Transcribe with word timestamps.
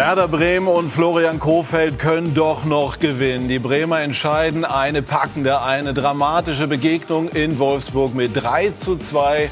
Werder 0.00 0.28
Bremen 0.28 0.66
und 0.66 0.88
Florian 0.88 1.38
Kofeld 1.38 1.98
können 1.98 2.32
doch 2.32 2.64
noch 2.64 2.98
gewinnen. 2.98 3.48
Die 3.48 3.58
Bremer 3.58 4.00
entscheiden 4.00 4.64
eine 4.64 5.02
packende, 5.02 5.60
eine 5.60 5.92
dramatische 5.92 6.66
Begegnung 6.66 7.28
in 7.28 7.58
Wolfsburg 7.58 8.14
mit 8.14 8.30
3 8.34 8.70
zu 8.70 8.96
2 8.96 9.50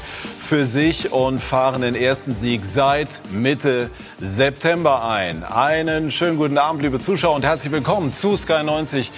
für 0.49 0.63
sich 0.63 1.13
und 1.13 1.37
fahren 1.37 1.83
den 1.83 1.93
ersten 1.93 2.31
Sieg 2.31 2.65
seit 2.65 3.09
Mitte 3.31 3.91
September 4.19 5.03
ein. 5.07 5.43
Einen 5.43 6.09
schönen 6.09 6.37
guten 6.37 6.57
Abend, 6.57 6.81
liebe 6.81 6.97
Zuschauer, 6.97 7.35
und 7.35 7.45
herzlich 7.45 7.71
willkommen 7.71 8.11
zu 8.11 8.35
Sky 8.35 8.63
90, 8.63 9.11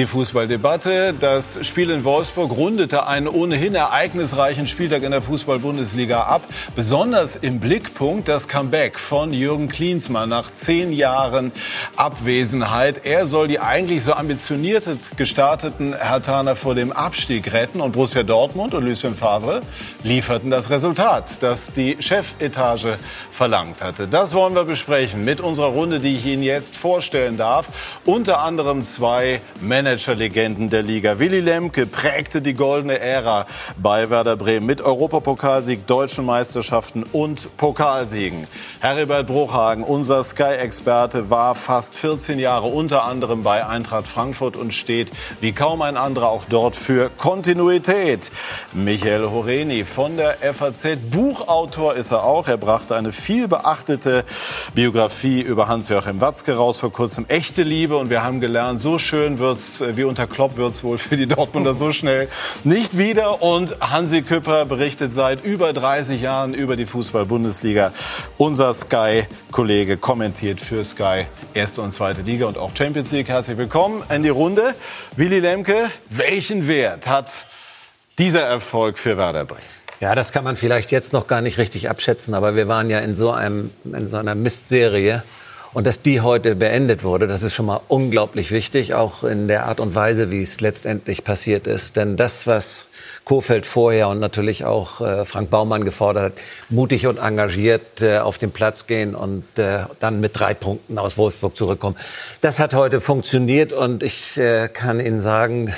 die 0.00 0.06
Fußballdebatte. 0.06 1.12
Das 1.20 1.58
Spiel 1.66 1.90
in 1.90 2.04
Wolfsburg 2.04 2.52
rundete 2.52 3.06
einen 3.06 3.28
ohnehin 3.28 3.74
ereignisreichen 3.74 4.66
Spieltag 4.66 5.02
in 5.02 5.10
der 5.10 5.20
Fußball-Bundesliga 5.20 6.22
ab. 6.22 6.42
Besonders 6.74 7.36
im 7.36 7.60
Blickpunkt 7.60 8.26
das 8.26 8.48
Comeback 8.48 8.98
von 8.98 9.30
Jürgen 9.30 9.68
Klinsmann 9.68 10.30
nach 10.30 10.54
zehn 10.54 10.92
Jahren 10.92 11.52
Abwesenheit. 11.96 13.04
Er 13.04 13.26
soll 13.26 13.48
die 13.48 13.60
eigentlich 13.60 14.02
so 14.02 14.14
ambitioniert 14.14 14.88
gestarteten 15.18 15.94
Hertaner 15.94 16.56
vor 16.56 16.74
dem 16.74 16.92
Abstieg 16.92 17.52
retten 17.52 17.82
und 17.82 17.92
Borussia 17.92 18.22
Dortmund 18.22 18.72
und 18.72 18.86
Lucien 18.86 19.14
Favre 19.14 19.60
lieferten 20.02 20.50
das 20.50 20.70
Resultat, 20.70 21.42
das 21.42 21.74
die 21.74 21.98
Chefetage 22.00 22.96
verlangt 23.40 23.80
hatte. 23.80 24.06
Das 24.06 24.34
wollen 24.34 24.54
wir 24.54 24.64
besprechen 24.64 25.24
mit 25.24 25.40
unserer 25.40 25.68
Runde, 25.68 25.98
die 25.98 26.14
ich 26.14 26.26
Ihnen 26.26 26.42
jetzt 26.42 26.76
vorstellen 26.76 27.38
darf. 27.38 27.68
Unter 28.04 28.40
anderem 28.40 28.84
zwei 28.84 29.40
Managerlegenden 29.62 30.68
der 30.68 30.82
Liga. 30.82 31.18
Willy 31.18 31.40
Lemke 31.40 31.86
prägte 31.86 32.42
die 32.42 32.52
goldene 32.52 32.98
Ära 32.98 33.46
bei 33.78 34.10
Werder 34.10 34.36
Bremen 34.36 34.66
mit 34.66 34.82
Europapokalsieg, 34.82 35.86
deutschen 35.86 36.26
Meisterschaften 36.26 37.02
und 37.02 37.56
Pokalsiegen. 37.56 38.46
Heribert 38.80 39.26
Bruchhagen, 39.28 39.84
unser 39.84 40.22
Sky-Experte, 40.22 41.30
war 41.30 41.54
fast 41.54 41.94
14 41.94 42.38
Jahre 42.38 42.66
unter 42.66 43.04
anderem 43.04 43.40
bei 43.40 43.66
Eintracht 43.66 44.06
Frankfurt 44.06 44.54
und 44.54 44.74
steht 44.74 45.10
wie 45.40 45.52
kaum 45.52 45.80
ein 45.80 45.96
anderer 45.96 46.28
auch 46.28 46.44
dort 46.46 46.76
für 46.76 47.08
Kontinuität. 47.16 48.30
Michael 48.74 49.30
Horeni 49.30 49.84
von 49.84 50.18
der 50.18 50.36
FAZ. 50.52 50.98
Buchautor 51.10 51.94
ist 51.94 52.10
er 52.10 52.24
auch. 52.24 52.46
Er 52.46 52.58
brachte 52.58 52.96
eine 52.96 53.12
viel 53.30 53.46
beachtete 53.46 54.24
Biografie 54.74 55.40
über 55.40 55.68
Hans-Joachim 55.68 56.20
Watzke 56.20 56.56
raus 56.56 56.80
vor 56.80 56.90
kurzem. 56.90 57.26
Echte 57.28 57.62
Liebe. 57.62 57.96
Und 57.96 58.10
wir 58.10 58.24
haben 58.24 58.40
gelernt, 58.40 58.80
so 58.80 58.98
schön 58.98 59.38
wird's, 59.38 59.80
äh, 59.80 59.96
wie 59.96 60.02
unter 60.02 60.26
Klopp 60.26 60.56
wird's 60.56 60.82
wohl 60.82 60.98
für 60.98 61.16
die 61.16 61.28
Dortmunder 61.28 61.72
so 61.72 61.92
schnell 61.92 62.26
nicht 62.64 62.98
wieder. 62.98 63.40
Und 63.40 63.76
Hansi 63.80 64.22
Küpper 64.22 64.64
berichtet 64.64 65.12
seit 65.12 65.44
über 65.44 65.72
30 65.72 66.20
Jahren 66.20 66.54
über 66.54 66.74
die 66.74 66.86
Fußball-Bundesliga. 66.86 67.92
Unser 68.36 68.74
Sky-Kollege 68.74 69.96
kommentiert 69.96 70.60
für 70.60 70.82
Sky 70.82 71.26
erste 71.54 71.82
und 71.82 71.92
zweite 71.92 72.22
Liga 72.22 72.46
und 72.46 72.58
auch 72.58 72.74
Champions 72.74 73.12
League. 73.12 73.28
Herzlich 73.28 73.56
willkommen 73.56 74.02
in 74.12 74.24
die 74.24 74.28
Runde. 74.28 74.74
Willy 75.14 75.38
Lemke, 75.38 75.88
welchen 76.08 76.66
Wert 76.66 77.06
hat 77.06 77.46
dieser 78.18 78.42
Erfolg 78.42 78.98
für 78.98 79.16
Werder 79.16 79.44
Bremen? 79.44 79.79
Ja, 80.00 80.14
das 80.14 80.32
kann 80.32 80.44
man 80.44 80.56
vielleicht 80.56 80.90
jetzt 80.92 81.12
noch 81.12 81.26
gar 81.26 81.42
nicht 81.42 81.58
richtig 81.58 81.90
abschätzen, 81.90 82.32
aber 82.32 82.56
wir 82.56 82.68
waren 82.68 82.88
ja 82.88 83.00
in 83.00 83.14
so, 83.14 83.32
einem, 83.32 83.70
in 83.84 84.06
so 84.06 84.16
einer 84.16 84.34
Mistserie. 84.34 85.22
Und 85.72 85.86
dass 85.86 86.02
die 86.02 86.20
heute 86.20 86.56
beendet 86.56 87.04
wurde, 87.04 87.28
das 87.28 87.44
ist 87.44 87.54
schon 87.54 87.66
mal 87.66 87.80
unglaublich 87.86 88.50
wichtig, 88.50 88.94
auch 88.94 89.22
in 89.22 89.46
der 89.46 89.66
Art 89.66 89.78
und 89.78 89.94
Weise, 89.94 90.32
wie 90.32 90.42
es 90.42 90.60
letztendlich 90.60 91.22
passiert 91.22 91.68
ist. 91.68 91.94
Denn 91.94 92.16
das, 92.16 92.48
was 92.48 92.88
Kofeld 93.24 93.66
vorher 93.66 94.08
und 94.08 94.18
natürlich 94.18 94.64
auch 94.64 95.00
äh, 95.00 95.24
Frank 95.24 95.48
Baumann 95.50 95.84
gefordert 95.84 96.24
hat, 96.24 96.32
mutig 96.70 97.06
und 97.06 97.18
engagiert 97.18 98.02
äh, 98.02 98.18
auf 98.18 98.38
den 98.38 98.50
Platz 98.50 98.88
gehen 98.88 99.14
und 99.14 99.44
äh, 99.58 99.84
dann 100.00 100.20
mit 100.20 100.32
drei 100.34 100.54
Punkten 100.54 100.98
aus 100.98 101.16
Wolfsburg 101.16 101.56
zurückkommen, 101.56 101.94
das 102.40 102.58
hat 102.58 102.74
heute 102.74 103.00
funktioniert 103.00 103.72
und 103.72 104.02
ich 104.02 104.36
äh, 104.38 104.68
kann 104.68 104.98
Ihnen 104.98 105.20
sagen, 105.20 105.72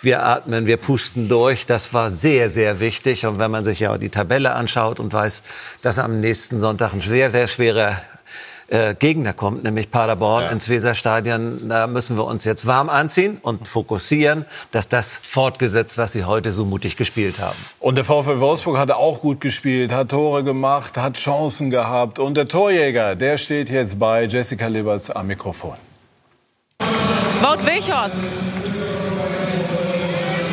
wir 0.00 0.24
atmen, 0.24 0.66
wir 0.66 0.78
pusten 0.78 1.28
durch. 1.28 1.66
Das 1.66 1.92
war 1.92 2.08
sehr, 2.08 2.48
sehr 2.48 2.80
wichtig. 2.80 3.26
Und 3.26 3.38
wenn 3.38 3.50
man 3.50 3.64
sich 3.64 3.80
ja 3.80 3.98
die 3.98 4.10
Tabelle 4.10 4.54
anschaut 4.54 5.00
und 5.00 5.12
weiß, 5.12 5.42
dass 5.82 5.98
am 5.98 6.20
nächsten 6.20 6.58
Sonntag 6.58 6.94
ein 6.94 7.00
sehr, 7.00 7.30
sehr 7.30 7.46
schwerer 7.46 8.00
äh, 8.68 8.94
Gegner 8.94 9.32
kommt, 9.32 9.64
nämlich 9.64 9.90
Paderborn 9.90 10.44
ja. 10.44 10.50
ins 10.50 10.68
Weserstadion. 10.68 11.68
Da 11.68 11.86
müssen 11.86 12.16
wir 12.16 12.24
uns 12.24 12.44
jetzt 12.44 12.66
warm 12.66 12.88
anziehen 12.88 13.38
und 13.42 13.68
fokussieren, 13.68 14.44
dass 14.72 14.88
das 14.88 15.16
fortgesetzt, 15.16 15.98
was 15.98 16.12
sie 16.12 16.24
heute 16.24 16.50
so 16.50 16.64
mutig 16.64 16.96
gespielt 16.96 17.38
haben. 17.38 17.56
Und 17.80 17.96
der 17.96 18.04
VfL 18.04 18.40
Wolfsburg 18.40 18.78
hat 18.78 18.90
auch 18.90 19.20
gut 19.20 19.40
gespielt, 19.40 19.92
hat 19.92 20.10
Tore 20.10 20.44
gemacht, 20.44 20.96
hat 20.96 21.16
Chancen 21.16 21.70
gehabt. 21.70 22.18
Und 22.18 22.36
der 22.36 22.46
Torjäger, 22.46 23.16
der 23.16 23.36
steht 23.36 23.70
jetzt 23.70 23.98
bei 23.98 24.24
Jessica 24.24 24.66
Libers 24.66 25.10
am 25.10 25.26
Mikrofon. 25.26 25.76
Wout 27.40 27.64
Weghorst 27.66 28.38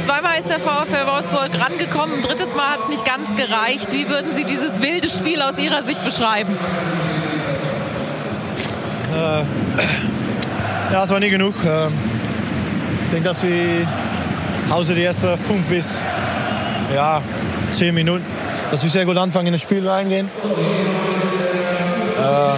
Zweimal 0.05 0.39
ist 0.39 0.49
der 0.49 0.59
VfL 0.59 1.05
Wolfsburg 1.05 1.51
rangekommen, 1.59 2.23
drittes 2.23 2.55
Mal 2.55 2.71
hat 2.71 2.79
es 2.79 2.89
nicht 2.89 3.05
ganz 3.05 3.35
gereicht. 3.35 3.93
Wie 3.93 4.09
würden 4.09 4.35
Sie 4.35 4.43
dieses 4.45 4.81
wilde 4.81 5.07
Spiel 5.07 5.41
aus 5.41 5.59
Ihrer 5.59 5.83
Sicht 5.83 6.03
beschreiben? 6.03 6.57
Äh, 9.11 9.43
ja, 10.93 11.03
es 11.03 11.09
war 11.09 11.19
nie 11.19 11.29
genug. 11.29 11.53
Äh, 11.65 11.87
ich 11.87 13.09
denke, 13.11 13.29
dass 13.29 13.43
wir 13.43 13.85
außer 14.69 14.93
die 14.93 15.03
ersten 15.03 15.37
fünf 15.37 15.67
bis 15.67 16.01
ja, 16.95 17.21
zehn 17.71 17.93
Minuten, 17.93 18.25
dass 18.69 18.83
wir 18.83 18.89
sehr 18.89 19.05
gut 19.05 19.17
anfangen 19.17 19.47
in 19.47 19.53
das 19.53 19.61
Spiel 19.61 19.87
reingehen. 19.87 20.29
Äh, 22.17 22.53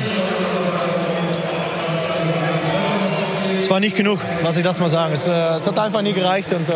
es 3.61 3.69
war 3.69 3.79
nicht 3.79 3.95
genug, 3.97 4.19
lass 4.43 4.57
ich 4.57 4.63
das 4.63 4.79
mal 4.79 4.89
sagen. 4.89 5.13
Es, 5.13 5.25
äh, 5.25 5.31
es 5.31 5.65
hat 5.65 5.79
einfach 5.79 6.03
nie 6.03 6.13
gereicht 6.13 6.53
und 6.53 6.67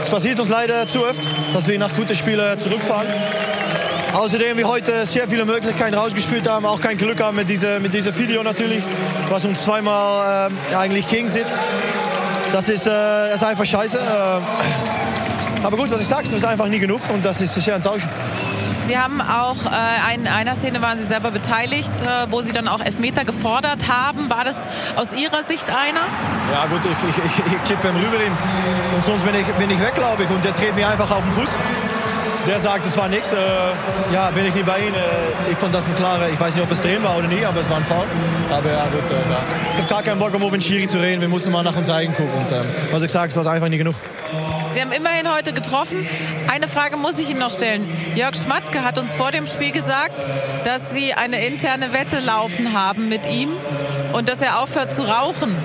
es 0.00 0.08
passiert 0.08 0.40
uns 0.40 0.48
leider 0.48 0.88
zu 0.88 1.04
oft, 1.04 1.22
dass 1.52 1.68
wir 1.68 1.78
nach 1.78 1.92
guten 1.94 2.14
Spielen 2.14 2.58
zurückfahren. 2.60 3.08
Außerdem 4.16 4.56
wir 4.56 4.66
heute 4.66 5.04
sehr 5.04 5.28
viele 5.28 5.44
Möglichkeiten 5.44 5.94
rausgespielt 5.94 6.48
haben, 6.48 6.64
auch 6.64 6.80
kein 6.80 6.96
Glück 6.96 7.22
haben 7.22 7.36
mit 7.36 7.50
diesem 7.50 7.82
mit 7.82 7.92
dieser 7.92 8.18
Video 8.18 8.42
natürlich, 8.42 8.82
was 9.28 9.44
uns 9.44 9.62
zweimal 9.62 10.50
äh, 10.70 10.74
eigentlich 10.74 11.06
gegen 11.10 11.28
sitzt. 11.28 11.52
Das 12.50 12.70
ist, 12.70 12.86
äh, 12.86 13.34
ist 13.34 13.44
einfach 13.44 13.66
scheiße. 13.66 13.98
Äh, 13.98 15.66
aber 15.66 15.76
gut, 15.76 15.90
was 15.90 16.00
ich 16.00 16.06
sage, 16.06 16.22
es 16.22 16.32
ist 16.32 16.46
einfach 16.46 16.66
nie 16.68 16.78
genug 16.78 17.02
und 17.12 17.26
das 17.26 17.42
ist 17.42 17.54
sehr 17.56 17.74
enttäuschend. 17.74 18.10
Sie 18.86 18.96
haben 18.96 19.20
auch 19.20 19.56
äh, 19.66 20.14
in 20.14 20.26
einer 20.26 20.56
Szene 20.56 20.80
waren 20.80 20.98
Sie 20.98 21.04
selber 21.04 21.30
beteiligt, 21.30 21.92
äh, 22.00 22.26
wo 22.30 22.40
Sie 22.40 22.52
dann 22.52 22.68
auch 22.68 22.80
Elfmeter 22.80 23.26
gefordert 23.26 23.86
haben. 23.86 24.30
War 24.30 24.44
das 24.44 24.56
aus 24.96 25.12
Ihrer 25.12 25.44
Sicht 25.44 25.68
einer? 25.68 26.00
Ja 26.50 26.64
gut, 26.68 26.80
ich, 26.84 27.08
ich, 27.10 27.18
ich, 27.18 27.52
ich 27.52 27.62
chippe 27.64 27.88
ihm 27.88 27.96
rüber 27.96 28.16
hin 28.16 28.32
und 28.96 29.04
sonst 29.04 29.26
bin 29.26 29.34
ich, 29.34 29.44
bin 29.44 29.70
ich 29.70 29.78
weg, 29.78 29.94
glaube 29.94 30.24
ich. 30.24 30.30
Und 30.30 30.42
der 30.42 30.52
dreht 30.52 30.74
mir 30.74 30.88
einfach 30.88 31.10
auf 31.10 31.22
den 31.22 31.32
Fuß. 31.32 31.50
Der 32.46 32.60
sagt, 32.60 32.86
es 32.86 32.96
war 32.96 33.08
nichts. 33.08 33.32
Äh, 33.32 33.36
ja, 34.12 34.30
bin 34.30 34.46
ich 34.46 34.54
nie 34.54 34.62
bei 34.62 34.78
Ihnen. 34.78 34.94
Äh, 34.94 35.50
ich 35.50 35.56
fand 35.56 35.74
das 35.74 35.86
ein 35.88 35.94
klarer, 35.96 36.28
ich 36.28 36.38
weiß 36.38 36.54
nicht, 36.54 36.62
ob 36.62 36.70
es 36.70 36.80
drehen 36.80 37.02
war 37.02 37.16
oder 37.16 37.26
nie, 37.26 37.44
aber 37.44 37.60
es 37.60 37.68
war 37.68 37.78
ein 37.78 37.84
Foul. 37.84 38.06
Aber 38.50 38.70
ja, 38.70 38.84
gut, 38.84 39.10
äh, 39.10 39.14
ja. 39.14 39.38
ich 39.72 39.82
habe 39.82 39.88
gar 39.88 40.02
keinen 40.04 40.20
Bock, 40.20 40.32
um 40.32 40.50
mit 40.50 40.62
Schiri 40.62 40.86
zu 40.86 40.98
reden. 40.98 41.20
Wir 41.20 41.28
mussten 41.28 41.50
mal 41.50 41.64
nach 41.64 41.76
uns 41.76 41.90
eigen 41.90 42.14
gucken. 42.14 42.32
Und 42.38 42.52
ähm, 42.52 42.64
was 42.92 43.02
ich 43.02 43.10
sage, 43.10 43.30
es 43.30 43.36
war 43.36 43.52
einfach 43.52 43.68
nie 43.68 43.78
genug. 43.78 43.96
Sie 44.74 44.80
haben 44.80 44.92
immerhin 44.92 45.32
heute 45.32 45.52
getroffen. 45.52 46.06
Eine 46.52 46.68
Frage 46.68 46.96
muss 46.96 47.18
ich 47.18 47.30
Ihnen 47.30 47.40
noch 47.40 47.50
stellen. 47.50 47.88
Jörg 48.14 48.36
Schmatke 48.36 48.84
hat 48.84 48.98
uns 48.98 49.12
vor 49.12 49.32
dem 49.32 49.46
Spiel 49.46 49.72
gesagt, 49.72 50.26
dass 50.64 50.92
Sie 50.92 51.14
eine 51.14 51.44
interne 51.46 51.92
Wette 51.92 52.20
laufen 52.20 52.74
haben 52.74 53.08
mit 53.08 53.26
ihm 53.26 53.48
und 54.12 54.28
dass 54.28 54.40
er 54.40 54.60
aufhört 54.60 54.94
zu 54.94 55.02
rauchen, 55.02 55.56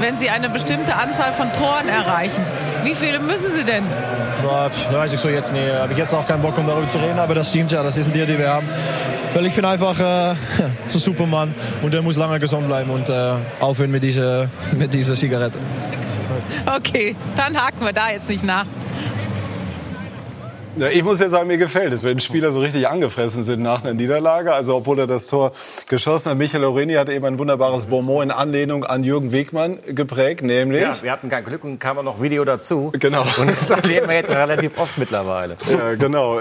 wenn 0.00 0.16
Sie 0.16 0.30
eine 0.30 0.48
bestimmte 0.48 0.94
Anzahl 0.94 1.32
von 1.32 1.52
Toren 1.52 1.88
erreichen. 1.88 2.44
Wie 2.84 2.94
viele 2.94 3.18
müssen 3.18 3.50
Sie 3.50 3.64
denn? 3.64 3.84
Weiß 4.42 5.12
ich 5.12 5.20
so 5.20 5.28
jetzt 5.28 5.52
nicht. 5.52 5.72
Habe 5.72 5.92
ich 5.92 5.98
jetzt 5.98 6.14
auch 6.14 6.26
keinen 6.26 6.42
Bock, 6.42 6.56
um 6.58 6.66
darüber 6.66 6.88
zu 6.88 6.98
reden, 6.98 7.18
aber 7.18 7.34
das 7.34 7.50
stimmt 7.50 7.72
ja, 7.72 7.82
das 7.82 7.96
ist 7.96 8.06
ein 8.06 8.12
Tier, 8.12 8.26
die 8.26 8.38
wir 8.38 8.52
haben. 8.52 8.68
Weil 9.34 9.46
ich 9.46 9.54
bin 9.54 9.64
einfach 9.64 9.98
äh, 9.98 10.34
so 10.88 10.98
Supermann 10.98 11.54
und 11.82 11.94
der 11.94 12.02
muss 12.02 12.16
lange 12.16 12.38
gesund 12.38 12.66
bleiben 12.66 12.90
und 12.90 13.08
äh, 13.08 13.32
aufhören 13.60 13.90
mit 13.90 14.02
dieser, 14.02 14.48
mit 14.72 14.92
dieser 14.92 15.14
Zigarette. 15.14 15.58
Okay, 16.66 17.16
dann 17.36 17.56
haken 17.56 17.84
wir 17.84 17.92
da 17.92 18.10
jetzt 18.10 18.28
nicht 18.28 18.44
nach. 18.44 18.66
Ja, 20.78 20.88
ich 20.88 21.04
muss 21.04 21.20
ja 21.20 21.28
sagen, 21.28 21.48
mir 21.48 21.58
gefällt 21.58 21.92
es, 21.92 22.02
wenn 22.02 22.18
Spieler 22.18 22.50
so 22.50 22.60
richtig 22.60 22.88
angefressen 22.88 23.42
sind 23.42 23.62
nach 23.62 23.84
einer 23.84 23.92
Niederlage. 23.92 24.54
Also 24.54 24.74
obwohl 24.76 25.00
er 25.00 25.06
das 25.06 25.26
Tor 25.26 25.52
geschossen 25.86 26.30
hat. 26.30 26.38
Michael 26.38 26.62
Loreni 26.62 26.94
hat 26.94 27.10
eben 27.10 27.26
ein 27.26 27.38
wunderbares 27.38 27.84
Bonmot 27.84 28.24
in 28.24 28.30
Anlehnung 28.30 28.84
an 28.84 29.04
Jürgen 29.04 29.32
Wegmann 29.32 29.80
geprägt, 29.86 30.42
nämlich... 30.42 30.80
Ja, 30.80 30.96
wir 31.02 31.12
hatten 31.12 31.28
kein 31.28 31.44
Glück 31.44 31.62
und 31.64 31.78
kam 31.78 31.98
auch 31.98 32.02
noch 32.02 32.22
Video 32.22 32.42
dazu. 32.46 32.90
Genau. 32.98 33.22
Und 33.36 33.50
das 33.50 33.68
erleben 33.68 34.08
wir 34.08 34.14
jetzt 34.14 34.30
relativ 34.30 34.78
oft 34.78 34.96
mittlerweile. 34.96 35.58
Ja, 35.70 35.94
genau. 35.94 36.40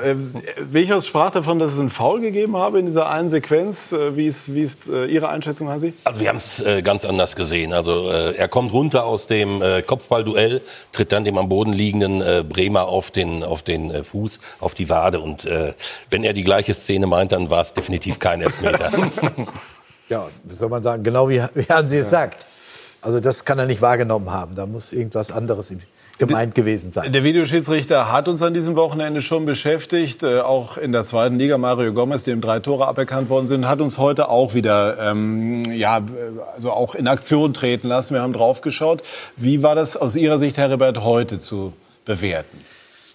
Wechers 0.60 1.08
sprach 1.08 1.32
davon, 1.32 1.60
dass 1.60 1.74
es 1.74 1.80
einen 1.80 1.90
Foul 1.90 2.22
gegeben 2.22 2.56
habe 2.56 2.80
in 2.80 2.86
dieser 2.86 3.10
einen 3.10 3.28
Sequenz. 3.28 3.92
Äh, 3.92 4.16
wie 4.16 4.28
ist, 4.28 4.56
wie 4.56 4.62
ist 4.62 4.88
äh, 4.88 5.08
Ihre 5.08 5.28
Einschätzung, 5.28 5.68
Hansi? 5.68 5.94
Also 6.06 6.22
wir 6.22 6.30
haben 6.30 6.38
es 6.38 6.62
äh, 6.62 6.82
ganz 6.82 7.04
anders 7.04 7.36
gesehen. 7.36 7.74
Also 7.74 8.10
äh, 8.10 8.36
er 8.36 8.48
kommt 8.48 8.72
runter 8.72 9.04
aus 9.04 9.28
dem 9.28 9.62
äh, 9.62 9.82
Kopfballduell, 9.82 10.62
tritt 10.94 11.12
dann 11.12 11.26
dem 11.26 11.38
am 11.38 11.50
Boden 11.50 11.74
liegenden 11.74 12.22
äh, 12.22 12.46
Bremer 12.48 12.86
auf 12.86 13.12
den, 13.12 13.44
auf 13.44 13.62
den 13.62 14.04
Fuß 14.06 14.21
Fuß 14.22 14.40
auf 14.60 14.74
die 14.74 14.90
Wade. 14.90 15.20
Und 15.20 15.46
äh, 15.46 15.74
wenn 16.10 16.24
er 16.24 16.34
die 16.34 16.44
gleiche 16.44 16.74
Szene 16.74 17.08
meint, 17.08 17.32
dann 17.32 17.50
war 17.50 17.62
es 17.62 17.74
definitiv 17.74 18.20
kein 18.20 18.42
Elfmeter. 18.42 18.92
Ja, 20.10 20.28
das 20.44 20.60
soll 20.60 20.68
man 20.68 20.84
sagen, 20.84 21.04
genau 21.04 21.30
wie, 21.30 21.42
wie 21.54 21.64
Hansi 21.70 22.00
es 22.00 22.10
sagt. 22.10 22.46
Also 23.02 23.22
das 23.22 23.46
kann 23.46 23.58
er 23.60 23.66
nicht 23.66 23.82
wahrgenommen 23.82 24.30
haben. 24.30 24.56
Da 24.56 24.66
muss 24.66 24.92
irgendwas 24.92 25.32
anderes 25.32 25.72
gemeint 26.18 26.54
gewesen 26.54 26.92
sein. 26.92 27.10
Der 27.14 27.24
Videoschiedsrichter 27.24 28.12
hat 28.12 28.28
uns 28.28 28.42
an 28.42 28.54
diesem 28.54 28.76
Wochenende 28.76 29.22
schon 29.22 29.46
beschäftigt. 29.46 30.22
Äh, 30.24 30.42
auch 30.42 30.78
in 30.78 30.92
der 30.92 31.04
zweiten 31.04 31.40
Liga 31.40 31.58
Mario 31.58 31.94
Gomez, 31.94 32.24
dem 32.24 32.42
drei 32.42 32.60
Tore 32.60 32.88
aberkannt 32.88 33.30
worden 33.30 33.48
sind, 33.48 33.70
hat 33.70 33.80
uns 33.80 33.98
heute 33.98 34.28
auch 34.28 34.54
wieder 34.54 34.98
ähm, 35.00 35.72
ja 35.72 36.02
also 36.56 36.74
auch 36.74 36.94
in 36.94 37.08
Aktion 37.08 37.54
treten 37.54 37.88
lassen. 37.88 38.14
Wir 38.14 38.22
haben 38.22 38.34
drauf 38.34 38.60
geschaut. 38.60 39.04
Wie 39.38 39.64
war 39.64 39.76
das 39.76 39.96
aus 39.96 40.18
Ihrer 40.18 40.38
Sicht, 40.38 40.58
Herr 40.58 40.70
Rebert, 40.70 41.06
heute 41.06 41.40
zu 41.40 41.72
bewerten? 42.04 42.60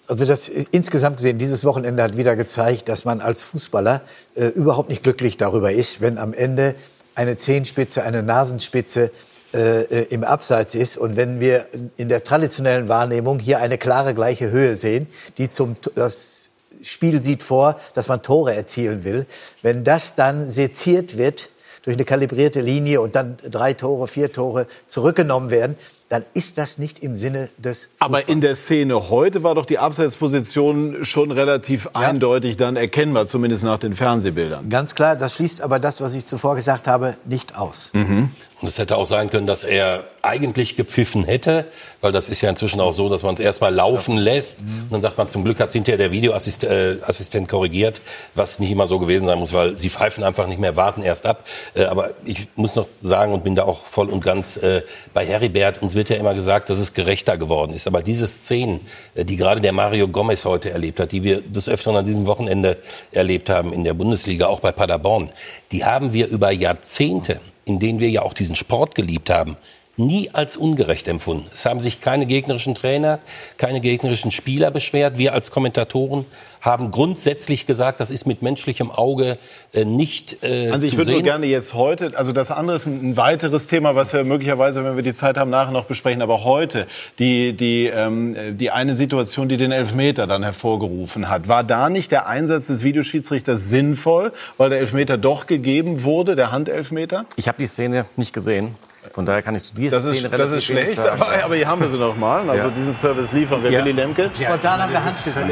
Also 0.07 0.23
das 0.23 0.47
insgesamt 0.47 1.17
gesehen, 1.17 1.37
dieses 1.37 1.65
Wochenende 1.65 2.01
hat 2.01 2.15
wieder 2.15 2.37
gezeigt, 2.37 2.87
dass 2.87 3.03
man 3.03 3.19
als 3.19 3.41
Fußballer 3.41 4.01
äh, 4.35 4.45
überhaupt 4.45 4.87
nicht 4.87 5.03
glücklich 5.03 5.35
darüber 5.35 5.73
ist, 5.73 5.99
wenn 5.99 6.17
am 6.17 6.33
Ende 6.33 6.75
eine 7.13 7.37
Zehenspitze, 7.37 8.03
eine 8.03 8.23
Nasenspitze 8.23 9.11
äh, 9.53 9.81
äh, 9.81 10.03
im 10.09 10.23
Abseits 10.23 10.75
ist. 10.75 10.97
Und 10.97 11.17
wenn 11.17 11.41
wir 11.41 11.67
in 11.97 12.07
der 12.07 12.23
traditionellen 12.23 12.87
Wahrnehmung 12.87 13.39
hier 13.39 13.59
eine 13.59 13.77
klare 13.77 14.13
gleiche 14.13 14.49
Höhe 14.49 14.77
sehen, 14.77 15.07
die 15.37 15.49
zum 15.49 15.75
das 15.95 16.51
Spiel 16.83 17.21
sieht 17.21 17.43
vor, 17.43 17.77
dass 17.93 18.07
man 18.07 18.21
Tore 18.21 18.55
erzielen 18.55 19.03
will, 19.03 19.25
wenn 19.61 19.83
das 19.83 20.15
dann 20.15 20.47
seziert 20.47 21.17
wird 21.17 21.49
durch 21.83 21.97
eine 21.97 22.05
kalibrierte 22.05 22.61
Linie 22.61 23.01
und 23.01 23.15
dann 23.15 23.37
drei 23.49 23.73
Tore, 23.73 24.07
vier 24.07 24.31
Tore 24.31 24.67
zurückgenommen 24.85 25.49
werden, 25.49 25.75
dann 26.09 26.23
ist 26.33 26.57
das 26.57 26.77
nicht 26.77 26.99
im 26.99 27.15
Sinne 27.15 27.49
des 27.57 27.85
Fußballs. 27.85 27.99
Aber 27.99 28.29
in 28.29 28.41
der 28.41 28.55
Szene 28.55 29.09
heute 29.09 29.43
war 29.43 29.55
doch 29.55 29.65
die 29.65 29.77
Abseitsposition 29.77 31.03
schon 31.03 31.31
relativ 31.31 31.89
ja. 31.93 32.01
eindeutig 32.01 32.57
dann 32.57 32.75
erkennbar, 32.75 33.27
zumindest 33.27 33.63
nach 33.63 33.77
den 33.77 33.93
Fernsehbildern. 33.93 34.69
Ganz 34.69 34.95
klar, 34.95 35.15
das 35.15 35.35
schließt 35.35 35.61
aber 35.61 35.79
das, 35.79 35.99
was 35.99 36.13
ich 36.13 36.25
zuvor 36.25 36.55
gesagt 36.55 36.87
habe, 36.87 37.15
nicht 37.25 37.57
aus. 37.57 37.91
Mhm. 37.93 38.29
Und 38.59 38.67
es 38.67 38.79
hätte 38.79 38.97
auch 38.97 39.05
sein 39.05 39.29
können, 39.29 39.45
dass 39.45 39.63
er 39.63 40.05
eigentlich 40.23 40.75
gepfiffen 40.75 41.23
hätte, 41.25 41.65
weil 42.01 42.11
das 42.11 42.27
ist 42.27 42.41
ja 42.41 42.49
inzwischen 42.49 42.81
auch 42.81 42.91
so, 42.91 43.07
dass 43.07 43.21
man 43.21 43.35
es 43.35 43.39
erstmal 43.39 43.73
laufen 43.73 44.17
lässt. 44.17 44.59
Und 44.59 44.91
dann 44.91 45.01
sagt 45.01 45.15
man, 45.15 45.27
zum 45.27 45.43
Glück 45.43 45.59
hat 45.59 45.71
hinterher 45.71 45.99
der 45.99 46.11
Videoassistent 46.11 47.35
äh, 47.35 47.45
korrigiert, 47.45 48.01
was 48.33 48.57
nicht 48.57 48.71
immer 48.71 48.87
so 48.87 48.97
gewesen 48.97 49.27
sein 49.27 49.37
muss, 49.37 49.53
weil 49.53 49.75
sie 49.75 49.89
pfeifen 49.89 50.23
einfach 50.23 50.47
nicht 50.47 50.59
mehr, 50.59 50.75
warten 50.75 51.03
erst 51.03 51.27
ab. 51.27 51.45
Äh, 51.75 51.83
aber 51.83 52.11
ich 52.25 52.47
muss 52.55 52.75
noch 52.75 52.87
sagen 52.97 53.31
und 53.31 53.43
bin 53.43 53.53
da 53.53 53.63
auch 53.63 53.85
voll 53.85 54.09
und 54.09 54.23
ganz 54.23 54.57
äh, 54.57 54.81
bei 55.13 55.23
Heribert, 55.23 55.81
uns 55.83 55.93
wird 55.93 56.09
ja 56.09 56.15
immer 56.15 56.33
gesagt, 56.33 56.71
dass 56.71 56.79
es 56.79 56.95
gerechter 56.95 57.37
geworden 57.37 57.73
ist. 57.73 57.85
Aber 57.85 58.01
diese 58.01 58.27
Szenen, 58.27 58.81
die 59.15 59.37
gerade 59.37 59.61
der 59.61 59.71
Mario 59.71 60.07
Gomez 60.07 60.45
heute 60.45 60.71
erlebt 60.71 60.99
hat, 60.99 61.11
die 61.11 61.23
wir 61.23 61.41
des 61.41 61.69
Öfteren 61.69 61.97
an 61.97 62.05
diesem 62.05 62.25
Wochenende 62.25 62.77
erlebt 63.11 63.51
haben 63.51 63.71
in 63.71 63.83
der 63.83 63.93
Bundesliga, 63.93 64.47
auch 64.47 64.61
bei 64.61 64.71
Paderborn, 64.71 65.31
die 65.71 65.85
haben 65.85 66.13
wir 66.13 66.27
über 66.27 66.51
Jahrzehnte 66.51 67.39
in 67.67 67.79
denen 67.79 67.99
wir 67.99 68.09
ja 68.09 68.21
auch 68.21 68.33
diesen 68.33 68.55
Sport 68.55 68.95
geliebt 68.95 69.29
haben, 69.29 69.57
nie 69.97 70.29
als 70.31 70.57
ungerecht 70.57 71.07
empfunden. 71.07 71.47
Es 71.53 71.65
haben 71.65 71.79
sich 71.79 71.99
keine 71.99 72.25
gegnerischen 72.25 72.75
Trainer, 72.75 73.19
keine 73.57 73.81
gegnerischen 73.81 74.31
Spieler 74.31 74.71
beschwert. 74.71 75.17
Wir 75.17 75.33
als 75.33 75.51
Kommentatoren 75.51 76.25
haben 76.61 76.91
grundsätzlich 76.91 77.65
gesagt, 77.65 77.99
das 77.99 78.11
ist 78.11 78.25
mit 78.25 78.41
menschlichem 78.41 78.91
Auge 78.91 79.33
äh, 79.73 79.85
nicht 79.85 80.43
äh, 80.43 80.71
also 80.71 80.87
ich 80.87 80.97
würde 80.97 81.11
nur 81.11 81.21
gerne 81.21 81.45
jetzt 81.45 81.73
heute, 81.73 82.17
also 82.17 82.31
das 82.31 82.51
andere 82.51 82.77
ist 82.77 82.85
ein, 82.85 83.11
ein, 83.11 83.17
weiteres 83.17 83.67
Thema, 83.67 83.95
was 83.95 84.13
wir 84.13 84.23
möglicherweise, 84.23 84.83
wenn 84.83 84.95
wir 84.95 85.03
die 85.03 85.13
Zeit 85.13 85.37
haben, 85.37 85.49
nachher 85.49 85.71
noch 85.71 85.85
besprechen. 85.85 86.21
Aber 86.21 86.43
heute 86.43 86.87
die 87.19 87.53
die 87.53 87.87
ähm, 87.87 88.57
die 88.57 88.71
eine 88.71 88.95
Situation, 88.95 89.49
die 89.49 89.57
den 89.57 89.71
Elfmeter 89.71 90.27
dann 90.27 90.43
hervorgerufen 90.43 91.29
hat, 91.29 91.47
war 91.47 91.63
da 91.63 91.89
nicht 91.89 92.11
der 92.11 92.27
Einsatz 92.27 92.67
des 92.67 92.83
Videoschiedsrichters 92.83 93.69
sinnvoll, 93.69 94.31
weil 94.57 94.69
der 94.69 94.79
Elfmeter 94.79 95.17
doch 95.17 95.47
gegeben 95.47 96.03
wurde, 96.03 96.35
der 96.35 96.51
Handelfmeter? 96.51 97.25
Ich 97.35 97.47
habe 97.47 97.57
die 97.57 97.67
Szene 97.67 98.05
nicht 98.15 98.33
gesehen. 98.33 98.75
Von 99.13 99.25
daher 99.25 99.41
kann 99.41 99.55
ich 99.55 99.63
zu 99.63 99.75
dieser 99.75 99.97
das 99.97 100.05
ist, 100.05 100.15
relativ 100.15 100.37
Das 100.37 100.51
ist 100.51 100.65
schlecht, 100.65 100.99
aber, 100.99 101.43
aber, 101.43 101.55
hier 101.55 101.67
haben 101.67 101.81
wir 101.81 101.87
sie 101.87 101.97
noch 101.97 102.15
mal. 102.15 102.49
Also 102.49 102.67
ja. 102.67 102.73
diesen 102.73 102.93
Service 102.93 103.31
liefern 103.33 103.63
wir. 103.63 103.71
Ja. 103.71 103.79
Willi 103.79 103.91
Lemke. 103.93 104.31
Spontan 104.33 104.81
haben 104.81 104.91
wir 104.91 105.03
Hand 105.03 105.23
gesagt. 105.23 105.49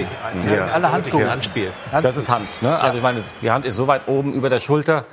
Ja. 0.50 0.68
Alle 0.68 0.92
Hand 0.92 1.10
gucken. 1.10 1.30
Handspiel. 1.30 1.72
Das 1.92 2.18
ist 2.18 2.30
Hand. 2.30 2.62
Ne? 2.62 2.78
Also 2.80 2.98
ich 2.98 3.04
meine, 3.04 3.22
die 3.42 3.52
Hand 3.52 3.66
ist 3.66 3.76
so 3.76 3.88
weit 3.88 4.08
oben 4.08 4.34
über 4.34 4.50
der 4.50 4.60
Schulter. 4.60 5.06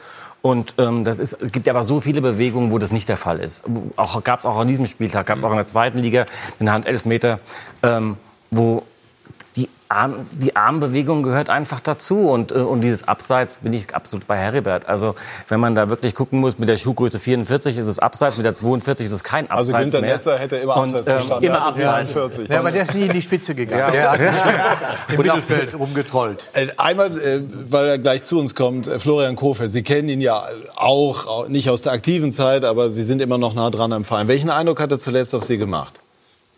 Und 0.43 0.75
ähm, 0.79 1.05
das 1.05 1.21
ist, 1.21 1.35
es 1.35 1.53
gibt 1.53 1.69
ja 1.69 1.73
aber 1.73 1.85
so 1.85 2.00
viele 2.00 2.21
Bewegungen, 2.21 2.73
wo 2.73 2.79
das 2.79 2.91
nicht 2.91 3.09
der 3.09 3.17
Fall 3.17 3.39
ist. 3.39 3.62
Auch 3.94 4.23
gab 4.25 4.41
es 4.41 4.44
auch 4.44 4.59
an 4.59 4.67
diesem 4.67 4.87
Spieltag, 4.87 5.27
gab 5.27 5.39
es 5.39 5.44
auch 5.44 5.50
in 5.50 5.56
der 5.56 5.67
zweiten 5.67 5.99
Liga 5.99 6.27
den 6.59 6.71
Handelfmeter, 6.71 7.39
ähm, 7.85 8.17
wo 8.50 8.83
die, 9.56 9.69
Arm, 9.88 10.26
die 10.32 10.56
Armbewegung 10.56 11.22
gehört 11.22 11.50
einfach 11.50 11.81
dazu. 11.81 12.31
Und, 12.31 12.52
äh, 12.52 12.56
und 12.56 12.81
dieses 12.81 13.06
Abseits 13.06 13.56
bin 13.56 13.72
ich 13.72 13.94
absolut 13.94 14.26
bei 14.26 14.37
Heribert. 14.37 14.88
Also 14.88 15.14
wenn 15.49 15.60
man 15.60 15.75
da 15.75 15.88
wirklich 15.88 16.14
gucken 16.14 16.40
muss, 16.40 16.58
mit 16.58 16.69
der 16.69 16.78
Schuhgröße 16.78 17.19
44 17.19 17.76
ist 17.76 17.87
es 17.87 17.99
Abseits, 17.99 18.37
mit 18.37 18.46
der 18.46 18.54
42 18.54 19.06
ist 19.06 19.12
es 19.12 19.22
kein 19.22 19.50
Abseits 19.50 19.75
Also 19.75 19.78
Günther 19.78 20.00
mehr. 20.00 20.14
Netzer 20.14 20.38
hätte 20.38 20.56
immer 20.56 20.76
Abseits 20.76 21.06
und, 21.06 21.12
ähm, 21.12 21.19
gestanden. 21.19 21.49
Immer 21.49 21.62
Abseits. 21.62 22.14
Ja, 22.49 22.60
aber 22.60 22.70
der 22.70 22.82
ist 22.82 22.94
nie 22.94 23.06
in 23.06 23.12
die 23.12 23.22
Spitze 23.22 23.54
gegangen. 23.54 23.94
Ja. 23.94 24.16
Der 24.16 24.31
hat 24.31 24.78
im 25.08 25.16
Mittelfeld 25.16 25.78
rumgetrollt. 25.78 26.48
Äh, 26.55 26.69
einmal, 26.78 27.10
äh, 27.19 27.43
weil 27.69 27.88
er 27.88 27.98
gleich 27.98 28.25
zu 28.25 28.38
uns 28.38 28.55
kommt, 28.55 28.88
Florian 28.98 29.37
Kofeld. 29.37 29.70
Sie 29.70 29.82
kennen 29.82 30.08
ihn 30.08 30.20
ja 30.20 30.46
auch, 30.76 31.48
nicht 31.48 31.69
aus 31.69 31.82
der 31.82 31.93
aktiven 31.93 32.32
Zeit, 32.32 32.64
aber 32.64 32.90
Sie 32.90 33.02
sind 33.02 33.20
immer 33.20 33.38
noch 33.38 33.55
nah 33.55 33.70
dran 33.70 33.93
am 33.93 34.05
Verein. 34.05 34.28
Welchen 34.28 34.50
Eindruck 34.50 34.81
hat 34.81 34.90
er 34.93 34.98
zuletzt 34.98 35.34
auf 35.34 35.44
Sie 35.44 35.58
gemacht? 35.58 36.01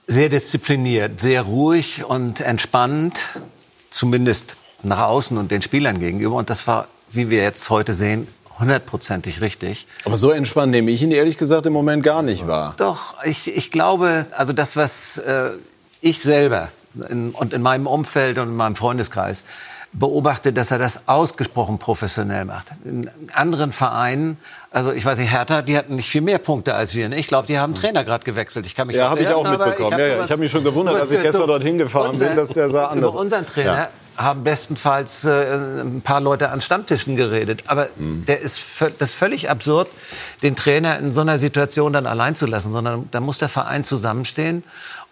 Sehr 0.07 0.29
diszipliniert, 0.29 1.21
sehr 1.21 1.43
ruhig 1.43 2.05
und 2.05 2.41
entspannt, 2.41 3.21
zumindest 3.91 4.57
nach 4.83 5.01
außen 5.01 5.39
und 5.39 5.51
den 5.51 5.63
Spielern 5.63 5.99
gegenüber. 5.99 6.37
Und 6.37 6.51
das 6.51 6.67
war, 6.67 6.89
wie 7.11 7.31
wir 7.31 7.43
jetzt 7.43 7.71
heute 7.71 7.93
sehen, 7.93 8.29
hundertprozentig 8.59 9.41
richtig. 9.41 9.87
Aber 10.05 10.17
so 10.17 10.31
entspannt 10.31 10.73
nehme 10.73 10.91
ich 10.91 11.03
ihn 11.03 11.11
ehrlich 11.11 11.39
gesagt 11.39 11.67
im 11.67 11.73
Moment 11.73 12.03
gar 12.03 12.23
nicht 12.23 12.47
wahr. 12.47 12.75
Doch, 12.77 13.15
ich, 13.25 13.49
ich 13.49 13.71
glaube, 13.71 14.27
also 14.37 14.53
das, 14.53 14.77
was 14.77 15.19
äh, 15.19 15.51
ich 16.01 16.21
selber 16.21 16.69
in, 17.09 17.31
und 17.31 17.53
in 17.53 17.63
meinem 17.63 17.87
Umfeld 17.87 18.39
und 18.39 18.49
in 18.49 18.57
meinem 18.57 18.77
Freundeskreis 18.77 19.45
beobachte, 19.95 20.53
dass 20.53 20.71
er 20.71 20.79
das 20.79 21.09
ausgesprochen 21.09 21.79
professionell 21.79 22.45
macht. 22.45 22.67
In 22.85 23.11
anderen 23.33 23.71
Vereinen, 23.73 24.39
also 24.71 24.93
ich 24.93 25.07
weiß 25.07 25.19
nicht, 25.19 25.31
Hertha, 25.31 25.63
die 25.63 25.79
hatten 25.79 25.95
nicht 25.95 26.09
viel 26.09 26.21
mehr 26.21 26.39
Punkte 26.39 26.75
als 26.75 26.95
wir. 26.95 27.09
Ne? 27.09 27.17
Ich 27.17 27.29
glaube, 27.29 27.47
die 27.47 27.59
haben 27.59 27.75
Trainer 27.75 28.03
gerade 28.03 28.25
gewechselt. 28.25 28.67
Ich 28.67 28.75
kann 28.75 28.89
mich 28.89 28.97
ja, 28.97 29.09
habe 29.09 29.23
ich 29.23 29.29
auch 29.29 29.49
mitbekommen. 29.49 29.93
Ich 29.93 29.99
ja, 29.99 30.07
ja. 30.07 30.25
ich 30.25 30.31
habe 30.31 30.41
mich 30.41 30.51
schon 30.51 30.65
gewundert, 30.65 30.97
als 30.97 31.11
ich 31.11 31.23
gestern 31.23 31.47
dorthin 31.47 31.79
gefahren 31.79 32.11
unser, 32.11 32.27
bin, 32.27 32.37
dass 32.37 32.49
der 32.49 32.71
sah 32.71 32.89
anders. 32.89 33.13
Über 33.13 33.21
unseren 33.21 33.47
Trainer 33.47 33.73
ja. 33.73 33.89
haben 34.17 34.43
bestenfalls 34.43 35.25
äh, 35.25 35.55
ein 35.55 36.03
paar 36.03 36.21
Leute 36.21 36.51
an 36.51 36.61
Stammtischen 36.61 37.15
geredet. 37.15 37.63
Aber 37.69 37.89
mhm. 37.97 38.27
der 38.27 38.41
ist 38.41 38.61
das 38.99 39.11
ist 39.11 39.15
völlig 39.15 39.49
absurd, 39.49 39.89
den 40.43 40.57
Trainer 40.57 40.99
in 40.99 41.13
so 41.13 41.21
einer 41.21 41.39
Situation 41.39 41.93
dann 41.93 42.07
allein 42.07 42.35
zu 42.35 42.47
lassen, 42.47 42.73
sondern 42.73 43.09
da 43.13 43.21
muss 43.21 43.39
der 43.39 43.49
Verein 43.49 43.85
zusammenstehen 43.85 44.65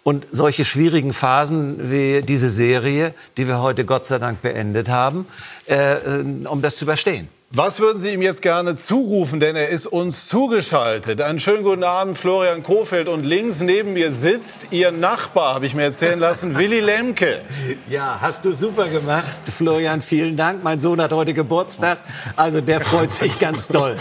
und 0.03 0.27
solche 0.31 0.65
schwierigen 0.65 1.13
Phasen 1.13 1.89
wie 1.91 2.21
diese 2.21 2.49
Serie, 2.49 3.13
die 3.37 3.47
wir 3.47 3.61
heute 3.61 3.85
Gott 3.85 4.05
sei 4.05 4.19
Dank 4.19 4.41
beendet 4.41 4.89
haben, 4.89 5.25
äh, 5.67 5.93
äh 5.93 6.45
um 6.47 6.61
das 6.61 6.75
zu 6.75 6.85
überstehen. 6.85 7.29
Was 7.55 7.79
würden 7.79 7.99
Sie 7.99 8.11
ihm 8.11 8.23
jetzt 8.23 8.41
gerne 8.41 8.75
zurufen, 8.75 9.39
denn 9.39 9.55
er 9.55 9.69
ist 9.69 9.85
uns 9.85 10.27
zugeschaltet. 10.27 11.21
Einen 11.21 11.39
schönen 11.39 11.61
guten 11.61 11.83
Abend, 11.83 12.17
Florian 12.17 12.63
Kofeld. 12.63 13.07
Und 13.07 13.25
links 13.25 13.59
neben 13.59 13.93
mir 13.93 14.11
sitzt 14.11 14.69
Ihr 14.71 14.91
Nachbar, 14.91 15.53
habe 15.53 15.67
ich 15.67 15.75
mir 15.75 15.83
erzählen 15.83 16.17
lassen, 16.17 16.55
Willy 16.57 16.79
Lemke. 16.79 17.41
Ja, 17.87 18.17
hast 18.19 18.43
du 18.43 18.53
super 18.53 18.87
gemacht, 18.87 19.37
Florian. 19.55 20.01
Vielen 20.01 20.35
Dank. 20.35 20.63
Mein 20.63 20.79
Sohn 20.79 20.99
hat 20.99 21.13
heute 21.13 21.35
Geburtstag, 21.35 21.99
also 22.35 22.59
der 22.59 22.81
freut 22.81 23.11
sich 23.11 23.37
ganz 23.37 23.67
doll. 23.67 23.99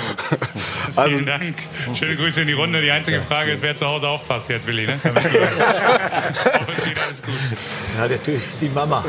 Also, 0.97 1.17
Vielen 1.17 1.27
Dank. 1.27 1.57
Schöne 1.93 2.17
Grüße 2.17 2.41
in 2.41 2.47
die 2.47 2.55
Runde. 2.55 2.81
Die 2.81 2.91
einzige 2.91 3.21
Frage 3.21 3.53
ist, 3.53 3.63
wer 3.63 3.77
zu 3.77 3.87
Hause 3.87 4.09
aufpasst 4.09 4.49
jetzt, 4.49 4.67
Willy. 4.67 4.87
Ne? 4.87 4.99
alles 5.05 5.23
gut. 7.23 7.35
Ja, 7.99 8.09
natürlich 8.09 8.45
die 8.63 8.71
Mama. 8.71 9.05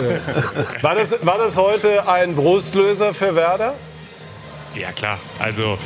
War 0.81 0.95
das, 0.95 1.15
war 1.21 1.37
das 1.37 1.55
heute 1.55 2.09
ein 2.09 2.35
Brustlöser 2.35 3.13
für 3.13 3.35
Werder? 3.35 3.75
Ja, 4.75 4.91
klar. 4.91 5.19
Also 5.39 5.77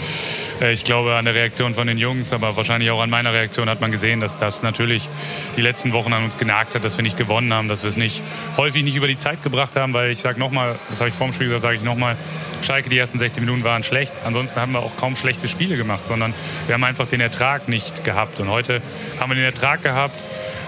äh, 0.61 0.73
ich 0.73 0.83
glaube 0.83 1.15
an 1.15 1.25
der 1.25 1.35
Reaktion 1.35 1.73
von 1.75 1.87
den 1.87 1.97
Jungs, 1.97 2.31
aber 2.31 2.55
wahrscheinlich 2.55 2.89
auch 2.89 3.01
an 3.01 3.09
meiner 3.09 3.33
Reaktion 3.33 3.69
hat 3.69 3.81
man 3.81 3.91
gesehen, 3.91 4.19
dass 4.21 4.37
das 4.37 4.63
natürlich 4.63 5.09
die 5.57 5.61
letzten 5.61 5.91
Wochen 5.93 6.13
an 6.13 6.23
uns 6.23 6.37
genagt 6.37 6.73
hat, 6.73 6.85
dass 6.85 6.97
wir 6.97 7.03
nicht 7.03 7.17
gewonnen 7.17 7.53
haben, 7.53 7.67
dass 7.67 7.83
wir 7.83 7.89
es 7.89 7.97
nicht 7.97 8.21
häufig 8.55 8.83
nicht 8.83 8.95
über 8.95 9.07
die 9.07 9.17
Zeit 9.17 9.43
gebracht 9.43 9.75
haben, 9.75 9.93
weil 9.93 10.11
ich 10.11 10.19
sage 10.19 10.39
nochmal, 10.39 10.79
das 10.89 10.99
habe 10.99 11.09
ich 11.09 11.15
vorm 11.15 11.33
Spiel 11.33 11.47
gesagt, 11.47 11.63
sage 11.63 11.75
ich 11.75 11.83
nochmal, 11.83 12.15
Schalke 12.61 12.89
die 12.89 12.97
ersten 12.97 13.19
60 13.19 13.41
Minuten 13.41 13.63
waren 13.63 13.83
schlecht. 13.83 14.13
Ansonsten 14.25 14.59
haben 14.59 14.73
wir 14.73 14.79
auch 14.79 14.95
kaum 14.97 15.15
schlechte 15.15 15.47
Spiele 15.47 15.77
gemacht, 15.77 16.07
sondern 16.07 16.33
wir 16.65 16.73
haben 16.73 16.83
einfach 16.83 17.07
den 17.07 17.21
Ertrag 17.21 17.67
nicht 17.67 18.03
gehabt. 18.03 18.39
Und 18.39 18.49
heute 18.49 18.81
haben 19.19 19.29
wir 19.29 19.35
den 19.35 19.45
Ertrag 19.45 19.83
gehabt 19.83 20.19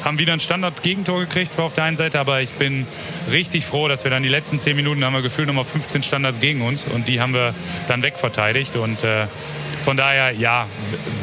haben 0.04 0.18
wieder 0.18 0.34
ein 0.34 0.40
Standard-Gegentor 0.40 1.20
gekriegt, 1.20 1.54
zwar 1.54 1.66
auf 1.66 1.74
der 1.74 1.84
einen 1.84 1.98
Seite, 1.98 2.20
aber 2.20 2.42
ich 2.42 2.52
bin 2.52 2.88
richtig 3.30 3.66
froh, 3.66 3.88
dass 3.88 4.04
wir 4.04 4.12
dann 4.12 4.24
die 4.24 4.30
letzten 4.30 4.60
zehn 4.60 4.76
Minuten 4.76 5.04
haben 5.04 5.14
wir 5.14 5.22
gefühlt 5.22 5.48
nochmal 5.48 5.66
15 5.66 6.04
Standards 6.04 6.40
gegen 6.40 6.62
uns 6.62 6.86
und 6.86 7.08
die 7.08 7.20
haben 7.20 7.34
wir 7.34 7.54
dann 7.88 8.02
wegverteidigt 8.02 8.76
und 8.76 9.04
äh, 9.04 9.28
von 9.84 9.98
daher, 9.98 10.34
ja, 10.34 10.68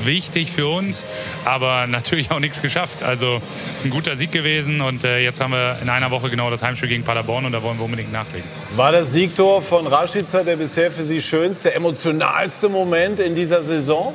wichtig 0.03 0.51
für 0.51 0.67
uns, 0.67 1.05
aber 1.45 1.87
natürlich 1.89 2.31
auch 2.31 2.41
nichts 2.41 2.63
geschafft. 2.63 3.03
Also 3.03 3.41
es 3.75 3.81
ist 3.81 3.85
ein 3.85 3.91
guter 3.91 4.17
Sieg 4.17 4.33
gewesen 4.33 4.81
und 4.81 5.05
äh, 5.05 5.21
jetzt 5.21 5.41
haben 5.41 5.53
wir 5.53 5.79
in 5.83 5.89
einer 5.89 6.11
Woche 6.11 6.31
genau 6.31 6.51
das 6.51 6.63
Heimspiel 6.63 6.89
gegen 6.89 7.05
Paderborn 7.05 7.45
und 7.45 7.53
da 7.53 7.63
wollen 7.63 7.79
wir 7.79 7.85
unbedingt 7.85 8.13
nachlegen. 8.13 8.49
War 8.75 8.93
das 8.93 9.13
Siegtor 9.13 9.63
von 9.63 9.87
Rashica 9.87 10.43
der 10.43 10.56
bisher 10.57 10.91
für 10.91 11.05
Sie 11.05 11.21
schönste, 11.21 11.75
emotionalste 11.75 12.69
Moment 12.69 13.21
in 13.21 13.35
dieser 13.35 13.63
Saison? 13.63 14.15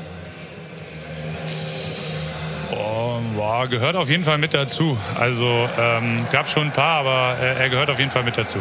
Boah, 3.41 3.67
gehört 3.67 3.95
auf 3.95 4.09
jeden 4.09 4.23
Fall 4.23 4.37
mit 4.37 4.53
dazu. 4.53 4.97
Also 5.19 5.67
ähm, 5.77 6.25
gab 6.31 6.47
schon 6.47 6.67
ein 6.67 6.71
paar, 6.71 6.99
aber 6.99 7.35
er, 7.41 7.57
er 7.57 7.69
gehört 7.69 7.89
auf 7.89 7.99
jeden 7.99 8.09
Fall 8.09 8.23
mit 8.23 8.37
dazu. 8.37 8.59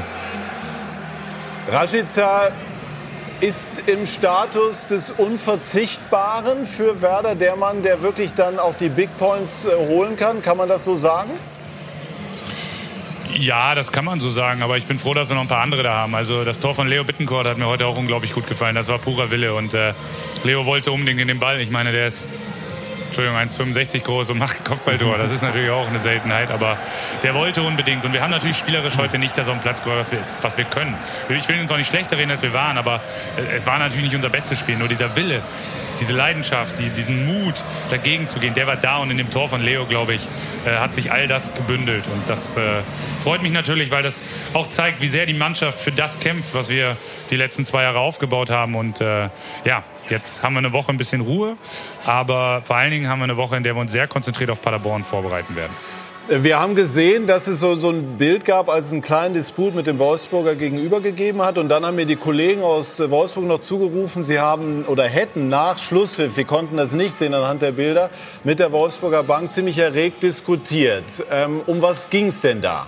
Rashica 1.70 2.48
ist 3.40 3.68
im 3.86 4.04
Status 4.04 4.86
des 4.86 5.10
Unverzichtbaren 5.10 6.66
für 6.66 7.02
Werder 7.02 7.34
der 7.34 7.56
Mann, 7.56 7.82
der 7.82 8.02
wirklich 8.02 8.34
dann 8.34 8.58
auch 8.58 8.74
die 8.74 8.88
Big 8.88 9.16
Points 9.16 9.66
äh, 9.66 9.74
holen 9.76 10.16
kann. 10.16 10.42
Kann 10.42 10.56
man 10.56 10.68
das 10.68 10.84
so 10.84 10.96
sagen? 10.96 11.30
Ja, 13.34 13.74
das 13.74 13.92
kann 13.92 14.04
man 14.04 14.20
so 14.20 14.28
sagen, 14.28 14.62
aber 14.62 14.76
ich 14.76 14.86
bin 14.86 14.98
froh, 14.98 15.14
dass 15.14 15.28
wir 15.28 15.34
noch 15.34 15.42
ein 15.42 15.48
paar 15.48 15.62
andere 15.62 15.82
da 15.82 15.94
haben. 15.94 16.14
Also 16.14 16.44
das 16.44 16.60
Tor 16.60 16.74
von 16.74 16.88
Leo 16.88 17.04
Bittencourt 17.04 17.46
hat 17.46 17.58
mir 17.58 17.66
heute 17.66 17.86
auch 17.86 17.96
unglaublich 17.96 18.32
gut 18.32 18.46
gefallen. 18.46 18.74
Das 18.74 18.88
war 18.88 18.98
purer 18.98 19.30
Wille 19.30 19.54
und 19.54 19.72
äh, 19.74 19.94
Leo 20.44 20.66
wollte 20.66 20.92
unbedingt 20.92 21.20
in 21.20 21.28
den 21.28 21.38
Ball. 21.38 21.60
Ich 21.60 21.70
meine, 21.70 21.92
der 21.92 22.08
ist 22.08 22.26
Entschuldigung, 23.10 23.40
1,65 23.40 24.04
groß 24.04 24.30
und 24.30 24.38
macht 24.38 24.64
Kopfballtor. 24.64 25.18
Das 25.18 25.32
ist 25.32 25.42
natürlich 25.42 25.70
auch 25.70 25.88
eine 25.88 25.98
Seltenheit, 25.98 26.50
aber 26.50 26.78
der 27.24 27.34
wollte 27.34 27.62
unbedingt. 27.62 28.04
Und 28.04 28.12
wir 28.12 28.22
haben 28.22 28.30
natürlich 28.30 28.56
spielerisch 28.56 28.98
heute 28.98 29.18
nicht 29.18 29.36
das 29.36 29.48
auf 29.48 29.54
dem 29.54 29.62
Platz 29.62 29.82
gebracht, 29.82 29.98
was 29.98 30.12
wir, 30.12 30.20
was 30.42 30.56
wir 30.56 30.64
können. 30.64 30.96
Ich 31.28 31.48
will 31.48 31.58
uns 31.58 31.72
auch 31.72 31.76
nicht 31.76 31.88
schlechter 31.88 32.16
reden, 32.16 32.30
als 32.30 32.42
wir 32.42 32.52
waren, 32.52 32.78
aber 32.78 33.00
es 33.52 33.66
war 33.66 33.78
natürlich 33.80 34.04
nicht 34.04 34.14
unser 34.14 34.28
bestes 34.28 34.60
Spiel. 34.60 34.76
Nur 34.76 34.86
dieser 34.86 35.16
Wille, 35.16 35.42
diese 36.00 36.14
Leidenschaft, 36.14 36.78
die, 36.78 36.88
diesen 36.90 37.26
Mut, 37.26 37.54
dagegen 37.90 38.26
zu 38.26 38.38
gehen, 38.40 38.54
der 38.54 38.66
war 38.66 38.76
da. 38.76 38.98
Und 38.98 39.10
in 39.10 39.18
dem 39.18 39.30
Tor 39.30 39.48
von 39.48 39.60
Leo, 39.60 39.86
glaube 39.86 40.14
ich, 40.14 40.26
äh, 40.64 40.76
hat 40.76 40.94
sich 40.94 41.12
all 41.12 41.26
das 41.28 41.54
gebündelt. 41.54 42.06
Und 42.06 42.28
das 42.28 42.56
äh, 42.56 42.82
freut 43.20 43.42
mich 43.42 43.52
natürlich, 43.52 43.90
weil 43.90 44.02
das 44.02 44.20
auch 44.54 44.68
zeigt, 44.68 45.00
wie 45.00 45.08
sehr 45.08 45.26
die 45.26 45.34
Mannschaft 45.34 45.80
für 45.80 45.92
das 45.92 46.18
kämpft, 46.18 46.54
was 46.54 46.68
wir 46.68 46.96
die 47.30 47.36
letzten 47.36 47.64
zwei 47.64 47.82
Jahre 47.82 47.98
aufgebaut 48.00 48.50
haben. 48.50 48.74
Und 48.74 49.00
äh, 49.00 49.28
ja, 49.64 49.84
Jetzt 50.10 50.42
haben 50.42 50.54
wir 50.54 50.58
eine 50.58 50.72
Woche 50.72 50.90
ein 50.90 50.96
bisschen 50.96 51.20
Ruhe, 51.20 51.56
aber 52.04 52.62
vor 52.64 52.76
allen 52.76 52.90
Dingen 52.90 53.08
haben 53.08 53.20
wir 53.20 53.24
eine 53.24 53.36
Woche, 53.36 53.56
in 53.56 53.62
der 53.62 53.76
wir 53.76 53.80
uns 53.80 53.92
sehr 53.92 54.08
konzentriert 54.08 54.50
auf 54.50 54.60
Paderborn 54.60 55.04
vorbereiten 55.04 55.54
werden. 55.54 55.72
Wir 56.28 56.60
haben 56.60 56.76
gesehen, 56.76 57.26
dass 57.26 57.46
es 57.46 57.60
so, 57.60 57.74
so, 57.74 57.90
ein 57.90 58.16
Bild 58.16 58.44
gab, 58.44 58.68
als 58.68 58.86
es 58.86 58.92
einen 58.92 59.02
kleinen 59.02 59.34
Disput 59.34 59.74
mit 59.74 59.86
dem 59.86 59.98
Wolfsburger 59.98 60.54
gegenüber 60.54 61.00
gegeben 61.00 61.42
hat. 61.42 61.58
Und 61.58 61.68
dann 61.68 61.84
haben 61.84 61.96
mir 61.96 62.06
die 62.06 62.16
Kollegen 62.16 62.62
aus 62.62 63.00
Wolfsburg 63.00 63.46
noch 63.46 63.60
zugerufen, 63.60 64.22
sie 64.22 64.38
haben 64.38 64.84
oder 64.84 65.08
hätten 65.08 65.48
nach 65.48 65.78
Schlusspfiff, 65.78 66.36
wir 66.36 66.44
konnten 66.44 66.76
das 66.76 66.92
nicht 66.92 67.16
sehen 67.16 67.34
anhand 67.34 67.62
der 67.62 67.72
Bilder, 67.72 68.10
mit 68.44 68.60
der 68.60 68.70
Wolfsburger 68.70 69.24
Bank 69.24 69.50
ziemlich 69.50 69.78
erregt 69.78 70.22
diskutiert. 70.22 71.04
Ähm, 71.32 71.62
um 71.66 71.82
was 71.82 72.10
ging 72.10 72.26
es 72.26 72.40
denn 72.42 72.60
da? 72.60 72.86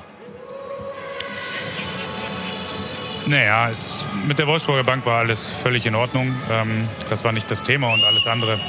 Naja, 3.26 3.70
es, 3.70 4.06
mit 4.26 4.38
der 4.38 4.46
Wolfsburger 4.46 4.84
Bank 4.84 5.06
war 5.06 5.20
alles 5.20 5.48
völlig 5.48 5.86
in 5.86 5.94
Ordnung. 5.94 6.34
Ähm, 6.50 6.88
das 7.08 7.24
war 7.24 7.32
nicht 7.32 7.50
das 7.50 7.62
Thema 7.62 7.92
und 7.92 8.02
alles 8.04 8.26
andere. 8.26 8.60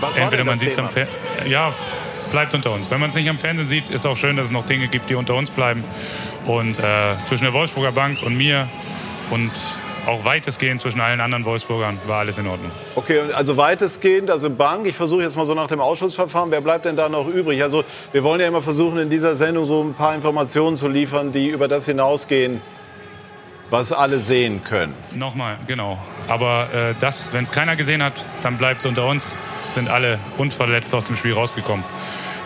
Was 0.00 0.16
Entweder 0.16 0.44
man 0.44 0.58
sieht 0.58 0.70
es 0.70 0.78
am 0.78 0.88
Fernsehen. 0.88 1.16
Ja, 1.46 1.72
bleibt 2.30 2.54
unter 2.54 2.72
uns. 2.72 2.90
Wenn 2.90 3.00
man 3.00 3.10
es 3.10 3.16
nicht 3.16 3.28
am 3.28 3.38
Fernsehen 3.38 3.66
sieht, 3.66 3.90
ist 3.90 4.06
auch 4.06 4.16
schön, 4.16 4.36
dass 4.36 4.46
es 4.46 4.52
noch 4.52 4.66
Dinge 4.66 4.88
gibt, 4.88 5.10
die 5.10 5.14
unter 5.14 5.34
uns 5.34 5.50
bleiben. 5.50 5.84
Und 6.46 6.78
äh, 6.78 7.16
zwischen 7.24 7.44
der 7.44 7.52
Wolfsburger 7.52 7.92
Bank 7.92 8.22
und 8.22 8.36
mir 8.36 8.68
und 9.30 9.52
auch 10.06 10.24
weitestgehend 10.24 10.80
zwischen 10.80 11.00
allen 11.00 11.20
anderen 11.20 11.44
Wolfsburgern 11.44 11.98
war 12.06 12.20
alles 12.20 12.38
in 12.38 12.46
Ordnung. 12.46 12.70
Okay, 12.94 13.20
also 13.34 13.56
weitestgehend, 13.56 14.30
also 14.30 14.50
Bank, 14.50 14.86
ich 14.86 14.96
versuche 14.96 15.22
jetzt 15.22 15.36
mal 15.36 15.46
so 15.46 15.54
nach 15.54 15.68
dem 15.68 15.80
Ausschussverfahren, 15.80 16.50
wer 16.50 16.60
bleibt 16.60 16.84
denn 16.84 16.96
da 16.96 17.08
noch 17.08 17.28
übrig? 17.28 17.62
Also 17.62 17.84
wir 18.12 18.24
wollen 18.24 18.40
ja 18.40 18.48
immer 18.48 18.62
versuchen, 18.62 18.98
in 18.98 19.10
dieser 19.10 19.34
Sendung 19.34 19.64
so 19.66 19.82
ein 19.82 19.94
paar 19.94 20.14
Informationen 20.14 20.76
zu 20.76 20.88
liefern, 20.88 21.32
die 21.32 21.48
über 21.48 21.68
das 21.68 21.84
hinausgehen, 21.84 22.62
was 23.70 23.92
alle 23.92 24.18
sehen 24.18 24.62
können. 24.64 24.94
Nochmal, 25.14 25.56
genau. 25.66 25.98
Aber 26.28 26.68
äh, 26.72 26.94
das, 27.00 27.32
wenn 27.32 27.44
es 27.44 27.52
keiner 27.52 27.76
gesehen 27.76 28.02
hat, 28.02 28.24
dann 28.42 28.58
bleibt 28.58 28.80
es 28.80 28.86
unter 28.86 29.06
uns. 29.06 29.32
Sind 29.66 29.88
alle 29.88 30.18
unverletzt 30.36 30.92
aus 30.94 31.06
dem 31.06 31.16
Spiel 31.16 31.32
rausgekommen. 31.32 31.84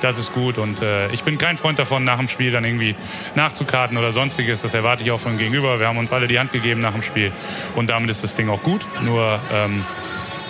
Das 0.03 0.19
ist 0.19 0.35
gut 0.35 0.59
und 0.59 0.83
äh, 0.83 1.09
ich 1.13 1.23
bin 1.23 1.39
kein 1.39 1.57
Freund 1.57 1.79
davon, 1.79 2.05
nach 2.05 2.19
dem 2.19 2.29
Spiel 2.29 2.51
dann 2.51 2.65
irgendwie 2.65 2.95
nachzukarten 3.35 3.97
oder 3.97 4.13
sonstiges. 4.13 4.61
Das 4.61 4.75
erwarte 4.75 5.03
ich 5.03 5.11
auch 5.11 5.21
von 5.21 5.39
Gegenüber. 5.39 5.81
Wir 5.81 5.89
haben 5.89 5.97
uns 5.97 6.13
alle 6.13 6.27
die 6.27 6.39
Hand 6.39 6.53
gegeben 6.53 6.81
nach 6.81 6.93
dem 6.93 7.01
Spiel 7.01 7.33
und 7.75 7.89
damit 7.89 8.11
ist 8.11 8.23
das 8.23 8.35
Ding 8.35 8.51
auch 8.51 8.63
gut. 8.63 8.87
Nur, 9.01 9.41
ähm, 9.51 9.83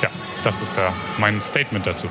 ja, 0.02 0.08
das 0.42 0.60
ist 0.60 0.76
da 0.76 0.92
mein 1.18 1.40
Statement 1.40 1.86
dazu. 1.86 2.08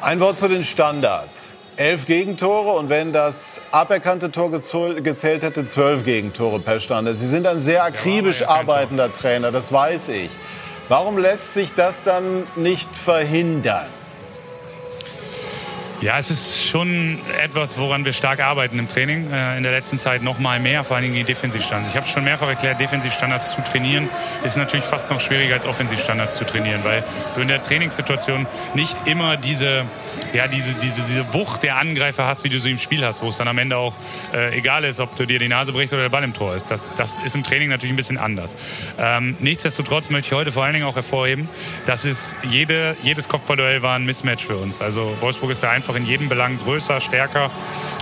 Ein 0.00 0.20
Wort 0.20 0.38
zu 0.38 0.46
den 0.46 0.62
Standards. 0.62 1.48
Elf 1.76 2.06
Gegentore 2.06 2.78
und 2.78 2.88
wenn 2.88 3.12
das 3.12 3.60
aberkannte 3.72 4.30
Tor 4.30 4.50
gezählt 4.52 5.42
hätte, 5.42 5.64
zwölf 5.64 6.04
Gegentore 6.04 6.60
per 6.60 6.78
Stunde. 6.78 7.16
Sie 7.16 7.26
sind 7.26 7.46
ein 7.46 7.60
sehr 7.60 7.82
akribisch 7.82 8.42
ja 8.42 8.48
arbeitender 8.48 9.12
Trainer, 9.12 9.50
das 9.50 9.72
weiß 9.72 10.10
ich. 10.10 10.30
Warum 10.88 11.18
lässt 11.18 11.54
sich 11.54 11.72
das 11.74 12.04
dann 12.04 12.44
nicht 12.54 12.94
verhindern? 12.94 13.86
Ja, 16.00 16.18
es 16.18 16.30
ist 16.30 16.66
schon 16.66 17.18
etwas, 17.42 17.78
woran 17.78 18.04
wir 18.04 18.12
stark 18.12 18.40
arbeiten 18.40 18.78
im 18.78 18.88
Training. 18.88 19.32
Äh, 19.32 19.56
in 19.56 19.62
der 19.62 19.72
letzten 19.72 19.96
Zeit 19.96 20.22
noch 20.22 20.38
mal 20.38 20.60
mehr, 20.60 20.84
vor 20.84 20.96
allen 20.96 21.04
Dingen 21.04 21.16
die 21.16 21.24
Defensivstandards. 21.24 21.90
Ich 21.90 21.96
habe 21.96 22.06
schon 22.06 22.24
mehrfach 22.24 22.48
erklärt, 22.48 22.78
Defensivstandards 22.78 23.54
zu 23.54 23.62
trainieren 23.62 24.10
ist 24.44 24.56
natürlich 24.56 24.84
fast 24.84 25.10
noch 25.10 25.20
schwieriger 25.20 25.54
als 25.54 25.64
Offensivstandards 25.64 26.34
zu 26.34 26.44
trainieren, 26.44 26.84
weil 26.84 27.02
du 27.34 27.40
in 27.40 27.48
der 27.48 27.62
Trainingssituation 27.62 28.46
nicht 28.74 28.96
immer 29.06 29.38
diese 29.38 29.86
ja, 30.34 30.48
diese, 30.48 30.74
diese, 30.74 31.00
diese 31.02 31.32
Wucht 31.32 31.62
der 31.62 31.76
Angreifer 31.76 32.26
hast, 32.26 32.42
wie 32.42 32.48
du 32.48 32.58
sie 32.58 32.72
im 32.72 32.78
Spiel 32.78 33.04
hast, 33.04 33.22
wo 33.22 33.28
es 33.28 33.36
dann 33.36 33.46
am 33.46 33.56
Ende 33.56 33.76
auch 33.76 33.94
äh, 34.32 34.58
egal 34.58 34.82
ist, 34.84 34.98
ob 34.98 35.14
du 35.14 35.26
dir 35.26 35.38
die 35.38 35.48
Nase 35.48 35.72
brichst 35.72 35.92
oder 35.92 36.02
der 36.02 36.08
Ball 36.08 36.24
im 36.24 36.34
Tor 36.34 36.56
ist. 36.56 36.70
Das, 36.72 36.90
das 36.96 37.18
ist 37.24 37.36
im 37.36 37.44
Training 37.44 37.68
natürlich 37.70 37.92
ein 37.92 37.96
bisschen 37.96 38.18
anders. 38.18 38.56
Ähm, 38.98 39.36
nichtsdestotrotz 39.38 40.10
möchte 40.10 40.34
ich 40.34 40.38
heute 40.38 40.50
vor 40.50 40.64
allen 40.64 40.74
Dingen 40.74 40.86
auch 40.86 40.96
hervorheben, 40.96 41.48
dass 41.86 42.04
es 42.04 42.34
jede, 42.42 42.96
jedes 43.02 43.28
Kopfballduell 43.28 43.82
war 43.82 43.94
ein 43.94 44.04
Mismatch 44.04 44.44
für 44.44 44.56
uns. 44.56 44.80
Also 44.80 45.16
Wolfsburg 45.20 45.52
ist 45.52 45.62
da 45.62 45.70
einfach 45.70 45.94
in 45.94 46.04
jedem 46.04 46.28
Belang 46.28 46.58
größer, 46.58 47.00
stärker 47.00 47.52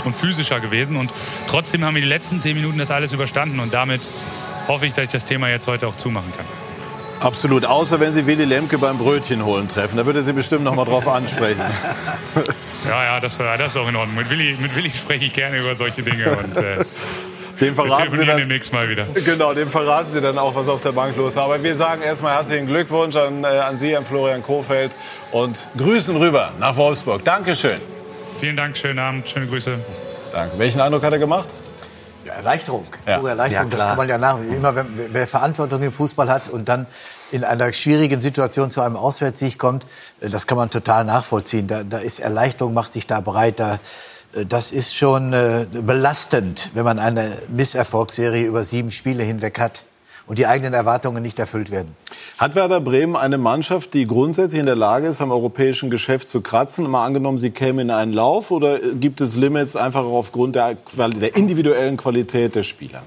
und 0.05 0.17
physischer 0.17 0.59
gewesen. 0.61 0.97
Und 0.97 1.13
trotzdem 1.49 1.85
haben 1.85 1.95
wir 1.95 2.03
die 2.03 2.09
letzten 2.09 2.41
zehn 2.41 2.57
Minuten 2.57 2.79
das 2.79 2.91
alles 2.91 3.13
überstanden 3.13 3.61
und 3.61 3.75
damit 3.75 4.01
hoffe 4.69 4.87
ich, 4.87 4.95
dass 4.95 5.05
ich 5.05 5.11
das 5.11 5.27
Thema 5.27 5.51
jetzt 5.51 5.67
heute 5.67 5.87
auch 5.87 5.97
zumachen 5.97 6.33
kann. 6.35 6.47
Absolut, 7.23 7.65
außer 7.65 8.01
wenn 8.01 8.13
Sie 8.13 8.27
Willy 8.27 8.45
Lemke 8.45 8.79
beim 8.79 8.99
Brötchen 8.99 9.45
holen 9.45 9.69
treffen. 9.69 9.97
Da 9.97 10.05
würde 10.07 10.23
Sie 10.23 10.33
bestimmt 10.33 10.65
noch 10.65 10.75
mal 10.75 10.85
drauf 10.85 11.07
ansprechen. 11.07 11.61
ja, 12.89 13.05
ja, 13.05 13.21
das, 13.21 13.39
das 13.39 13.71
ist 13.71 13.77
auch 13.77 13.89
in 13.89 13.95
Ordnung. 13.95 14.17
Mit 14.17 14.29
Willy, 14.29 14.57
mit 14.61 14.75
Willi 14.75 14.91
spreche 14.91 15.27
ich 15.27 15.33
gerne 15.33 15.61
über 15.61 15.77
solche 15.77 16.03
Dinge. 16.03 16.37
Und, 16.37 16.57
äh, 16.57 16.85
dem 17.61 17.77
verraten 17.77 18.17
Sie 18.17 18.27
dann, 18.27 18.39
demnächst 18.39 18.73
mal 18.73 18.89
wieder. 18.89 19.07
Genau, 19.25 19.55
dem 19.55 19.71
verraten 19.71 20.11
Sie 20.11 20.21
dann 20.21 20.37
auch, 20.37 20.57
was 20.57 20.69
auf 20.69 20.83
der 20.83 20.91
Bank 20.91 21.17
los 21.17 21.35
ist. 21.35 21.39
Aber 21.39 21.63
wir 21.63 21.77
sagen 21.77 22.03
erstmal 22.03 22.35
herzlichen 22.35 22.67
Glückwunsch 22.67 23.15
an, 23.15 23.45
äh, 23.45 23.47
an 23.47 23.79
Sie, 23.79 23.97
an 23.97 24.05
Florian 24.05 24.43
Kohfeldt 24.43 24.91
und 25.31 25.65
grüßen 25.79 26.17
rüber 26.17 26.53
nach 26.59 26.77
Wolfsburg. 26.77 27.25
Dankeschön. 27.25 27.79
Vielen 28.41 28.57
Dank, 28.57 28.77
schönen 28.77 28.99
Abend, 28.99 29.29
schöne 29.29 29.47
Grüße. 29.47 29.79
Danke. 30.33 30.59
Welchen 30.59 30.81
Eindruck 30.81 31.05
hat 31.05 31.13
er 31.13 31.21
gemacht? 31.21 31.51
Erleichterung. 32.27 32.87
Ja. 33.07 33.27
Erleichterung, 33.27 33.71
ja, 33.71 33.77
das 33.77 33.87
kann 33.87 33.97
man 33.97 34.09
ja 34.09 34.19
nach. 34.19 34.39
Immer, 34.39 34.75
wenn, 34.75 35.09
wer 35.13 35.27
Verantwortung 35.27 35.83
im 35.83 35.93
Fußball 35.93 36.29
hat 36.29 36.49
und 36.51 36.69
dann 36.69 36.87
in 37.31 37.45
einer 37.45 37.73
schwierigen 37.73 38.21
Situation 38.21 38.71
zu 38.71 38.83
einem 38.83 38.97
Auswärtssieg 38.97 39.59
kommt, 39.59 39.87
äh, 40.21 40.29
das 40.29 40.47
kann 40.47 40.59
man 40.59 40.71
total 40.71 41.05
nachvollziehen. 41.05 41.67
Da, 41.67 41.83
da 41.83 41.99
ist 41.99 42.21
Erleichterung, 42.21 42.75
macht 42.75 42.93
sich 42.93 43.07
da 43.07 43.21
breit. 43.21 43.61
Da, 43.61 43.79
äh, 44.35 44.47
das 44.47 44.73
ist 44.73 44.95
schon 44.95 45.33
äh, 45.33 45.67
belastend, 45.71 46.71
wenn 46.75 46.85
man 46.85 46.99
eine 46.99 47.39
Misserfolgsserie 47.49 48.45
über 48.45 48.65
sieben 48.65 48.91
Spiele 48.91 49.23
hinweg 49.23 49.59
hat 49.59 49.85
und 50.27 50.39
die 50.39 50.47
eigenen 50.47 50.75
Erwartungen 50.75 51.23
nicht 51.23 51.39
erfüllt 51.39 51.71
werden. 51.71 51.95
Hat 52.39 52.55
Werder 52.55 52.81
Bremen 52.81 53.17
eine 53.17 53.39
Mannschaft, 53.39 53.95
die 53.95 54.07
grundsätzlich 54.07 54.61
in 54.61 54.67
der 54.67 54.77
Lage 54.77 55.09
ist, 55.09 55.21
am 55.21 55.31
europäischen 55.31 55.91
Geschäft 55.91 56.29
zu 56.29 56.41
kratzen? 56.41 56.89
Mal 56.89 57.05
angenommen, 57.05 57.39
sie 57.39 57.51
käme 57.51 57.83
in 57.83 57.91
einen 57.91 58.13
Lauf 58.13 58.51
oder 58.51 58.79
gibt 58.79 59.21
es 59.21 59.37
Limits 59.37 59.77
einfach 59.77 60.05
aufgrund 60.05 60.57
der, 60.57 60.77
der 60.97 61.37
individuellen 61.37 61.97
Qualität 61.97 62.55
der 62.55 62.63
Spieler? 62.63 63.03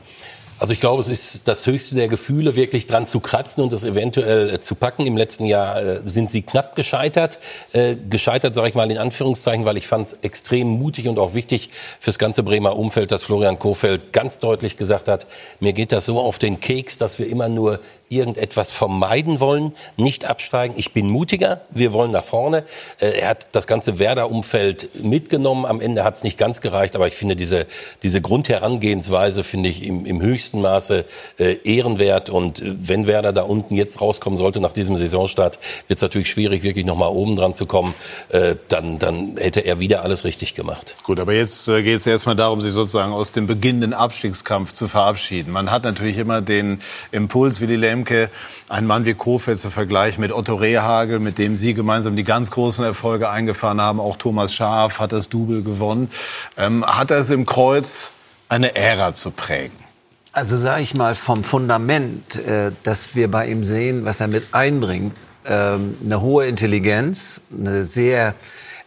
Also 0.57 0.71
ich 0.71 0.79
glaube, 0.79 1.01
es 1.01 1.09
ist 1.09 1.49
das 1.49 1.67
höchste 1.67 1.95
der 1.95 2.07
Gefühle, 2.07 2.55
wirklich 2.55 2.87
dran 2.87 3.05
zu 3.05 3.19
kratzen 3.19 3.61
und 3.61 3.73
das 3.73 3.83
eventuell 3.83 4.53
äh, 4.53 4.59
zu 4.61 4.75
packen. 4.75 5.05
Im 5.05 5.17
letzten 5.17 5.45
Jahr 5.45 5.81
äh, 5.81 6.01
sind 6.05 6.29
sie 6.29 6.43
knapp 6.43 6.77
gescheitert. 6.77 7.39
Äh, 7.73 7.95
gescheitert, 8.09 8.55
sage 8.55 8.69
ich 8.69 8.73
mal 8.73 8.89
in 8.89 8.97
Anführungszeichen, 8.97 9.65
weil 9.65 9.75
ich 9.75 9.85
fand 9.85 10.07
es 10.07 10.13
extrem 10.21 10.67
mutig 10.67 11.09
und 11.09 11.19
auch 11.19 11.33
wichtig 11.33 11.71
fürs 11.99 12.17
ganze 12.17 12.41
Bremer 12.41 12.77
Umfeld, 12.77 13.11
dass 13.11 13.23
Florian 13.23 13.59
Kofeld 13.59 14.13
ganz 14.13 14.39
deutlich 14.39 14.77
gesagt 14.77 15.09
hat, 15.09 15.27
mir 15.59 15.73
geht 15.73 15.91
das 15.91 16.05
so 16.05 16.21
auf 16.21 16.39
den 16.39 16.61
Keks, 16.61 16.97
dass 16.97 17.19
wir 17.19 17.27
immer 17.27 17.49
nur 17.49 17.81
irgendetwas 18.07 18.71
vermeiden 18.71 19.39
wollen, 19.39 19.73
nicht 19.97 20.25
absteigen. 20.25 20.75
Ich 20.77 20.93
bin 20.93 21.09
mutiger, 21.09 21.61
wir 21.71 21.91
wollen 21.91 22.11
nach 22.11 22.23
vorne. 22.23 22.63
Er 22.99 23.29
hat 23.29 23.47
das 23.53 23.65
ganze 23.65 23.97
Werder-Umfeld 23.97 25.03
mitgenommen. 25.03 25.65
Am 25.65 25.81
Ende 25.81 26.03
hat 26.03 26.15
es 26.15 26.23
nicht 26.23 26.37
ganz 26.37 26.61
gereicht, 26.61 26.95
aber 26.95 27.07
ich 27.07 27.15
finde 27.15 27.35
diese, 27.35 27.65
diese 28.03 28.21
Grundherangehensweise 28.21 29.43
finde 29.43 29.69
ich 29.69 29.83
im, 29.83 30.05
im 30.05 30.21
höchsten 30.21 30.44
Maße 30.53 31.05
äh, 31.37 31.57
ehrenwert. 31.63 32.29
Und 32.29 32.61
äh, 32.61 32.75
wenn 32.77 33.07
Werder 33.07 33.33
da 33.33 33.43
unten 33.43 33.75
jetzt 33.75 34.01
rauskommen 34.01 34.37
sollte 34.37 34.59
nach 34.59 34.73
diesem 34.73 34.97
Saisonstart, 34.97 35.59
wird 35.87 35.97
es 35.97 36.01
natürlich 36.01 36.29
schwierig, 36.29 36.63
wirklich 36.63 36.85
nochmal 36.85 37.09
oben 37.09 37.35
dran 37.35 37.53
zu 37.53 37.65
kommen. 37.65 37.93
Äh, 38.29 38.55
dann, 38.69 38.99
dann 38.99 39.37
hätte 39.37 39.61
er 39.61 39.79
wieder 39.79 40.03
alles 40.03 40.23
richtig 40.23 40.53
gemacht. 40.55 40.95
Gut, 41.03 41.19
aber 41.19 41.33
jetzt 41.33 41.67
äh, 41.67 41.83
geht 41.83 41.97
es 41.97 42.07
erstmal 42.07 42.35
darum, 42.35 42.61
sich 42.61 42.71
sozusagen 42.71 43.13
aus 43.13 43.31
dem 43.31 43.47
beginnenden 43.47 43.93
Abstiegskampf 43.93 44.71
zu 44.71 44.87
verabschieden. 44.87 45.51
Man 45.51 45.71
hat 45.71 45.83
natürlich 45.83 46.17
immer 46.17 46.41
den 46.41 46.79
Impuls, 47.11 47.61
wie 47.61 47.67
die 47.67 47.75
Lemke, 47.75 48.29
einen 48.69 48.87
Mann 48.87 49.05
wie 49.05 49.13
Kofeld 49.13 49.59
zu 49.59 49.69
vergleichen 49.69 50.21
mit 50.21 50.31
Otto 50.31 50.55
Rehagel, 50.55 51.19
mit 51.19 51.37
dem 51.37 51.55
Sie 51.55 51.73
gemeinsam 51.73 52.15
die 52.15 52.23
ganz 52.23 52.51
großen 52.51 52.83
Erfolge 52.83 53.29
eingefahren 53.29 53.81
haben. 53.81 53.99
Auch 53.99 54.17
Thomas 54.17 54.53
Schaaf 54.53 54.99
hat 54.99 55.11
das 55.11 55.29
Double 55.29 55.61
gewonnen. 55.63 56.09
Ähm, 56.57 56.85
hat 56.85 57.11
er 57.11 57.19
es 57.19 57.29
im 57.29 57.45
Kreuz, 57.45 58.11
eine 58.49 58.75
Ära 58.75 59.13
zu 59.13 59.31
prägen? 59.31 59.84
Also 60.35 60.57
sage 60.57 60.81
ich 60.81 60.93
mal 60.93 61.15
vom 61.15 61.45
Fundament, 61.45 62.35
äh, 62.35 62.73
dass 62.83 63.15
wir 63.15 63.31
bei 63.31 63.47
ihm 63.47 63.63
sehen, 63.63 64.03
was 64.03 64.19
er 64.19 64.27
mit 64.27 64.53
einbringt, 64.53 65.15
ähm, 65.45 65.95
eine 66.03 66.19
hohe 66.19 66.45
Intelligenz, 66.45 67.39
eine 67.57 67.85
sehr 67.85 68.35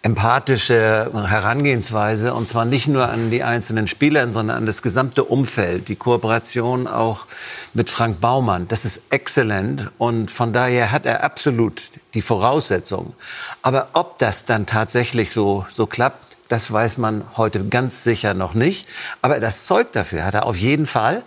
empathische 0.02 1.10
Herangehensweise 1.14 2.34
und 2.34 2.48
zwar 2.48 2.66
nicht 2.66 2.86
nur 2.86 3.08
an 3.08 3.30
die 3.30 3.44
einzelnen 3.44 3.86
Spieler, 3.86 4.30
sondern 4.30 4.58
an 4.58 4.66
das 4.66 4.82
gesamte 4.82 5.24
Umfeld, 5.24 5.88
die 5.88 5.96
Kooperation 5.96 6.86
auch 6.86 7.26
mit 7.72 7.88
Frank 7.88 8.20
Baumann. 8.20 8.68
Das 8.68 8.84
ist 8.84 9.00
exzellent 9.08 9.90
und 9.96 10.30
von 10.30 10.52
daher 10.52 10.92
hat 10.92 11.06
er 11.06 11.24
absolut 11.24 11.80
die 12.12 12.20
Voraussetzungen. 12.20 13.14
Aber 13.62 13.88
ob 13.94 14.18
das 14.18 14.44
dann 14.44 14.66
tatsächlich 14.66 15.30
so, 15.30 15.64
so 15.70 15.86
klappt, 15.86 16.37
das 16.48 16.72
weiß 16.72 16.98
man 16.98 17.24
heute 17.36 17.64
ganz 17.64 18.04
sicher 18.04 18.34
noch 18.34 18.54
nicht. 18.54 18.86
Aber 19.22 19.38
das 19.38 19.66
Zeug 19.66 19.92
dafür 19.92 20.24
hat 20.24 20.34
er 20.34 20.46
auf 20.46 20.56
jeden 20.56 20.86
Fall. 20.86 21.22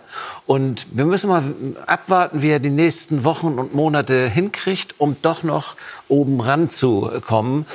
Und 0.46 0.86
wir 0.92 1.04
müssen 1.04 1.28
mal 1.28 1.42
abwarten, 1.86 2.42
wie 2.42 2.50
er 2.50 2.58
die 2.58 2.70
nächsten 2.70 3.24
Wochen 3.24 3.58
und 3.58 3.74
Monate 3.74 4.28
hinkriegt, 4.28 4.96
um 4.98 5.16
doch 5.22 5.42
noch 5.42 5.76
oben 6.08 6.40
ranzukommen 6.40 7.66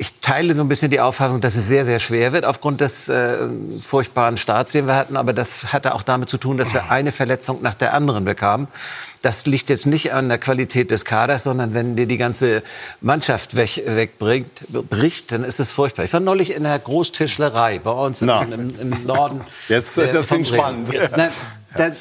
ich 0.00 0.20
teile 0.20 0.54
so 0.54 0.60
ein 0.60 0.68
bisschen 0.68 0.92
die 0.92 1.00
Auffassung, 1.00 1.40
dass 1.40 1.56
es 1.56 1.66
sehr, 1.66 1.84
sehr 1.84 1.98
schwer 1.98 2.32
wird 2.32 2.44
aufgrund 2.44 2.80
des 2.80 3.08
äh, 3.08 3.48
furchtbaren 3.84 4.36
Starts, 4.36 4.70
den 4.70 4.86
wir 4.86 4.94
hatten. 4.94 5.16
Aber 5.16 5.32
das 5.32 5.72
hatte 5.72 5.92
auch 5.92 6.04
damit 6.04 6.28
zu 6.28 6.38
tun, 6.38 6.56
dass 6.56 6.72
wir 6.72 6.88
eine 6.92 7.10
Verletzung 7.10 7.62
nach 7.62 7.74
der 7.74 7.94
anderen 7.94 8.24
bekamen. 8.24 8.68
Das 9.22 9.46
liegt 9.46 9.68
jetzt 9.68 9.86
nicht 9.86 10.12
an 10.12 10.28
der 10.28 10.38
Qualität 10.38 10.92
des 10.92 11.04
Kaders, 11.04 11.42
sondern 11.42 11.74
wenn 11.74 11.96
dir 11.96 12.06
die 12.06 12.16
ganze 12.16 12.62
Mannschaft 13.00 13.56
weg, 13.56 13.82
wegbringt, 13.84 14.48
bricht, 14.88 15.32
dann 15.32 15.42
ist 15.42 15.58
es 15.58 15.72
furchtbar. 15.72 16.04
Ich 16.04 16.12
war 16.12 16.20
neulich 16.20 16.54
in 16.54 16.62
der 16.62 16.78
Großtischlerei 16.78 17.80
bei 17.80 17.90
uns 17.90 18.22
im, 18.22 18.28
im, 18.28 18.80
im, 18.80 19.04
Norden. 19.04 19.40
Jetzt, 19.68 19.98
äh, 19.98 20.12
das 20.12 20.28
klingt 20.28 20.46
spannend. 20.46 20.92
Jetzt, 20.92 21.16
nein, 21.16 21.32
da, 21.76 21.92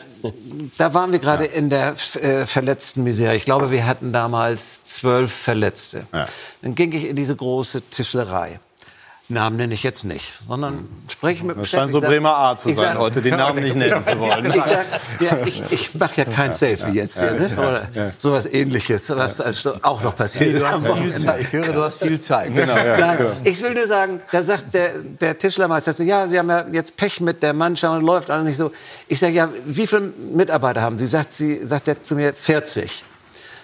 da 0.78 0.94
waren 0.94 1.12
wir 1.12 1.20
gerade 1.20 1.46
in 1.46 1.70
der 1.70 1.96
äh, 2.16 2.46
verletzten 2.46 3.04
Misere. 3.04 3.36
Ich 3.36 3.46
glaube, 3.46 3.72
wir 3.72 3.86
hatten 3.86 4.14
damals 4.14 4.86
zwölf 4.86 5.32
Verletzte. 5.32 6.08
Dann 6.62 6.76
ging 6.76 6.92
ich 6.94 7.06
in 7.06 7.16
diese 7.16 7.36
große 7.36 7.82
Tischlerei. 7.82 8.60
Namen 9.30 9.58
nenne 9.58 9.74
ich 9.74 9.84
jetzt 9.84 10.06
nicht, 10.06 10.40
sondern 10.48 10.88
spreche 11.12 11.46
mit 11.46 11.58
Das 11.58 11.68
scheint 11.68 11.92
so 11.92 12.00
Bremer 12.00 12.34
Art 12.34 12.62
zu 12.62 12.70
sein, 12.70 12.94
sag, 12.94 12.98
heute 12.98 13.22
den 13.22 13.36
Namen 13.36 13.62
nicht 13.62 13.76
nennen 13.76 14.02
zu 14.02 14.18
wollen. 14.20 14.46
Ich, 14.46 14.56
ja, 15.22 15.38
ich, 15.46 15.64
ich 15.70 15.96
mache 15.96 16.22
ja 16.22 16.26
kein 16.26 16.54
Selfie 16.54 16.92
jetzt 16.92 17.20
hier, 17.20 17.32
ne? 17.32 17.52
oder 17.58 17.90
sowas 18.18 18.46
ähnliches, 18.46 19.10
was 19.10 19.42
also 19.42 19.74
auch 19.82 20.02
noch 20.02 20.16
passiert 20.16 20.56
ist. 20.56 20.66
Ich 21.42 21.52
höre, 21.52 21.74
du 21.74 21.82
hast 21.82 22.02
viel 22.02 22.20
Zeit. 22.22 22.54
Genau, 22.54 22.78
ja, 22.78 23.16
genau. 23.16 23.32
Ich 23.44 23.62
will 23.62 23.74
nur 23.74 23.86
sagen, 23.86 24.22
da 24.32 24.42
sagt 24.42 24.74
der, 24.74 25.00
der 25.00 25.38
Tischlermeister 25.38 25.94
so, 25.94 26.04
ja, 26.04 26.26
Sie 26.28 26.40
haben 26.40 26.50
ja 26.50 26.66
jetzt 26.72 26.96
Pech 26.96 27.20
mit 27.20 27.44
der 27.44 27.52
Mannschaft 27.52 27.98
und 27.98 28.06
läuft 28.06 28.30
alles 28.30 28.46
nicht 28.46 28.58
so. 28.58 28.72
Ich 29.10 29.20
sage, 29.20 29.34
ja, 29.34 29.50
wie 29.66 29.88
viele 29.88 30.14
Mitarbeiter 30.34 30.82
haben 30.82 30.98
Sie? 30.98 31.08
Sagt, 31.08 31.34
sie, 31.34 31.66
sagt 31.68 31.90
er 31.90 32.02
zu 32.02 32.16
mir, 32.16 32.34
40. 32.34 33.04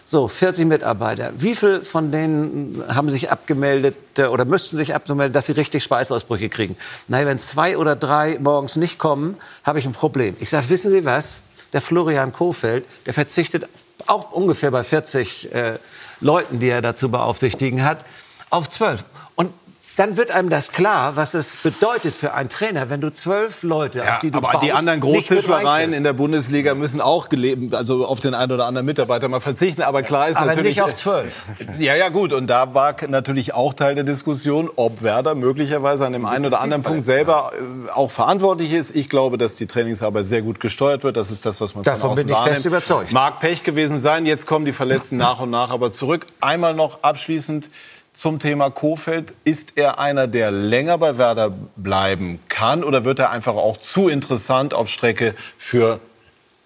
So, 0.06 0.28
40 0.28 0.66
Mitarbeiter. 0.66 1.32
Wie 1.38 1.56
viel 1.56 1.84
von 1.86 2.12
denen 2.12 2.84
haben 2.94 3.10
sich 3.10 3.32
abgemeldet 3.32 3.96
äh, 4.18 4.26
oder 4.26 4.44
müssten 4.44 4.76
sich 4.76 4.94
abmelden, 4.94 5.32
dass 5.32 5.46
sie 5.46 5.54
richtig 5.54 5.84
Schweißausbrüche 5.84 6.50
kriegen? 6.50 6.76
Naja, 7.08 7.26
wenn 7.26 7.40
zwei 7.40 7.78
oder 7.78 7.96
drei 7.96 8.38
morgens 8.40 8.76
nicht 8.76 9.00
kommen, 9.00 9.38
habe 9.64 9.80
ich 9.80 9.86
ein 9.86 9.94
Problem. 9.94 10.36
Ich 10.40 10.50
sage, 10.50 10.68
wissen 10.70 10.92
Sie 10.92 11.06
was? 11.06 11.42
Der 11.72 11.82
Florian 11.82 12.34
Kofeld, 12.34 12.86
der 13.06 13.14
verzichtet 13.14 13.68
auch 14.06 14.32
ungefähr 14.32 14.72
bei 14.72 14.84
40 14.84 15.54
äh, 15.54 15.80
Leuten, 16.20 16.60
die 16.60 16.68
er 16.68 16.82
dazu 16.82 17.10
beaufsichtigen 17.10 17.84
hat, 17.84 18.04
auf 18.50 18.70
zwölf. 18.70 19.06
Und 19.36 19.52
dann 19.96 20.18
wird 20.18 20.32
einem 20.32 20.50
das 20.50 20.72
klar, 20.72 21.16
was 21.16 21.36
es 21.36 21.56
bedeutet 21.58 22.16
für 22.16 22.34
einen 22.34 22.50
Trainer, 22.50 22.90
wenn 22.90 23.00
du 23.00 23.12
zwölf 23.12 23.62
Leute, 23.62 24.00
ja, 24.00 24.16
auf 24.16 24.20
die 24.20 24.32
du 24.32 24.40
aber 24.40 24.54
baust, 24.54 24.64
die 24.64 24.74
anderen 24.74 25.00
Großtischlereien 25.00 25.94
in 25.94 26.04
der 26.04 26.14
Bundesliga 26.14 26.74
müssen 26.74 27.00
auch 27.00 27.30
gelebt, 27.30 27.76
also 27.76 28.06
auf 28.06 28.20
den 28.20 28.34
einen 28.34 28.52
oder 28.52 28.66
anderen 28.66 28.88
Mitarbeiter 28.88 29.30
mal 29.30 29.40
verzichten. 29.40 29.84
Aber 29.84 30.02
klar 30.02 30.30
ist 30.30 30.38
aber 30.38 30.48
natürlich 30.48 30.78
nicht 30.78 30.82
auf 30.82 30.96
zwölf. 30.96 31.46
Ja, 31.78 31.96
ja, 31.96 32.10
gut. 32.10 32.34
Und 32.34 32.48
da 32.48 32.74
war 32.74 32.96
natürlich 33.08 33.54
auch 33.54 33.76
Teil 33.76 33.94
der 33.94 34.04
Diskussion, 34.04 34.70
ob 34.76 35.04
Werder 35.04 35.36
möglicherweise 35.36 36.06
an 36.08 36.14
dem 36.14 36.26
einen 36.26 36.48
oder 36.48 36.62
anderen 36.62 36.82
Punkt 36.82 37.04
selber 37.04 37.52
äh, 37.54 37.92
auch 37.92 38.10
verantwortlich 38.10 38.74
ist. 38.74 38.96
Ich 38.96 39.10
glaube, 39.10 39.38
dass 39.38 39.56
die 39.56 39.68
Trainingsarbeit 39.68 40.26
sehr 40.26 40.42
gut 40.42 40.60
gesteuert 40.60 41.04
wird. 41.04 41.18
Das 41.18 41.30
ist 41.30 41.46
das, 41.46 41.62
was 41.62 41.76
man 41.76 41.84
Davon 41.84 42.10
von 42.10 42.16
bin 42.16 42.30
ich 42.30 42.34
wahrnimmt. 42.34 42.56
fest 42.56 42.66
überzeugt. 42.66 43.12
Mag 43.12 43.40
Pech 43.40 43.64
gewesen 43.64 44.00
sein. 44.00 44.26
Jetzt 44.26 44.48
kommen 44.48 44.66
die 44.66 44.74
Verletzten 44.74 45.18
nach 45.18 45.40
und 45.40 45.52
nach 45.52 45.70
aber 45.70 45.92
zurück. 45.92 46.26
Einmal 46.42 46.74
noch 46.74 47.04
abschließend 47.04 47.70
zum 48.14 48.40
Thema 48.40 48.70
Kofeld. 48.70 49.34
Ist 49.44 49.78
er 49.78 50.00
einer, 50.00 50.28
der 50.28 50.52
länger 50.52 50.98
bei 50.98 51.18
Werder 51.18 51.52
bleiben 51.76 52.40
kann 52.48 52.84
oder 52.84 53.04
wird 53.04 53.20
er 53.20 53.32
einfach 53.32 53.56
auch 53.56 53.78
zu 53.78 54.08
interessant 54.08 54.74
auf 54.74 54.88
Strecke 54.88 55.36
für, 55.58 56.00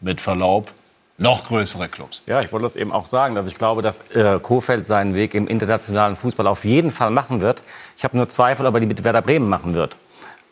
mit 0.01 0.21
Verlaub, 0.21 0.71
noch 1.17 1.45
größere 1.45 1.87
Clubs? 1.87 2.21
Ja, 2.27 2.41
ich 2.41 2.51
wollte 2.51 2.67
das 2.67 2.75
eben 2.75 2.91
auch 2.91 3.05
sagen, 3.05 3.33
dass 3.33 3.47
ich 3.47 3.57
glaube, 3.57 3.81
dass 3.81 4.01
äh, 4.11 4.39
Kofeld 4.39 4.85
seinen 4.85 5.15
Weg 5.15 5.33
im 5.33 5.47
internationalen 5.47 6.15
Fußball 6.15 6.45
auf 6.45 6.63
jeden 6.65 6.91
Fall 6.91 7.09
machen 7.09 7.41
wird. 7.41 7.63
Ich 7.97 8.03
habe 8.03 8.15
nur 8.15 8.29
Zweifel, 8.29 8.65
ob 8.67 8.75
er 8.75 8.79
die 8.79 8.85
mit 8.85 9.03
Werder 9.03 9.21
Bremen 9.21 9.49
machen 9.49 9.73
wird. 9.73 9.97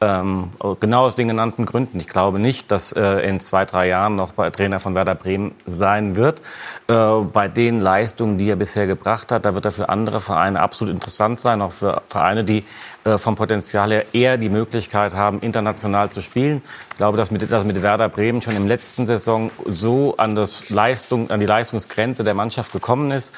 Ähm, 0.06 0.52
genau 0.80 1.06
aus 1.06 1.15
den 1.15 1.28
genannten 1.28 1.65
Gründen. 1.65 2.00
Ich 2.00 2.08
glaube 2.08 2.38
nicht, 2.38 2.70
dass 2.70 2.91
er 2.91 3.24
äh, 3.24 3.28
in 3.28 3.39
zwei, 3.39 3.65
drei 3.65 3.88
Jahren 3.88 4.15
noch 4.15 4.34
Trainer 4.34 4.80
von 4.80 4.94
Werder 4.94 5.15
Bremen 5.15 5.56
sein 5.65 6.15
wird. 6.15 6.41
Äh, 6.88 6.94
bei 7.34 7.48
den 7.48 7.82
Leistungen, 7.82 8.38
die 8.38 8.48
er 8.48 8.56
bisher 8.56 8.86
gebracht 8.86 9.32
hat, 9.32 9.46
da 9.46 9.56
wird 9.56 9.65
er 9.65 9.72
für 9.72 9.89
andere 9.89 10.20
Vereine 10.20 10.60
absolut 10.60 10.94
interessant 10.94 11.39
sein, 11.39 11.60
auch 11.63 11.72
für 11.72 12.04
Vereine, 12.08 12.44
die 12.44 12.65
äh, 13.04 13.18
vom 13.18 13.36
Potenzial 13.36 13.91
her 13.91 14.13
eher 14.13 14.38
die 14.38 14.50
Möglichkeit 14.50 15.15
haben, 15.15 15.39
international 15.39 16.12
zu 16.12 16.22
spielen. 16.22 16.62
Ich 16.91 16.98
glaube, 16.98 17.18
dass 17.18 17.32
mit, 17.32 17.52
dass 17.52 17.63
mit 17.63 17.82
Werder 17.82 18.10
Bremen 18.10 18.44
schon 18.44 18.56
im 18.56 18.68
letzten 18.68 19.08
Saison 19.08 19.50
so 19.65 20.18
an, 20.18 20.36
das 20.36 20.70
Leistung, 20.70 21.32
an 21.32 21.39
die 21.39 21.48
Leistungsgrenze 21.48 22.24
der 22.24 22.36
Mannschaft 22.36 22.72
gekommen 22.72 23.10
ist 23.10 23.34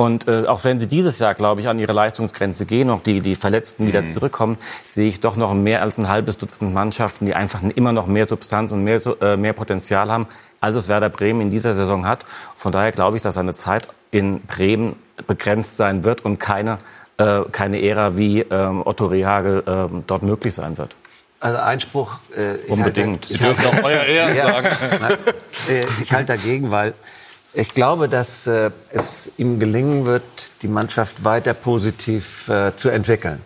und 0.00 0.28
äh, 0.28 0.46
auch 0.46 0.64
wenn 0.64 0.80
sie 0.80 0.88
dieses 0.88 1.18
Jahr, 1.18 1.34
glaube 1.34 1.60
ich, 1.60 1.68
an 1.68 1.78
ihre 1.78 1.92
Leistungsgrenze 1.92 2.64
gehen, 2.64 2.86
noch 2.86 3.02
die, 3.02 3.20
die 3.20 3.36
Verletzten 3.36 3.86
wieder 3.86 4.00
mhm. 4.00 4.06
zurückkommen, 4.06 4.56
sehe 4.90 5.06
ich 5.06 5.20
doch 5.20 5.36
noch 5.36 5.52
mehr 5.52 5.82
als 5.82 5.98
ein 5.98 6.08
halbes 6.08 6.38
Dutzend 6.38 6.72
Mannschaften, 6.72 7.26
die 7.26 7.34
einfach 7.34 7.60
immer 7.74 7.92
noch 7.92 8.06
mehr 8.06 8.26
Substanz 8.26 8.72
und 8.72 8.82
mehr, 8.82 8.98
äh, 9.20 9.36
mehr 9.36 9.52
Potenzial 9.52 10.10
haben, 10.10 10.26
als 10.58 10.76
es 10.76 10.88
Werder 10.88 11.10
Bremen 11.10 11.42
in 11.42 11.50
dieser 11.50 11.74
Saison 11.74 12.06
hat. 12.06 12.24
Von 12.56 12.72
daher 12.72 12.92
glaube 12.92 13.18
ich, 13.18 13.22
dass 13.22 13.34
seine 13.34 13.52
Zeit 13.52 13.88
in 14.10 14.40
Bremen 14.40 14.96
begrenzt 15.26 15.76
sein 15.76 16.02
wird 16.02 16.24
und 16.24 16.38
keine, 16.38 16.78
äh, 17.18 17.42
keine 17.52 17.82
Ära 17.82 18.16
wie 18.16 18.40
ähm, 18.40 18.80
Otto 18.86 19.04
Rehagel 19.04 19.62
äh, 19.66 20.02
dort 20.06 20.22
möglich 20.22 20.54
sein 20.54 20.78
wird. 20.78 20.96
Also 21.40 21.58
Einspruch. 21.58 22.20
Äh, 22.34 22.54
Unbedingt. 22.68 23.26
Sie 23.26 23.36
dürfen 23.36 23.66
auch 23.66 23.82
euer 23.82 24.04
Ehren 24.04 24.34
ja, 24.34 24.48
sagen. 24.48 24.68
Nein, 24.98 25.18
äh, 25.68 25.84
ich 26.00 26.10
halte 26.10 26.38
dagegen, 26.38 26.70
weil 26.70 26.94
ich 27.52 27.74
glaube, 27.74 28.08
dass 28.08 28.46
äh, 28.46 28.70
es 28.90 29.30
ihm 29.36 29.58
gelingen 29.58 30.06
wird, 30.06 30.22
die 30.62 30.68
Mannschaft 30.68 31.24
weiter 31.24 31.54
positiv 31.54 32.48
äh, 32.48 32.74
zu 32.76 32.88
entwickeln. 32.88 33.42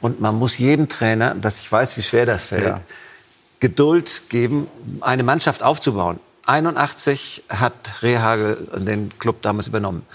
Und 0.00 0.20
man 0.20 0.34
muss 0.34 0.58
jedem 0.58 0.88
Trainer, 0.88 1.34
dass 1.34 1.58
ich 1.58 1.70
weiß, 1.70 1.96
wie 1.96 2.02
schwer 2.02 2.26
das 2.26 2.44
fällt, 2.44 2.64
ja. 2.64 2.80
Geduld 3.60 4.28
geben, 4.28 4.68
eine 5.00 5.22
Mannschaft 5.22 5.62
aufzubauen. 5.62 6.20
81 6.44 7.44
hat 7.48 8.02
Rehagel 8.02 8.68
den 8.76 9.10
Club 9.18 9.42
damals 9.42 9.66
übernommen. 9.66 10.06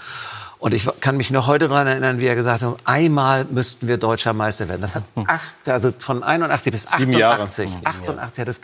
Und 0.58 0.72
ich 0.74 0.88
kann 1.00 1.16
mich 1.16 1.32
noch 1.32 1.48
heute 1.48 1.66
daran 1.66 1.88
erinnern, 1.88 2.20
wie 2.20 2.26
er 2.26 2.36
gesagt 2.36 2.62
hat, 2.62 2.76
einmal 2.84 3.44
müssten 3.46 3.88
wir 3.88 3.96
deutscher 3.96 4.32
Meister 4.32 4.68
werden. 4.68 4.80
Das 4.80 4.94
hat 4.94 5.02
acht, 5.26 5.56
also 5.68 5.92
von 5.98 6.22
81 6.22 6.70
bis 6.70 6.86
88, 6.86 7.78
88 7.84 8.40
hat 8.40 8.48
es 8.48 8.60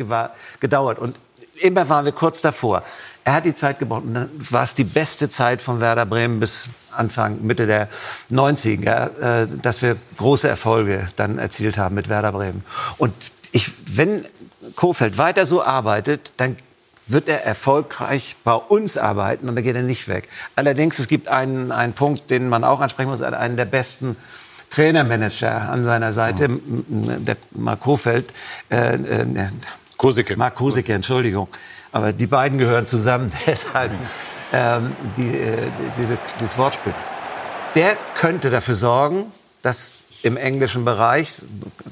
gedauert. 0.60 1.00
Und 1.00 1.16
immer 1.56 1.88
waren 1.88 2.04
wir 2.04 2.12
kurz 2.12 2.40
davor. 2.40 2.84
Er 3.28 3.34
hat 3.34 3.44
die 3.44 3.52
Zeit 3.52 3.78
gebraucht 3.78 4.04
und 4.04 4.14
dann 4.14 4.30
war 4.38 4.62
es 4.62 4.74
die 4.74 4.84
beste 4.84 5.28
Zeit 5.28 5.60
von 5.60 5.82
Werder 5.82 6.06
Bremen 6.06 6.40
bis 6.40 6.70
Anfang, 6.90 7.42
Mitte 7.42 7.66
der 7.66 7.90
90er, 8.32 9.42
äh, 9.42 9.46
dass 9.60 9.82
wir 9.82 9.98
große 10.16 10.48
Erfolge 10.48 11.06
dann 11.16 11.38
erzielt 11.38 11.76
haben 11.76 11.94
mit 11.94 12.08
Werder 12.08 12.32
Bremen. 12.32 12.64
Und 12.96 13.12
ich, 13.52 13.70
wenn 13.94 14.24
Kofeld 14.76 15.18
weiter 15.18 15.44
so 15.44 15.62
arbeitet, 15.62 16.32
dann 16.38 16.56
wird 17.06 17.28
er 17.28 17.44
erfolgreich 17.44 18.34
bei 18.44 18.54
uns 18.54 18.96
arbeiten 18.96 19.46
und 19.46 19.56
dann 19.56 19.64
geht 19.64 19.76
er 19.76 19.82
nicht 19.82 20.08
weg. 20.08 20.30
Allerdings, 20.56 20.98
es 20.98 21.06
gibt 21.06 21.28
einen, 21.28 21.70
einen 21.70 21.92
Punkt, 21.92 22.30
den 22.30 22.48
man 22.48 22.64
auch 22.64 22.80
ansprechen 22.80 23.10
muss, 23.10 23.20
einen 23.20 23.58
der 23.58 23.66
besten 23.66 24.16
Trainermanager 24.70 25.68
an 25.68 25.84
seiner 25.84 26.14
Seite, 26.14 26.48
mhm. 26.48 27.26
der 27.26 27.36
Mark 27.50 27.80
Kofeld, 27.80 28.32
äh, 28.70 28.94
äh, 28.94 29.48
Kosicke. 29.98 30.34
Mark 30.38 30.54
Kosicke, 30.54 30.94
Entschuldigung. 30.94 31.48
Aber 31.92 32.12
die 32.12 32.26
beiden 32.26 32.58
gehören 32.58 32.86
zusammen, 32.86 33.32
deshalb 33.46 33.92
ähm, 34.52 34.94
die, 35.16 35.28
äh, 35.28 35.68
diese, 35.98 36.18
dieses 36.40 36.56
Wortspiel. 36.58 36.94
Der 37.74 37.96
könnte 38.14 38.50
dafür 38.50 38.74
sorgen, 38.74 39.26
dass 39.62 40.04
im 40.22 40.36
englischen 40.36 40.84
Bereich, 40.84 41.42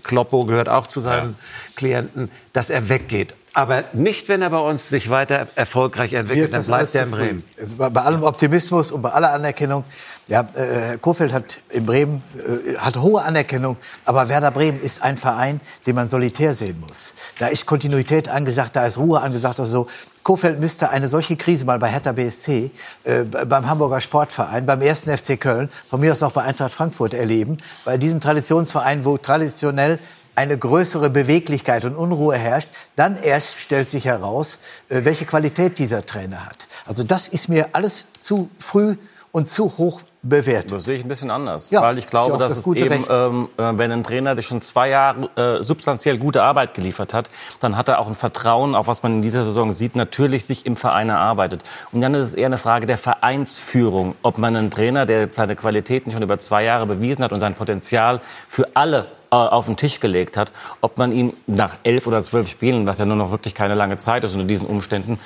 Kloppo 0.02 0.44
gehört 0.44 0.68
auch 0.68 0.86
zu 0.86 1.00
seinen 1.00 1.30
ja. 1.30 1.44
Klienten, 1.76 2.30
dass 2.52 2.70
er 2.70 2.88
weggeht. 2.88 3.34
Aber 3.56 3.84
nicht, 3.94 4.28
wenn 4.28 4.42
er 4.42 4.50
bei 4.50 4.58
uns 4.58 4.90
sich 4.90 5.08
weiter 5.08 5.46
erfolgreich 5.54 6.12
entwickelt, 6.12 6.52
dann 6.52 6.66
bleibt 6.66 6.94
er 6.94 7.04
in 7.04 7.10
Bremen. 7.10 7.44
Bei 7.78 8.02
allem 8.02 8.22
Optimismus 8.22 8.92
und 8.92 9.00
bei 9.00 9.08
aller 9.08 9.32
Anerkennung, 9.32 9.84
ja, 10.28 10.46
äh, 10.52 10.98
Kofeld 10.98 11.32
hat 11.32 11.56
in 11.70 11.86
Bremen 11.86 12.22
äh, 12.36 12.76
hat 12.76 12.98
hohe 12.98 13.22
Anerkennung, 13.22 13.78
aber 14.04 14.28
Werder 14.28 14.50
Bremen 14.50 14.78
ist 14.78 15.02
ein 15.02 15.16
Verein, 15.16 15.62
den 15.86 15.94
man 15.94 16.10
solitär 16.10 16.52
sehen 16.52 16.78
muss. 16.86 17.14
Da 17.38 17.46
ist 17.46 17.64
Kontinuität 17.64 18.28
angesagt, 18.28 18.76
da 18.76 18.84
ist 18.84 18.98
Ruhe 18.98 19.22
angesagt, 19.22 19.58
also 19.58 19.86
Kofeld 20.22 20.60
müsste 20.60 20.90
eine 20.90 21.08
solche 21.08 21.36
Krise 21.36 21.64
mal 21.64 21.78
bei 21.78 21.88
Hertha 21.88 22.12
BSC, 22.12 22.70
äh, 23.04 23.22
beim 23.22 23.70
Hamburger 23.70 24.02
Sportverein, 24.02 24.66
beim 24.66 24.82
ersten 24.82 25.16
FC 25.16 25.40
Köln, 25.40 25.70
von 25.88 26.00
mir 26.00 26.12
aus 26.12 26.22
auch 26.22 26.32
bei 26.32 26.42
Eintracht 26.42 26.72
Frankfurt 26.72 27.14
erleben, 27.14 27.56
bei 27.86 27.96
diesem 27.96 28.20
Traditionsverein, 28.20 29.06
wo 29.06 29.16
traditionell 29.16 29.98
eine 30.36 30.56
größere 30.56 31.10
Beweglichkeit 31.10 31.84
und 31.84 31.96
Unruhe 31.96 32.36
herrscht, 32.36 32.68
dann 32.94 33.16
erst 33.20 33.58
stellt 33.58 33.90
sich 33.90 34.04
heraus, 34.04 34.58
äh, 34.88 35.04
welche 35.04 35.24
Qualität 35.24 35.78
dieser 35.78 36.04
Trainer 36.06 36.46
hat. 36.46 36.68
Also 36.84 37.02
das 37.02 37.28
ist 37.28 37.48
mir 37.48 37.70
alles 37.72 38.06
zu 38.20 38.48
früh 38.58 38.96
und 39.32 39.48
zu 39.48 39.76
hoch 39.76 40.00
bewertet. 40.22 40.72
Das 40.72 40.84
sehe 40.84 40.96
ich 40.96 41.04
ein 41.04 41.08
bisschen 41.08 41.30
anders, 41.30 41.70
ja, 41.70 41.82
weil 41.82 41.98
ich 41.98 42.08
glaube, 42.08 42.38
dass 42.38 42.56
das 42.56 42.66
es 42.66 42.74
eben, 42.74 43.04
ähm, 43.08 43.48
äh, 43.58 43.72
wenn 43.76 43.92
ein 43.92 44.02
Trainer 44.02 44.34
der 44.34 44.42
schon 44.42 44.60
zwei 44.60 44.88
Jahre 44.88 45.28
äh, 45.36 45.62
substanziell 45.62 46.18
gute 46.18 46.42
Arbeit 46.42 46.74
geliefert 46.74 47.12
hat, 47.12 47.28
dann 47.60 47.76
hat 47.76 47.88
er 47.88 47.98
auch 47.98 48.06
ein 48.06 48.14
Vertrauen, 48.14 48.74
auf 48.74 48.86
was 48.86 49.02
man 49.02 49.16
in 49.16 49.22
dieser 49.22 49.44
Saison 49.44 49.72
sieht, 49.72 49.94
natürlich 49.94 50.46
sich 50.46 50.64
im 50.64 50.74
Verein 50.74 51.10
erarbeitet. 51.10 51.62
Und 51.92 52.00
dann 52.00 52.14
ist 52.14 52.28
es 52.28 52.34
eher 52.34 52.46
eine 52.46 52.58
Frage 52.58 52.86
der 52.86 52.98
Vereinsführung, 52.98 54.14
ob 54.22 54.38
man 54.38 54.56
einen 54.56 54.70
Trainer, 54.70 55.06
der 55.06 55.28
seine 55.30 55.54
Qualitäten 55.54 56.10
schon 56.10 56.22
über 56.22 56.38
zwei 56.38 56.64
Jahre 56.64 56.86
bewiesen 56.86 57.22
hat 57.22 57.32
und 57.32 57.40
sein 57.40 57.54
Potenzial 57.54 58.20
für 58.48 58.68
alle 58.74 59.06
auf 59.30 59.66
den 59.66 59.76
Tisch 59.76 60.00
gelegt 60.00 60.36
hat, 60.36 60.52
ob 60.80 60.98
man 60.98 61.12
ihn 61.12 61.32
nach 61.46 61.76
elf 61.82 62.06
oder 62.06 62.22
zwölf 62.22 62.48
Spielen, 62.48 62.86
was 62.86 62.98
ja 62.98 63.04
nur 63.04 63.16
noch 63.16 63.30
wirklich 63.30 63.54
keine 63.54 63.74
lange 63.74 63.96
Zeit 63.98 64.24
ist 64.24 64.34
unter 64.34 64.46
diesen 64.46 64.66
Umständen, 64.66 65.18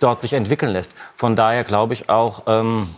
dort 0.00 0.22
sich 0.22 0.32
entwickeln 0.32 0.72
lässt. 0.72 0.90
Von 1.14 1.36
daher 1.36 1.64
glaube 1.64 1.94
ich 1.94 2.08
auch, 2.08 2.42
ähm, 2.46 2.88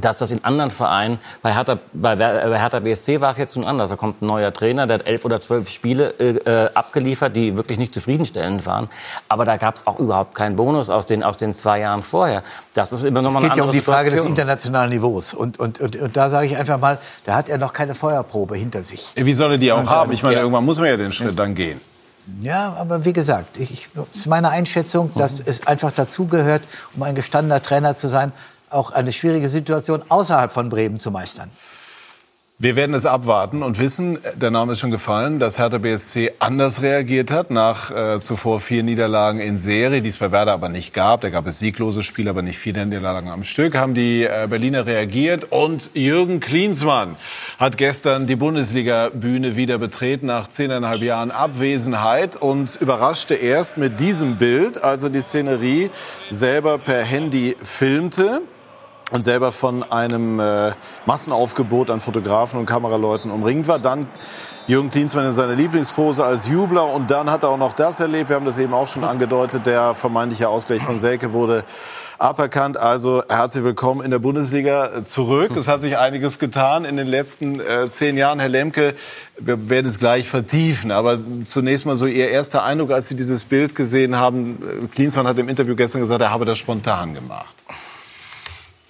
dass 0.00 0.16
das 0.16 0.30
in 0.30 0.44
anderen 0.44 0.70
Vereinen, 0.70 1.18
bei 1.42 1.54
Hertha, 1.54 1.78
bei, 1.92 2.16
bei 2.16 2.58
Hertha 2.58 2.80
BSC 2.80 3.20
war 3.20 3.30
es 3.30 3.38
jetzt 3.38 3.56
nun 3.56 3.64
anders. 3.64 3.90
Da 3.90 3.96
kommt 3.96 4.22
ein 4.22 4.26
neuer 4.26 4.52
Trainer, 4.52 4.86
der 4.86 4.98
hat 4.98 5.06
elf 5.06 5.24
oder 5.24 5.40
zwölf 5.40 5.68
Spiele 5.68 6.10
äh, 6.18 6.70
abgeliefert, 6.74 7.34
die 7.34 7.56
wirklich 7.56 7.78
nicht 7.78 7.94
zufriedenstellend 7.94 8.66
waren. 8.66 8.88
Aber 9.28 9.44
da 9.44 9.56
gab 9.56 9.76
es 9.76 9.86
auch 9.86 9.98
überhaupt 9.98 10.34
keinen 10.34 10.56
Bonus 10.56 10.90
aus 10.90 11.06
den, 11.06 11.22
aus 11.22 11.36
den 11.36 11.54
zwei 11.54 11.80
Jahren 11.80 12.02
vorher. 12.02 12.42
Das 12.74 12.92
ist 12.92 13.04
immer 13.04 13.22
nochmal 13.22 13.44
eine 13.44 13.52
andere 13.52 13.68
Es 13.70 13.74
geht 13.74 13.86
ja 13.86 13.92
um 13.94 14.02
die 14.02 14.08
Frage 14.08 14.10
des 14.10 14.24
internationalen 14.24 14.90
Niveaus. 14.90 15.34
Und, 15.34 15.58
und, 15.58 15.80
und, 15.80 15.96
und 15.96 16.16
da 16.16 16.30
sage 16.30 16.46
ich 16.46 16.56
einfach 16.56 16.78
mal, 16.78 16.98
da 17.24 17.34
hat 17.34 17.48
er 17.48 17.58
noch 17.58 17.72
keine 17.72 17.94
Feuerprobe 17.94 18.56
hinter 18.56 18.82
sich. 18.82 19.12
Wie 19.14 19.32
soll 19.32 19.52
er 19.52 19.58
die 19.58 19.72
auch 19.72 19.80
und, 19.80 19.90
haben? 19.90 20.12
Ich 20.12 20.22
meine, 20.22 20.36
ja. 20.36 20.40
irgendwann 20.40 20.64
muss 20.64 20.78
man 20.78 20.88
ja 20.88 20.96
den 20.96 21.12
Schritt 21.12 21.28
ja. 21.28 21.34
dann 21.34 21.54
gehen. 21.54 21.80
Ja, 22.40 22.74
aber 22.78 23.04
wie 23.04 23.12
gesagt, 23.12 23.56
ich, 23.58 23.88
das 23.94 24.04
ist 24.12 24.26
meine 24.26 24.48
Einschätzung, 24.48 25.12
dass 25.14 25.38
mhm. 25.38 25.44
es 25.46 25.66
einfach 25.66 25.92
dazugehört, 25.92 26.62
um 26.96 27.04
ein 27.04 27.14
gestandener 27.14 27.62
Trainer 27.62 27.94
zu 27.94 28.08
sein, 28.08 28.32
auch 28.70 28.90
eine 28.90 29.12
schwierige 29.12 29.48
Situation 29.48 30.02
außerhalb 30.08 30.52
von 30.52 30.68
Bremen 30.68 30.98
zu 30.98 31.10
meistern. 31.10 31.50
Wir 32.58 32.74
werden 32.74 32.94
es 32.94 33.04
abwarten 33.04 33.62
und 33.62 33.78
wissen, 33.78 34.18
der 34.34 34.50
Name 34.50 34.72
ist 34.72 34.78
schon 34.78 34.90
gefallen, 34.90 35.38
dass 35.38 35.58
Hertha 35.58 35.76
BSC 35.76 36.32
anders 36.38 36.80
reagiert 36.80 37.30
hat 37.30 37.50
nach 37.50 37.90
äh, 37.90 38.18
zuvor 38.18 38.60
vier 38.60 38.82
Niederlagen 38.82 39.40
in 39.40 39.58
Serie, 39.58 40.00
die 40.00 40.08
es 40.08 40.16
bei 40.16 40.32
Werder 40.32 40.54
aber 40.54 40.70
nicht 40.70 40.94
gab. 40.94 41.20
Da 41.20 41.28
gab 41.28 41.46
es 41.46 41.58
sieglose 41.58 42.02
Spiele, 42.02 42.30
aber 42.30 42.40
nicht 42.40 42.58
viele 42.58 42.86
Niederlagen 42.86 43.28
am 43.28 43.42
Stück. 43.42 43.76
Haben 43.76 43.92
die 43.92 44.22
äh, 44.22 44.46
Berliner 44.48 44.86
reagiert 44.86 45.52
und 45.52 45.90
Jürgen 45.92 46.40
Klinsmann 46.40 47.16
hat 47.58 47.76
gestern 47.76 48.26
die 48.26 48.36
Bundesliga-Bühne 48.36 49.54
wieder 49.56 49.76
betreten 49.76 50.24
nach 50.24 50.48
zehneinhalb 50.48 51.02
Jahren 51.02 51.32
Abwesenheit 51.32 52.36
und 52.36 52.76
überraschte 52.80 53.34
erst 53.34 53.76
mit 53.76 54.00
diesem 54.00 54.38
Bild, 54.38 54.82
also 54.82 55.10
die 55.10 55.20
Szenerie 55.20 55.90
selber 56.30 56.78
per 56.78 57.02
Handy 57.02 57.54
filmte 57.62 58.40
und 59.10 59.22
selber 59.22 59.52
von 59.52 59.82
einem 59.84 60.40
äh, 60.40 60.72
Massenaufgebot 61.06 61.90
an 61.90 62.00
Fotografen 62.00 62.58
und 62.58 62.66
Kameraleuten 62.66 63.30
umringt 63.30 63.68
war. 63.68 63.78
Dann 63.78 64.06
Jürgen 64.68 64.90
Klinsmann 64.90 65.26
in 65.26 65.32
seiner 65.32 65.54
Lieblingspose 65.54 66.24
als 66.24 66.48
Jubler 66.48 66.92
und 66.92 67.08
dann 67.08 67.30
hat 67.30 67.44
er 67.44 67.50
auch 67.50 67.56
noch 67.56 67.72
das 67.72 68.00
erlebt. 68.00 68.30
Wir 68.30 68.34
haben 68.34 68.46
das 68.46 68.58
eben 68.58 68.74
auch 68.74 68.88
schon 68.88 69.04
angedeutet. 69.04 69.64
Der 69.64 69.94
vermeintliche 69.94 70.48
Ausgleich 70.48 70.82
von 70.82 70.98
Selke 70.98 71.32
wurde 71.32 71.62
aberkannt. 72.18 72.76
Also 72.76 73.22
herzlich 73.28 73.62
willkommen 73.62 74.00
in 74.00 74.10
der 74.10 74.18
Bundesliga 74.18 75.04
zurück. 75.04 75.54
Es 75.56 75.68
hat 75.68 75.82
sich 75.82 75.98
einiges 75.98 76.40
getan 76.40 76.84
in 76.84 76.96
den 76.96 77.06
letzten 77.06 77.60
äh, 77.60 77.88
zehn 77.92 78.16
Jahren. 78.16 78.40
Herr 78.40 78.48
Lemke, 78.48 78.94
wir 79.38 79.68
werden 79.68 79.86
es 79.86 80.00
gleich 80.00 80.28
vertiefen. 80.28 80.90
Aber 80.90 81.18
zunächst 81.44 81.86
mal 81.86 81.94
so 81.94 82.06
Ihr 82.06 82.30
erster 82.30 82.64
Eindruck, 82.64 82.90
als 82.90 83.06
Sie 83.06 83.14
dieses 83.14 83.44
Bild 83.44 83.76
gesehen 83.76 84.16
haben. 84.16 84.88
Klinsmann 84.92 85.28
hat 85.28 85.38
im 85.38 85.48
Interview 85.48 85.76
gestern 85.76 86.00
gesagt, 86.00 86.20
er 86.20 86.30
habe 86.30 86.44
das 86.44 86.58
spontan 86.58 87.14
gemacht. 87.14 87.54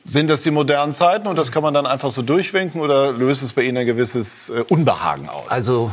Sind 0.06 0.28
das 0.30 0.42
die 0.42 0.52
modernen 0.52 0.92
Zeiten 0.92 1.26
und 1.26 1.36
das 1.36 1.50
kann 1.50 1.62
man 1.62 1.74
dann 1.74 1.84
einfach 1.84 2.12
so 2.12 2.22
durchwinken 2.22 2.80
oder 2.80 3.12
löst 3.12 3.42
es 3.42 3.52
bei 3.52 3.62
Ihnen 3.62 3.78
ein 3.78 3.86
gewisses 3.86 4.50
äh, 4.50 4.64
Unbehagen 4.68 5.28
aus? 5.28 5.48
Also 5.48 5.92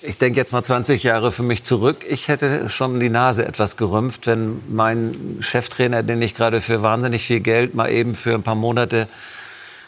ich 0.00 0.16
denke 0.16 0.38
jetzt 0.38 0.52
mal 0.52 0.62
20 0.62 1.02
Jahre 1.02 1.32
für 1.32 1.42
mich 1.42 1.62
zurück. 1.62 2.04
Ich 2.08 2.28
hätte 2.28 2.68
schon 2.68 2.98
die 2.98 3.10
Nase 3.10 3.44
etwas 3.44 3.76
gerümpft, 3.76 4.26
wenn 4.26 4.62
mein 4.68 5.38
Cheftrainer, 5.40 6.02
den 6.02 6.22
ich 6.22 6.34
gerade 6.34 6.60
für 6.60 6.82
wahnsinnig 6.82 7.26
viel 7.26 7.40
Geld 7.40 7.74
mal 7.74 7.90
eben 7.90 8.14
für 8.14 8.34
ein 8.34 8.42
paar 8.42 8.54
Monate 8.54 9.08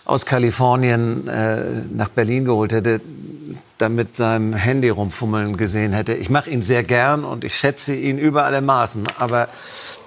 aus 0.05 0.27
Kalifornien 0.27 1.29
äh, 1.29 1.63
nach 1.95 2.09
Berlin 2.09 2.45
geholt 2.45 2.73
hätte, 2.73 3.01
damit 3.77 4.17
seinem 4.17 4.55
Handy 4.55 4.89
rumfummeln 4.89 5.57
gesehen 5.57 5.93
hätte. 5.93 6.15
Ich 6.15 6.31
mache 6.31 6.51
ihn 6.51 6.63
sehr 6.63 6.83
gern 6.83 7.25
und 7.25 7.45
ich 7.45 7.55
schätze 7.55 7.95
ihn 7.95 8.19
über 8.19 8.45
alle 8.45 8.61
Maßen, 8.61 9.05
aber 9.19 9.49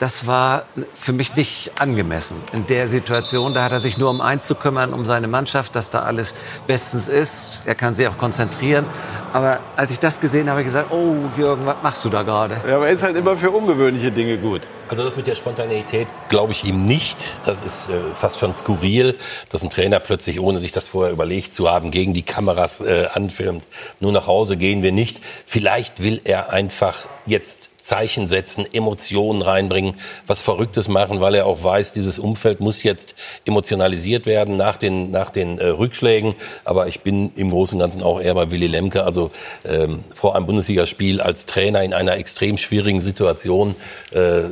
das 0.01 0.25
war 0.25 0.63
für 0.95 1.13
mich 1.13 1.35
nicht 1.35 1.73
angemessen 1.77 2.37
in 2.53 2.65
der 2.65 2.87
Situation. 2.87 3.53
Da 3.53 3.63
hat 3.63 3.71
er 3.71 3.79
sich 3.81 3.99
nur 3.99 4.09
um 4.09 4.19
eins 4.19 4.47
zu 4.47 4.55
kümmern, 4.55 4.93
um 4.93 5.05
seine 5.05 5.27
Mannschaft, 5.27 5.75
dass 5.75 5.91
da 5.91 5.99
alles 5.99 6.33
bestens 6.65 7.07
ist. 7.07 7.61
Er 7.67 7.75
kann 7.75 7.93
sich 7.93 8.07
auch 8.07 8.17
konzentrieren. 8.17 8.83
Aber 9.31 9.59
als 9.75 9.91
ich 9.91 9.99
das 9.99 10.19
gesehen 10.19 10.49
habe, 10.49 10.51
habe 10.51 10.61
ich 10.61 10.67
gesagt, 10.67 10.91
oh 10.91 11.15
Jürgen, 11.37 11.67
was 11.67 11.77
machst 11.83 12.03
du 12.03 12.09
da 12.09 12.23
gerade? 12.23 12.57
Ja, 12.67 12.77
aber 12.77 12.87
er 12.87 12.93
ist 12.93 13.03
halt 13.03 13.15
immer 13.15 13.35
für 13.37 13.51
ungewöhnliche 13.51 14.11
Dinge 14.11 14.39
gut. 14.39 14.61
Also 14.89 15.03
das 15.03 15.15
mit 15.15 15.27
der 15.27 15.35
Spontaneität 15.35 16.07
glaube 16.29 16.51
ich 16.51 16.63
ihm 16.63 16.83
nicht. 16.85 17.17
Das 17.45 17.61
ist 17.61 17.89
äh, 17.89 17.93
fast 18.15 18.39
schon 18.39 18.53
skurril, 18.53 19.17
dass 19.49 19.61
ein 19.61 19.69
Trainer 19.69 19.99
plötzlich, 19.99 20.39
ohne 20.39 20.57
sich 20.57 20.71
das 20.71 20.87
vorher 20.87 21.13
überlegt 21.13 21.53
zu 21.53 21.69
haben, 21.69 21.91
gegen 21.91 22.13
die 22.13 22.23
Kameras 22.23 22.81
äh, 22.81 23.05
anfilmt. 23.13 23.63
Nur 23.99 24.11
nach 24.11 24.25
Hause 24.25 24.57
gehen 24.57 24.81
wir 24.81 24.91
nicht. 24.91 25.21
Vielleicht 25.45 26.01
will 26.01 26.19
er 26.23 26.51
einfach 26.51 27.05
jetzt 27.25 27.69
Zeichen 27.81 28.27
setzen, 28.27 28.65
Emotionen 28.71 29.41
reinbringen, 29.41 29.95
was 30.27 30.41
Verrücktes 30.41 30.87
machen, 30.87 31.21
weil 31.21 31.35
er 31.35 31.45
auch 31.45 31.63
weiß, 31.63 31.93
dieses 31.93 32.19
Umfeld 32.19 32.59
muss 32.59 32.83
jetzt 32.83 33.15
emotionalisiert 33.45 34.25
werden 34.25 34.57
nach 34.57 34.77
den, 34.77 35.11
nach 35.11 35.29
den 35.29 35.59
äh, 35.59 35.67
Rückschlägen. 35.67 36.35
Aber 36.63 36.87
ich 36.87 37.01
bin 37.01 37.31
im 37.35 37.49
Großen 37.49 37.75
und 37.75 37.79
Ganzen 37.79 38.03
auch 38.03 38.21
eher 38.21 38.33
bei 38.35 38.51
Willy 38.51 38.67
Lemke. 38.67 39.03
Also 39.03 39.31
ähm, 39.65 40.03
vor 40.13 40.35
einem 40.35 40.45
Bundesligaspiel 40.45 41.21
als 41.21 41.45
Trainer 41.45 41.83
in 41.83 41.93
einer 41.93 42.17
extrem 42.17 42.57
schwierigen 42.57 43.01
Situation 43.01 43.75
äh, 44.11 44.43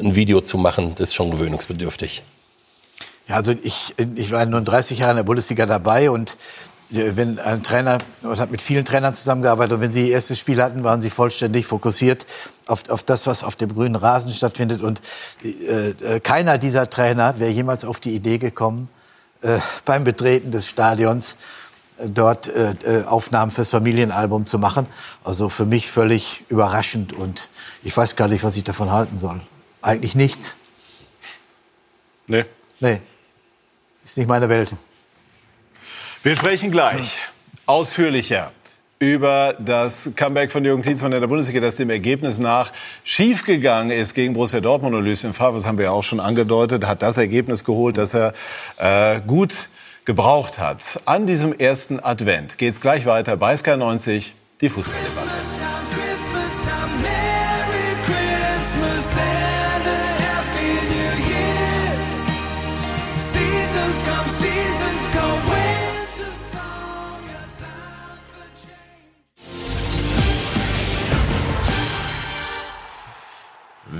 ein 0.00 0.14
Video 0.14 0.40
zu 0.40 0.58
machen, 0.58 0.94
das 0.96 1.08
ist 1.08 1.14
schon 1.14 1.30
gewöhnungsbedürftig. 1.30 2.22
Ja, 3.28 3.36
also 3.36 3.54
ich, 3.62 3.94
ich 4.14 4.30
war 4.30 4.46
nun 4.46 4.64
30 4.64 5.00
Jahre 5.00 5.12
in 5.12 5.16
der 5.16 5.24
Bundesliga 5.24 5.66
dabei 5.66 6.10
und 6.10 6.36
wenn 6.90 7.38
ein 7.38 7.62
Trainer 7.62 7.98
und 8.22 8.38
hat 8.38 8.50
mit 8.50 8.62
vielen 8.62 8.84
Trainern 8.84 9.14
zusammengearbeitet 9.14 9.72
und 9.74 9.80
wenn 9.80 9.92
sie 9.92 10.08
ihr 10.08 10.12
erstes 10.12 10.38
Spiel 10.38 10.62
hatten, 10.62 10.84
waren 10.84 11.00
sie 11.00 11.10
vollständig 11.10 11.66
fokussiert 11.66 12.26
auf, 12.66 12.88
auf 12.88 13.02
das, 13.02 13.26
was 13.26 13.42
auf 13.42 13.56
dem 13.56 13.72
grünen 13.72 13.96
Rasen 13.96 14.30
stattfindet. 14.30 14.82
Und 14.82 15.00
äh, 15.42 15.90
äh, 15.90 16.20
keiner 16.20 16.58
dieser 16.58 16.88
Trainer 16.88 17.38
wäre 17.38 17.50
jemals 17.50 17.84
auf 17.84 17.98
die 18.00 18.14
Idee 18.14 18.38
gekommen, 18.38 18.88
äh, 19.42 19.58
beim 19.84 20.04
Betreten 20.04 20.50
des 20.50 20.68
Stadions 20.68 21.36
äh, 21.98 22.08
dort 22.08 22.46
äh, 22.48 22.74
äh, 22.84 23.04
Aufnahmen 23.04 23.50
fürs 23.50 23.70
Familienalbum 23.70 24.44
zu 24.44 24.58
machen. 24.58 24.86
Also 25.24 25.48
für 25.48 25.66
mich 25.66 25.90
völlig 25.90 26.44
überraschend 26.48 27.12
und 27.12 27.48
ich 27.82 27.96
weiß 27.96 28.14
gar 28.14 28.28
nicht, 28.28 28.44
was 28.44 28.56
ich 28.56 28.64
davon 28.64 28.92
halten 28.92 29.18
soll. 29.18 29.40
Eigentlich 29.82 30.14
nichts. 30.14 30.56
Nee. 32.28 32.44
Nee. 32.80 33.00
Ist 34.04 34.18
nicht 34.18 34.28
meine 34.28 34.48
Welt. 34.48 34.74
Wir 36.26 36.34
sprechen 36.34 36.72
gleich 36.72 37.18
ausführlicher 37.66 38.50
über 38.98 39.54
das 39.60 40.10
Comeback 40.16 40.50
von 40.50 40.64
Jürgen 40.64 40.82
Klinsmann 40.82 41.12
in 41.12 41.20
der 41.20 41.28
Bundesliga, 41.28 41.60
das 41.60 41.76
dem 41.76 41.88
Ergebnis 41.88 42.38
nach 42.38 42.72
schiefgegangen 43.04 43.96
ist 43.96 44.12
gegen 44.12 44.32
Borussia 44.32 44.58
Dortmund 44.58 44.96
und 44.96 45.04
Lucien 45.04 45.32
Favre, 45.32 45.54
das 45.54 45.66
haben 45.66 45.78
wir 45.78 45.84
ja 45.84 45.90
auch 45.92 46.02
schon 46.02 46.18
angedeutet, 46.18 46.84
hat 46.84 47.00
das 47.00 47.16
Ergebnis 47.16 47.62
geholt, 47.62 47.96
das 47.96 48.12
er 48.12 48.32
äh, 48.78 49.20
gut 49.24 49.68
gebraucht 50.04 50.58
hat. 50.58 51.00
An 51.04 51.26
diesem 51.26 51.56
ersten 51.56 52.00
Advent 52.00 52.58
geht's 52.58 52.80
gleich 52.80 53.06
weiter 53.06 53.36
bei 53.36 53.56
Sky 53.56 53.76
90, 53.76 54.34
die 54.60 54.68
Fußballdebatte. 54.68 55.35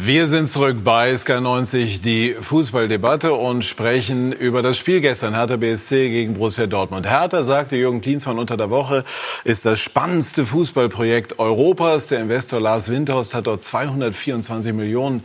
Wir 0.07 0.29
sind 0.29 0.47
zurück 0.47 0.85
bei 0.85 1.13
SK90, 1.13 2.01
die 2.01 2.35
Fußballdebatte 2.35 3.33
und 3.33 3.65
sprechen 3.65 4.31
über 4.31 4.63
das 4.63 4.79
Spiel 4.79 5.01
gestern 5.01 5.35
Hertha 5.35 5.57
BSC 5.57 6.11
gegen 6.11 6.35
Borussia 6.35 6.69
Dortmund. 6.69 7.11
Hertha, 7.11 7.43
sagte 7.43 7.75
Jürgen 7.75 8.01
Klinsmann 8.03 8.39
unter 8.39 8.57
der 8.57 8.71
Woche, 8.71 9.03
ist 9.43 9.67
das 9.67 9.81
spannendste 9.81 10.47
Fußballprojekt 10.47 11.41
Europas. 11.41 12.07
Der 12.07 12.21
Investor 12.21 12.61
Lars 12.61 12.89
Windhorst 12.89 13.35
hat 13.35 13.49
dort 13.49 13.63
224 13.63 14.73
Millionen 14.75 15.25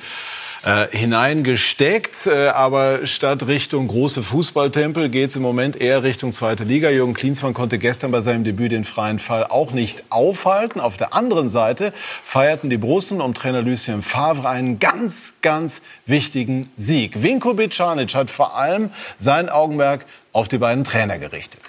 äh, 0.64 0.88
hineingesteckt. 0.96 2.28
Äh, 2.28 2.48
aber 2.50 3.08
statt 3.08 3.48
Richtung 3.48 3.88
große 3.88 4.24
Fußballtempel 4.24 5.10
geht 5.10 5.32
es 5.32 5.36
im 5.36 5.42
Moment 5.42 5.80
eher 5.80 6.04
Richtung 6.04 6.34
zweite 6.34 6.64
Liga. 6.64 6.90
Jürgen 6.90 7.14
Klinsmann 7.14 7.54
konnte 7.54 7.78
gestern 7.78 8.12
bei 8.12 8.22
seinem 8.22 8.44
Debüt 8.44 8.72
den 8.72 8.84
freien 8.84 9.20
Fall 9.20 9.46
auch 9.46 9.72
nicht 9.72 10.04
aufhalten. 10.10 10.80
Auf 10.80 10.98
der 10.98 11.14
anderen 11.14 11.50
Seite 11.50 11.94
feierten 12.24 12.70
die 12.70 12.78
Brussen 12.78 13.22
um 13.22 13.34
Trainer 13.34 13.62
Lucien 13.62 14.02
Favre 14.02 14.48
einen 14.48 14.80
ganz, 14.80 15.34
ganz 15.42 15.82
wichtigen 16.06 16.70
Sieg. 16.76 17.24
Vinko 17.24 17.54
Bicanic 17.54 18.14
hat 18.14 18.30
vor 18.30 18.58
allem 18.58 18.92
sein 19.18 19.50
Augenmerk 19.50 20.06
auf 20.32 20.48
die 20.48 20.58
beiden 20.58 20.84
Trainer 20.84 21.20
gerichtet. 21.20 21.60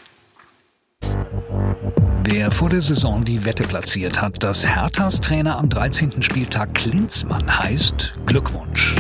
Wer 2.25 2.53
vor 2.53 2.69
der 2.69 2.81
Saison 2.81 3.25
die 3.25 3.45
Wette 3.45 3.65
platziert 3.65 4.23
hat, 4.23 4.45
dass 4.45 4.65
Herthas 4.65 5.21
Trainer 5.21 5.59
am 5.59 5.69
13. 5.69 6.23
Spieltag 6.23 6.73
Klinsmann 6.75 7.59
heißt, 7.59 8.15
Glückwunsch. 8.27 8.95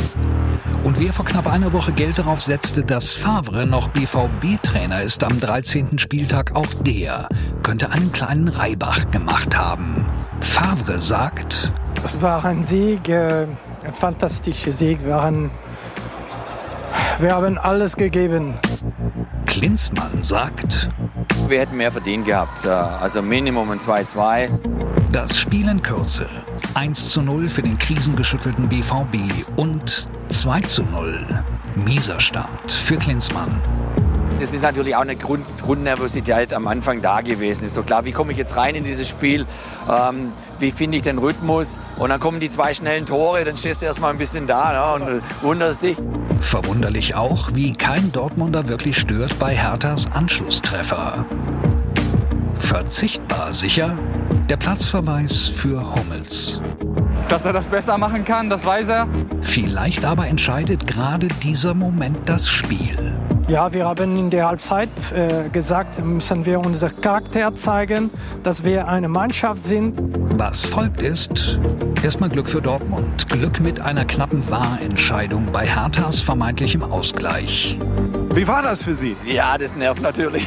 Und 0.82 0.98
wer 0.98 1.12
vor 1.12 1.24
knapp 1.24 1.46
einer 1.46 1.72
Woche 1.72 1.92
Geld 1.92 2.18
darauf 2.18 2.40
setzte, 2.40 2.82
dass 2.82 3.14
Favre 3.14 3.64
noch 3.64 3.88
BVB-Trainer 3.88 5.02
ist 5.02 5.22
am 5.22 5.38
13. 5.38 6.00
Spieltag, 6.00 6.56
auch 6.56 6.66
der 6.82 7.28
könnte 7.62 7.92
einen 7.92 8.10
kleinen 8.10 8.48
Reibach 8.48 9.08
gemacht 9.12 9.56
haben. 9.56 10.04
Favre 10.40 10.98
sagt, 10.98 11.72
es 12.02 12.20
war 12.20 12.44
ein 12.44 12.62
Sieg, 12.62 13.08
äh, 13.08 13.46
ein 13.84 13.94
fantastischer 13.94 14.72
Sieg. 14.72 15.04
Wir 15.06 15.22
haben, 15.22 15.52
wir 17.20 17.36
haben 17.36 17.56
alles 17.56 17.96
gegeben. 17.96 18.54
Klinsmann 19.46 20.22
sagt, 20.24 20.88
wir 21.48 21.60
hätten 21.60 21.76
mehr 21.76 21.92
verdient 21.92 22.24
gehabt. 22.24 22.66
Also 22.66 23.22
Minimum 23.22 23.70
ein 23.70 23.78
2-2. 23.78 24.50
Das 25.10 25.36
Spiel 25.36 25.68
in 25.68 25.82
Kürze. 25.82 26.26
1 26.74 27.10
zu 27.10 27.22
0 27.22 27.48
für 27.48 27.62
den 27.62 27.76
krisengeschüttelten 27.76 28.68
BVB 28.68 29.46
und 29.56 30.06
2 30.28 30.60
zu 30.60 30.82
0. 30.84 31.44
Mieser 31.76 32.18
Start 32.18 32.72
für 32.72 32.96
Klinsmann. 32.96 33.60
Es 34.42 34.52
ist 34.52 34.62
natürlich 34.62 34.96
auch 34.96 35.02
eine 35.02 35.14
Grund, 35.14 35.46
Grundnervosität 35.62 36.52
am 36.52 36.66
Anfang 36.66 37.00
da 37.00 37.20
gewesen. 37.20 37.64
Ist 37.64 37.76
doch 37.76 37.86
klar, 37.86 38.04
wie 38.04 38.10
komme 38.10 38.32
ich 38.32 38.38
jetzt 38.38 38.56
rein 38.56 38.74
in 38.74 38.82
dieses 38.82 39.08
Spiel? 39.08 39.46
Ähm, 39.88 40.32
wie 40.58 40.72
finde 40.72 40.96
ich 40.96 41.04
den 41.04 41.18
Rhythmus? 41.18 41.78
Und 41.96 42.10
dann 42.10 42.18
kommen 42.18 42.40
die 42.40 42.50
zwei 42.50 42.74
schnellen 42.74 43.06
Tore, 43.06 43.44
dann 43.44 43.56
stehst 43.56 43.82
du 43.82 43.86
erstmal 43.86 44.10
ein 44.10 44.18
bisschen 44.18 44.48
da 44.48 44.98
ne, 44.98 45.06
und 45.06 45.22
wunderst 45.42 45.84
dich. 45.84 45.96
Verwunderlich 46.40 47.14
auch, 47.14 47.50
wie 47.54 47.72
kein 47.72 48.10
Dortmunder 48.10 48.66
wirklich 48.66 48.98
stört 48.98 49.38
bei 49.38 49.54
Herthas 49.54 50.10
Anschlusstreffer. 50.10 51.24
Verzichtbar 52.56 53.54
sicher 53.54 53.96
der 54.50 54.56
Platzverweis 54.56 55.50
für 55.50 55.94
Hummels. 55.94 56.60
Dass 57.28 57.44
er 57.44 57.52
das 57.52 57.68
besser 57.68 57.96
machen 57.96 58.24
kann, 58.24 58.50
das 58.50 58.66
weiß 58.66 58.88
er. 58.88 59.06
Vielleicht 59.40 60.04
aber 60.04 60.26
entscheidet 60.26 60.88
gerade 60.88 61.28
dieser 61.44 61.74
Moment 61.74 62.28
das 62.28 62.48
Spiel. 62.48 63.16
Ja, 63.52 63.70
wir 63.70 63.84
haben 63.84 64.16
in 64.16 64.30
der 64.30 64.48
Halbzeit 64.48 64.88
äh, 65.12 65.50
gesagt, 65.50 66.02
müssen 66.02 66.46
wir 66.46 66.58
unser 66.58 66.88
Charakter 66.88 67.54
zeigen, 67.54 68.08
dass 68.42 68.64
wir 68.64 68.88
eine 68.88 69.10
Mannschaft 69.10 69.66
sind. 69.66 69.98
Was 70.38 70.64
folgt 70.64 71.02
ist 71.02 71.60
erstmal 72.02 72.30
Glück 72.30 72.48
für 72.48 72.62
Dortmund. 72.62 73.28
Glück 73.28 73.60
mit 73.60 73.78
einer 73.78 74.06
knappen 74.06 74.50
Wahrentscheidung 74.50 75.52
bei 75.52 75.66
Herthas 75.66 76.22
vermeintlichem 76.22 76.82
Ausgleich. 76.82 77.78
Wie 78.32 78.48
war 78.48 78.62
das 78.62 78.84
für 78.84 78.94
Sie? 78.94 79.18
Ja, 79.26 79.58
das 79.58 79.76
nervt 79.76 80.00
natürlich. 80.00 80.46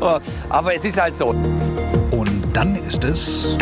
Aber 0.48 0.74
es 0.76 0.84
ist 0.84 1.02
halt 1.02 1.16
so. 1.16 1.30
Und 1.30 2.46
dann 2.52 2.76
ist 2.76 3.02
es 3.02 3.56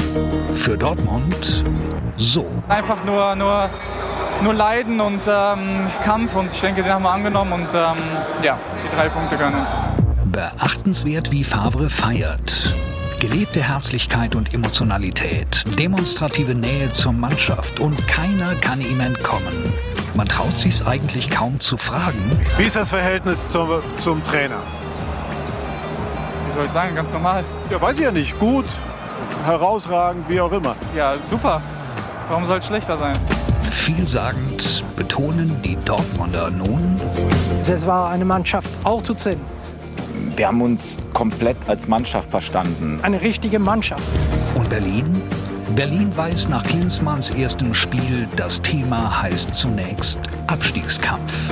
für 0.53 0.77
Dortmund 0.77 1.65
so. 2.19 2.45
Einfach 2.69 3.03
nur, 3.07 3.35
nur 3.35 3.71
nur 4.43 4.55
Leiden 4.55 5.01
und 5.01 5.21
ähm, 5.27 5.87
Kampf 6.05 6.35
und 6.35 6.53
ich 6.53 6.61
denke, 6.61 6.83
den 6.83 6.93
haben 6.93 7.03
wir 7.03 7.11
angenommen 7.11 7.53
und 7.53 7.69
ähm, 7.75 7.97
ja, 8.43 8.59
die 8.83 8.97
drei 8.97 9.09
Punkte 9.09 9.37
können 9.37 9.57
uns. 9.57 9.77
Beachtenswert, 10.25 11.31
wie 11.31 11.45
Favre 11.45 11.91
feiert. 11.91 12.75
Gelebte 13.19 13.63
Herzlichkeit 13.63 14.35
und 14.35 14.55
Emotionalität, 14.55 15.65
demonstrative 15.79 16.55
Nähe 16.55 16.91
zur 16.93 17.13
Mannschaft 17.13 17.79
und 17.79 18.07
keiner 18.09 18.55
kann 18.55 18.81
ihm 18.81 19.01
entkommen. 19.01 19.75
Man 20.15 20.27
traut 20.27 20.59
sich's 20.59 20.85
eigentlich 20.87 21.29
kaum 21.29 21.61
zu 21.61 21.77
fragen. 21.77 22.41
Wie 22.57 22.65
ist 22.65 22.77
das 22.77 22.91
Verhältnis 22.91 23.51
zum, 23.51 23.69
zum 23.97 24.23
Trainer? 24.23 24.63
Wie 26.47 26.51
soll 26.51 26.65
ich 26.65 26.71
sagen, 26.71 26.95
ganz 26.95 27.13
normal. 27.13 27.45
Ja, 27.69 27.81
weiß 27.81 27.99
ich 27.99 28.05
ja 28.05 28.11
nicht. 28.11 28.39
Gut, 28.39 28.65
herausragend, 29.45 30.29
wie 30.29 30.41
auch 30.41 30.53
immer. 30.53 30.75
Ja, 30.97 31.15
super. 31.23 31.61
Warum 32.29 32.45
soll 32.45 32.59
es 32.59 32.67
schlechter 32.67 32.97
sein? 32.97 33.19
Vielsagend 33.71 34.85
betonen 34.97 35.63
die 35.63 35.77
Dortmunder 35.77 36.51
nun. 36.51 36.97
Es 37.63 37.87
war 37.87 38.11
eine 38.11 38.25
Mannschaft 38.25 38.69
auch 38.85 39.03
zu 39.03 39.15
zählen. 39.15 39.41
Wir 40.37 40.49
haben 40.49 40.61
uns 40.61 40.97
komplett 41.13 41.57
als 41.69 41.87
Mannschaft 41.87 42.31
verstanden. 42.31 42.99
Eine 43.03 43.21
richtige 43.21 43.59
Mannschaft. 43.59 44.11
Und 44.55 44.69
Berlin? 44.69 45.23
Berlin 45.77 46.17
weiß 46.17 46.49
nach 46.49 46.65
Klinsmanns 46.65 47.31
erstem 47.31 47.75
Spiel, 47.75 48.27
das 48.37 48.61
Thema 48.61 49.23
heißt 49.23 49.55
zunächst 49.55 50.19
Abstiegskampf. 50.49 51.51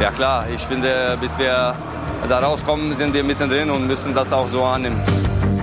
Ja 0.00 0.10
klar, 0.10 0.46
ich 0.52 0.60
finde, 0.60 1.16
bis 1.20 1.38
wir 1.38 1.74
da 2.28 2.38
rauskommen, 2.40 2.94
sind 2.96 3.14
wir 3.14 3.22
mittendrin 3.22 3.70
und 3.70 3.86
müssen 3.86 4.12
das 4.14 4.32
auch 4.32 4.48
so 4.48 4.64
annehmen. 4.64 5.00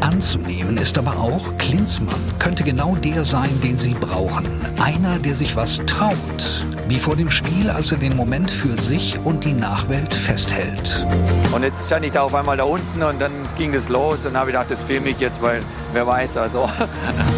Anzunehmen 0.04 0.76
ist 0.76 0.98
aber 0.98 1.18
auch, 1.18 1.58
Klinsmann 1.58 2.20
könnte 2.38 2.66
genau 2.66 2.94
der 2.96 3.24
sein, 3.24 3.50
den 3.62 3.78
sie 3.78 3.94
brauchen. 3.94 4.46
Einer, 4.78 5.18
der 5.18 5.34
sich 5.34 5.56
was 5.56 5.78
traut. 5.86 6.66
Wie 6.89 7.00
vor 7.00 7.16
dem 7.16 7.32
Spiel, 7.32 7.70
als 7.70 7.94
er 7.94 8.00
den 8.00 8.18
Moment 8.18 8.52
für 8.52 8.78
sich 8.78 9.18
und 9.24 9.46
die 9.46 9.54
Nachwelt 9.54 10.13
festhält. 10.13 11.06
Und 11.54 11.63
jetzt 11.63 11.88
stand 11.88 12.06
ich 12.06 12.12
da 12.12 12.24
auf 12.24 12.36
einmal 12.36 12.58
da 12.58 12.66
unten 12.66 13.02
und 13.02 13.22
dann 13.22 13.32
ging 13.56 13.72
das 13.72 13.88
los 13.88 14.26
und 14.26 14.36
habe 14.36 14.48
gedacht, 14.48 14.70
das 14.72 14.84
filme 14.84 15.08
ich 15.08 15.22
jetzt, 15.22 15.42
weil 15.42 15.63
wer 15.94 16.06
weiß, 16.06 16.36
also. 16.36 16.70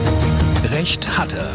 Recht 0.71 1.15
hat 1.15 1.33
er. 1.33 1.49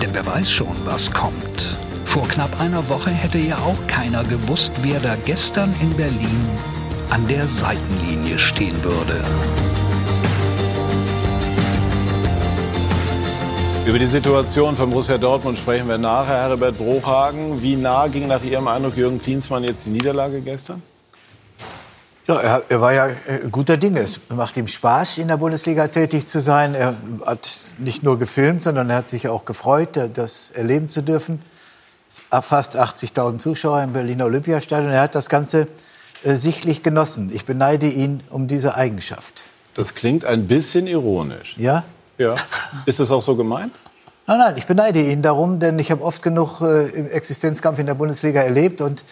Denn 0.00 0.14
wer 0.14 0.24
weiß 0.24 0.50
schon, 0.50 0.74
was 0.86 1.10
kommt. 1.10 1.76
Vor 2.06 2.26
knapp 2.26 2.58
einer 2.58 2.88
Woche 2.88 3.10
hätte 3.10 3.36
ja 3.36 3.58
auch 3.58 3.86
keiner 3.86 4.24
gewusst, 4.24 4.72
wer 4.80 4.98
da 4.98 5.14
gestern 5.26 5.74
in 5.82 5.94
Berlin 5.94 6.48
an 7.10 7.28
der 7.28 7.46
Seitenlinie 7.46 8.38
stehen 8.38 8.82
würde. 8.82 9.22
Über 13.86 14.00
die 14.00 14.06
Situation 14.06 14.74
von 14.74 14.90
Borussia 14.90 15.16
Dortmund 15.16 15.56
sprechen 15.56 15.86
wir 15.86 15.96
nachher. 15.96 16.48
Herbert 16.48 16.76
Bruchhagen, 16.76 17.62
wie 17.62 17.76
nah 17.76 18.08
ging 18.08 18.26
nach 18.26 18.42
Ihrem 18.42 18.66
Eindruck 18.66 18.96
Jürgen 18.96 19.22
Klinsmann 19.22 19.62
jetzt 19.62 19.86
die 19.86 19.90
Niederlage 19.90 20.40
gestern? 20.40 20.82
Ja, 22.26 22.34
er, 22.40 22.64
er 22.68 22.80
war 22.80 22.92
ja 22.92 23.06
äh, 23.06 23.48
guter 23.48 23.76
Dinge. 23.76 24.00
Es 24.00 24.18
macht 24.28 24.56
ihm 24.56 24.66
Spaß, 24.66 25.18
in 25.18 25.28
der 25.28 25.36
Bundesliga 25.36 25.86
tätig 25.86 26.26
zu 26.26 26.40
sein. 26.40 26.74
Er 26.74 26.96
hat 27.24 27.48
nicht 27.78 28.02
nur 28.02 28.18
gefilmt, 28.18 28.64
sondern 28.64 28.90
er 28.90 28.96
hat 28.96 29.10
sich 29.10 29.28
auch 29.28 29.44
gefreut, 29.44 29.90
das 30.14 30.50
erleben 30.50 30.88
zu 30.88 31.00
dürfen. 31.00 31.40
Fast 32.42 32.76
80.000 32.76 33.38
Zuschauer 33.38 33.84
im 33.84 33.92
Berliner 33.92 34.24
Olympiastadion. 34.24 34.90
Er 34.90 35.02
hat 35.02 35.14
das 35.14 35.28
Ganze 35.28 35.68
äh, 36.24 36.34
sichtlich 36.34 36.82
genossen. 36.82 37.30
Ich 37.32 37.44
beneide 37.44 37.86
ihn 37.86 38.20
um 38.30 38.48
diese 38.48 38.74
Eigenschaft. 38.74 39.42
Das 39.74 39.94
klingt 39.94 40.24
ein 40.24 40.48
bisschen 40.48 40.88
ironisch. 40.88 41.54
Ja? 41.56 41.84
Ja. 42.18 42.34
Ist 42.86 43.00
es 43.00 43.10
auch 43.10 43.22
so 43.22 43.36
gemeint? 43.36 43.72
Nein, 44.26 44.38
nein, 44.38 44.54
ich 44.56 44.66
beneide 44.66 45.00
ihn 45.00 45.22
darum, 45.22 45.60
denn 45.60 45.78
ich 45.78 45.90
habe 45.90 46.02
oft 46.02 46.22
genug 46.22 46.60
äh, 46.60 46.88
im 46.88 47.08
Existenzkampf 47.10 47.78
in 47.78 47.86
der 47.86 47.94
Bundesliga 47.94 48.42
erlebt 48.42 48.80
und 48.80 49.04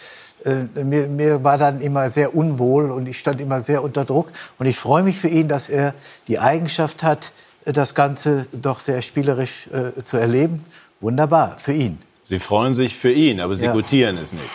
äh, 0.43 0.83
mir, 0.83 1.07
mir, 1.07 1.43
war 1.43 1.57
dann 1.57 1.79
immer 1.79 2.09
sehr 2.09 2.35
unwohl 2.35 2.91
und 2.91 3.07
ich 3.07 3.17
stand 3.19 3.39
immer 3.39 3.61
sehr 3.61 3.83
unter 3.83 4.03
Druck. 4.03 4.31
Und 4.59 4.65
ich 4.65 4.77
freue 4.77 5.03
mich 5.03 5.17
für 5.17 5.29
ihn, 5.29 5.47
dass 5.47 5.69
er 5.69 5.93
die 6.27 6.39
Eigenschaft 6.39 7.01
hat, 7.01 7.31
das 7.65 7.95
Ganze 7.95 8.45
doch 8.51 8.79
sehr 8.79 9.01
spielerisch 9.01 9.67
äh, 9.67 10.03
zu 10.03 10.17
erleben. 10.17 10.65
Wunderbar, 10.99 11.57
für 11.57 11.73
ihn. 11.73 11.97
Sie 12.21 12.39
freuen 12.39 12.73
sich 12.73 12.95
für 12.95 13.11
ihn, 13.11 13.39
aber 13.39 13.55
Sie 13.55 13.65
ja. 13.65 13.71
gutieren 13.71 14.17
es 14.17 14.33
nicht. 14.33 14.49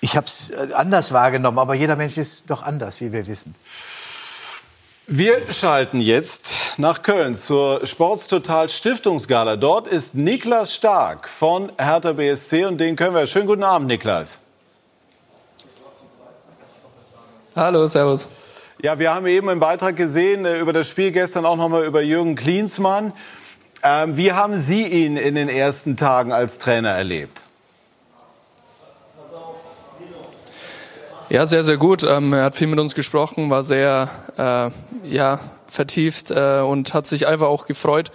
Ich 0.00 0.16
habe 0.16 0.26
es 0.26 0.50
äh, 0.50 0.72
anders 0.74 1.12
wahrgenommen, 1.12 1.58
aber 1.58 1.74
jeder 1.74 1.96
Mensch 1.96 2.18
ist 2.18 2.44
doch 2.48 2.62
anders, 2.62 3.00
wie 3.00 3.12
wir 3.12 3.26
wissen. 3.26 3.54
Wir 5.12 5.52
schalten 5.52 5.98
jetzt 5.98 6.52
nach 6.76 7.02
Köln 7.02 7.34
zur 7.34 7.84
Sportstotal 7.84 8.68
Stiftungsgala. 8.68 9.56
Dort 9.56 9.88
ist 9.88 10.14
Niklas 10.14 10.72
Stark 10.72 11.28
von 11.28 11.72
Hertha 11.78 12.12
BSC 12.12 12.66
und 12.66 12.78
den 12.78 12.94
können 12.94 13.16
wir. 13.16 13.26
Schönen 13.26 13.48
guten 13.48 13.64
Abend, 13.64 13.88
Niklas. 13.88 14.38
Hallo, 17.56 17.88
Servus. 17.88 18.28
Ja, 18.82 19.00
wir 19.00 19.12
haben 19.12 19.26
eben 19.26 19.48
im 19.48 19.58
Beitrag 19.58 19.96
gesehen 19.96 20.44
äh, 20.44 20.60
über 20.60 20.72
das 20.72 20.86
Spiel 20.86 21.10
gestern 21.10 21.44
auch 21.44 21.56
noch 21.56 21.68
mal 21.68 21.84
über 21.84 22.02
Jürgen 22.02 22.36
Klinsmann. 22.36 23.12
Ähm, 23.82 24.16
wie 24.16 24.30
haben 24.30 24.56
Sie 24.56 24.86
ihn 24.86 25.16
in 25.16 25.34
den 25.34 25.48
ersten 25.48 25.96
Tagen 25.96 26.32
als 26.32 26.58
Trainer 26.58 26.90
erlebt? 26.90 27.42
Ja, 31.30 31.46
sehr, 31.46 31.62
sehr 31.62 31.76
gut. 31.76 32.02
Ähm, 32.02 32.32
er 32.32 32.42
hat 32.42 32.56
viel 32.56 32.66
mit 32.66 32.80
uns 32.80 32.96
gesprochen, 32.96 33.50
war 33.50 33.62
sehr 33.62 34.08
äh, 34.36 35.08
ja, 35.08 35.38
vertieft 35.68 36.32
äh, 36.32 36.58
und 36.58 36.92
hat 36.92 37.06
sich 37.06 37.28
einfach 37.28 37.46
auch 37.46 37.66
gefreut, 37.66 38.10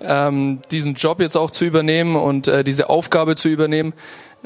ähm, 0.00 0.60
diesen 0.70 0.94
Job 0.94 1.18
jetzt 1.18 1.36
auch 1.36 1.50
zu 1.50 1.64
übernehmen 1.64 2.14
und 2.14 2.46
äh, 2.46 2.62
diese 2.62 2.88
Aufgabe 2.88 3.34
zu 3.34 3.48
übernehmen. 3.48 3.92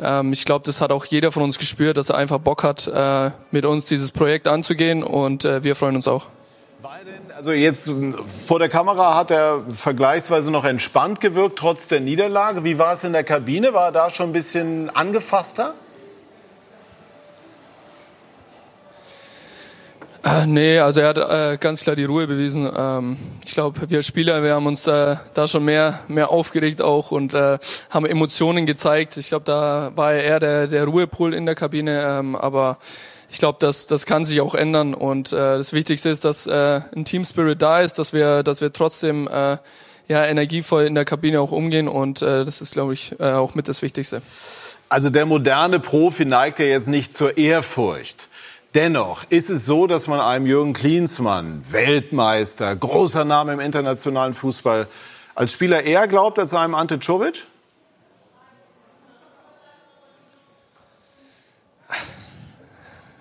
Ähm, 0.03 0.33
ich 0.33 0.47
glaube, 0.47 0.65
das 0.65 0.81
hat 0.81 0.91
auch 0.91 1.05
jeder 1.05 1.33
von 1.33 1.43
uns 1.43 1.59
gespürt, 1.59 1.99
dass 1.99 2.09
er 2.09 2.17
einfach 2.17 2.39
Bock 2.39 2.63
hat, 2.63 2.87
äh, 2.87 3.31
mit 3.51 3.67
uns 3.67 3.85
dieses 3.85 4.11
Projekt 4.11 4.49
anzugehen 4.49 5.03
und 5.03 5.45
äh, 5.45 5.63
wir 5.63 5.77
freuen 5.77 5.95
uns 5.95 6.09
auch. 6.09 6.29
Also 7.37 7.53
jetzt 7.53 7.93
vor 8.47 8.59
der 8.59 8.71
Kamera 8.71 9.17
hat 9.17 9.33
er 9.33 9.65
vergleichsweise 9.69 10.51
noch 10.51 10.65
entspannt 10.65 11.21
gewirkt, 11.21 11.59
trotz 11.59 11.89
der 11.89 12.01
Niederlage. 12.01 12.65
Wie 12.65 12.79
war 12.79 12.95
es 12.95 13.05
in 13.05 13.13
der 13.13 13.25
Kabine? 13.25 13.75
War 13.75 13.87
er 13.87 13.93
da 13.93 14.09
schon 14.09 14.31
ein 14.31 14.33
bisschen 14.33 14.89
angefasster? 14.97 15.75
Äh, 20.25 20.47
nee, 20.47 20.79
also 20.79 21.01
er 21.01 21.09
hat 21.09 21.19
äh, 21.19 21.59
ganz 21.59 21.83
klar 21.83 21.97
die 21.97 22.05
Ruhe 22.05 22.27
bewiesen. 22.27 22.71
Ähm, 22.75 23.19
ich 23.45 23.53
glaube, 23.53 23.91
wir 23.91 24.03
Spieler, 24.03 24.43
wir 24.43 24.55
haben 24.55 24.67
uns 24.67 24.87
äh, 24.87 25.17
da 25.35 25.47
schon 25.47 25.67
mehr, 25.67 26.01
mehr 26.09 26.31
aufgeregt 26.31 26.81
auch 26.81 27.11
und 27.11 27.35
äh, 27.35 27.59
haben 27.91 28.07
Emotionen 28.07 28.65
gezeigt. 28.65 29.19
Ich 29.19 29.29
glaube, 29.29 29.45
da 29.45 29.93
war 29.97 30.15
er 30.15 30.25
eher 30.25 30.41
der, 30.41 30.67
der 30.67 30.85
Ruhepol 30.85 31.35
in 31.35 31.45
der 31.45 31.55
Kabine, 31.55 32.03
ähm, 32.09 32.37
aber 32.37 32.79
ich 33.29 33.39
glaube, 33.39 33.59
das, 33.61 33.87
das 33.87 34.07
kann 34.07 34.25
sich 34.25 34.41
auch 34.41 34.55
ändern 34.55 34.95
und 34.95 35.33
äh, 35.35 35.37
das 35.37 35.75
Wichtigste 35.75 36.09
ist, 36.09 36.25
dass 36.25 36.47
äh, 36.47 36.81
ein 36.97 37.05
Team 37.05 37.27
Spirit 37.27 37.61
da 37.61 37.81
ist, 37.81 37.99
dass 37.99 38.15
wir, 38.15 38.43
dass 38.43 38.63
wir 38.63 38.73
trotzdem 38.73 39.29
äh, 39.29 39.59
ja, 40.09 40.25
energievoll 40.25 40.85
in 40.85 40.95
der 40.95 41.05
Kabine 41.05 41.39
auch 41.41 41.53
umgehen 41.53 41.87
und 41.87 42.23
äh, 42.23 42.47
das 42.47 42.63
ist, 42.63 42.73
glaube 42.73 42.95
ich, 42.95 43.15
äh, 43.21 43.33
auch 43.33 43.55
mit 43.55 43.69
das 43.69 43.83
Wichtigste. 43.83 44.23
Also 44.89 45.11
der 45.11 45.27
moderne 45.27 45.81
Profi 45.81 46.25
neigt 46.25 46.61
ja 46.61 46.65
jetzt 46.65 46.89
nicht 46.89 47.15
zur 47.15 47.37
Ehrfurcht. 47.37 48.29
Dennoch 48.75 49.23
ist 49.29 49.51
es 49.51 49.67
so, 49.67 49.87
dass 49.87 50.09
man 50.09 50.19
einem 50.19 50.47
Jürgen 50.47 50.73
Klinsmann, 50.73 51.65
Weltmeister, 51.71 52.75
großer 52.75 53.25
Name 53.25 53.53
im 53.53 53.61
internationalen 53.61 54.35
Fußball, 54.35 54.89
als 55.37 55.53
Spieler 55.53 55.85
eher 55.85 56.09
glaubt 56.09 56.41
als 56.41 56.55
einem 56.55 56.75
Ante 56.75 56.99
Czovic? 56.99 57.47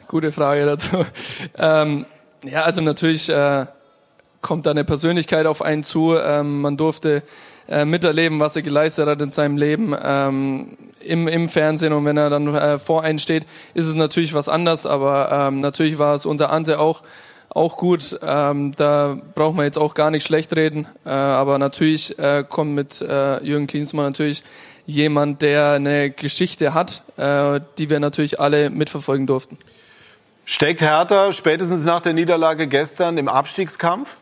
Gute 0.07 0.31
Frage 0.31 0.65
dazu. 0.65 1.05
Ähm, 1.57 2.07
ja, 2.43 2.63
also 2.63 2.81
natürlich 2.81 3.29
äh, 3.29 3.67
kommt 4.41 4.65
da 4.65 4.71
eine 4.71 4.83
Persönlichkeit 4.83 5.45
auf 5.45 5.61
einen 5.61 5.83
zu. 5.83 6.15
Ähm, 6.15 6.61
man 6.61 6.77
durfte 6.77 7.21
äh, 7.67 7.85
miterleben, 7.85 8.39
was 8.39 8.55
er 8.55 8.61
geleistet 8.61 9.07
hat 9.07 9.21
in 9.21 9.31
seinem 9.31 9.57
Leben 9.57 9.95
ähm, 10.03 10.77
im, 10.99 11.27
im 11.27 11.49
Fernsehen. 11.49 11.93
Und 11.93 12.05
wenn 12.05 12.17
er 12.17 12.29
dann 12.29 12.53
äh, 12.53 12.79
vor 12.79 13.03
einen 13.03 13.19
steht, 13.19 13.45
ist 13.73 13.87
es 13.87 13.95
natürlich 13.95 14.33
was 14.33 14.49
anderes. 14.49 14.85
Aber 14.85 15.29
ähm, 15.31 15.59
natürlich 15.59 15.97
war 15.97 16.15
es 16.15 16.25
unter 16.25 16.51
Ante 16.51 16.79
auch 16.79 17.01
auch 17.49 17.77
gut. 17.77 18.17
Ähm, 18.21 18.73
da 18.75 19.17
braucht 19.35 19.55
man 19.55 19.65
jetzt 19.65 19.77
auch 19.77 19.93
gar 19.93 20.11
nicht 20.11 20.25
schlecht 20.25 20.55
reden. 20.55 20.87
Äh, 21.05 21.09
aber 21.09 21.57
natürlich 21.59 22.17
äh, 22.19 22.43
kommt 22.47 22.73
mit 22.73 23.01
äh, 23.01 23.43
Jürgen 23.43 23.67
Klinsmann 23.67 24.05
natürlich 24.05 24.43
jemand, 24.85 25.41
der 25.41 25.73
eine 25.73 26.09
Geschichte 26.09 26.73
hat, 26.73 27.03
äh, 27.17 27.61
die 27.77 27.89
wir 27.89 27.99
natürlich 27.99 28.39
alle 28.39 28.69
mitverfolgen 28.69 29.27
durften. 29.27 29.57
Steckt 30.45 30.81
Hertha 30.81 31.31
spätestens 31.31 31.85
nach 31.85 32.01
der 32.01 32.13
Niederlage 32.13 32.67
gestern 32.67 33.17
im 33.17 33.29
Abstiegskampf? 33.29 34.17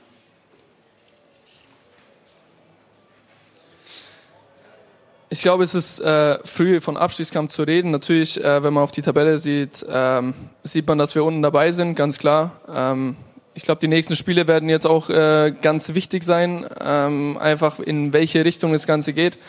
Ich 5.33 5.43
glaube, 5.43 5.63
es 5.63 5.75
ist 5.75 6.01
äh, 6.01 6.39
früh 6.43 6.81
von 6.81 6.97
Abstiegskampf 6.97 7.53
zu 7.53 7.63
reden. 7.63 7.91
Natürlich, 7.91 8.43
äh, 8.43 8.63
wenn 8.63 8.73
man 8.73 8.83
auf 8.83 8.91
die 8.91 9.01
Tabelle 9.01 9.39
sieht, 9.39 9.85
ähm, 9.89 10.33
sieht 10.65 10.85
man, 10.85 10.97
dass 10.97 11.15
wir 11.15 11.23
unten 11.23 11.41
dabei 11.41 11.71
sind, 11.71 11.95
ganz 11.95 12.19
klar. 12.19 12.59
Ähm, 12.69 13.15
ich 13.53 13.63
glaube, 13.63 13.79
die 13.79 13.87
nächsten 13.87 14.17
Spiele 14.17 14.49
werden 14.49 14.67
jetzt 14.67 14.85
auch 14.85 15.09
äh, 15.09 15.53
ganz 15.61 15.93
wichtig 15.93 16.25
sein, 16.25 16.65
ähm, 16.85 17.37
einfach 17.39 17.79
in 17.79 18.11
welche 18.11 18.43
Richtung 18.43 18.73
das 18.73 18.85
Ganze 18.85 19.13
geht. 19.13 19.39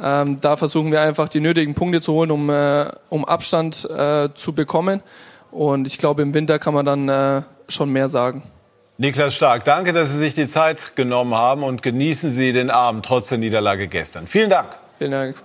Ähm, 0.00 0.40
da 0.40 0.54
versuchen 0.54 0.92
wir 0.92 1.00
einfach 1.00 1.28
die 1.28 1.40
nötigen 1.40 1.74
Punkte 1.74 2.00
zu 2.00 2.12
holen, 2.12 2.30
um, 2.30 2.48
äh, 2.48 2.86
um 3.08 3.24
Abstand 3.24 3.84
äh, 3.90 4.28
zu 4.32 4.52
bekommen. 4.52 5.02
Und 5.50 5.88
ich 5.88 5.98
glaube, 5.98 6.22
im 6.22 6.34
Winter 6.34 6.60
kann 6.60 6.72
man 6.72 6.86
dann 6.86 7.08
äh, 7.08 7.42
schon 7.68 7.90
mehr 7.90 8.06
sagen. 8.06 8.44
Niklas 8.96 9.34
Stark, 9.34 9.64
danke, 9.64 9.92
dass 9.92 10.08
Sie 10.10 10.18
sich 10.18 10.34
die 10.34 10.46
Zeit 10.46 10.94
genommen 10.94 11.34
haben 11.34 11.64
und 11.64 11.82
genießen 11.82 12.30
Sie 12.30 12.52
den 12.52 12.70
Abend 12.70 13.04
trotz 13.04 13.28
der 13.30 13.38
Niederlage 13.38 13.88
gestern. 13.88 14.28
Vielen 14.28 14.50
Dank. 14.50 14.85
Vielen 14.98 15.10
Dank. 15.10 15.36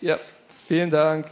Ja, 0.00 0.18
vielen 0.66 0.90
Dank. 0.90 1.26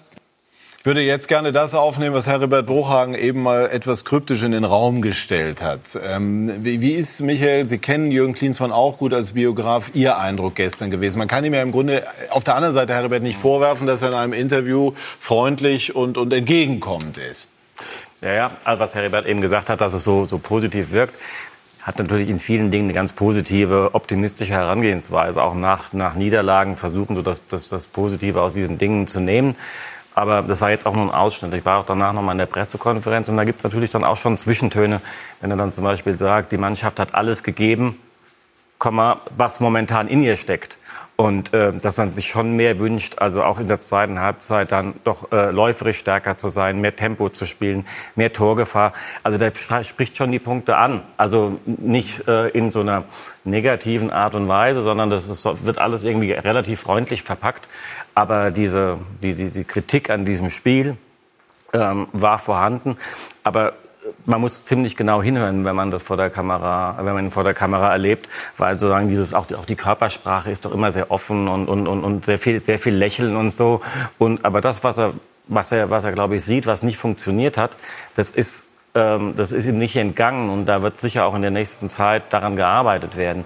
Ich 0.78 0.87
würde 0.87 1.00
jetzt 1.00 1.28
gerne 1.28 1.52
das 1.52 1.74
aufnehmen, 1.74 2.12
was 2.12 2.26
Herbert 2.26 2.66
Bruchhagen 2.66 3.14
eben 3.14 3.40
mal 3.40 3.70
etwas 3.70 4.05
kryptisch 4.05 4.42
in 4.42 4.50
den 4.50 4.64
Raum 4.64 5.00
gestellt 5.00 5.62
hat. 5.62 5.96
Ähm, 6.05 6.64
wie, 6.64 6.81
wie, 6.81 6.94
ist, 6.94 7.20
Michael, 7.20 7.68
Sie 7.68 7.78
kennen 7.78 8.11
Jürgen 8.11 8.35
Klinsmann 8.35 8.72
auch 8.72 8.98
gut 8.98 9.14
als 9.14 9.33
Biograf, 9.33 9.92
Ihr 9.94 10.18
Eindruck 10.18 10.57
gestern 10.57 10.90
gewesen? 10.90 11.18
Man 11.18 11.28
kann 11.28 11.44
ihm 11.44 11.55
ja 11.55 11.62
im 11.62 11.70
Grunde 11.70 12.05
auf 12.31 12.42
der 12.42 12.57
anderen 12.57 12.74
Seite, 12.74 12.94
Herbert, 12.94 13.22
nicht 13.22 13.38
vorwerfen, 13.38 13.87
dass 13.87 14.02
er 14.02 14.09
in 14.09 14.14
einem 14.14 14.33
Interview 14.33 14.92
freundlich 15.20 15.94
und, 15.94 16.18
und 16.18 16.33
entgegenkommend 16.33 17.16
ist. 17.16 17.46
Ja, 18.20 18.33
ja, 18.33 18.50
also 18.64 18.81
was 18.81 18.96
Herbert 18.96 19.26
eben 19.26 19.40
gesagt 19.40 19.70
hat, 19.70 19.81
dass 19.81 19.92
es 19.92 20.02
so, 20.02 20.26
so 20.26 20.38
positiv 20.38 20.90
wirkt 20.90 21.14
hat 21.83 21.99
natürlich 21.99 22.29
in 22.29 22.38
vielen 22.38 22.71
Dingen 22.71 22.85
eine 22.85 22.92
ganz 22.92 23.12
positive, 23.12 23.90
optimistische 23.92 24.53
Herangehensweise. 24.53 25.42
Auch 25.42 25.55
nach, 25.55 25.92
nach 25.92 26.14
Niederlagen 26.14 26.77
versuchen, 26.77 27.16
so 27.16 27.23
das, 27.23 27.45
das, 27.47 27.68
das 27.68 27.88
Positive 27.88 28.40
aus 28.40 28.55
diesen 28.55 28.79
Dingen 28.79 29.09
zu 29.09 29.21
nehmen. 29.21 29.57
Aber 30.14 30.42
das 30.42 30.61
war 30.61 30.71
jetzt 30.71 30.87
auch 30.87 30.95
nur 30.95 31.07
ein 31.07 31.11
Ausschnitt. 31.11 31.55
Ich 31.55 31.64
war 31.64 31.81
auch 31.81 31.85
danach 31.85 32.12
noch 32.12 32.23
mal 32.23 32.33
in 32.33 32.38
der 32.38 32.47
Pressekonferenz 32.47 33.29
und 33.29 33.37
da 33.37 33.45
gibt 33.45 33.61
es 33.61 33.64
natürlich 33.64 33.90
dann 33.90 34.05
auch 34.05 34.16
schon 34.16 34.37
Zwischentöne, 34.37 35.01
wenn 35.40 35.51
er 35.51 35.57
dann 35.57 35.73
zum 35.73 35.85
Beispiel 35.85 36.16
sagt, 36.16 36.53
die 36.53 36.59
Mannschaft 36.59 37.01
hat 37.01 37.14
alles 37.14 37.42
gegeben, 37.42 37.99
was 38.79 39.61
momentan 39.61 40.09
in 40.09 40.23
ihr 40.23 40.37
steckt. 40.37 40.77
Und 41.23 41.55
äh, 41.55 41.73
dass 41.73 41.99
man 41.99 42.13
sich 42.13 42.27
schon 42.27 42.57
mehr 42.57 42.81
wünscht, 42.81 43.19
also 43.19 43.45
auch 43.45 43.61
in 43.61 43.69
der 43.69 43.79
zweiten 43.79 44.19
Halbzeit 44.19 44.73
dann 44.73 44.95
doch 45.05 45.31
äh, 45.31 45.53
läuferisch 45.53 45.99
stärker 45.99 46.37
zu 46.37 46.49
sein, 46.49 46.81
mehr 46.81 46.97
Tempo 46.97 47.29
zu 47.29 47.47
spielen, 47.47 47.87
mehr 48.17 48.33
Torgefahr. 48.33 48.93
Also 49.23 49.39
der 49.39 49.53
spricht 49.85 50.17
schon 50.17 50.33
die 50.33 50.41
Punkte 50.41 50.77
an. 50.77 51.05
Also 51.17 51.61
nicht 51.65 52.27
äh, 52.27 52.49
in 52.49 52.73
so 52.73 52.81
einer 52.81 53.05
negativen 53.45 54.11
Art 54.11 54.35
und 54.35 54.49
Weise, 54.49 54.83
sondern 54.83 55.11
das 55.11 55.29
ist, 55.29 55.45
wird 55.65 55.79
alles 55.79 56.03
irgendwie 56.03 56.33
relativ 56.33 56.81
freundlich 56.81 57.23
verpackt. 57.23 57.69
Aber 58.17 58.51
diese, 58.51 58.99
die, 59.23 59.37
die, 59.37 59.51
die 59.51 59.63
Kritik 59.63 60.11
an 60.11 60.25
diesem 60.25 60.51
Spiel 60.51 60.97
ähm, 61.73 62.09
war 62.13 62.41
vorhanden. 62.41 62.97
Aber 63.45 63.75
man 64.27 64.41
muss 64.41 64.65
ziemlich 64.65 64.97
genau 64.97 65.23
hinhören, 65.23 65.65
wenn 65.65 65.77
man 65.77 65.91
das 65.91 66.03
vor 66.03 66.17
der 66.17 66.31
Kamera, 66.31 66.97
wenn 66.99 67.15
man 67.15 67.25
ihn 67.27 67.31
vor 67.31 67.45
der 67.45 67.55
Kamera 67.55 67.91
erlebt, 67.91 68.29
weil 68.57 68.77
sozusagen 68.77 69.09
dieses 69.09 69.35
auch 69.35 69.47
die, 69.47 69.55
auch 69.55 69.65
die 69.65 69.77
Körpersprache 69.77 70.51
ist 70.51 70.65
doch 70.65 70.73
immer 70.73 70.91
sehr 70.91 71.11
offen 71.11 71.49
und, 71.49 71.69
und, 71.69 71.87
und, 71.89 72.05
und 72.05 72.25
sehr 72.25 72.39
viel 72.39 72.63
sehr 72.63 72.79
viel 72.79 72.95
Lächeln 72.95 73.37
und 73.37 73.51
so. 73.51 73.81
Und 74.19 74.45
aber 74.45 74.61
das, 74.61 74.85
was 74.85 74.99
er 74.99 75.15
was 75.49 75.73
er 75.73 75.91
was 75.91 76.05
er 76.05 76.13
glaube 76.13 76.37
ich 76.37 76.45
sieht, 76.45 76.67
was 76.67 76.83
nicht 76.83 76.99
funktioniert 76.99 77.59
hat, 77.59 77.77
das 78.15 78.31
ist 78.31 78.69
ähm, 78.95 79.35
das 79.37 79.53
ist 79.53 79.67
ihm 79.67 79.79
nicht 79.79 79.97
entgangen 79.97 80.51
und 80.51 80.67
da 80.67 80.83
wird 80.83 81.01
sicher 81.01 81.25
auch 81.27 81.35
in 81.35 81.43
der 81.43 81.51
nächsten 81.51 81.89
Zeit 81.89 82.33
daran 82.33 82.57
gearbeitet 82.57 83.17
werden. 83.17 83.45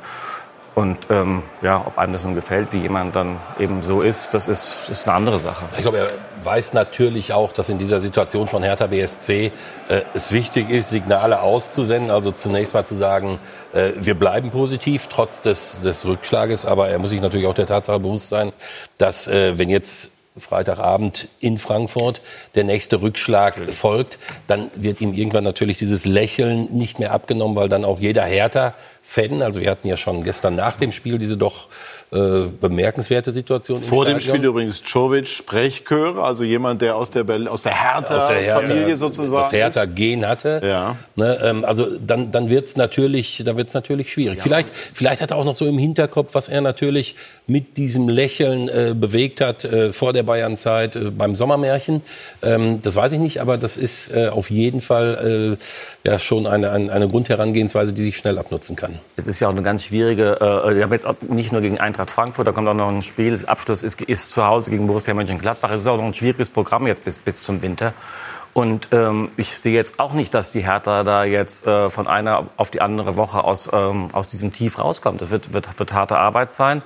Und 0.76 1.06
ähm, 1.08 1.42
ja, 1.62 1.82
ob 1.86 1.96
einem 1.96 2.12
das 2.12 2.22
nun 2.22 2.34
gefällt, 2.34 2.74
wie 2.74 2.80
jemand 2.80 3.16
dann 3.16 3.38
eben 3.58 3.82
so 3.82 4.02
ist, 4.02 4.34
das 4.34 4.46
ist, 4.46 4.90
ist 4.90 5.08
eine 5.08 5.16
andere 5.16 5.38
Sache. 5.38 5.64
Ich 5.74 5.80
glaube, 5.80 5.96
er 5.96 6.08
weiß 6.44 6.74
natürlich 6.74 7.32
auch, 7.32 7.54
dass 7.54 7.70
in 7.70 7.78
dieser 7.78 7.98
Situation 7.98 8.46
von 8.46 8.62
Hertha 8.62 8.86
BSC 8.86 9.52
äh, 9.88 10.02
es 10.12 10.32
wichtig 10.32 10.68
ist, 10.68 10.90
Signale 10.90 11.40
auszusenden. 11.40 12.10
Also 12.10 12.30
zunächst 12.30 12.74
mal 12.74 12.84
zu 12.84 12.94
sagen, 12.94 13.38
äh, 13.72 13.92
wir 13.96 14.16
bleiben 14.16 14.50
positiv 14.50 15.06
trotz 15.06 15.40
des, 15.40 15.80
des 15.80 16.04
Rückschlages. 16.04 16.66
Aber 16.66 16.90
er 16.90 16.98
muss 16.98 17.08
sich 17.08 17.22
natürlich 17.22 17.46
auch 17.46 17.54
der 17.54 17.66
Tatsache 17.66 17.98
bewusst 17.98 18.28
sein, 18.28 18.52
dass 18.98 19.28
äh, 19.28 19.56
wenn 19.56 19.70
jetzt 19.70 20.10
Freitagabend 20.38 21.28
in 21.40 21.56
Frankfurt 21.56 22.20
der 22.54 22.64
nächste 22.64 23.00
Rückschlag 23.00 23.72
folgt, 23.72 24.18
dann 24.46 24.70
wird 24.74 25.00
ihm 25.00 25.14
irgendwann 25.14 25.44
natürlich 25.44 25.78
dieses 25.78 26.04
Lächeln 26.04 26.68
nicht 26.72 26.98
mehr 26.98 27.12
abgenommen, 27.12 27.56
weil 27.56 27.70
dann 27.70 27.86
auch 27.86 27.98
jeder 27.98 28.24
Hertha 28.24 28.74
Fan, 29.16 29.40
also 29.40 29.62
wir 29.62 29.70
hatten 29.70 29.88
ja 29.88 29.96
schon 29.96 30.24
gestern 30.24 30.56
nach 30.56 30.76
dem 30.76 30.92
Spiel 30.92 31.16
diese 31.16 31.38
doch 31.38 31.68
äh, 32.12 32.42
bemerkenswerte 32.60 33.32
Situation. 33.32 33.82
Vor 33.82 34.04
dem 34.04 34.20
Spiel 34.20 34.44
übrigens 34.44 34.80
Czovic 34.80 35.26
Sprechchöre, 35.26 36.22
also 36.22 36.44
jemand, 36.44 36.80
der 36.80 36.94
aus 36.94 37.10
der, 37.10 37.24
aus 37.50 37.62
der 37.62 37.72
Hertha-Familie 37.72 38.86
Hertha, 38.86 38.96
sozusagen 38.96 39.42
das 39.42 39.52
Hertha-Gen 39.52 40.26
hatte. 40.26 40.60
Ja. 40.64 40.96
Ne, 41.16 41.38
ähm, 41.42 41.64
also 41.64 41.86
dann, 41.98 42.30
dann 42.30 42.48
wird 42.48 42.68
es 42.68 42.76
natürlich, 42.76 43.42
dann 43.44 43.56
wird's 43.56 43.74
natürlich 43.74 44.12
schwierig. 44.12 44.38
Ja. 44.38 44.42
Vielleicht, 44.44 44.68
vielleicht 44.72 45.20
hat 45.20 45.32
er 45.32 45.36
auch 45.36 45.44
noch 45.44 45.56
so 45.56 45.66
im 45.66 45.78
Hinterkopf, 45.78 46.34
was 46.34 46.48
er 46.48 46.60
natürlich 46.60 47.16
mit 47.48 47.76
diesem 47.76 48.08
Lächeln 48.08 48.68
äh, 48.68 48.94
bewegt 48.94 49.40
hat 49.40 49.64
äh, 49.64 49.92
vor 49.92 50.12
der 50.12 50.22
Bayernzeit 50.22 50.94
äh, 50.94 51.10
beim 51.10 51.34
Sommermärchen. 51.34 52.02
Ähm, 52.40 52.82
das 52.82 52.94
weiß 52.94 53.12
ich 53.12 53.18
nicht, 53.18 53.40
aber 53.40 53.58
das 53.58 53.76
ist 53.76 54.14
äh, 54.14 54.28
auf 54.28 54.50
jeden 54.50 54.80
Fall 54.80 55.58
äh, 56.04 56.08
ja 56.08 56.20
schon 56.20 56.46
eine, 56.46 56.70
eine, 56.70 56.92
eine 56.92 57.08
Grundherangehensweise, 57.08 57.92
die 57.92 58.02
sich 58.02 58.16
schnell 58.16 58.38
abnutzen 58.38 58.76
kann. 58.76 59.00
Es 59.16 59.26
ist 59.26 59.40
ja 59.40 59.48
auch 59.48 59.52
eine 59.52 59.62
ganz 59.62 59.84
schwierige, 59.84 60.36
äh, 60.40 60.76
wir 60.76 60.84
haben 60.84 60.92
jetzt 60.92 61.06
nicht 61.28 61.50
nur 61.50 61.62
gegen 61.62 61.78
Eintracht 61.78 61.95
Frankfurt, 62.10 62.46
da 62.46 62.52
kommt 62.52 62.68
auch 62.68 62.74
noch 62.74 62.88
ein 62.88 63.02
Spiel, 63.02 63.32
das 63.32 63.44
Abschluss 63.44 63.82
ist, 63.82 64.00
ist 64.02 64.30
zu 64.30 64.46
Hause 64.46 64.70
gegen 64.70 64.86
Borussia 64.86 65.14
Mönchengladbach. 65.14 65.70
Es 65.70 65.82
ist 65.82 65.86
auch 65.86 65.96
noch 65.96 66.04
ein 66.04 66.14
schwieriges 66.14 66.48
Programm 66.48 66.86
jetzt 66.86 67.04
bis, 67.04 67.18
bis 67.18 67.42
zum 67.42 67.62
Winter. 67.62 67.94
Und 68.52 68.88
ähm, 68.92 69.30
ich 69.36 69.58
sehe 69.58 69.74
jetzt 69.74 70.00
auch 70.00 70.14
nicht, 70.14 70.32
dass 70.32 70.50
die 70.50 70.64
Hertha 70.64 71.04
da 71.04 71.24
jetzt 71.24 71.66
äh, 71.66 71.90
von 71.90 72.06
einer 72.06 72.46
auf 72.56 72.70
die 72.70 72.80
andere 72.80 73.16
Woche 73.16 73.44
aus, 73.44 73.68
ähm, 73.72 74.08
aus 74.12 74.28
diesem 74.28 74.50
Tief 74.50 74.78
rauskommt. 74.78 75.20
Das 75.20 75.30
wird, 75.30 75.52
wird, 75.52 75.78
wird 75.78 75.92
harte 75.92 76.18
Arbeit 76.18 76.50
sein. 76.52 76.82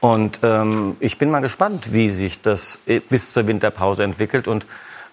Und 0.00 0.40
ähm, 0.42 0.96
ich 1.00 1.16
bin 1.16 1.30
mal 1.30 1.40
gespannt, 1.40 1.92
wie 1.92 2.10
sich 2.10 2.42
das 2.42 2.80
äh, 2.86 3.00
bis 3.00 3.32
zur 3.32 3.46
Winterpause 3.46 4.04
entwickelt. 4.04 4.46
Und 4.46 4.66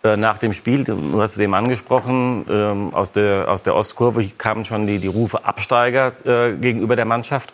nach 0.04 0.38
dem 0.38 0.52
Spiel, 0.52 0.84
du 0.84 1.22
hast 1.22 1.34
es 1.34 1.40
eben 1.40 1.54
angesprochen, 1.54 2.46
ähm, 2.50 2.94
aus, 2.94 3.14
der, 3.14 3.50
aus 3.50 3.64
der 3.64 3.74
Ostkurve 3.74 4.28
kamen 4.38 4.66
schon 4.66 4.86
die, 4.86 5.00
die 5.00 5.08
Rufe 5.08 5.46
Absteiger 5.46 6.12
äh, 6.26 6.58
gegenüber 6.58 6.98
der 6.98 7.06
Mannschaft. 7.06 7.54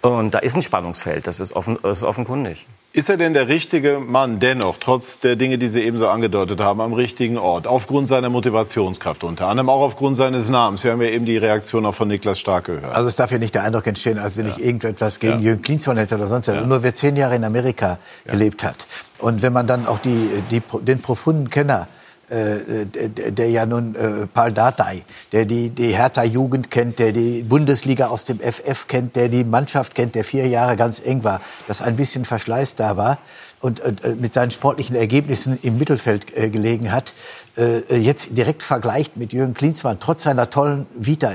Und 0.00 0.32
da 0.32 0.38
ist 0.38 0.56
ein 0.56 0.62
Spannungsfeld, 0.62 1.26
das 1.26 1.40
ist, 1.40 1.54
offen, 1.54 1.76
das 1.82 1.98
ist 1.98 2.04
offenkundig. 2.04 2.66
Ist 2.92 3.08
er 3.08 3.16
denn 3.16 3.34
der 3.34 3.46
richtige 3.46 4.00
Mann 4.00 4.40
dennoch, 4.40 4.78
trotz 4.80 5.20
der 5.20 5.36
Dinge, 5.36 5.58
die 5.58 5.68
Sie 5.68 5.80
eben 5.80 5.96
so 5.96 6.08
angedeutet 6.08 6.60
haben, 6.60 6.80
am 6.80 6.92
richtigen 6.92 7.38
Ort? 7.38 7.68
Aufgrund 7.68 8.08
seiner 8.08 8.30
Motivationskraft 8.30 9.22
unter 9.22 9.46
anderem, 9.46 9.68
auch 9.68 9.82
aufgrund 9.82 10.16
seines 10.16 10.48
Namens. 10.48 10.82
Wir 10.82 10.90
haben 10.90 11.00
ja 11.00 11.08
eben 11.08 11.24
die 11.24 11.36
Reaktion 11.36 11.86
auch 11.86 11.94
von 11.94 12.08
Niklas 12.08 12.40
Stark 12.40 12.64
gehört. 12.64 12.92
Also 12.92 13.08
es 13.08 13.14
darf 13.14 13.30
ja 13.30 13.38
nicht 13.38 13.54
der 13.54 13.62
Eindruck 13.62 13.86
entstehen, 13.86 14.18
als 14.18 14.36
wenn 14.36 14.46
ja. 14.46 14.54
ich 14.56 14.64
irgendetwas 14.64 15.20
gegen 15.20 15.38
ja. 15.38 15.50
Jürgen 15.50 15.62
Klinsmann 15.62 15.98
hätte 15.98 16.16
oder 16.16 16.26
sonst 16.26 16.48
was. 16.48 16.56
Ja. 16.56 16.66
Nur 16.66 16.82
wer 16.82 16.92
zehn 16.92 17.14
Jahre 17.14 17.36
in 17.36 17.44
Amerika 17.44 18.00
gelebt 18.24 18.64
hat. 18.64 18.88
Und 19.20 19.40
wenn 19.40 19.52
man 19.52 19.68
dann 19.68 19.86
auch 19.86 20.00
die, 20.00 20.42
die, 20.50 20.60
den 20.80 21.00
profunden 21.00 21.48
Kenner 21.48 21.86
äh, 22.30 22.86
der, 22.86 23.30
der 23.32 23.50
ja 23.50 23.66
nun 23.66 23.94
äh, 23.94 24.26
Paul 24.26 24.52
Dardai, 24.52 25.02
der 25.32 25.44
die, 25.44 25.70
die 25.70 25.96
Hertha-Jugend 25.96 26.70
kennt, 26.70 26.98
der 26.98 27.12
die 27.12 27.42
Bundesliga 27.42 28.06
aus 28.06 28.24
dem 28.24 28.38
FF 28.38 28.86
kennt, 28.86 29.16
der 29.16 29.28
die 29.28 29.44
Mannschaft 29.44 29.94
kennt, 29.94 30.14
der 30.14 30.24
vier 30.24 30.46
Jahre 30.46 30.76
ganz 30.76 31.00
eng 31.04 31.24
war, 31.24 31.40
dass 31.66 31.82
ein 31.82 31.96
bisschen 31.96 32.24
Verschleiß 32.24 32.76
da 32.76 32.96
war 32.96 33.18
und 33.60 33.80
äh, 33.80 34.14
mit 34.14 34.34
seinen 34.34 34.50
sportlichen 34.50 34.96
Ergebnissen 34.96 35.58
im 35.62 35.76
Mittelfeld 35.76 36.36
äh, 36.36 36.50
gelegen 36.50 36.92
hat, 36.92 37.14
äh, 37.56 37.96
jetzt 37.96 38.36
direkt 38.36 38.62
vergleicht 38.62 39.16
mit 39.16 39.32
Jürgen 39.32 39.54
Klinsmann, 39.54 39.98
trotz 40.00 40.22
seiner 40.22 40.50
tollen 40.50 40.86
Vita, 40.94 41.32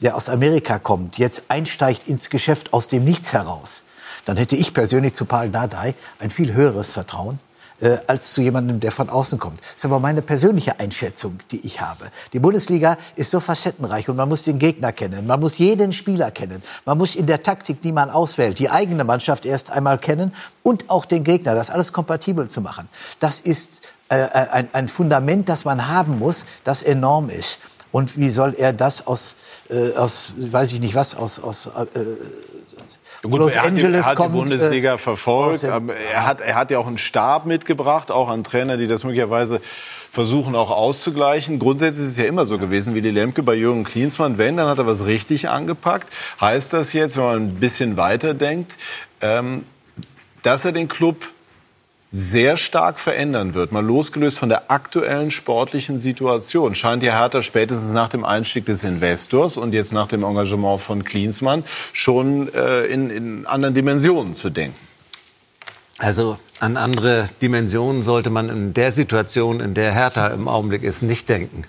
der 0.00 0.16
aus 0.16 0.28
Amerika 0.28 0.78
kommt, 0.78 1.18
jetzt 1.18 1.44
einsteigt 1.48 2.08
ins 2.08 2.30
Geschäft 2.30 2.72
aus 2.72 2.88
dem 2.88 3.04
Nichts 3.04 3.32
heraus, 3.32 3.84
dann 4.24 4.36
hätte 4.36 4.56
ich 4.56 4.74
persönlich 4.74 5.14
zu 5.14 5.24
Paul 5.24 5.50
Dardai 5.50 5.94
ein 6.18 6.30
viel 6.30 6.52
höheres 6.52 6.90
Vertrauen 6.90 7.38
äh, 7.82 7.98
als 8.06 8.32
zu 8.32 8.40
jemandem, 8.40 8.80
der 8.80 8.92
von 8.92 9.10
außen 9.10 9.38
kommt. 9.38 9.60
Das 9.60 9.76
ist 9.76 9.84
aber 9.84 9.98
meine 9.98 10.22
persönliche 10.22 10.78
Einschätzung, 10.78 11.40
die 11.50 11.66
ich 11.66 11.80
habe. 11.80 12.06
Die 12.32 12.38
Bundesliga 12.38 12.96
ist 13.16 13.30
so 13.30 13.40
facettenreich 13.40 14.08
und 14.08 14.16
man 14.16 14.28
muss 14.28 14.42
den 14.42 14.58
Gegner 14.58 14.92
kennen, 14.92 15.26
man 15.26 15.40
muss 15.40 15.58
jeden 15.58 15.92
Spieler 15.92 16.30
kennen, 16.30 16.62
man 16.84 16.96
muss 16.96 17.16
in 17.16 17.26
der 17.26 17.42
Taktik, 17.42 17.82
die 17.82 17.92
man 17.92 18.08
auswählt, 18.08 18.58
die 18.58 18.70
eigene 18.70 19.04
Mannschaft 19.04 19.44
erst 19.44 19.70
einmal 19.70 19.98
kennen 19.98 20.32
und 20.62 20.88
auch 20.88 21.04
den 21.04 21.24
Gegner, 21.24 21.54
das 21.54 21.70
alles 21.70 21.92
kompatibel 21.92 22.48
zu 22.48 22.60
machen. 22.60 22.88
Das 23.18 23.40
ist 23.40 23.82
äh, 24.08 24.14
ein, 24.14 24.68
ein 24.72 24.88
Fundament, 24.88 25.48
das 25.48 25.64
man 25.64 25.88
haben 25.88 26.18
muss, 26.18 26.44
das 26.64 26.82
enorm 26.82 27.30
ist. 27.30 27.58
Und 27.90 28.16
wie 28.16 28.30
soll 28.30 28.54
er 28.56 28.72
das 28.72 29.06
aus, 29.06 29.36
äh, 29.68 29.92
aus 29.94 30.34
weiß 30.36 30.72
ich 30.72 30.80
nicht 30.80 30.94
was, 30.94 31.14
aus, 31.14 31.38
aus 31.38 31.66
äh, 31.66 32.00
Gut, 33.22 33.38
Los 33.38 33.54
er 33.54 33.62
Angeles 33.64 33.98
hat, 33.98 34.04
er 34.04 34.10
hat 34.10 34.16
kommt, 34.16 34.34
die 34.34 34.38
Bundesliga 34.38 34.94
äh, 34.94 34.98
verfolgt. 34.98 35.62
Er 35.62 36.26
hat, 36.26 36.40
er 36.40 36.54
hat 36.56 36.70
ja 36.72 36.78
auch 36.78 36.88
einen 36.88 36.98
Stab 36.98 37.46
mitgebracht, 37.46 38.10
auch 38.10 38.28
an 38.28 38.42
Trainer, 38.42 38.76
die 38.76 38.88
das 38.88 39.04
möglicherweise 39.04 39.60
versuchen 40.10 40.56
auch 40.56 40.70
auszugleichen. 40.70 41.58
Grundsätzlich 41.58 42.04
ist 42.04 42.12
es 42.12 42.18
ja 42.18 42.24
immer 42.24 42.44
so 42.44 42.58
gewesen, 42.58 42.94
wie 42.94 43.00
die 43.00 43.10
Lemke 43.10 43.42
bei 43.42 43.54
Jürgen 43.54 43.84
Klinsmann. 43.84 44.38
Wenn, 44.38 44.56
dann 44.56 44.68
hat 44.68 44.78
er 44.78 44.86
was 44.86 45.06
richtig 45.06 45.48
angepackt. 45.48 46.12
Heißt 46.40 46.72
das 46.72 46.92
jetzt, 46.92 47.16
wenn 47.16 47.24
man 47.24 47.36
ein 47.46 47.54
bisschen 47.54 47.96
weiter 47.96 48.34
denkt, 48.34 48.76
ähm, 49.20 49.62
dass 50.42 50.64
er 50.64 50.72
den 50.72 50.88
Club 50.88 51.28
sehr 52.12 52.58
stark 52.58 53.00
verändern 53.00 53.54
wird, 53.54 53.72
mal 53.72 53.84
losgelöst 53.84 54.38
von 54.38 54.50
der 54.50 54.70
aktuellen 54.70 55.30
sportlichen 55.30 55.98
Situation, 55.98 56.74
scheint 56.74 57.02
ja 57.02 57.18
Hertha 57.18 57.40
spätestens 57.40 57.92
nach 57.92 58.08
dem 58.08 58.22
Einstieg 58.24 58.66
des 58.66 58.84
Investors 58.84 59.56
und 59.56 59.72
jetzt 59.72 59.94
nach 59.94 60.06
dem 60.06 60.22
Engagement 60.22 60.80
von 60.82 61.04
Klinsmann 61.04 61.64
schon 61.94 62.52
äh, 62.52 62.84
in, 62.84 63.08
in 63.08 63.46
anderen 63.46 63.72
Dimensionen 63.72 64.34
zu 64.34 64.50
denken. 64.50 64.76
Also 65.98 66.36
an 66.60 66.76
andere 66.76 67.30
Dimensionen 67.40 68.02
sollte 68.02 68.28
man 68.28 68.50
in 68.50 68.74
der 68.74 68.92
Situation, 68.92 69.60
in 69.60 69.72
der 69.72 69.92
Hertha 69.92 70.28
im 70.28 70.48
Augenblick 70.48 70.82
ist, 70.82 71.02
nicht 71.02 71.30
denken, 71.30 71.64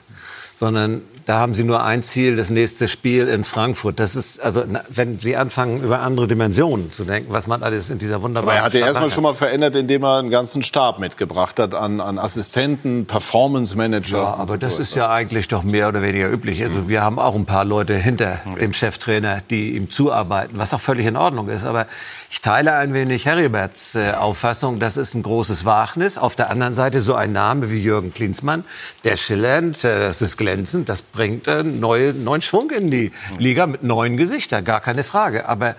sondern 0.59 1.01
da 1.26 1.39
haben 1.39 1.53
Sie 1.53 1.63
nur 1.63 1.84
ein 1.84 2.03
Ziel, 2.03 2.36
das 2.36 2.49
nächste 2.49 2.88
Spiel 2.88 3.28
in 3.28 3.43
Frankfurt. 3.43 3.99
Das 3.99 4.15
ist, 4.15 4.41
also, 4.41 4.63
wenn 4.89 5.19
Sie 5.19 5.38
anfangen, 5.38 5.82
über 5.82 6.01
andere 6.01 6.28
Dimensionen 6.28 6.91
zu 6.91 7.05
denken, 7.05 7.32
was 7.32 7.47
man 7.47 7.63
alles 7.63 7.89
in 7.89 7.99
dieser 7.99 8.21
wunderbaren 8.21 8.49
Aber 8.49 8.59
er 8.59 8.65
hat 8.65 8.74
ja 8.74 8.86
erstmal 8.86 9.09
schon 9.09 9.24
mal 9.24 9.34
verändert, 9.34 9.76
indem 9.76 10.03
er 10.03 10.17
einen 10.17 10.30
ganzen 10.30 10.63
Stab 10.63 10.99
mitgebracht 10.99 11.59
hat 11.59 11.74
an, 11.74 12.01
an 12.01 12.19
Assistenten, 12.19 13.05
Performance 13.05 13.78
Manager. 13.78 14.17
Ja, 14.17 14.34
aber 14.36 14.57
das 14.57 14.76
so 14.76 14.82
ist 14.82 14.91
etwas. 14.91 15.05
ja 15.05 15.11
eigentlich 15.11 15.47
doch 15.47 15.63
mehr 15.63 15.88
oder 15.88 16.01
weniger 16.01 16.30
üblich. 16.30 16.61
Also, 16.63 16.89
wir 16.89 17.01
haben 17.01 17.19
auch 17.19 17.36
ein 17.36 17.45
paar 17.45 17.65
Leute 17.65 17.95
hinter 17.95 18.41
dem 18.59 18.74
Cheftrainer, 18.74 19.41
die 19.49 19.76
ihm 19.76 19.89
zuarbeiten, 19.89 20.57
was 20.57 20.74
auch 20.74 20.82
völlig 20.82 21.05
in 21.05 21.15
Ordnung 21.15 21.47
ist. 21.47 21.63
Aber 21.63 21.88
ich 22.30 22.41
teile 22.41 22.74
ein 22.74 22.93
wenig 22.93 23.28
Heriberts 23.28 23.95
äh, 23.95 24.13
Auffassung, 24.13 24.80
das 24.80 24.97
ist 24.97 25.13
ein 25.13 25.21
großes 25.21 25.65
Wagnis. 25.65 26.17
Auf 26.17 26.36
der 26.36 26.49
anderen 26.49 26.74
Seite 26.74 26.99
so 26.99 27.13
ein 27.13 27.32
Name 27.32 27.69
wie 27.69 27.78
Jürgen 27.78 28.13
Klinsmann, 28.13 28.63
der 29.03 29.15
schillernd, 29.15 29.84
äh, 29.84 29.99
das 29.99 30.21
ist 30.21 30.36
glänzend, 30.38 30.89
das 30.89 31.03
bringt 31.14 31.47
äh, 31.47 31.64
neue, 31.64 32.14
neuen 32.14 32.41
Schwung 32.41 32.72
in 32.72 32.91
die 32.91 33.11
Liga 33.38 33.66
mit 33.66 33.84
neuen 33.84 34.18
Gesichtern, 34.18 34.66
gar 34.66 34.82
keine 34.82 35.03
Frage. 35.03 35.47
Aber 35.47 35.76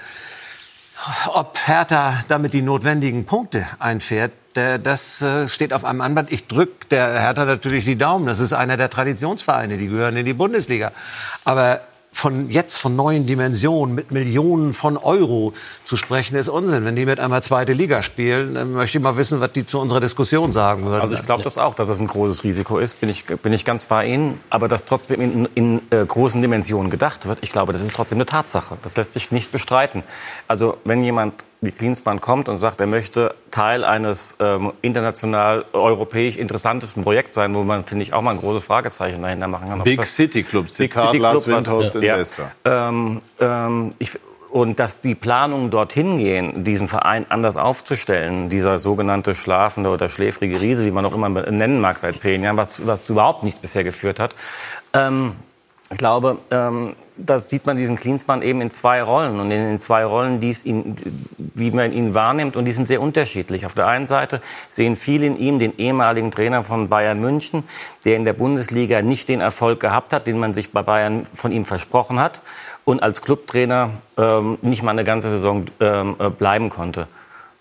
ob 1.27 1.59
Hertha 1.67 2.21
damit 2.29 2.55
die 2.55 2.63
notwendigen 2.63 3.27
Punkte 3.27 3.67
einfährt, 3.79 4.33
das 4.55 5.21
äh, 5.21 5.49
steht 5.49 5.73
auf 5.73 5.85
einem 5.85 6.01
Anband. 6.01 6.31
Ich 6.33 6.47
drücke 6.47 6.87
der 6.89 7.21
Hertha 7.21 7.45
natürlich 7.45 7.85
die 7.85 7.97
Daumen. 7.97 8.27
Das 8.27 8.39
ist 8.39 8.53
einer 8.53 8.77
der 8.77 8.89
Traditionsvereine, 8.89 9.77
die 9.77 9.89
gehören 9.89 10.17
in 10.17 10.25
die 10.25 10.33
Bundesliga. 10.33 10.93
Aber 11.45 11.81
von 12.15 12.49
jetzt 12.49 12.77
von 12.77 12.95
neuen 12.95 13.27
Dimensionen 13.27 13.95
mit 13.95 14.13
Millionen 14.13 14.73
von 14.73 14.97
Euro 14.97 15.53
zu 15.85 15.97
sprechen, 15.97 16.37
ist 16.37 16.49
Unsinn. 16.49 16.85
Wenn 16.85 16.95
die 16.95 17.05
mit 17.05 17.19
einmal 17.19 17.43
zweite 17.43 17.73
Liga 17.73 18.03
spielen, 18.03 18.55
dann 18.55 18.73
möchte 18.73 18.99
ich 18.99 19.05
mal 19.05 19.17
wissen, 19.17 19.41
was 19.41 19.53
die 19.53 19.67
zu 19.67 19.81
unserer 19.81 19.99
Diskussion 19.99 20.53
sagen 20.53 20.85
würden. 20.87 21.03
Also 21.03 21.17
ich 21.17 21.25
glaube 21.25 21.43
das 21.43 21.59
auch, 21.59 21.75
dass 21.75 21.89
es 21.89 21.99
ein 21.99 22.07
großes 22.07 22.45
Risiko 22.45 22.79
ist, 22.79 23.01
bin 23.01 23.09
ich, 23.09 23.27
bin 23.27 23.53
ich 23.53 23.65
ganz 23.65 23.87
bei 23.87 24.07
Ihnen. 24.07 24.39
Aber 24.49 24.69
dass 24.69 24.85
trotzdem 24.85 25.21
in, 25.21 25.49
in 25.57 25.81
äh, 25.91 26.07
großen 26.07 26.41
Dimensionen 26.41 26.89
gedacht 26.89 27.27
wird, 27.27 27.41
ich 27.43 27.51
glaube, 27.51 27.73
das 27.73 27.83
ist 27.83 27.93
trotzdem 27.93 28.19
eine 28.19 28.27
Tatsache. 28.27 28.79
Das 28.83 28.97
lässt 28.97 29.13
sich 29.13 29.33
nicht 29.33 29.51
bestreiten. 29.51 30.05
Also 30.47 30.79
wenn 30.85 31.03
jemand 31.03 31.35
wie 31.65 31.73
Klinsmann 31.73 32.21
kommt 32.21 32.49
und 32.49 32.57
sagt, 32.57 32.81
er 32.81 32.87
möchte 32.87 33.35
Teil 33.51 33.85
eines 33.85 34.37
ähm, 34.41 34.73
international 34.83 35.65
europäisch 35.73 36.37
interessantesten 36.37 37.03
Projekts 37.03 37.35
sein, 37.35 37.55
wo 37.55 37.63
man, 37.63 37.85
finde 37.85 38.05
ich, 38.05 38.13
auch 38.13 38.23
mal 38.23 38.33
ein 38.33 38.39
großes 38.39 38.65
Fragezeichen 38.65 39.23
dahinter 39.23 39.49
machen 39.49 39.69
kann. 39.69 39.83
Big 39.83 40.05
City 40.05 40.43
Club, 40.43 40.71
Zitat 40.71 41.03
Big 41.03 41.13
City 41.13 41.19
Lars 41.19 41.47
Windhorst 41.47 41.95
ja. 41.97 42.15
Investor. 42.15 42.51
Ähm, 42.65 43.21
ähm, 43.41 43.91
ich, 43.99 44.19
und 44.51 44.79
dass 44.79 45.01
die 45.01 45.17
Planungen 45.17 45.71
dorthin 45.71 46.19
gehen, 46.19 46.63
diesen 46.63 46.87
Verein 46.87 47.27
anders 47.29 47.57
aufzustellen, 47.57 48.49
dieser 48.51 48.79
sogenannte 48.79 49.35
schlafende 49.35 49.91
oder 49.91 50.09
schläfrige 50.09 50.61
Riese, 50.61 50.85
wie 50.85 50.93
man 50.93 51.05
auch 51.05 51.13
immer 51.13 51.29
nennen 51.29 51.81
mag 51.81 51.99
seit 51.99 52.21
zehn 52.21 52.45
Jahren, 52.45 52.57
was, 52.57 52.87
was 52.87 53.05
zu 53.05 53.15
überhaupt 53.15 53.43
nichts 53.43 53.59
bisher 53.59 53.83
geführt 53.83 54.21
hat, 54.21 54.37
ähm, 54.93 55.33
ich 55.91 55.99
glaube, 55.99 56.39
ähm, 56.51 56.97
da 57.17 57.39
sieht 57.39 57.67
man 57.67 57.77
diesen 57.77 57.97
Klinsmann 57.97 58.43
eben 58.43 58.61
in 58.61 58.71
zwei 58.71 59.03
Rollen 59.03 59.39
und 59.39 59.51
in 59.51 59.63
den 59.63 59.79
zwei 59.79 60.05
Rollen, 60.05 60.41
die 60.41 60.51
es 60.51 60.65
ihn, 60.65 60.97
wie 61.37 61.71
man 61.71 61.93
ihn 61.93 62.15
wahrnimmt 62.15 62.57
und 62.57 62.65
die 62.65 62.73
sind 62.73 62.89
sehr 62.89 63.01
unterschiedlich. 63.01 63.67
Auf 63.67 63.75
der 63.75 63.87
einen 63.87 64.07
Seite 64.07 64.41
sehen 64.69 64.97
viele 64.97 65.27
in 65.27 65.37
ihm 65.37 65.59
den 65.59 65.77
ehemaligen 65.79 66.31
Trainer 66.31 66.65
von 66.65 66.89
Bayern 66.89 67.21
München, 67.21 67.63
der 68.05 68.17
in 68.17 68.25
der 68.25 68.33
Bundesliga 68.33 69.03
nicht 69.03 69.29
den 69.29 69.41
Erfolg 69.41 69.79
gehabt 69.79 70.13
hat, 70.13 70.27
den 70.27 70.39
man 70.39 70.55
sich 70.55 70.73
bei 70.73 70.83
Bayern 70.83 71.27
von 71.35 71.53
ihm 71.53 71.65
versprochen 71.65 72.19
hat 72.19 72.41
und 72.85 73.03
als 73.03 73.23
Clubtrainer 73.23 73.91
ähm, 74.17 74.59
nicht 74.63 74.83
mal 74.83 74.91
eine 74.91 75.05
ganze 75.05 75.29
Saison 75.29 75.67
ähm, 75.81 76.17
äh, 76.19 76.31
bleiben 76.31 76.69
konnte. 76.69 77.07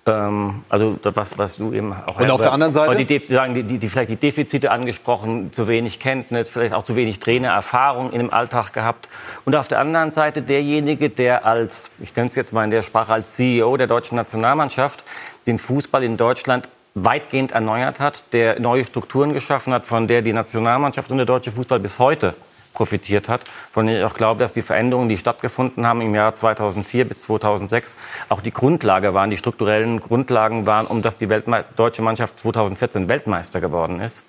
Ähm, 0.05 0.63
also 0.67 0.99
was, 1.01 1.37
was 1.37 1.57
du 1.57 1.71
eben 1.71 1.93
auch 1.93 2.19
und 2.19 2.29
auf 2.29 2.41
der 2.41 2.51
anderen 2.51 2.73
Seite 2.73 3.05
die, 3.05 3.19
sagen, 3.19 3.53
die, 3.53 3.63
die, 3.63 3.87
vielleicht 3.87 4.09
die 4.09 4.17
Defizite 4.17 4.69
angesprochen, 4.71 5.53
zu 5.53 5.69
wenig 5.69 5.99
Kenntnis, 6.01 6.49
vielleicht 6.49 6.73
auch 6.73 6.83
zu 6.83 6.97
wenig 6.97 7.19
Trainererfahrung 7.19 8.11
in 8.11 8.19
dem 8.19 8.33
Alltag 8.33 8.73
gehabt. 8.73 9.07
Und 9.45 9.55
auf 9.55 9.69
der 9.69 9.79
anderen 9.79 10.11
Seite 10.11 10.41
derjenige, 10.41 11.09
der 11.09 11.45
als, 11.45 11.89
ich 12.01 12.13
nenne 12.15 12.27
es 12.27 12.35
jetzt 12.35 12.51
mal 12.51 12.65
in 12.65 12.69
der 12.69 12.81
Sprache 12.81 13.13
als 13.13 13.35
CEO 13.35 13.77
der 13.77 13.87
deutschen 13.87 14.17
Nationalmannschaft, 14.17 15.05
den 15.47 15.57
Fußball 15.57 16.03
in 16.03 16.17
Deutschland 16.17 16.67
weitgehend 16.95 17.53
erneuert 17.53 18.01
hat, 18.01 18.25
der 18.33 18.59
neue 18.59 18.83
Strukturen 18.83 19.31
geschaffen 19.31 19.73
hat, 19.73 19.85
von 19.85 20.07
der 20.07 20.21
die 20.21 20.33
Nationalmannschaft 20.33 21.11
und 21.11 21.17
der 21.17 21.25
deutsche 21.25 21.51
Fußball 21.51 21.79
bis 21.79 21.97
heute 21.97 22.35
profitiert 22.73 23.29
hat, 23.29 23.41
von 23.71 23.85
denen 23.85 23.99
ich 23.99 24.05
auch 24.05 24.15
glaube, 24.15 24.39
dass 24.39 24.53
die 24.53 24.61
Veränderungen, 24.61 25.09
die 25.09 25.17
stattgefunden 25.17 25.85
haben 25.85 26.01
im 26.01 26.13
Jahr 26.13 26.35
2004 26.35 27.07
bis 27.07 27.21
2006, 27.21 27.97
auch 28.29 28.41
die 28.41 28.51
Grundlage 28.51 29.13
waren, 29.13 29.29
die 29.29 29.37
strukturellen 29.37 29.99
Grundlagen 29.99 30.65
waren, 30.65 30.87
um 30.87 31.01
dass 31.01 31.17
die 31.17 31.29
Weltme 31.29 31.65
deutsche 31.75 32.01
Mannschaft 32.01 32.39
2014 32.39 33.07
Weltmeister 33.07 33.61
geworden 33.61 33.99
ist. 33.99 34.23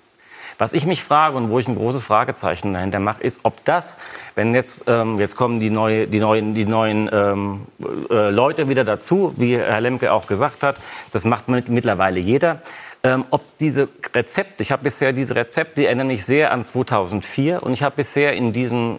Was 0.57 0.71
ich 0.71 0.85
mich 0.85 1.03
frage 1.03 1.35
und 1.35 1.49
wo 1.49 1.59
ich 1.59 1.67
ein 1.67 1.75
großes 1.75 2.03
Fragezeichen 2.03 2.73
dahinter 2.73 2.99
mache, 2.99 3.21
ist, 3.21 3.41
ob 3.43 3.65
das, 3.65 3.97
wenn 4.35 4.55
jetzt 4.55 4.85
ähm, 4.87 5.19
jetzt 5.19 5.35
kommen 5.35 5.59
die, 5.59 5.69
neue, 5.69 6.07
die 6.07 6.19
neuen, 6.19 6.53
die 6.53 6.65
neuen 6.65 7.09
ähm, 7.11 7.67
äh, 8.09 8.29
Leute 8.29 8.69
wieder 8.69 8.85
dazu, 8.85 9.33
wie 9.35 9.57
Herr 9.57 9.81
Lemke 9.81 10.13
auch 10.13 10.27
gesagt 10.27 10.63
hat, 10.63 10.77
das 11.11 11.25
macht 11.25 11.49
mittlerweile 11.49 12.21
jeder 12.21 12.61
ähm, 13.05 13.25
ob 13.29 13.57
diese 13.59 13.87
Rezepte, 14.15 14.63
ich 14.63 14.71
habe 14.71 14.81
bisher 14.81 15.13
diese 15.13 15.35
Rezepte, 15.35 15.81
die 15.81 15.85
erinnern 15.85 16.07
mich 16.07 16.25
sehr 16.25 16.51
an 16.51 16.65
2004 16.65 17.61
und 17.61 17.71
ich 17.71 17.83
habe 17.83 17.97
bisher 17.97 18.33
in 18.33 18.51
diesen 18.51 18.97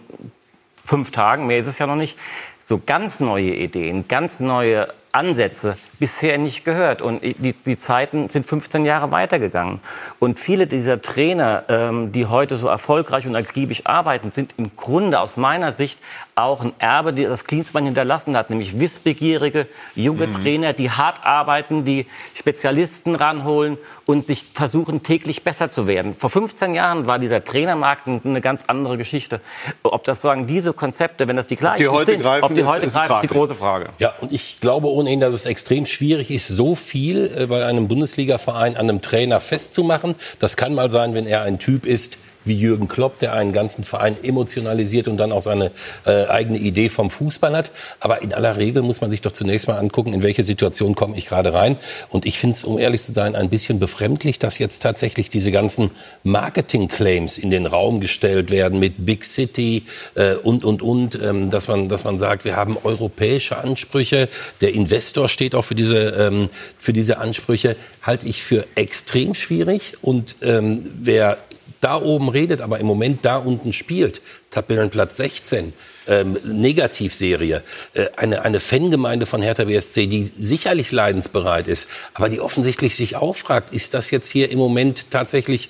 fünf 0.83 1.11
Tagen, 1.11 1.45
mehr 1.45 1.57
ist 1.57 1.67
es 1.67 1.77
ja 1.77 1.87
noch 1.87 1.97
nicht, 1.97 2.17
so 2.57 2.81
ganz 2.85 3.19
neue 3.19 3.53
Ideen, 3.53 4.07
ganz 4.07 4.39
neue 4.39 4.87
Ansätze 5.11 5.77
bisher 5.99 6.37
nicht 6.37 6.63
gehört. 6.63 7.01
Und 7.01 7.21
die, 7.21 7.53
die 7.53 7.77
Zeiten 7.77 8.29
sind 8.29 8.45
15 8.45 8.85
Jahre 8.85 9.11
weitergegangen. 9.11 9.79
Und 10.19 10.39
viele 10.39 10.67
dieser 10.67 11.01
Trainer, 11.01 11.63
ähm, 11.69 12.11
die 12.11 12.25
heute 12.25 12.55
so 12.55 12.67
erfolgreich 12.67 13.27
und 13.27 13.35
akribisch 13.35 13.85
arbeiten, 13.85 14.31
sind 14.31 14.53
im 14.57 14.75
Grunde 14.75 15.19
aus 15.19 15.37
meiner 15.37 15.71
Sicht 15.71 15.99
auch 16.35 16.63
ein 16.63 16.73
Erbe, 16.77 17.13
das 17.13 17.45
Klinsmann 17.45 17.85
hinterlassen 17.85 18.35
hat, 18.35 18.49
nämlich 18.49 18.79
wissbegierige 18.79 19.67
junge 19.95 20.27
mhm. 20.27 20.33
Trainer, 20.33 20.73
die 20.73 20.91
hart 20.91 21.25
arbeiten, 21.25 21.83
die 21.83 22.05
Spezialisten 22.35 23.15
ranholen 23.15 23.77
und 24.05 24.27
sich 24.27 24.45
versuchen, 24.53 25.01
täglich 25.01 25.43
besser 25.43 25.71
zu 25.71 25.87
werden. 25.87 26.15
Vor 26.15 26.29
15 26.29 26.75
Jahren 26.75 27.07
war 27.07 27.17
dieser 27.17 27.43
Trainermarkt 27.43 28.07
eine 28.07 28.41
ganz 28.41 28.65
andere 28.67 28.97
Geschichte. 28.97 29.41
Ob 29.83 30.03
das 30.03 30.21
sagen 30.21 30.45
diese 30.47 30.73
Konzepte, 30.73 31.27
wenn 31.27 31.35
das 31.35 31.47
die 31.47 31.55
gleichen 31.55 31.81
die 31.83 31.89
heute 31.89 32.11
sind, 32.11 32.21
greifen, 32.21 32.45
ob 32.45 32.53
die 32.53 32.61
ist, 32.61 32.67
heute 32.67 32.85
ist 32.85 32.93
greifen, 32.93 33.15
ist 33.15 33.23
die 33.23 33.27
große 33.27 33.55
Frage. 33.55 33.87
Ja, 33.97 34.13
und 34.21 34.31
ich 34.31 34.59
glaube 34.59 34.87
ohnehin, 34.97 35.19
dass 35.19 35.33
es 35.33 35.45
extrem 35.45 35.85
schwierig 35.85 36.31
ist, 36.31 36.47
so 36.47 36.75
viel 36.75 37.31
äh, 37.35 37.45
bei 37.45 37.65
einem 37.65 37.87
Bundesliga-Verein 37.87 38.75
an 38.75 38.89
einem 38.89 39.01
Trainer 39.01 39.39
festzumachen. 39.39 40.15
Das 40.39 40.57
kann 40.57 40.73
mal 40.73 40.89
sein, 40.89 41.13
wenn 41.13 41.27
er 41.27 41.43
ein 41.43 41.59
Typ 41.59 41.85
ist, 41.85 42.17
wie 42.47 42.55
Jürgen 42.55 42.87
Klopp, 42.87 43.19
der 43.19 43.33
einen 43.33 43.53
ganzen 43.53 43.83
Verein 43.83 44.21
emotionalisiert 44.23 45.07
und 45.07 45.17
dann 45.17 45.31
auch 45.31 45.41
seine 45.41 45.71
äh, 46.05 46.25
eigene 46.25 46.57
Idee 46.57 46.89
vom 46.89 47.09
Fußball 47.09 47.55
hat. 47.55 47.71
Aber 47.99 48.21
in 48.21 48.33
aller 48.33 48.57
Regel 48.57 48.81
muss 48.81 49.01
man 49.01 49.11
sich 49.11 49.21
doch 49.21 49.31
zunächst 49.31 49.67
mal 49.67 49.77
angucken, 49.77 50.13
in 50.13 50.23
welche 50.23 50.43
Situation 50.43 50.95
komme 50.95 51.17
ich 51.17 51.25
gerade 51.25 51.53
rein. 51.53 51.77
Und 52.09 52.25
ich 52.25 52.39
finde 52.39 52.55
es, 52.55 52.63
um 52.63 52.77
ehrlich 52.77 53.01
zu 53.01 53.11
sein, 53.11 53.35
ein 53.35 53.49
bisschen 53.49 53.79
befremdlich, 53.79 54.39
dass 54.39 54.59
jetzt 54.59 54.81
tatsächlich 54.81 55.29
diese 55.29 55.51
ganzen 55.51 55.91
Marketing-Claims 56.23 57.37
in 57.37 57.49
den 57.49 57.65
Raum 57.65 57.99
gestellt 57.99 58.51
werden 58.51 58.79
mit 58.79 59.05
Big 59.05 59.23
City 59.23 59.83
äh, 60.15 60.35
und, 60.35 60.63
und, 60.63 60.81
und, 60.81 61.19
ähm, 61.21 61.49
dass, 61.49 61.67
man, 61.67 61.89
dass 61.89 62.03
man 62.03 62.17
sagt, 62.17 62.45
wir 62.45 62.55
haben 62.55 62.77
europäische 62.83 63.57
Ansprüche. 63.57 64.29
Der 64.61 64.73
Investor 64.73 65.29
steht 65.29 65.55
auch 65.55 65.63
für 65.63 65.75
diese, 65.75 65.97
ähm, 65.97 66.49
für 66.77 66.93
diese 66.93 67.17
Ansprüche. 67.17 67.75
Halte 68.01 68.27
ich 68.27 68.43
für 68.43 68.65
extrem 68.75 69.33
schwierig. 69.33 69.95
Und 70.01 70.37
ähm, 70.41 70.89
wer 70.99 71.37
da 71.81 72.01
oben 72.01 72.29
redet, 72.29 72.61
aber 72.61 72.79
im 72.79 72.85
Moment 72.85 73.23
da 73.23 73.37
unten 73.37 73.73
spielt, 73.73 74.21
Tabellenplatz 74.51 75.17
16, 75.17 75.73
ähm, 76.07 76.37
Negativserie, 76.43 77.63
äh, 77.93 78.05
eine, 78.15 78.43
eine 78.43 78.59
Fangemeinde 78.59 79.25
von 79.25 79.41
Hertha 79.41 79.65
BSC, 79.65 80.07
die 80.07 80.31
sicherlich 80.37 80.91
leidensbereit 80.91 81.67
ist, 81.67 81.87
aber 82.13 82.29
die 82.29 82.41
offensichtlich 82.41 82.95
sich 82.95 83.15
auch 83.15 83.35
fragt, 83.35 83.73
ist 83.73 83.93
das 83.93 84.11
jetzt 84.11 84.31
hier 84.31 84.49
im 84.51 84.59
Moment 84.59 85.11
tatsächlich 85.11 85.69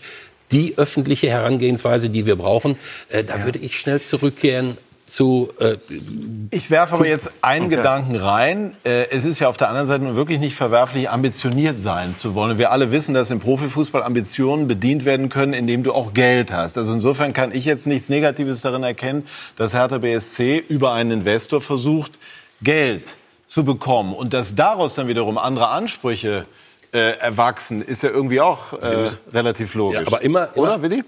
die 0.51 0.77
öffentliche 0.77 1.29
Herangehensweise, 1.29 2.09
die 2.09 2.25
wir 2.25 2.37
brauchen? 2.37 2.77
Äh, 3.09 3.23
da 3.23 3.37
ja. 3.37 3.45
würde 3.45 3.59
ich 3.59 3.79
schnell 3.79 4.01
zurückkehren 4.01 4.77
zu. 5.07 5.49
Äh, 5.59 5.77
ich 6.51 6.69
werfe 6.69 6.95
aber 6.95 7.07
jetzt 7.07 7.31
einen 7.41 7.65
okay. 7.65 7.77
Gedanken 7.77 8.15
rein. 8.15 8.75
Äh, 8.83 9.09
es 9.09 9.25
ist 9.25 9.39
ja 9.39 9.47
auf 9.47 9.57
der 9.57 9.69
anderen 9.69 9.87
Seite 9.87 10.15
wirklich 10.15 10.39
nicht 10.39 10.55
verwerflich, 10.55 11.09
ambitioniert 11.09 11.79
sein 11.79 12.15
zu 12.15 12.35
wollen. 12.35 12.57
Wir 12.57 12.71
alle 12.71 12.91
wissen, 12.91 13.13
dass 13.13 13.31
im 13.31 13.39
Profifußball 13.39 14.03
Ambitionen 14.03 14.67
bedient 14.67 15.05
werden 15.05 15.29
können, 15.29 15.53
indem 15.53 15.83
du 15.83 15.93
auch 15.93 16.13
Geld 16.13 16.51
hast. 16.51 16.77
Also 16.77 16.93
insofern 16.93 17.33
kann 17.33 17.53
ich 17.53 17.65
jetzt 17.65 17.87
nichts 17.87 18.09
Negatives 18.09 18.61
darin 18.61 18.83
erkennen, 18.83 19.27
dass 19.55 19.73
Hertha 19.73 19.97
BSC 19.97 20.63
über 20.69 20.93
einen 20.93 21.11
Investor 21.11 21.61
versucht, 21.61 22.19
Geld 22.61 23.17
zu 23.45 23.63
bekommen 23.63 24.13
und 24.13 24.33
dass 24.33 24.55
daraus 24.55 24.95
dann 24.95 25.07
wiederum 25.07 25.37
andere 25.37 25.69
Ansprüche 25.69 26.45
äh, 26.91 27.17
erwachsen, 27.19 27.81
ist 27.81 28.03
ja 28.03 28.09
irgendwie 28.09 28.41
auch 28.41 28.73
äh, 28.73 29.07
relativ 29.33 29.73
logisch. 29.75 30.01
Ja, 30.01 30.07
aber 30.07 30.21
immer, 30.21 30.49
immer 30.53 30.57
oder 30.57 30.81
Willi? 30.81 31.03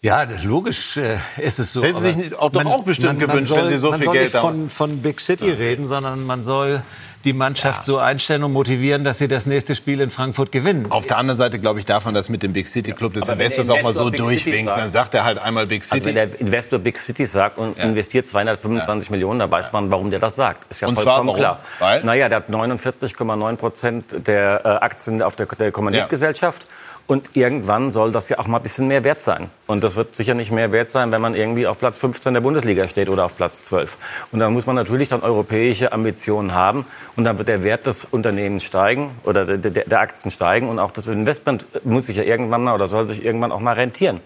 Ja, 0.00 0.24
logisch 0.44 0.96
äh, 0.96 1.18
ist 1.38 1.58
es 1.58 1.72
so. 1.72 1.82
Hätten 1.82 1.98
Sie 2.00 2.12
sich 2.12 2.34
auch, 2.36 2.50
doch 2.50 2.62
man, 2.62 2.72
auch 2.72 2.84
bestimmt 2.84 3.18
man, 3.18 3.28
gewünscht, 3.28 3.48
soll, 3.48 3.64
wenn 3.64 3.68
Sie 3.68 3.78
so 3.78 3.92
viel 3.92 4.12
Geld 4.12 4.32
haben. 4.32 4.42
Man 4.42 4.52
soll 4.52 4.62
nicht 4.62 4.72
von, 4.72 4.90
von 4.90 5.02
Big 5.02 5.20
City 5.20 5.48
ja. 5.48 5.54
reden, 5.54 5.86
sondern 5.86 6.24
man 6.24 6.44
soll 6.44 6.84
die 7.24 7.32
Mannschaft 7.32 7.80
ja. 7.80 7.82
so 7.82 7.98
einstellen 7.98 8.44
und 8.44 8.52
motivieren, 8.52 9.02
dass 9.02 9.18
sie 9.18 9.26
das 9.26 9.46
nächste 9.46 9.74
Spiel 9.74 10.00
in 10.00 10.10
Frankfurt 10.10 10.52
gewinnen. 10.52 10.86
Auf 10.90 11.06
der 11.06 11.18
anderen 11.18 11.36
Seite, 11.36 11.58
glaube 11.58 11.80
ich, 11.80 11.84
darf 11.84 12.04
man 12.04 12.14
das 12.14 12.28
mit 12.28 12.44
dem 12.44 12.52
Big 12.52 12.68
City 12.68 12.92
Club 12.92 13.14
des 13.14 13.26
ja, 13.26 13.32
Investors 13.32 13.68
auch 13.70 13.82
mal 13.82 13.92
so 13.92 14.08
durchwinken. 14.08 14.66
Dann 14.66 14.88
sagt 14.88 15.14
er 15.14 15.24
halt 15.24 15.38
einmal 15.38 15.66
Big 15.66 15.82
City. 15.82 15.94
Also 15.94 16.06
wenn 16.06 16.14
der 16.14 16.40
Investor 16.40 16.78
Big 16.78 16.96
City 16.96 17.26
sagt 17.26 17.58
und 17.58 17.76
investiert 17.76 18.28
225 18.28 19.10
Millionen, 19.10 19.40
da 19.40 19.50
weiß 19.50 19.72
man, 19.72 19.90
warum 19.90 20.10
der 20.12 20.20
das 20.20 20.36
sagt. 20.36 20.70
Ist 20.70 20.80
ja 20.80 20.88
und 20.88 20.94
vollkommen 20.94 21.34
klar. 21.34 21.60
Weil? 21.80 22.04
Naja, 22.04 22.28
der 22.28 22.36
hat 22.36 22.48
49,9 22.48 23.56
Prozent 23.56 24.26
der 24.28 24.60
äh, 24.64 24.68
Aktien 24.68 25.22
auf 25.22 25.34
der, 25.34 25.46
der 25.46 25.72
Kommunikgesellschaft. 25.72 26.68
Und 27.08 27.30
irgendwann 27.32 27.90
soll 27.90 28.12
das 28.12 28.28
ja 28.28 28.38
auch 28.38 28.46
mal 28.48 28.58
ein 28.58 28.62
bisschen 28.62 28.86
mehr 28.86 29.02
wert 29.02 29.22
sein. 29.22 29.48
Und 29.66 29.82
das 29.82 29.96
wird 29.96 30.14
sicher 30.14 30.34
nicht 30.34 30.52
mehr 30.52 30.72
wert 30.72 30.90
sein, 30.90 31.10
wenn 31.10 31.22
man 31.22 31.34
irgendwie 31.34 31.66
auf 31.66 31.78
Platz 31.78 31.96
15 31.96 32.34
der 32.34 32.42
Bundesliga 32.42 32.86
steht 32.86 33.08
oder 33.08 33.24
auf 33.24 33.34
Platz 33.34 33.64
12. 33.64 33.96
Und 34.30 34.40
da 34.40 34.50
muss 34.50 34.66
man 34.66 34.76
natürlich 34.76 35.08
dann 35.08 35.22
europäische 35.22 35.92
Ambitionen 35.92 36.52
haben. 36.52 36.84
Und 37.16 37.24
dann 37.24 37.38
wird 37.38 37.48
der 37.48 37.64
Wert 37.64 37.86
des 37.86 38.04
Unternehmens 38.04 38.62
steigen 38.62 39.12
oder 39.24 39.46
der, 39.46 39.56
der, 39.56 39.84
der 39.86 40.00
Aktien 40.00 40.30
steigen. 40.30 40.68
Und 40.68 40.78
auch 40.78 40.90
das 40.90 41.06
Investment 41.06 41.66
muss 41.82 42.06
sich 42.06 42.18
ja 42.18 42.24
irgendwann 42.24 42.62
mal 42.62 42.74
oder 42.74 42.86
soll 42.88 43.06
sich 43.06 43.24
irgendwann 43.24 43.52
auch 43.52 43.60
mal 43.60 43.72
rentieren. 43.72 44.20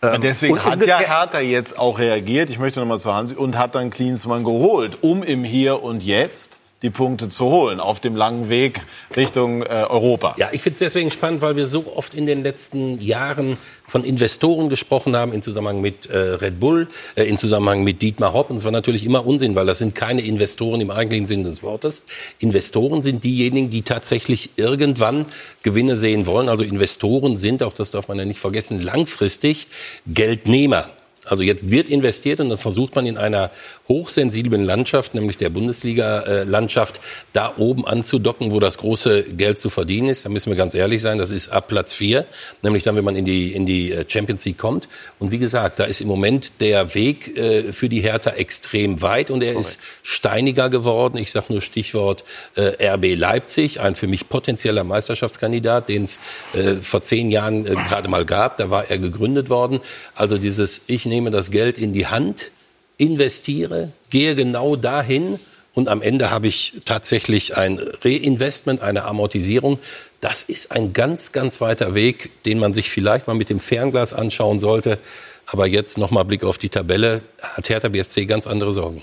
Und 0.00 0.14
ähm, 0.14 0.20
deswegen 0.20 0.54
und 0.54 0.64
hat 0.64 0.86
ja 0.86 0.98
Hertha 0.98 1.40
jetzt 1.40 1.80
auch 1.80 1.98
reagiert. 1.98 2.48
Ich 2.48 2.60
möchte 2.60 2.78
noch 2.78 2.86
mal 2.86 3.00
zu 3.00 3.12
Hansi 3.12 3.34
und 3.34 3.58
hat 3.58 3.74
dann 3.74 3.90
Klinsmann 3.90 4.44
geholt, 4.44 4.98
um 5.00 5.24
im 5.24 5.42
Hier 5.42 5.82
und 5.82 6.00
Jetzt 6.04 6.59
die 6.82 6.90
Punkte 6.90 7.28
zu 7.28 7.44
holen 7.44 7.78
auf 7.78 8.00
dem 8.00 8.16
langen 8.16 8.48
Weg 8.48 8.80
Richtung 9.14 9.62
äh, 9.62 9.66
Europa. 9.88 10.34
Ja, 10.38 10.48
ich 10.52 10.62
finde 10.62 10.74
es 10.74 10.78
deswegen 10.78 11.10
spannend, 11.10 11.42
weil 11.42 11.56
wir 11.56 11.66
so 11.66 11.92
oft 11.94 12.14
in 12.14 12.24
den 12.24 12.42
letzten 12.42 13.00
Jahren 13.00 13.58
von 13.86 14.04
Investoren 14.04 14.68
gesprochen 14.68 15.16
haben, 15.16 15.32
in 15.32 15.42
Zusammenhang 15.42 15.80
mit 15.80 16.06
äh, 16.06 16.16
Red 16.16 16.58
Bull, 16.58 16.88
äh, 17.16 17.24
in 17.24 17.36
Zusammenhang 17.36 17.84
mit 17.84 18.00
Dietmar 18.00 18.32
Hopp. 18.32 18.48
Und 18.48 18.56
es 18.56 18.64
war 18.64 18.72
natürlich 18.72 19.04
immer 19.04 19.26
Unsinn, 19.26 19.54
weil 19.54 19.66
das 19.66 19.78
sind 19.78 19.94
keine 19.94 20.22
Investoren 20.22 20.80
im 20.80 20.90
eigentlichen 20.90 21.26
Sinn 21.26 21.44
des 21.44 21.62
Wortes. 21.62 22.02
Investoren 22.38 23.02
sind 23.02 23.24
diejenigen, 23.24 23.68
die 23.68 23.82
tatsächlich 23.82 24.50
irgendwann 24.56 25.26
Gewinne 25.62 25.96
sehen 25.96 26.26
wollen. 26.26 26.48
Also 26.48 26.64
Investoren 26.64 27.36
sind, 27.36 27.62
auch 27.62 27.74
das 27.74 27.90
darf 27.90 28.08
man 28.08 28.18
ja 28.18 28.24
nicht 28.24 28.40
vergessen, 28.40 28.80
langfristig 28.80 29.66
Geldnehmer. 30.06 30.88
Also 31.30 31.42
jetzt 31.42 31.70
wird 31.70 31.88
investiert 31.88 32.40
und 32.40 32.48
dann 32.48 32.58
versucht 32.58 32.94
man 32.94 33.06
in 33.06 33.16
einer 33.16 33.50
hochsensiblen 33.88 34.64
Landschaft, 34.64 35.14
nämlich 35.14 35.36
der 35.36 35.50
Bundesliga-Landschaft, 35.50 37.00
da 37.32 37.54
oben 37.56 37.86
anzudocken, 37.86 38.52
wo 38.52 38.60
das 38.60 38.78
große 38.78 39.24
Geld 39.24 39.58
zu 39.58 39.70
verdienen 39.70 40.08
ist. 40.08 40.24
Da 40.24 40.28
müssen 40.28 40.50
wir 40.50 40.56
ganz 40.56 40.74
ehrlich 40.74 41.02
sein, 41.02 41.18
das 41.18 41.30
ist 41.30 41.48
ab 41.48 41.68
Platz 41.68 41.92
vier, 41.92 42.26
nämlich 42.62 42.82
dann, 42.82 42.96
wenn 42.96 43.04
man 43.04 43.16
in 43.16 43.24
die, 43.24 43.52
in 43.52 43.66
die 43.66 43.92
äh, 43.92 44.04
Champions 44.08 44.44
League 44.44 44.58
kommt. 44.58 44.88
Und 45.18 45.30
wie 45.32 45.38
gesagt, 45.38 45.78
da 45.78 45.84
ist 45.84 46.00
im 46.00 46.08
Moment 46.08 46.60
der 46.60 46.94
Weg 46.94 47.36
äh, 47.36 47.72
für 47.72 47.88
die 47.88 48.00
Hertha 48.00 48.30
extrem 48.30 49.02
weit 49.02 49.30
und 49.30 49.42
er 49.42 49.52
Correct. 49.52 49.68
ist 49.68 49.80
steiniger 50.02 50.70
geworden. 50.70 51.18
Ich 51.18 51.30
sage 51.30 51.46
nur 51.48 51.60
Stichwort 51.60 52.24
äh, 52.54 52.86
RB 52.94 53.16
Leipzig, 53.16 53.80
ein 53.80 53.94
für 53.94 54.06
mich 54.06 54.28
potenzieller 54.28 54.84
Meisterschaftskandidat, 54.84 55.88
den 55.88 56.04
es 56.04 56.20
äh, 56.54 56.76
vor 56.76 57.02
zehn 57.02 57.30
Jahren 57.30 57.66
äh, 57.66 57.74
gerade 57.74 58.08
mal 58.08 58.24
gab. 58.24 58.56
Da 58.56 58.70
war 58.70 58.90
er 58.90 58.98
gegründet 58.98 59.50
worden. 59.50 59.80
Also 60.14 60.38
dieses, 60.38 60.82
ich 60.86 61.06
nehme 61.06 61.19
nehme 61.20 61.30
das 61.30 61.50
Geld 61.50 61.76
in 61.76 61.92
die 61.92 62.06
Hand, 62.06 62.50
investiere, 62.96 63.92
gehe 64.08 64.34
genau 64.34 64.74
dahin 64.74 65.38
und 65.74 65.88
am 65.88 66.00
Ende 66.00 66.30
habe 66.30 66.46
ich 66.46 66.80
tatsächlich 66.86 67.58
ein 67.58 67.78
Reinvestment, 68.02 68.80
eine 68.80 69.04
Amortisierung. 69.04 69.78
Das 70.22 70.42
ist 70.42 70.72
ein 70.72 70.94
ganz, 70.94 71.32
ganz 71.32 71.60
weiter 71.60 71.94
Weg, 71.94 72.42
den 72.44 72.58
man 72.58 72.72
sich 72.72 72.88
vielleicht 72.88 73.26
mal 73.26 73.34
mit 73.34 73.50
dem 73.50 73.60
Fernglas 73.60 74.14
anschauen 74.14 74.58
sollte. 74.58 74.98
Aber 75.44 75.66
jetzt 75.66 75.98
nochmal 75.98 76.24
Blick 76.24 76.42
auf 76.42 76.56
die 76.56 76.70
Tabelle, 76.70 77.20
hat 77.42 77.68
Hertha 77.68 77.88
BSC 77.88 78.24
ganz 78.24 78.46
andere 78.46 78.72
Sorgen. 78.72 79.02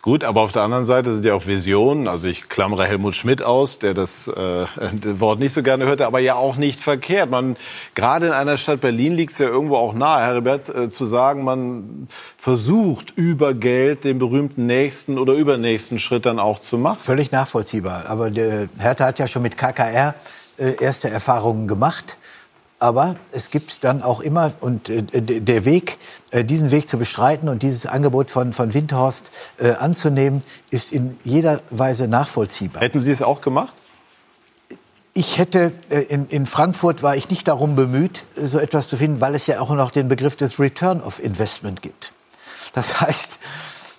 Gut, 0.00 0.22
aber 0.22 0.42
auf 0.42 0.52
der 0.52 0.62
anderen 0.62 0.84
Seite 0.84 1.12
sind 1.12 1.24
ja 1.24 1.34
auch 1.34 1.46
Visionen. 1.46 2.06
Also 2.06 2.28
ich 2.28 2.48
klammere 2.48 2.86
Helmut 2.86 3.16
Schmidt 3.16 3.42
aus, 3.42 3.80
der 3.80 3.94
das, 3.94 4.28
äh, 4.28 4.64
Wort 5.20 5.40
nicht 5.40 5.52
so 5.52 5.62
gerne 5.64 5.86
hörte, 5.86 6.06
aber 6.06 6.20
ja 6.20 6.36
auch 6.36 6.56
nicht 6.56 6.80
verkehrt. 6.80 7.30
Man 7.30 7.56
gerade 7.96 8.28
in 8.28 8.32
einer 8.32 8.56
Stadt 8.56 8.80
Berlin 8.80 9.14
liegt 9.14 9.32
es 9.32 9.38
ja 9.38 9.48
irgendwo 9.48 9.74
auch 9.74 9.94
nahe, 9.94 10.22
Herbert, 10.22 10.68
äh, 10.68 10.88
zu 10.88 11.04
sagen, 11.04 11.42
man 11.42 12.06
versucht 12.36 13.12
über 13.16 13.54
Geld 13.54 14.04
den 14.04 14.20
berühmten 14.20 14.66
nächsten 14.66 15.18
oder 15.18 15.32
übernächsten 15.32 15.98
Schritt 15.98 16.26
dann 16.26 16.38
auch 16.38 16.60
zu 16.60 16.78
machen. 16.78 16.98
Völlig 17.00 17.32
nachvollziehbar. 17.32 18.04
Aber 18.06 18.30
der 18.30 18.68
Hertha 18.78 19.04
hat 19.06 19.18
ja 19.18 19.26
schon 19.26 19.42
mit 19.42 19.58
KKR 19.58 20.14
äh, 20.58 20.74
erste 20.80 21.10
Erfahrungen 21.10 21.66
gemacht. 21.66 22.17
Aber 22.80 23.16
es 23.32 23.50
gibt 23.50 23.82
dann 23.82 24.02
auch 24.02 24.20
immer, 24.20 24.52
und 24.60 24.88
äh, 24.88 25.02
der 25.02 25.64
Weg, 25.64 25.98
äh, 26.30 26.44
diesen 26.44 26.70
Weg 26.70 26.88
zu 26.88 26.96
bestreiten 26.96 27.48
und 27.48 27.62
dieses 27.62 27.86
Angebot 27.86 28.30
von, 28.30 28.52
von 28.52 28.72
Windhorst 28.72 29.32
äh, 29.58 29.72
anzunehmen, 29.72 30.44
ist 30.70 30.92
in 30.92 31.18
jeder 31.24 31.60
Weise 31.70 32.06
nachvollziehbar. 32.06 32.82
Hätten 32.82 33.00
Sie 33.00 33.10
es 33.10 33.20
auch 33.20 33.40
gemacht? 33.40 33.72
Ich 35.12 35.38
hätte, 35.38 35.72
äh, 35.90 36.02
in, 36.02 36.28
in 36.28 36.46
Frankfurt 36.46 37.02
war 37.02 37.16
ich 37.16 37.30
nicht 37.30 37.48
darum 37.48 37.74
bemüht, 37.74 38.24
so 38.36 38.60
etwas 38.60 38.86
zu 38.86 38.96
finden, 38.96 39.20
weil 39.20 39.34
es 39.34 39.48
ja 39.48 39.58
auch 39.58 39.70
noch 39.70 39.90
den 39.90 40.06
Begriff 40.06 40.36
des 40.36 40.60
Return 40.60 41.00
of 41.00 41.22
Investment 41.22 41.82
gibt. 41.82 42.12
Das 42.74 43.00
heißt, 43.00 43.38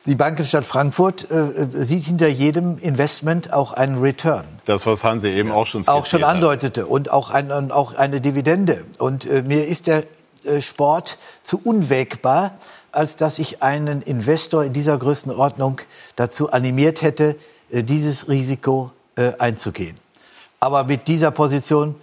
die 0.06 0.16
Bankenstadt 0.16 0.66
Frankfurt 0.66 1.30
äh, 1.30 1.68
sieht 1.74 2.06
hinter 2.06 2.28
jedem 2.28 2.78
Investment 2.78 3.54
auch 3.54 3.74
einen 3.74 4.00
Return. 4.00 4.46
Das, 4.66 4.86
was 4.86 5.04
Hansi 5.04 5.28
eben 5.28 5.52
auch 5.52 5.66
schon 5.66 5.88
Auch 5.88 6.06
schon 6.06 6.24
andeutete. 6.24 6.86
Und 6.86 7.12
auch, 7.12 7.30
ein, 7.30 7.52
und 7.52 7.72
auch 7.72 7.96
eine 7.96 8.22
Dividende. 8.22 8.86
Und 8.98 9.26
äh, 9.26 9.44
mir 9.46 9.68
ist 9.68 9.88
der 9.88 10.06
äh, 10.46 10.62
Sport 10.62 11.18
zu 11.44 11.60
unwägbar, 11.64 12.52
als 12.92 13.18
dass 13.18 13.40
ich 13.40 13.62
einen 13.62 14.02
Investor 14.02 14.64
in 14.64 14.74
dieser 14.74 14.98
Größenordnung 14.98 15.82
dazu 16.16 16.52
animiert 16.52 17.02
hätte, 17.02 17.36
äh, 17.70 17.84
dieses 17.84 18.30
Risiko 18.30 18.92
äh, 19.16 19.34
einzugehen. 19.38 19.98
Aber 20.60 20.86
mit 20.86 21.08
dieser 21.08 21.32
Position 21.32 21.96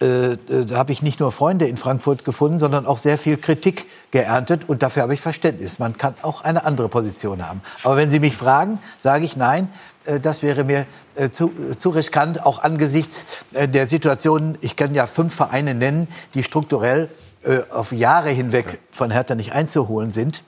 äh, 0.00 0.38
da 0.64 0.76
habe 0.76 0.92
ich 0.92 1.02
nicht 1.02 1.20
nur 1.20 1.30
Freunde 1.30 1.66
in 1.66 1.76
Frankfurt 1.76 2.24
gefunden, 2.24 2.58
sondern 2.58 2.86
auch 2.86 2.96
sehr 2.96 3.18
viel 3.18 3.36
Kritik 3.36 3.86
geerntet. 4.10 4.68
Und 4.68 4.82
dafür 4.82 5.02
habe 5.02 5.12
ich 5.12 5.20
Verständnis. 5.20 5.78
Man 5.78 5.98
kann 5.98 6.14
auch 6.22 6.40
eine 6.42 6.64
andere 6.64 6.88
Position 6.88 7.46
haben. 7.46 7.60
Aber 7.84 7.96
wenn 7.96 8.10
Sie 8.10 8.18
mich 8.18 8.34
fragen, 8.36 8.78
sage 8.98 9.26
ich 9.26 9.36
nein. 9.36 9.68
Äh, 10.06 10.18
das 10.18 10.42
wäre 10.42 10.64
mir 10.64 10.86
äh, 11.16 11.30
zu, 11.30 11.52
zu 11.76 11.90
riskant, 11.90 12.46
auch 12.46 12.62
angesichts 12.62 13.26
der 13.52 13.88
Situation. 13.88 14.56
Ich 14.62 14.76
kann 14.76 14.94
ja 14.94 15.06
fünf 15.06 15.34
Vereine 15.34 15.74
nennen, 15.74 16.08
die 16.34 16.42
strukturell 16.42 17.08
auf 17.70 17.92
Jahre 17.92 18.28
hinweg 18.28 18.80
von 18.90 19.10
Hertha 19.10 19.34
nicht 19.34 19.52
einzuholen 19.52 20.10
sind. 20.10 20.44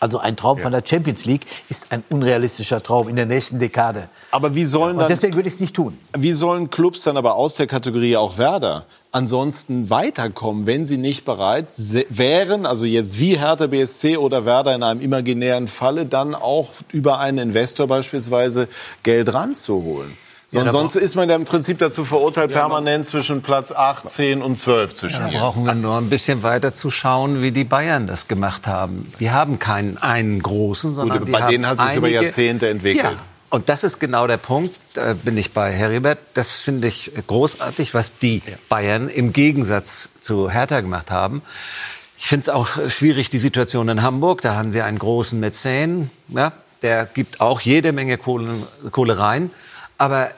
Also 0.00 0.18
ein 0.18 0.36
Traum 0.36 0.58
ja. 0.58 0.64
von 0.64 0.72
der 0.72 0.82
Champions 0.84 1.24
League 1.24 1.46
ist 1.68 1.90
ein 1.90 2.04
unrealistischer 2.10 2.82
Traum 2.82 3.08
in 3.08 3.16
der 3.16 3.26
nächsten 3.26 3.58
Dekade. 3.58 4.08
Aber 4.30 4.54
wie 4.54 4.64
sollen 4.64 4.96
dann, 4.96 5.04
Und 5.04 5.10
deswegen 5.10 5.34
würde 5.34 5.48
ich 5.48 5.54
es 5.54 5.60
nicht 5.60 5.74
tun. 5.74 5.98
Wie 6.16 6.32
sollen 6.32 6.70
Clubs 6.70 7.02
dann 7.02 7.16
aber 7.16 7.34
aus 7.34 7.56
der 7.56 7.66
Kategorie 7.66 8.16
auch 8.16 8.38
Werder 8.38 8.86
ansonsten 9.10 9.90
weiterkommen, 9.90 10.66
wenn 10.66 10.86
sie 10.86 10.98
nicht 10.98 11.24
bereit 11.24 11.66
wären, 12.10 12.66
also 12.66 12.84
jetzt 12.84 13.18
wie 13.18 13.38
Hertha 13.38 13.66
BSC 13.66 14.16
oder 14.16 14.44
Werder 14.44 14.74
in 14.74 14.82
einem 14.82 15.00
imaginären 15.00 15.66
Falle, 15.66 16.06
dann 16.06 16.34
auch 16.34 16.70
über 16.92 17.18
einen 17.18 17.38
Investor 17.38 17.86
beispielsweise 17.86 18.68
Geld 19.02 19.32
ranzuholen? 19.32 20.12
So, 20.50 20.60
ja, 20.60 20.70
sonst 20.70 20.96
ist 20.96 21.14
man 21.14 21.28
ja 21.28 21.36
im 21.36 21.44
Prinzip 21.44 21.78
dazu 21.78 22.06
verurteilt, 22.06 22.50
ja, 22.50 22.60
permanent 22.60 23.04
zwischen 23.04 23.42
Platz 23.42 23.70
8, 23.70 24.08
10 24.08 24.40
und 24.40 24.56
12 24.56 24.94
zu 24.94 25.10
spielen. 25.10 25.30
Da 25.30 25.40
brauchen 25.40 25.66
wir 25.66 25.74
nur 25.74 25.98
ein 25.98 26.08
bisschen 26.08 26.42
weiter 26.42 26.72
zu 26.72 26.90
schauen, 26.90 27.42
wie 27.42 27.52
die 27.52 27.64
Bayern 27.64 28.06
das 28.06 28.28
gemacht 28.28 28.66
haben. 28.66 29.12
Die 29.20 29.30
haben 29.30 29.58
keinen 29.58 29.98
einen 29.98 30.42
großen, 30.42 30.94
sondern 30.94 31.18
Gut, 31.18 31.28
die 31.28 31.32
bei 31.32 31.50
denen 31.50 31.66
hat 31.66 31.78
sich 31.78 31.96
über 31.96 32.08
Jahrzehnte 32.08 32.70
entwickelt. 32.70 33.04
Ja. 33.04 33.16
Und 33.50 33.68
das 33.68 33.84
ist 33.84 34.00
genau 34.00 34.26
der 34.26 34.38
Punkt, 34.38 34.74
da 34.94 35.12
bin 35.12 35.36
ich 35.36 35.52
bei 35.52 35.70
Heribert. 35.70 36.18
Das 36.32 36.56
finde 36.56 36.88
ich 36.88 37.12
großartig, 37.26 37.92
was 37.92 38.16
die 38.16 38.40
Bayern 38.70 39.10
im 39.10 39.34
Gegensatz 39.34 40.08
zu 40.22 40.48
Hertha 40.48 40.80
gemacht 40.80 41.10
haben. 41.10 41.42
Ich 42.16 42.24
finde 42.24 42.44
es 42.44 42.48
auch 42.48 42.68
schwierig, 42.88 43.28
die 43.28 43.38
Situation 43.38 43.90
in 43.90 44.00
Hamburg. 44.00 44.40
Da 44.40 44.54
haben 44.54 44.72
wir 44.72 44.86
einen 44.86 44.98
großen 44.98 45.38
Mäzen, 45.38 46.10
ja, 46.28 46.52
der 46.80 47.04
gibt 47.04 47.42
auch 47.42 47.60
jede 47.60 47.92
Menge 47.92 48.16
Kohle, 48.16 48.62
Kohle 48.90 49.18
rein. 49.18 49.50
Aber 49.98 50.30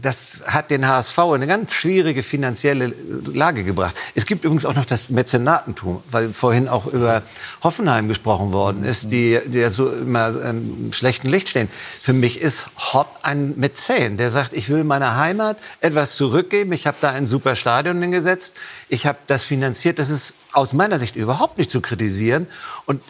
das 0.00 0.42
hat 0.46 0.70
den 0.70 0.86
HSV 0.86 1.18
in 1.18 1.34
eine 1.34 1.46
ganz 1.46 1.72
schwierige 1.72 2.22
finanzielle 2.22 2.94
Lage 3.32 3.64
gebracht. 3.64 3.94
Es 4.14 4.24
gibt 4.24 4.44
übrigens 4.44 4.64
auch 4.64 4.74
noch 4.74 4.84
das 4.84 5.10
Mäzenatentum, 5.10 6.02
weil 6.10 6.32
vorhin 6.32 6.68
auch 6.68 6.86
über 6.86 7.22
Hoffenheim 7.62 8.08
gesprochen 8.08 8.52
worden 8.52 8.84
ist, 8.84 9.10
die, 9.10 9.40
die 9.46 9.58
ja 9.58 9.70
so 9.70 9.90
immer 9.90 10.28
im 10.44 10.92
schlechten 10.92 11.28
Licht 11.28 11.48
stehen. 11.48 11.68
Für 12.02 12.12
mich 12.12 12.40
ist 12.40 12.66
Hopp 12.76 13.18
ein 13.22 13.54
Mäzen, 13.56 14.16
der 14.16 14.30
sagt, 14.30 14.52
ich 14.52 14.68
will 14.68 14.84
meiner 14.84 15.16
Heimat 15.16 15.58
etwas 15.80 16.16
zurückgeben. 16.16 16.72
Ich 16.72 16.86
habe 16.86 16.96
da 17.00 17.10
ein 17.10 17.26
super 17.26 17.56
Stadion 17.56 18.00
hingesetzt. 18.00 18.56
Ich 18.88 19.06
habe 19.06 19.18
das 19.26 19.42
finanziert. 19.42 19.98
Das 19.98 20.08
ist 20.08 20.34
aus 20.52 20.72
meiner 20.72 20.98
Sicht 20.98 21.16
überhaupt 21.16 21.58
nicht 21.58 21.70
zu 21.70 21.80
kritisieren. 21.80 22.46
Und 22.86 23.02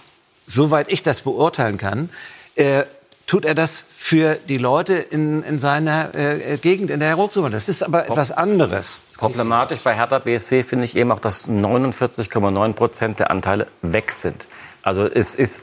soweit 0.46 0.92
ich 0.92 1.02
das 1.02 1.20
beurteilen 1.20 1.78
kann, 1.78 2.08
äh, 2.56 2.84
tut 3.26 3.44
er 3.44 3.54
das 3.54 3.84
für 3.94 4.34
die 4.34 4.58
Leute 4.58 4.94
in, 4.94 5.42
in 5.42 5.58
seiner 5.58 6.14
äh, 6.14 6.58
Gegend, 6.58 6.90
in 6.90 7.00
der 7.00 7.08
er. 7.08 7.50
Das 7.50 7.68
ist 7.68 7.82
aber 7.82 8.06
etwas 8.06 8.30
anderes. 8.30 9.00
Problematisch 9.16 9.80
bei 9.80 9.94
Hertha 9.94 10.18
BSC 10.18 10.62
finde 10.62 10.84
ich 10.84 10.96
eben 10.96 11.10
auch, 11.10 11.20
dass 11.20 11.48
49,9 11.48 12.72
Prozent 12.74 13.18
der 13.18 13.30
Anteile 13.30 13.66
weg 13.82 14.12
sind. 14.12 14.46
Also 14.82 15.06
es 15.06 15.34
ist 15.34 15.62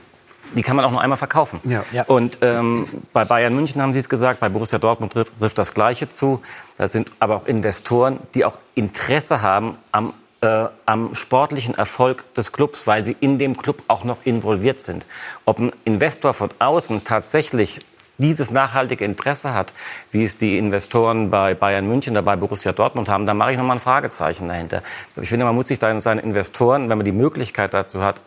die 0.56 0.64
kann 0.64 0.76
man 0.76 0.84
auch 0.86 0.92
nur 0.92 1.02
einmal 1.02 1.18
verkaufen. 1.18 1.60
Ja. 1.64 1.84
Ja. 1.92 2.04
Und 2.04 2.40
ähm, 2.42 2.86
bei 3.14 3.26
Bayern 3.26 3.56
München 3.56 3.82
haben 3.82 3.94
Sie 3.94 4.00
es 4.00 4.10
gesagt, 4.10 4.40
bei 4.40 4.50
Borussia 4.50 4.80
Dortmund 4.80 5.14
trifft, 5.14 5.38
trifft 5.40 5.58
das 5.58 5.74
Gleiche 5.74 6.08
zu. 6.08 6.42
Da 6.78 6.88
sind 6.88 7.12
aber 7.20 7.38
auch 7.38 7.46
Investoren, 7.46 8.20
die 8.34 8.44
auch 8.44 8.58
Interesse 8.76 9.42
haben 9.42 9.78
am 9.92 10.14
äh, 10.42 10.66
am 10.86 11.16
sportlichen 11.16 11.76
Erfolg 11.76 12.34
des 12.34 12.52
Clubs, 12.52 12.88
weil 12.88 13.06
sie 13.06 13.16
in 13.20 13.38
dem 13.38 13.56
Club 13.56 13.84
auch 13.88 14.04
noch 14.04 14.18
involviert 14.24 14.80
sind. 14.80 15.06
Ob 15.46 15.60
ein 15.60 15.72
Investor 15.86 16.34
von 16.34 16.50
außen 16.60 17.04
tatsächlich 17.04 17.80
dieses 18.18 18.52
nachhaltige 18.52 19.06
Interesse 19.06 19.54
hat, 19.54 19.74
wie 20.12 20.24
es 20.24 20.38
die 20.38 20.58
Investoren 20.58 21.30
bei 21.30 21.54
Bayern 21.54 21.88
München 21.88 22.14
oder 22.14 22.22
bei 22.22 22.36
Borussia 22.36 22.72
Dortmund 22.72 23.10
haben, 23.10 23.26
da 23.26 23.34
mache 23.34 23.52
ich 23.52 23.58
noch 23.58 23.66
mal 23.66 23.74
ein 23.74 23.80
Fragezeichen 23.80 24.48
dahinter. 24.48 24.84
Ich 25.20 25.30
finde, 25.30 25.46
man 25.46 25.56
muss 25.56 25.68
sich 25.68 25.80
da 25.80 26.00
seine 26.00 26.22
Investoren, 26.22 26.90
wenn 26.90 26.98
man 26.98 27.06
die 27.06 27.12
Möglichkeit 27.12 27.74
dazu 27.74 28.04
hat, 28.04 28.22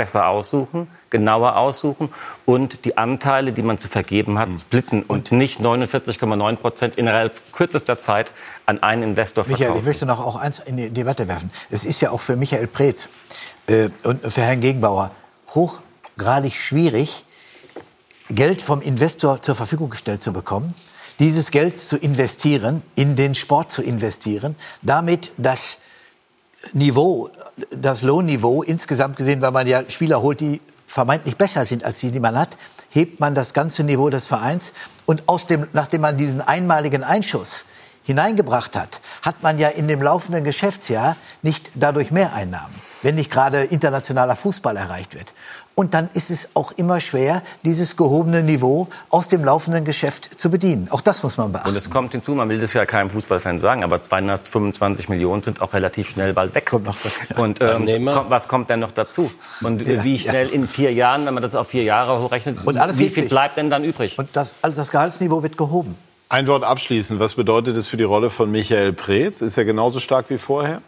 besser 0.00 0.28
aussuchen, 0.28 0.88
genauer 1.10 1.56
aussuchen 1.56 2.08
und 2.46 2.86
die 2.86 2.96
Anteile, 2.96 3.52
die 3.52 3.60
man 3.60 3.76
zu 3.76 3.86
vergeben 3.86 4.38
hat, 4.38 4.48
splitten 4.58 5.02
und, 5.02 5.30
und 5.30 5.36
nicht 5.36 5.60
49,9 5.60 6.56
Prozent 6.56 6.96
innerhalb 6.96 7.52
kürzester 7.52 7.98
Zeit 7.98 8.32
an 8.64 8.82
einen 8.82 9.02
Investor 9.02 9.44
verkaufen. 9.44 9.64
Michael, 9.64 9.80
ich 9.80 9.84
möchte 9.84 10.06
noch 10.06 10.24
auch 10.24 10.36
eins 10.36 10.58
in 10.60 10.78
die 10.78 10.88
Debatte 10.88 11.28
werfen. 11.28 11.50
Es 11.68 11.84
ist 11.84 12.00
ja 12.00 12.12
auch 12.12 12.22
für 12.22 12.36
Michael 12.36 12.66
Preetz 12.66 13.10
äh, 13.66 13.90
und 14.02 14.24
für 14.32 14.40
Herrn 14.40 14.60
Gegenbauer 14.60 15.10
hochgradig 15.54 16.54
schwierig, 16.54 17.26
Geld 18.30 18.62
vom 18.62 18.80
Investor 18.80 19.42
zur 19.42 19.54
Verfügung 19.54 19.90
gestellt 19.90 20.22
zu 20.22 20.32
bekommen, 20.32 20.74
dieses 21.18 21.50
Geld 21.50 21.78
zu 21.78 21.98
investieren, 21.98 22.82
in 22.94 23.16
den 23.16 23.34
Sport 23.34 23.70
zu 23.70 23.82
investieren, 23.82 24.56
damit 24.80 25.32
das 25.36 25.76
Niveau, 26.72 27.30
das 27.70 28.02
Lohnniveau 28.02 28.62
insgesamt 28.62 29.16
gesehen, 29.16 29.40
weil 29.40 29.50
man 29.50 29.66
ja 29.66 29.82
Spieler 29.88 30.22
holt, 30.22 30.40
die 30.40 30.60
vermeintlich 30.86 31.36
besser 31.36 31.64
sind 31.64 31.84
als 31.84 32.00
die, 32.00 32.10
die 32.10 32.20
man 32.20 32.36
hat, 32.36 32.56
hebt 32.90 33.20
man 33.20 33.34
das 33.34 33.54
ganze 33.54 33.84
Niveau 33.84 34.10
des 34.10 34.26
Vereins 34.26 34.72
und 35.06 35.28
aus 35.28 35.46
dem, 35.46 35.68
nachdem 35.72 36.02
man 36.02 36.16
diesen 36.16 36.40
einmaligen 36.40 37.04
Einschuss 37.04 37.64
hineingebracht 38.02 38.76
hat, 38.76 39.00
hat 39.22 39.42
man 39.42 39.58
ja 39.58 39.68
in 39.68 39.86
dem 39.86 40.02
laufenden 40.02 40.42
Geschäftsjahr 40.42 41.16
nicht 41.42 41.70
dadurch 41.74 42.10
mehr 42.10 42.32
Einnahmen, 42.32 42.74
wenn 43.02 43.14
nicht 43.14 43.30
gerade 43.30 43.62
internationaler 43.62 44.36
Fußball 44.36 44.76
erreicht 44.76 45.14
wird. 45.14 45.32
Und 45.80 45.94
dann 45.94 46.10
ist 46.12 46.30
es 46.30 46.50
auch 46.52 46.72
immer 46.72 47.00
schwer, 47.00 47.42
dieses 47.64 47.96
gehobene 47.96 48.42
Niveau 48.42 48.88
aus 49.08 49.28
dem 49.28 49.42
laufenden 49.42 49.82
Geschäft 49.82 50.38
zu 50.38 50.50
bedienen. 50.50 50.88
Auch 50.90 51.00
das 51.00 51.22
muss 51.22 51.38
man 51.38 51.52
beachten. 51.52 51.70
Und 51.70 51.74
es 51.74 51.88
kommt 51.88 52.12
hinzu, 52.12 52.34
man 52.34 52.50
will 52.50 52.60
das 52.60 52.74
ja 52.74 52.84
keinem 52.84 53.08
Fußballfan 53.08 53.58
sagen, 53.58 53.82
aber 53.82 54.02
225 54.02 55.08
Millionen 55.08 55.42
sind 55.42 55.62
auch 55.62 55.72
relativ 55.72 56.10
schnell 56.10 56.34
bald 56.34 56.54
weg. 56.54 56.66
Kommt 56.66 56.84
noch, 56.84 56.98
ja. 57.02 57.42
Und 57.42 57.62
ähm, 57.62 58.04
kommt, 58.04 58.28
was 58.28 58.46
kommt 58.46 58.68
denn 58.68 58.80
noch 58.80 58.92
dazu? 58.92 59.32
Und 59.62 59.80
ja, 59.80 60.04
wie 60.04 60.18
schnell 60.18 60.48
ja. 60.48 60.52
in 60.52 60.68
vier 60.68 60.92
Jahren, 60.92 61.24
wenn 61.24 61.32
man 61.32 61.42
das 61.42 61.54
auf 61.54 61.68
vier 61.68 61.84
Jahre 61.84 62.20
hochrechnet, 62.20 62.58
Und 62.66 62.76
alles 62.76 62.98
wie 62.98 63.08
viel 63.08 63.26
bleibt 63.26 63.56
denn 63.56 63.70
dann 63.70 63.82
übrig? 63.82 64.18
Und 64.18 64.28
das, 64.34 64.54
also 64.60 64.76
das 64.76 64.90
Gehaltsniveau 64.90 65.42
wird 65.42 65.56
gehoben. 65.56 65.96
Ein 66.28 66.46
Wort 66.46 66.62
abschließend. 66.62 67.20
Was 67.20 67.32
bedeutet 67.32 67.74
es 67.78 67.86
für 67.86 67.96
die 67.96 68.04
Rolle 68.04 68.28
von 68.28 68.50
Michael 68.50 68.92
Preetz? 68.92 69.40
Ist 69.40 69.56
er 69.56 69.64
genauso 69.64 69.98
stark 69.98 70.28
wie 70.28 70.36
vorher? 70.36 70.82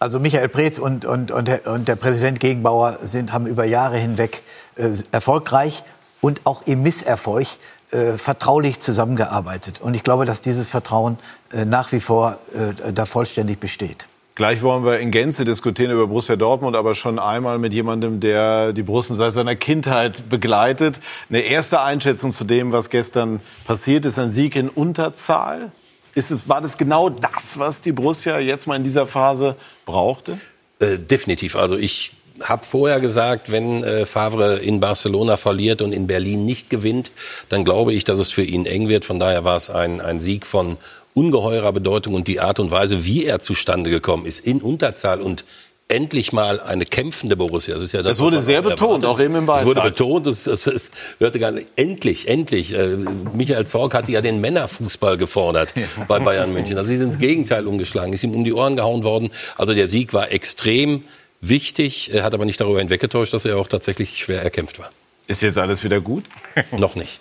Also 0.00 0.20
Michael 0.20 0.48
Preetz 0.48 0.78
und, 0.78 1.04
und, 1.04 1.32
und, 1.32 1.66
und 1.66 1.88
der 1.88 1.96
Präsident 1.96 2.38
Gegenbauer 2.38 2.98
sind, 3.02 3.32
haben 3.32 3.46
über 3.46 3.64
Jahre 3.64 3.98
hinweg 3.98 4.44
äh, 4.76 4.90
erfolgreich 5.10 5.82
und 6.20 6.42
auch 6.44 6.62
im 6.66 6.84
Misserfolg 6.84 7.48
äh, 7.90 8.12
vertraulich 8.12 8.78
zusammengearbeitet. 8.78 9.80
Und 9.80 9.94
ich 9.94 10.04
glaube, 10.04 10.24
dass 10.24 10.40
dieses 10.40 10.68
Vertrauen 10.68 11.18
äh, 11.52 11.64
nach 11.64 11.90
wie 11.90 11.98
vor 12.00 12.38
äh, 12.54 12.92
da 12.92 13.06
vollständig 13.06 13.58
besteht. 13.58 14.06
Gleich 14.36 14.62
wollen 14.62 14.84
wir 14.84 15.00
in 15.00 15.10
Gänze 15.10 15.44
diskutieren 15.44 15.90
über 15.90 16.06
Borussia 16.06 16.36
Dortmund, 16.36 16.76
aber 16.76 16.94
schon 16.94 17.18
einmal 17.18 17.58
mit 17.58 17.74
jemandem, 17.74 18.20
der 18.20 18.72
die 18.72 18.84
Borussen 18.84 19.16
seit 19.16 19.32
seiner 19.32 19.56
Kindheit 19.56 20.28
begleitet. 20.28 21.00
Eine 21.28 21.40
erste 21.40 21.80
Einschätzung 21.80 22.30
zu 22.30 22.44
dem, 22.44 22.70
was 22.70 22.90
gestern 22.90 23.40
passiert 23.66 24.04
ist, 24.04 24.16
ein 24.16 24.30
Sieg 24.30 24.54
in 24.54 24.68
Unterzahl. 24.68 25.72
Ist 26.18 26.48
war 26.48 26.60
das 26.60 26.76
genau 26.76 27.10
das, 27.10 27.60
was 27.60 27.80
die 27.80 27.92
Borussia 27.92 28.40
jetzt 28.40 28.66
mal 28.66 28.74
in 28.74 28.82
dieser 28.82 29.06
Phase 29.06 29.54
brauchte? 29.86 30.40
Äh, 30.80 30.98
definitiv. 30.98 31.54
Also 31.54 31.76
ich 31.76 32.10
habe 32.42 32.64
vorher 32.64 32.98
gesagt, 32.98 33.52
wenn 33.52 33.84
äh, 33.84 34.04
Favre 34.04 34.58
in 34.58 34.80
Barcelona 34.80 35.36
verliert 35.36 35.80
und 35.80 35.92
in 35.92 36.08
Berlin 36.08 36.44
nicht 36.44 36.70
gewinnt, 36.70 37.12
dann 37.50 37.64
glaube 37.64 37.92
ich, 37.92 38.02
dass 38.02 38.18
es 38.18 38.32
für 38.32 38.42
ihn 38.42 38.66
eng 38.66 38.88
wird. 38.88 39.04
Von 39.04 39.20
daher 39.20 39.44
war 39.44 39.54
es 39.54 39.70
ein, 39.70 40.00
ein 40.00 40.18
Sieg 40.18 40.44
von 40.44 40.76
ungeheurer 41.14 41.72
Bedeutung 41.72 42.14
und 42.14 42.26
die 42.26 42.40
Art 42.40 42.58
und 42.58 42.72
Weise, 42.72 43.04
wie 43.04 43.24
er 43.24 43.38
zustande 43.38 43.88
gekommen 43.88 44.26
ist, 44.26 44.40
in 44.40 44.60
Unterzahl 44.60 45.20
und 45.20 45.44
endlich 45.88 46.32
mal 46.32 46.60
eine 46.60 46.84
kämpfende 46.84 47.36
Borussia. 47.36 47.74
Das, 47.74 47.82
ist 47.82 47.92
ja 47.92 48.02
das, 48.02 48.16
das 48.16 48.20
wurde 48.20 48.40
sehr 48.40 48.62
betont, 48.62 49.04
auch 49.04 49.18
eben 49.18 49.34
im 49.34 49.46
Beitrag. 49.46 49.62
Es 49.62 49.66
wurde 49.66 49.80
betont, 49.80 50.26
es, 50.26 50.46
es, 50.46 50.66
es 50.66 50.90
hörte 51.18 51.38
gar 51.38 51.50
nicht, 51.50 51.68
endlich, 51.76 52.28
endlich. 52.28 52.74
Äh, 52.74 52.96
Michael 53.32 53.66
Zorc 53.66 53.94
hatte 53.94 54.12
ja 54.12 54.20
den 54.20 54.40
Männerfußball 54.40 55.16
gefordert 55.16 55.74
ja. 55.74 55.86
bei 56.06 56.18
Bayern 56.20 56.52
München. 56.52 56.76
Also 56.76 56.90
sie 56.90 56.98
sind 56.98 57.08
ins 57.08 57.18
Gegenteil 57.18 57.66
umgeschlagen, 57.66 58.12
ist 58.12 58.22
ihm 58.22 58.34
um 58.34 58.44
die 58.44 58.52
Ohren 58.52 58.76
gehauen 58.76 59.02
worden. 59.02 59.30
Also 59.56 59.72
der 59.72 59.88
Sieg 59.88 60.12
war 60.12 60.30
extrem 60.30 61.04
wichtig, 61.40 62.12
er 62.12 62.22
hat 62.22 62.34
aber 62.34 62.44
nicht 62.44 62.60
darüber 62.60 62.80
hinweggetäuscht, 62.80 63.32
dass 63.32 63.44
er 63.44 63.56
auch 63.56 63.68
tatsächlich 63.68 64.18
schwer 64.18 64.42
erkämpft 64.42 64.78
war. 64.78 64.90
Ist 65.28 65.42
jetzt 65.42 65.58
alles 65.58 65.84
wieder 65.84 66.00
gut? 66.00 66.24
Noch 66.72 66.94
nicht. 66.94 67.20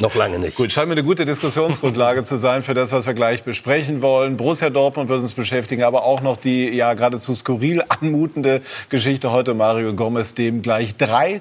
Noch 0.00 0.16
lange 0.16 0.40
nicht. 0.40 0.56
Gut, 0.56 0.72
scheint 0.72 0.88
mir 0.88 0.94
eine 0.94 1.04
gute 1.04 1.24
Diskussionsgrundlage 1.24 2.24
zu 2.24 2.36
sein 2.36 2.62
für 2.62 2.74
das, 2.74 2.90
was 2.90 3.06
wir 3.06 3.14
gleich 3.14 3.44
besprechen 3.44 4.02
wollen. 4.02 4.36
Borussia 4.36 4.68
Dortmund 4.68 5.08
wird 5.08 5.20
uns 5.20 5.32
beschäftigen, 5.32 5.84
aber 5.84 6.02
auch 6.02 6.22
noch 6.22 6.36
die 6.36 6.68
ja 6.68 6.92
geradezu 6.94 7.32
skurril 7.32 7.84
anmutende 7.88 8.62
Geschichte 8.88 9.30
heute 9.30 9.54
Mario 9.54 9.94
Gomez, 9.94 10.34
dem 10.34 10.60
gleich 10.60 10.96
drei 10.96 11.40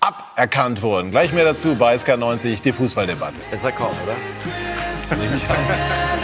aberkannt 0.00 0.82
wurden. 0.82 1.10
Gleich 1.10 1.32
mehr 1.32 1.44
dazu 1.44 1.76
bei 1.76 1.96
SK90, 1.96 2.62
die 2.62 2.72
Fußballdebatte. 2.72 3.36
Ist 3.52 3.64
er 3.64 3.72
kaum, 3.72 3.96
oder? 4.04 4.16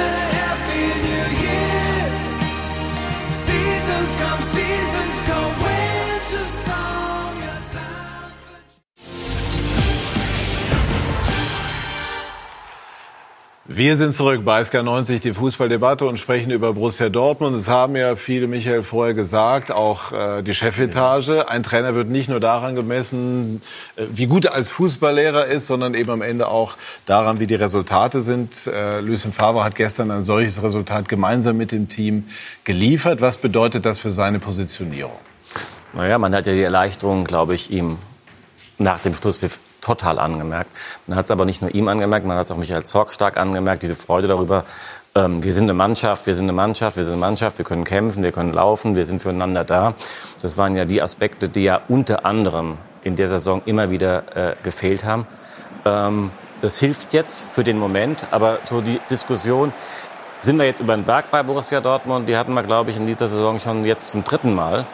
Wir 13.73 13.95
sind 13.95 14.13
zurück 14.13 14.45
bei 14.45 14.61
SK90, 14.63 15.21
die 15.21 15.33
Fußballdebatte 15.33 16.05
und 16.05 16.19
sprechen 16.19 16.51
über 16.51 16.73
Borussia 16.73 17.09
Dortmund. 17.09 17.55
Es 17.55 17.69
haben 17.69 17.95
ja 17.95 18.17
viele, 18.17 18.49
Michael, 18.49 18.83
vorher 18.83 19.15
gesagt, 19.15 19.71
auch 19.71 20.11
äh, 20.11 20.43
die 20.43 20.55
Chefetage. 20.55 21.49
Ein 21.49 21.63
Trainer 21.63 21.95
wird 21.95 22.09
nicht 22.09 22.29
nur 22.29 22.41
daran 22.41 22.75
gemessen, 22.75 23.63
äh, 23.95 24.07
wie 24.13 24.27
gut 24.27 24.47
er 24.47 24.55
als 24.55 24.71
Fußballlehrer 24.71 25.47
ist, 25.47 25.69
sondern 25.69 25.95
eben 25.95 26.11
am 26.11 26.21
Ende 26.21 26.49
auch 26.49 26.75
daran, 27.07 27.39
wie 27.39 27.47
die 27.47 27.55
Resultate 27.55 28.23
sind. 28.23 28.67
Äh, 28.67 29.03
Lucien 29.03 29.31
Favre 29.31 29.63
hat 29.63 29.77
gestern 29.77 30.11
ein 30.11 30.23
solches 30.23 30.61
Resultat 30.65 31.09
gemeinsam 31.09 31.57
mit 31.57 31.71
dem 31.71 31.89
Team 31.89 32.25
geliefert. 32.65 33.21
Was 33.21 33.37
bedeutet 33.37 33.87
das 33.87 34.01
für 34.01 34.11
seine 34.11 34.41
Positionierung? 34.41 35.21
Naja, 35.93 36.19
man 36.19 36.35
hat 36.35 36.49
ja 36.49 36.55
die 36.55 36.63
Erleichterung, 36.63 37.23
glaube 37.23 37.55
ich, 37.55 37.71
ihm 37.71 37.99
nach 38.81 39.01
dem 39.01 39.15
Schlusspfiff 39.15 39.61
total 39.81 40.19
angemerkt. 40.19 40.71
Man 41.07 41.17
hat 41.17 41.27
es 41.27 41.31
aber 41.31 41.45
nicht 41.45 41.63
nur 41.63 41.75
ihm 41.75 41.89
angemerkt, 41.89 42.27
man 42.27 42.37
hat 42.37 42.47
es 42.47 42.51
auch 42.51 42.57
Michael 42.57 42.85
Zorc 42.85 43.13
stark 43.13 43.37
angemerkt, 43.37 43.83
diese 43.83 43.95
Freude 43.95 44.29
darüber, 44.29 44.65
ähm, 45.15 45.43
wir 45.43 45.53
sind 45.53 45.65
eine 45.65 45.75
Mannschaft, 45.75 46.27
wir 46.27 46.35
sind 46.35 46.45
eine 46.45 46.53
Mannschaft, 46.53 46.97
wir 46.97 47.05
sind 47.05 47.15
eine 47.15 47.21
Mannschaft, 47.21 47.59
wir 47.59 47.65
können 47.65 47.85
kämpfen, 47.85 48.23
wir 48.23 48.33
können 48.33 48.53
laufen, 48.53 48.95
wir 48.95 49.07
sind 49.07 49.23
füreinander 49.23 49.65
da. 49.65 49.95
Das 50.41 50.57
waren 50.57 50.77
ja 50.77 50.85
die 50.85 51.03
Aspekte, 51.03 51.49
die 51.49 51.65
ja 51.65 51.81
unter 51.89 52.25
anderem 52.25 52.79
in 53.03 53.17
der 53.17 53.27
Saison 53.27 53.63
immer 53.65 53.91
wieder 53.91 54.37
äh, 54.37 54.55
gefehlt 54.63 55.05
haben. 55.05 55.27
Ähm, 55.85 56.31
das 56.61 56.79
hilft 56.79 57.13
jetzt 57.13 57.43
für 57.55 57.65
den 57.65 57.79
Moment, 57.79 58.27
aber 58.31 58.59
so 58.65 58.81
die 58.81 59.01
Diskussion, 59.11 59.73
sind 60.41 60.59
wir 60.59 60.65
jetzt 60.65 60.81
über 60.81 60.95
den 60.95 61.05
Berg 61.05 61.31
bei 61.31 61.43
Borussia 61.43 61.81
Dortmund, 61.81 62.29
die 62.29 62.37
hatten 62.37 62.55
wir, 62.55 62.63
glaube 62.63 62.91
ich, 62.91 62.97
in 62.97 63.07
dieser 63.07 63.27
Saison 63.27 63.61
schon 63.61 63.85
jetzt 63.85 64.11
zum 64.11 64.25
dritten 64.25 64.55
Mal. 64.55 64.87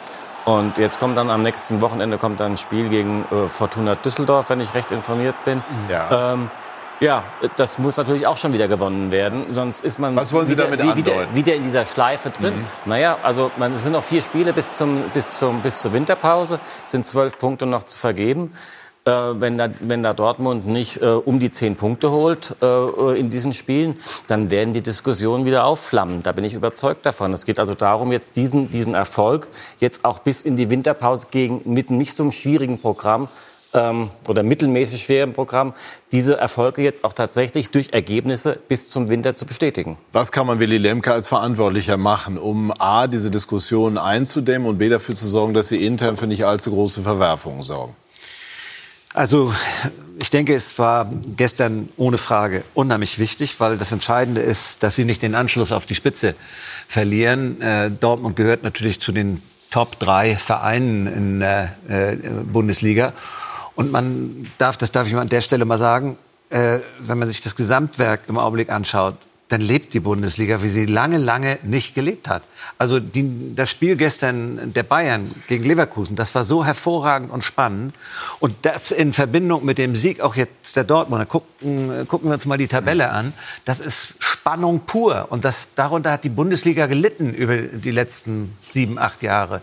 Und 0.47 0.77
jetzt 0.77 0.97
kommt 0.97 1.17
dann 1.17 1.29
am 1.29 1.41
nächsten 1.41 1.81
Wochenende 1.81 2.17
kommt 2.17 2.39
dann 2.39 2.53
ein 2.53 2.57
Spiel 2.57 2.87
gegen 2.87 3.25
äh, 3.31 3.49
Fortuna 3.49 3.95
Düsseldorf, 3.95 4.49
wenn 4.49 4.61
ich 4.61 4.73
recht 4.73 4.91
informiert 4.91 5.35
bin. 5.43 5.61
Ja. 5.89 6.33
Ähm, 6.33 6.49
ja, 7.01 7.25
das 7.57 7.77
muss 7.77 7.97
natürlich 7.97 8.25
auch 8.25 8.37
schon 8.37 8.53
wieder 8.53 8.69
gewonnen 8.69 9.11
werden, 9.11 9.47
sonst 9.49 9.83
ist 9.83 9.99
man 9.99 10.15
Was 10.15 10.31
wollen 10.31 10.47
Sie 10.47 10.53
wieder, 10.53 10.63
damit 10.65 10.95
wieder, 10.95 11.35
wieder, 11.35 11.53
in 11.53 11.63
dieser 11.63 11.85
Schleife 11.85 12.29
drin. 12.29 12.59
Mhm. 12.59 12.65
Naja, 12.85 13.17
also 13.23 13.51
man, 13.57 13.73
es 13.73 13.83
sind 13.83 13.91
noch 13.91 14.05
vier 14.05 14.21
Spiele 14.21 14.53
bis, 14.53 14.77
zum, 14.77 15.03
bis, 15.13 15.37
zum, 15.37 15.61
bis 15.61 15.81
zur 15.81 15.91
Winterpause, 15.91 16.61
sind 16.87 17.05
zwölf 17.05 17.37
Punkte 17.37 17.65
noch 17.65 17.83
zu 17.83 17.99
vergeben. 17.99 18.53
Äh, 19.07 19.39
wenn, 19.39 19.57
da, 19.57 19.69
wenn 19.79 20.03
da 20.03 20.13
Dortmund 20.13 20.67
nicht 20.67 21.01
äh, 21.01 21.05
um 21.05 21.39
die 21.39 21.49
zehn 21.49 21.77
Punkte 21.77 22.11
holt 22.11 22.57
äh, 22.61 23.17
in 23.17 23.29
diesen 23.29 23.53
Spielen, 23.53 23.97
dann 24.27 24.51
werden 24.51 24.73
die 24.73 24.81
Diskussionen 24.81 25.45
wieder 25.45 25.65
aufflammen. 25.65 26.23
Da 26.23 26.33
bin 26.33 26.43
ich 26.43 26.53
überzeugt 26.53 27.05
davon. 27.05 27.31
Es 27.31 27.45
geht 27.45 27.57
also 27.57 27.73
darum, 27.73 28.11
jetzt 28.11 28.35
diesen, 28.35 28.69
diesen 28.69 28.95
Erfolg 28.95 29.47
jetzt 29.79 30.03
auch 30.03 30.19
bis 30.19 30.41
in 30.41 30.57
die 30.57 30.69
Winterpause 30.69 31.27
gegen 31.31 31.61
mit 31.63 31.89
nicht 31.89 32.17
so 32.17 32.23
einem 32.23 32.33
schwierigen 32.33 32.81
Programm 32.81 33.29
ähm, 33.73 34.09
oder 34.27 34.43
mittelmäßig 34.43 35.03
schweren 35.03 35.31
Programm, 35.31 35.73
diese 36.11 36.35
Erfolge 36.35 36.81
jetzt 36.81 37.05
auch 37.05 37.13
tatsächlich 37.13 37.69
durch 37.71 37.93
Ergebnisse 37.93 38.59
bis 38.67 38.89
zum 38.89 39.07
Winter 39.07 39.37
zu 39.37 39.45
bestätigen. 39.45 39.97
Was 40.11 40.33
kann 40.33 40.47
man 40.47 40.59
Willy 40.59 40.79
Lemke 40.79 41.13
als 41.13 41.27
Verantwortlicher 41.27 41.95
machen, 41.95 42.37
um 42.37 42.73
A, 42.77 43.07
diese 43.07 43.31
Diskussionen 43.31 43.97
einzudämmen 43.97 44.67
und 44.67 44.79
B, 44.79 44.89
dafür 44.89 45.15
zu 45.15 45.29
sorgen, 45.29 45.53
dass 45.53 45.69
sie 45.69 45.85
intern 45.85 46.17
für 46.17 46.27
nicht 46.27 46.45
allzu 46.45 46.71
große 46.71 47.01
Verwerfungen 47.03 47.61
sorgen? 47.61 47.95
Also 49.17 49.51
ich 50.21 50.29
denke, 50.29 50.53
es 50.53 50.77
war 50.77 51.11
gestern 51.35 51.89
ohne 51.97 52.19
Frage 52.19 52.63
unheimlich 52.75 53.17
wichtig, 53.17 53.59
weil 53.59 53.75
das 53.79 53.91
Entscheidende 53.91 54.41
ist, 54.41 54.83
dass 54.83 54.95
sie 54.95 55.05
nicht 55.05 55.23
den 55.23 55.33
Anschluss 55.33 55.71
auf 55.71 55.87
die 55.87 55.95
Spitze 55.95 56.35
verlieren. 56.87 57.59
Äh, 57.59 57.89
Dortmund 57.89 58.35
gehört 58.35 58.61
natürlich 58.61 58.99
zu 58.99 59.11
den 59.11 59.41
Top 59.71 59.97
drei 59.97 60.37
Vereinen 60.37 61.07
in 61.07 61.39
der 61.39 61.73
äh, 61.89 62.15
Bundesliga. 62.43 63.13
Und 63.73 63.91
man 63.91 64.47
darf, 64.59 64.77
das 64.77 64.91
darf 64.91 65.07
ich 65.07 65.13
mal 65.13 65.21
an 65.21 65.29
der 65.29 65.41
Stelle 65.41 65.65
mal 65.65 65.79
sagen, 65.79 66.19
äh, 66.51 66.77
wenn 66.99 67.17
man 67.17 67.27
sich 67.27 67.41
das 67.41 67.55
Gesamtwerk 67.55 68.21
im 68.27 68.37
Augenblick 68.37 68.69
anschaut, 68.69 69.15
dann 69.49 69.61
lebt 69.61 69.93
die 69.93 70.01
Bundesliga, 70.01 70.61
wie 70.61 70.67
sie 70.67 70.85
lange, 70.85 71.17
lange 71.17 71.57
nicht 71.63 71.95
gelebt 71.95 72.27
hat. 72.27 72.43
Also 72.77 72.99
die, 72.99 73.55
das 73.55 73.69
Spiel 73.69 73.95
gestern 73.95 74.73
der 74.73 74.83
Bayern 74.83 75.31
gegen 75.47 75.63
Leverkusen, 75.63 76.15
das 76.17 76.35
war 76.35 76.43
so 76.43 76.65
hervorragend 76.65 77.31
und 77.31 77.43
spannend. 77.43 77.93
Und 78.39 78.65
das 78.65 78.91
in 78.91 79.13
Verbindung 79.13 79.63
mit 79.63 79.77
dem 79.77 79.95
Sieg 79.95 80.19
auch 80.19 80.35
jetzt 80.35 80.75
der 80.75 80.83
Dortmunder. 80.83 81.25
Gucken, 81.25 82.07
gucken 82.07 82.29
wir 82.29 82.33
uns 82.33 82.45
mal 82.45 82.57
die 82.57 82.67
Tabelle 82.67 83.11
an. 83.11 83.33
Das 83.63 83.79
ist 83.79 84.15
Spannung 84.19 84.81
pur. 84.81 85.27
Und 85.29 85.45
das, 85.45 85.69
darunter 85.75 86.11
hat 86.11 86.25
die 86.25 86.29
Bundesliga 86.29 86.87
gelitten 86.87 87.33
über 87.33 87.57
die 87.57 87.91
letzten 87.91 88.53
sieben, 88.63 88.99
acht 88.99 89.23
Jahre. 89.23 89.61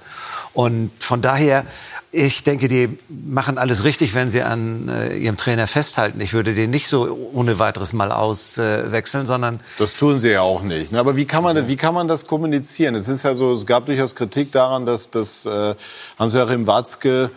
Und 0.55 0.91
von 1.01 1.21
daher 1.21 1.65
ich 2.15 2.45
denke, 2.45 2.69
die 2.69 2.97
machen 3.09 3.59
alles 3.59 3.83
richtig, 3.83 4.15
wenn 4.15 4.29
sie 4.29 4.43
an 4.43 4.89
äh, 4.89 5.17
ihrem 5.17 5.37
Trainer 5.37 5.67
festhalten. 5.67 6.21
Ich 6.21 6.33
würde 6.33 6.55
den 6.55 6.71
nicht 6.71 6.87
so 6.87 7.31
ohne 7.33 7.59
weiteres 7.59 7.93
mal 7.93 8.13
auswechseln, 8.13 9.25
äh, 9.25 9.27
sondern 9.27 9.61
das 9.79 9.95
tun 9.95 10.19
sie 10.21 10.31
ja 10.31 10.43
auch 10.43 10.63
nicht. 10.63 10.93
Ne? 10.93 11.01
Aber 11.01 11.17
wie 11.17 11.25
kann 11.25 11.43
man, 11.43 11.67
wie 11.67 11.77
kann 11.77 11.93
man 11.93 12.07
das 12.07 12.27
kommunizieren? 12.27 12.95
Es 12.95 13.09
ist 13.09 13.25
ja 13.25 13.35
so, 13.35 13.53
es 13.53 13.67
gab 13.67 13.87
durchaus 13.87 14.15
Kritik 14.15 14.53
daran, 14.53 14.87
dass, 14.87 15.11
dass 15.11 15.45
äh, 15.45 15.75
Hans-Joachim 16.19 16.67
Watzke 16.67 17.31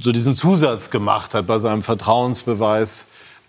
so 0.00 0.12
diesen 0.12 0.34
Zusatz 0.34 0.90
gemacht 0.90 1.34
hat 1.34 1.46
bei 1.46 1.58
seinem 1.58 1.82
Vertrauensbeweis 1.82 3.06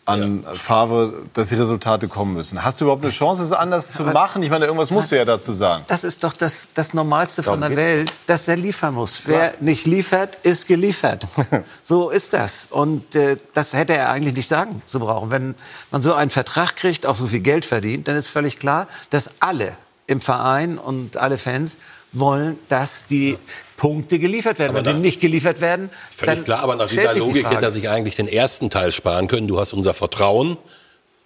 an 0.07 0.43
ja. 0.43 0.55
Favre, 0.55 1.13
dass 1.33 1.49
die 1.49 1.55
Resultate 1.55 2.07
kommen 2.07 2.33
müssen. 2.33 2.63
Hast 2.63 2.79
du 2.79 2.85
überhaupt 2.85 3.03
eine 3.03 3.11
Chance, 3.11 3.43
es 3.43 3.51
anders 3.51 3.91
zu 3.91 4.03
machen? 4.03 4.41
Ich 4.41 4.49
meine, 4.49 4.65
irgendwas 4.65 4.89
musst 4.89 5.11
du 5.11 5.17
ja 5.17 5.25
dazu 5.25 5.51
sagen. 5.51 5.83
Das 5.87 6.05
ist 6.05 6.23
doch 6.23 6.31
das, 6.31 6.69
das 6.73 6.93
Normalste 6.93 7.41
Darum 7.41 7.59
von 7.59 7.69
der 7.69 7.77
Welt, 7.77 8.13
dass 8.25 8.47
er 8.47 8.55
liefern 8.55 8.93
muss. 8.93 9.25
Klar. 9.25 9.37
Wer 9.37 9.53
nicht 9.59 9.85
liefert, 9.85 10.37
ist 10.43 10.65
geliefert. 10.65 11.27
so 11.83 12.09
ist 12.09 12.31
das. 12.31 12.67
Und 12.69 13.15
äh, 13.15 13.35
das 13.53 13.73
hätte 13.73 13.95
er 13.95 14.09
eigentlich 14.09 14.33
nicht 14.33 14.47
sagen 14.47 14.81
zu 14.85 14.99
brauchen. 14.99 15.29
Wenn 15.29 15.55
man 15.91 16.01
so 16.01 16.13
einen 16.13 16.31
Vertrag 16.31 16.77
kriegt, 16.77 17.05
auch 17.05 17.15
so 17.15 17.27
viel 17.27 17.41
Geld 17.41 17.65
verdient, 17.65 18.07
dann 18.07 18.15
ist 18.15 18.27
völlig 18.27 18.59
klar, 18.59 18.87
dass 19.09 19.29
alle 19.41 19.73
im 20.07 20.21
Verein 20.21 20.77
und 20.77 21.17
alle 21.17 21.37
Fans 21.37 21.79
wollen, 22.13 22.57
dass 22.69 23.07
die 23.07 23.37
Punkte 23.77 24.19
geliefert 24.19 24.59
werden. 24.59 24.75
Aber 24.75 24.85
Wenn 24.85 24.95
sie 24.95 25.01
nicht 25.01 25.21
geliefert 25.21 25.61
werden, 25.61 25.89
völlig 26.13 26.43
klar. 26.43 26.59
Aber 26.59 26.75
nach 26.75 26.87
dieser 26.87 27.13
Logik 27.13 27.47
die 27.47 27.55
hätte 27.55 27.65
er 27.65 27.71
sich 27.71 27.87
eigentlich 27.87 28.15
den 28.15 28.27
ersten 28.27 28.69
Teil 28.69 28.91
sparen 28.91 29.27
können. 29.27 29.47
Du 29.47 29.59
hast 29.59 29.71
unser 29.71 29.93
Vertrauen. 29.93 30.57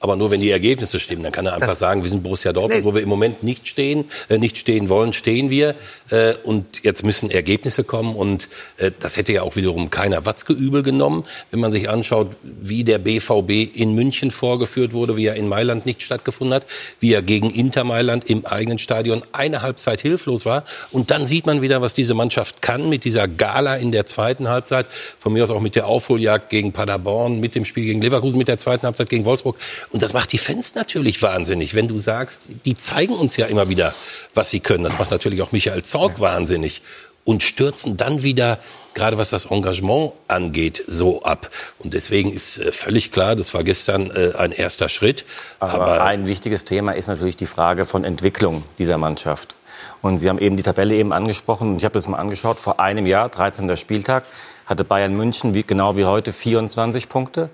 Aber 0.01 0.15
nur 0.15 0.31
wenn 0.31 0.41
die 0.41 0.49
Ergebnisse 0.49 0.99
stimmen. 0.99 1.23
Dann 1.23 1.31
kann 1.31 1.45
er 1.45 1.53
einfach 1.53 1.69
das 1.69 1.79
sagen, 1.79 2.03
wir 2.03 2.09
sind 2.09 2.23
Borussia 2.23 2.51
Dortmund, 2.51 2.81
nee. 2.81 2.85
wo 2.85 2.95
wir 2.95 3.03
im 3.03 3.09
Moment 3.09 3.43
nicht 3.43 3.67
stehen, 3.67 4.05
äh, 4.29 4.39
nicht 4.39 4.57
stehen 4.57 4.89
wollen, 4.89 5.13
stehen 5.13 5.51
wir. 5.51 5.75
Äh, 6.09 6.33
und 6.43 6.83
jetzt 6.83 7.03
müssen 7.03 7.29
Ergebnisse 7.29 7.83
kommen. 7.83 8.15
Und 8.15 8.49
äh, 8.77 8.91
das 8.99 9.15
hätte 9.15 9.31
ja 9.31 9.43
auch 9.43 9.55
wiederum 9.55 9.91
keiner 9.91 10.25
Watzke 10.25 10.53
übel 10.53 10.81
genommen, 10.81 11.23
wenn 11.51 11.59
man 11.59 11.71
sich 11.71 11.87
anschaut, 11.87 12.35
wie 12.41 12.83
der 12.83 12.97
BVB 12.97 13.77
in 13.77 13.93
München 13.93 14.31
vorgeführt 14.31 14.93
wurde, 14.93 15.17
wie 15.17 15.27
er 15.27 15.35
in 15.35 15.47
Mailand 15.47 15.85
nicht 15.85 16.01
stattgefunden 16.01 16.55
hat, 16.55 16.65
wie 16.99 17.13
er 17.13 17.21
gegen 17.21 17.51
Inter 17.51 17.83
Mailand 17.83 18.27
im 18.27 18.43
eigenen 18.45 18.79
Stadion 18.79 19.21
eine 19.33 19.61
Halbzeit 19.61 20.01
hilflos 20.01 20.47
war. 20.47 20.65
Und 20.91 21.11
dann 21.11 21.25
sieht 21.25 21.45
man 21.45 21.61
wieder, 21.61 21.83
was 21.83 21.93
diese 21.93 22.15
Mannschaft 22.15 22.63
kann 22.63 22.89
mit 22.89 23.05
dieser 23.05 23.27
Gala 23.27 23.75
in 23.75 23.91
der 23.91 24.07
zweiten 24.07 24.49
Halbzeit. 24.49 24.87
Von 25.19 25.33
mir 25.33 25.43
aus 25.43 25.51
auch 25.51 25.61
mit 25.61 25.75
der 25.75 25.85
Aufholjagd 25.85 26.49
gegen 26.49 26.71
Paderborn, 26.71 27.39
mit 27.39 27.53
dem 27.53 27.65
Spiel 27.65 27.85
gegen 27.85 28.01
Leverkusen, 28.01 28.39
mit 28.39 28.47
der 28.47 28.57
zweiten 28.57 28.87
Halbzeit 28.87 29.07
gegen 29.07 29.25
Wolfsburg. 29.25 29.57
Und 29.91 30.01
das 30.01 30.13
macht 30.13 30.31
die 30.31 30.37
Fans 30.37 30.73
natürlich 30.75 31.21
wahnsinnig, 31.21 31.73
wenn 31.73 31.87
du 31.87 31.97
sagst, 31.97 32.43
die 32.65 32.75
zeigen 32.75 33.13
uns 33.13 33.35
ja 33.35 33.47
immer 33.47 33.67
wieder, 33.67 33.93
was 34.33 34.49
sie 34.49 34.61
können. 34.61 34.83
Das 34.83 34.97
macht 34.97 35.11
natürlich 35.11 35.41
auch 35.41 35.51
Michael 35.51 35.83
Zorg 35.83 36.19
wahnsinnig 36.19 36.81
und 37.23 37.43
stürzen 37.43 37.97
dann 37.97 38.23
wieder, 38.23 38.57
gerade 38.93 39.17
was 39.17 39.29
das 39.29 39.45
Engagement 39.45 40.13
angeht, 40.27 40.83
so 40.87 41.23
ab. 41.23 41.49
Und 41.79 41.93
deswegen 41.93 42.33
ist 42.33 42.57
äh, 42.57 42.71
völlig 42.71 43.11
klar, 43.11 43.35
das 43.35 43.53
war 43.53 43.63
gestern 43.63 44.09
äh, 44.11 44.33
ein 44.37 44.51
erster 44.51 44.89
Schritt. 44.89 45.25
Aber, 45.59 45.73
aber, 45.73 46.03
ein 46.03 46.25
wichtiges 46.25 46.63
Thema 46.65 46.93
ist 46.93 47.07
natürlich 47.07 47.35
die 47.35 47.45
Frage 47.45 47.85
von 47.85 48.03
Entwicklung 48.03 48.63
dieser 48.79 48.97
Mannschaft. 48.97 49.55
Und 50.01 50.17
Sie 50.17 50.29
haben 50.29 50.39
eben 50.39 50.57
die 50.57 50.63
Tabelle 50.63 50.95
eben 50.95 51.13
angesprochen. 51.13 51.77
Ich 51.77 51.83
habe 51.83 51.93
das 51.93 52.07
mal 52.07 52.17
angeschaut. 52.17 52.59
Vor 52.59 52.79
einem 52.79 53.05
Jahr, 53.05 53.29
13. 53.29 53.75
Spieltag, 53.77 54.23
hatte 54.65 54.83
Bayern 54.83 55.15
München 55.15 55.53
wie, 55.53 55.63
genau 55.63 55.95
wie 55.95 56.05
heute 56.05 56.33
24 56.33 57.07
Punkte. 57.07 57.49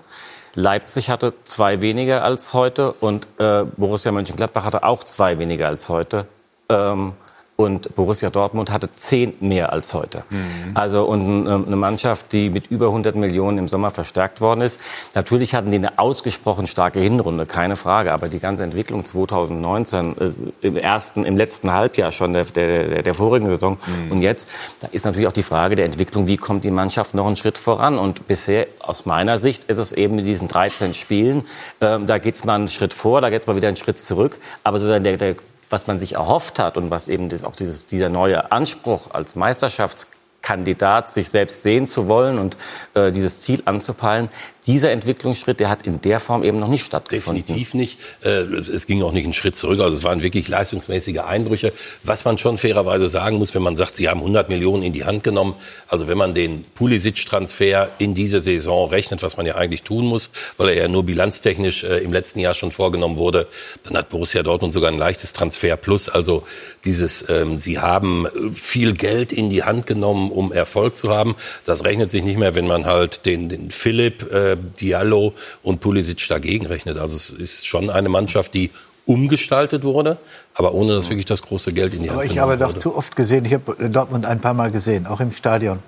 Leipzig 0.54 1.10
hatte 1.10 1.34
zwei 1.44 1.80
weniger 1.80 2.24
als 2.24 2.54
heute 2.54 2.92
und 2.92 3.26
äh, 3.38 3.64
Borussia 3.76 4.12
Mönchengladbach 4.12 4.64
hatte 4.64 4.82
auch 4.82 5.04
zwei 5.04 5.38
weniger 5.38 5.68
als 5.68 5.88
heute. 5.88 6.26
Ähm, 6.68 7.12
und 7.60 7.96
Borussia 7.96 8.30
Dortmund 8.30 8.70
hatte 8.70 8.92
zehn 8.92 9.34
mehr 9.40 9.72
als 9.72 9.92
heute. 9.92 10.22
Mhm. 10.30 10.74
Also 10.74 11.04
und 11.04 11.48
eine 11.48 11.74
Mannschaft, 11.74 12.30
die 12.30 12.50
mit 12.50 12.68
über 12.68 12.86
100 12.86 13.16
Millionen 13.16 13.58
im 13.58 13.66
Sommer 13.66 13.90
verstärkt 13.90 14.40
worden 14.40 14.60
ist. 14.60 14.78
Natürlich 15.16 15.56
hatten 15.56 15.72
die 15.72 15.78
eine 15.78 15.98
ausgesprochen 15.98 16.68
starke 16.68 17.00
Hinrunde, 17.00 17.46
keine 17.46 17.74
Frage. 17.74 18.12
Aber 18.12 18.28
die 18.28 18.38
ganze 18.38 18.62
Entwicklung 18.62 19.04
2019 19.04 20.16
äh, 20.18 20.66
im 20.68 20.76
ersten, 20.76 21.24
im 21.24 21.36
letzten 21.36 21.72
Halbjahr 21.72 22.12
schon 22.12 22.32
der, 22.32 22.44
der, 22.44 23.02
der 23.02 23.14
vorigen 23.14 23.48
Saison 23.48 23.76
mhm. 24.04 24.12
und 24.12 24.22
jetzt, 24.22 24.52
da 24.78 24.86
ist 24.92 25.04
natürlich 25.04 25.26
auch 25.26 25.32
die 25.32 25.42
Frage 25.42 25.74
der 25.74 25.86
Entwicklung, 25.86 26.28
wie 26.28 26.36
kommt 26.36 26.62
die 26.62 26.70
Mannschaft 26.70 27.16
noch 27.16 27.26
einen 27.26 27.34
Schritt 27.34 27.58
voran? 27.58 27.98
Und 27.98 28.28
bisher 28.28 28.68
aus 28.78 29.04
meiner 29.04 29.40
Sicht 29.40 29.64
ist 29.64 29.78
es 29.78 29.90
eben 29.90 30.14
mit 30.14 30.28
diesen 30.28 30.46
13 30.46 30.94
Spielen, 30.94 31.40
äh, 31.80 31.98
da 31.98 32.18
geht 32.18 32.36
es 32.36 32.44
mal 32.44 32.54
einen 32.54 32.68
Schritt 32.68 32.94
vor, 32.94 33.20
da 33.20 33.30
geht 33.30 33.40
es 33.40 33.46
mal 33.48 33.56
wieder 33.56 33.66
einen 33.66 33.76
Schritt 33.76 33.98
zurück. 33.98 34.38
Aber 34.62 34.78
so 34.78 34.86
der, 34.86 35.16
der 35.16 35.34
was 35.70 35.86
man 35.86 35.98
sich 35.98 36.14
erhofft 36.14 36.58
hat 36.58 36.76
und 36.76 36.90
was 36.90 37.08
eben 37.08 37.28
auch 37.44 37.56
dieses, 37.56 37.86
dieser 37.86 38.08
neue 38.08 38.52
Anspruch 38.52 39.10
als 39.12 39.34
Meisterschaftskandidat, 39.34 41.10
sich 41.10 41.28
selbst 41.28 41.62
sehen 41.62 41.86
zu 41.86 42.08
wollen 42.08 42.38
und 42.38 42.56
äh, 42.94 43.12
dieses 43.12 43.42
Ziel 43.42 43.62
anzupeilen, 43.64 44.28
dieser 44.68 44.92
Entwicklungsschritt, 44.92 45.60
der 45.60 45.70
hat 45.70 45.86
in 45.86 46.02
der 46.02 46.20
Form 46.20 46.44
eben 46.44 46.60
noch 46.60 46.68
nicht 46.68 46.84
stattgefunden. 46.84 47.42
Definitiv 47.42 47.72
nicht. 47.72 47.98
Äh, 48.22 48.42
es 48.42 48.86
ging 48.86 49.02
auch 49.02 49.12
nicht 49.12 49.24
einen 49.24 49.32
Schritt 49.32 49.56
zurück. 49.56 49.80
Also 49.80 49.96
es 49.96 50.04
waren 50.04 50.22
wirklich 50.22 50.46
leistungsmäßige 50.46 51.20
Einbrüche. 51.20 51.72
Was 52.02 52.26
man 52.26 52.36
schon 52.36 52.58
fairerweise 52.58 53.08
sagen 53.08 53.38
muss, 53.38 53.54
wenn 53.54 53.62
man 53.62 53.76
sagt, 53.76 53.94
sie 53.94 54.10
haben 54.10 54.20
100 54.20 54.50
Millionen 54.50 54.82
in 54.82 54.92
die 54.92 55.06
Hand 55.06 55.24
genommen. 55.24 55.54
Also 55.88 56.06
wenn 56.06 56.18
man 56.18 56.34
den 56.34 56.66
Pulisic-Transfer 56.74 57.88
in 57.96 58.12
diese 58.12 58.40
Saison 58.40 58.90
rechnet, 58.90 59.22
was 59.22 59.38
man 59.38 59.46
ja 59.46 59.54
eigentlich 59.54 59.84
tun 59.84 60.04
muss, 60.04 60.28
weil 60.58 60.68
er 60.68 60.76
ja 60.82 60.88
nur 60.88 61.02
bilanztechnisch 61.02 61.84
äh, 61.84 62.00
im 62.04 62.12
letzten 62.12 62.38
Jahr 62.38 62.52
schon 62.52 62.70
vorgenommen 62.70 63.16
wurde, 63.16 63.46
dann 63.84 63.96
hat 63.96 64.10
Borussia 64.10 64.42
Dortmund 64.42 64.74
sogar 64.74 64.92
ein 64.92 64.98
leichtes 64.98 65.32
Transfer 65.32 65.78
plus. 65.78 66.10
Also 66.10 66.42
dieses, 66.84 67.26
ähm, 67.30 67.56
sie 67.56 67.78
haben 67.78 68.26
viel 68.52 68.92
Geld 68.92 69.32
in 69.32 69.48
die 69.48 69.62
Hand 69.62 69.86
genommen, 69.86 70.30
um 70.30 70.52
Erfolg 70.52 70.98
zu 70.98 71.08
haben. 71.08 71.36
Das 71.64 71.84
rechnet 71.84 72.10
sich 72.10 72.22
nicht 72.22 72.38
mehr, 72.38 72.54
wenn 72.54 72.66
man 72.66 72.84
halt 72.84 73.24
den, 73.24 73.48
den 73.48 73.70
Philipp 73.70 74.30
äh, 74.30 74.57
Diallo 74.58 75.34
und 75.62 75.80
Pulisic 75.80 76.26
dagegen 76.28 76.66
rechnet. 76.66 76.98
Also 76.98 77.16
es 77.16 77.30
ist 77.30 77.66
schon 77.66 77.90
eine 77.90 78.08
Mannschaft, 78.08 78.54
die 78.54 78.70
umgestaltet 79.06 79.84
wurde, 79.84 80.18
aber 80.54 80.74
ohne 80.74 80.94
dass 80.94 81.08
wirklich 81.08 81.24
das 81.24 81.42
große 81.42 81.72
Geld 81.72 81.94
in 81.94 82.02
die 82.02 82.10
Hand 82.10 82.18
Aber 82.18 82.26
ich 82.26 82.38
habe 82.38 82.58
doch 82.58 82.74
zu 82.74 82.94
oft 82.94 83.16
gesehen, 83.16 83.46
ich 83.46 83.54
habe 83.54 83.88
Dortmund 83.88 84.26
ein 84.26 84.40
paar 84.40 84.54
Mal 84.54 84.70
gesehen, 84.70 85.06
auch 85.06 85.20
im 85.20 85.30
Stadion. 85.30 85.78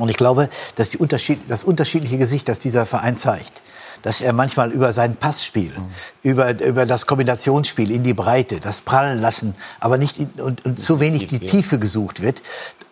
Und 0.00 0.08
ich 0.08 0.16
glaube, 0.16 0.48
dass 0.76 0.90
die 0.90 0.98
Unterschied, 0.98 1.40
das 1.48 1.64
unterschiedliche 1.64 2.18
Gesicht, 2.18 2.48
das 2.48 2.58
dieser 2.58 2.86
Verein 2.86 3.16
zeigt, 3.16 3.62
dass 4.02 4.20
er 4.20 4.32
manchmal 4.32 4.70
über 4.70 4.92
sein 4.92 5.16
Passspiel, 5.16 5.70
mhm. 5.70 5.90
über, 6.22 6.60
über 6.60 6.86
das 6.86 7.06
Kombinationsspiel 7.06 7.90
in 7.90 8.02
die 8.02 8.14
Breite, 8.14 8.60
das 8.60 8.80
Prallen 8.80 9.20
lassen, 9.20 9.54
aber 9.80 9.98
nicht 9.98 10.18
in, 10.18 10.28
und, 10.38 10.64
und 10.64 10.78
zu 10.78 11.00
wenig 11.00 11.26
die 11.26 11.40
Tiefe 11.40 11.78
gesucht 11.78 12.20
wird. 12.20 12.42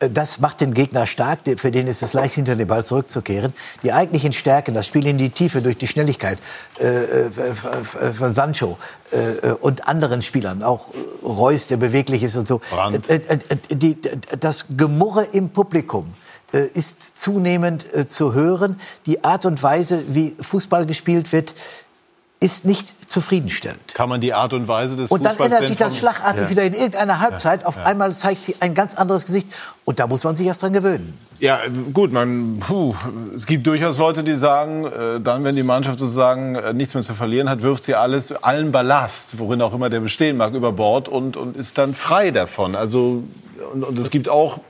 Äh, 0.01 0.11
das 0.11 0.41
macht 0.41 0.61
den 0.61 0.75
Gegner 0.75 1.07
stark, 1.07 1.41
für 1.57 1.71
den 1.71 1.87
ist 1.87 2.03
es 2.03 2.13
leicht, 2.13 2.35
hinter 2.35 2.57
den 2.57 2.67
Ball 2.67 2.85
zurückzukehren. 2.85 3.53
Die 3.83 3.93
eigentlichen 3.93 4.33
Stärken, 4.33 4.75
das 4.75 4.87
Spiel 4.87 5.07
in 5.07 5.19
die 5.19 5.31
Tiefe 5.31 5.63
durch 5.63 5.79
die 5.79 5.87
Schnelligkeit 5.87 6.39
äh, 6.79 7.27
äh 7.27 7.31
von 8.13 8.35
Sancho 8.35 8.79
äh, 9.11 9.51
und 9.53 9.89
anderen 9.89 10.23
Spielern, 10.23 10.63
auch 10.63 10.89
Reus, 11.23 11.67
der 11.67 11.77
beweglich 11.77 12.23
ist 12.23 12.37
und 12.37 12.47
so. 12.47 12.61
Äh, 13.09 13.15
äh, 13.15 13.39
die, 13.71 13.97
das 14.39 14.65
Gemurre 14.77 15.25
im 15.25 15.51
Publikum 15.51 16.07
äh, 16.07 16.26
ist 16.53 17.19
zunehmend 17.21 17.93
äh, 17.95 18.07
zu 18.07 18.35
hören. 18.35 18.81
Die 19.07 19.25
Art 19.25 19.45
und 19.45 19.63
Weise, 19.63 20.05
wie 20.09 20.35
Fußball 20.41 20.87
gespielt 20.87 21.33
wird, 21.33 21.55
ist 22.39 22.67
nicht 22.67 23.09
zufriedenstellend. 23.09 23.95
Kann 23.95 24.11
man 24.11 24.21
die 24.21 24.35
Art 24.35 24.53
und 24.53 24.69
Weise 24.69 24.97
des 24.97 25.11
Und 25.11 25.25
dann 25.25 25.39
ändert 25.39 25.67
sich 25.67 25.77
das 25.77 25.97
schlagartig 25.97 26.43
ja. 26.43 26.51
wieder 26.51 26.63
in 26.65 26.75
irgendeiner 26.75 27.21
Halbzeit. 27.21 27.65
Auf 27.65 27.77
ja. 27.77 27.85
einmal 27.85 28.15
zeigt 28.15 28.45
sie 28.45 28.57
ein 28.61 28.75
ganz 28.75 28.95
anderes 28.95 29.25
Gesicht. 29.25 29.49
Und 29.87 29.99
da 29.99 30.07
muss 30.07 30.23
man 30.23 30.37
sich 30.37 30.47
erst 30.47 30.63
dran 30.63 30.75
gewöhnen. 30.75 31.19
Ja, 31.39 31.61
gut, 31.93 32.13
man, 32.13 32.59
puh, 32.61 32.95
es 33.35 33.47
gibt 33.47 33.67
durchaus 33.67 33.99
Leute, 33.99 34.23
die 34.23 34.35
sagen, 34.35 34.87
äh, 34.87 35.21
dann, 35.21 35.45
wenn 35.45 35.57
die 35.57 35.63
Mannschaft 35.63 35.99
sozusagen 35.99 36.57
äh, 36.57 36.73
nichts 36.75 36.95
mehr 36.95 37.03
zu 37.03 37.15
verlieren 37.15 37.49
hat, 37.49 37.63
wirft 37.63 37.85
sie 37.85 37.95
alles, 37.95 38.33
allen 38.33 38.71
Ballast, 38.71 39.39
worin 39.39 39.63
auch 39.63 39.73
immer 39.73 39.89
der 39.89 40.01
bestehen 40.01 40.37
mag, 40.37 40.55
über 40.55 40.73
Bord 40.73 41.09
und, 41.09 41.37
und 41.37 41.57
ist 41.57 41.79
dann 41.79 41.95
frei 41.95 42.31
davon. 42.31 42.75
Also, 42.75 43.23
und, 43.73 43.83
und 43.83 43.99
es 43.99 44.11
gibt 44.11 44.29
auch 44.29 44.61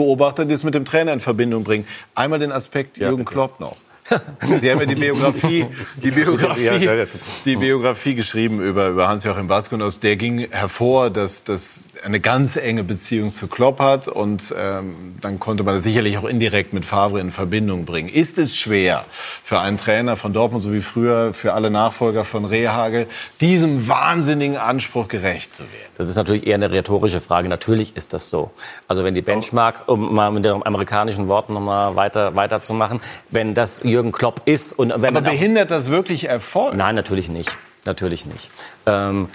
Beobachter, 0.00 0.46
die 0.46 0.54
es 0.54 0.64
mit 0.64 0.74
dem 0.74 0.86
Trainer 0.86 1.12
in 1.12 1.20
Verbindung 1.20 1.62
bringen. 1.62 1.86
Einmal 2.14 2.38
den 2.38 2.52
Aspekt 2.52 2.96
ja, 2.96 3.08
Jürgen 3.08 3.26
Klopp 3.26 3.60
noch. 3.60 3.76
Sie 4.56 4.70
haben 4.70 4.80
ja 4.80 4.86
die 4.86 4.94
Biografie, 4.94 5.66
die 6.02 6.10
Biografie, 6.10 7.06
die 7.44 7.56
Biografie 7.56 8.14
geschrieben 8.14 8.60
über, 8.60 8.88
über 8.88 9.08
Hans-Joachim 9.08 9.48
Watzke 9.48 9.76
und 9.76 9.82
aus 9.82 10.00
der 10.00 10.16
ging 10.16 10.48
hervor, 10.50 11.10
dass 11.10 11.44
das 11.44 11.86
eine 12.04 12.20
ganz 12.20 12.56
enge 12.56 12.82
Beziehung 12.82 13.32
zu 13.32 13.46
Klopp 13.46 13.80
hat 13.80 14.08
und 14.08 14.54
ähm, 14.58 15.16
dann 15.20 15.38
konnte 15.38 15.62
man 15.62 15.74
das 15.74 15.82
sicherlich 15.82 16.18
auch 16.18 16.24
indirekt 16.24 16.72
mit 16.72 16.84
Favre 16.84 17.20
in 17.20 17.30
Verbindung 17.30 17.84
bringen. 17.84 18.08
Ist 18.08 18.38
es 18.38 18.56
schwer 18.56 19.04
für 19.42 19.60
einen 19.60 19.76
Trainer 19.76 20.16
von 20.16 20.32
Dortmund, 20.32 20.62
so 20.62 20.72
wie 20.72 20.80
früher 20.80 21.32
für 21.32 21.52
alle 21.52 21.70
Nachfolger 21.70 22.24
von 22.24 22.44
Rehagel, 22.44 23.06
diesem 23.40 23.88
wahnsinnigen 23.88 24.56
Anspruch 24.56 25.08
gerecht 25.08 25.52
zu 25.52 25.62
werden? 25.62 25.90
Das 25.98 26.08
ist 26.08 26.16
natürlich 26.16 26.46
eher 26.46 26.56
eine 26.56 26.70
rhetorische 26.70 27.20
Frage. 27.20 27.48
Natürlich 27.48 27.96
ist 27.96 28.12
das 28.12 28.30
so. 28.30 28.50
Also 28.88 29.04
wenn 29.04 29.14
die 29.14 29.22
Benchmark, 29.22 29.84
um 29.86 30.14
mal 30.14 30.30
mit 30.30 30.44
den 30.44 30.66
amerikanischen 30.66 31.28
Worten 31.28 31.54
noch 31.54 31.60
mal 31.60 31.94
weiter 31.96 32.34
weiterzumachen, 32.34 33.00
wenn 33.30 33.54
das 33.54 33.82
Jürgen 33.84 33.99
Klopp 34.12 34.42
ist. 34.46 34.72
Und 34.72 34.92
wenn 34.96 35.16
Aber 35.16 35.20
behindert 35.20 35.70
das 35.70 35.90
wirklich 35.90 36.28
Erfolg? 36.28 36.74
Nein, 36.74 36.94
natürlich 36.94 37.28
nicht. 37.28 37.50
Natürlich 37.84 38.26
nicht. 38.26 38.50
Ähm, 38.86 39.28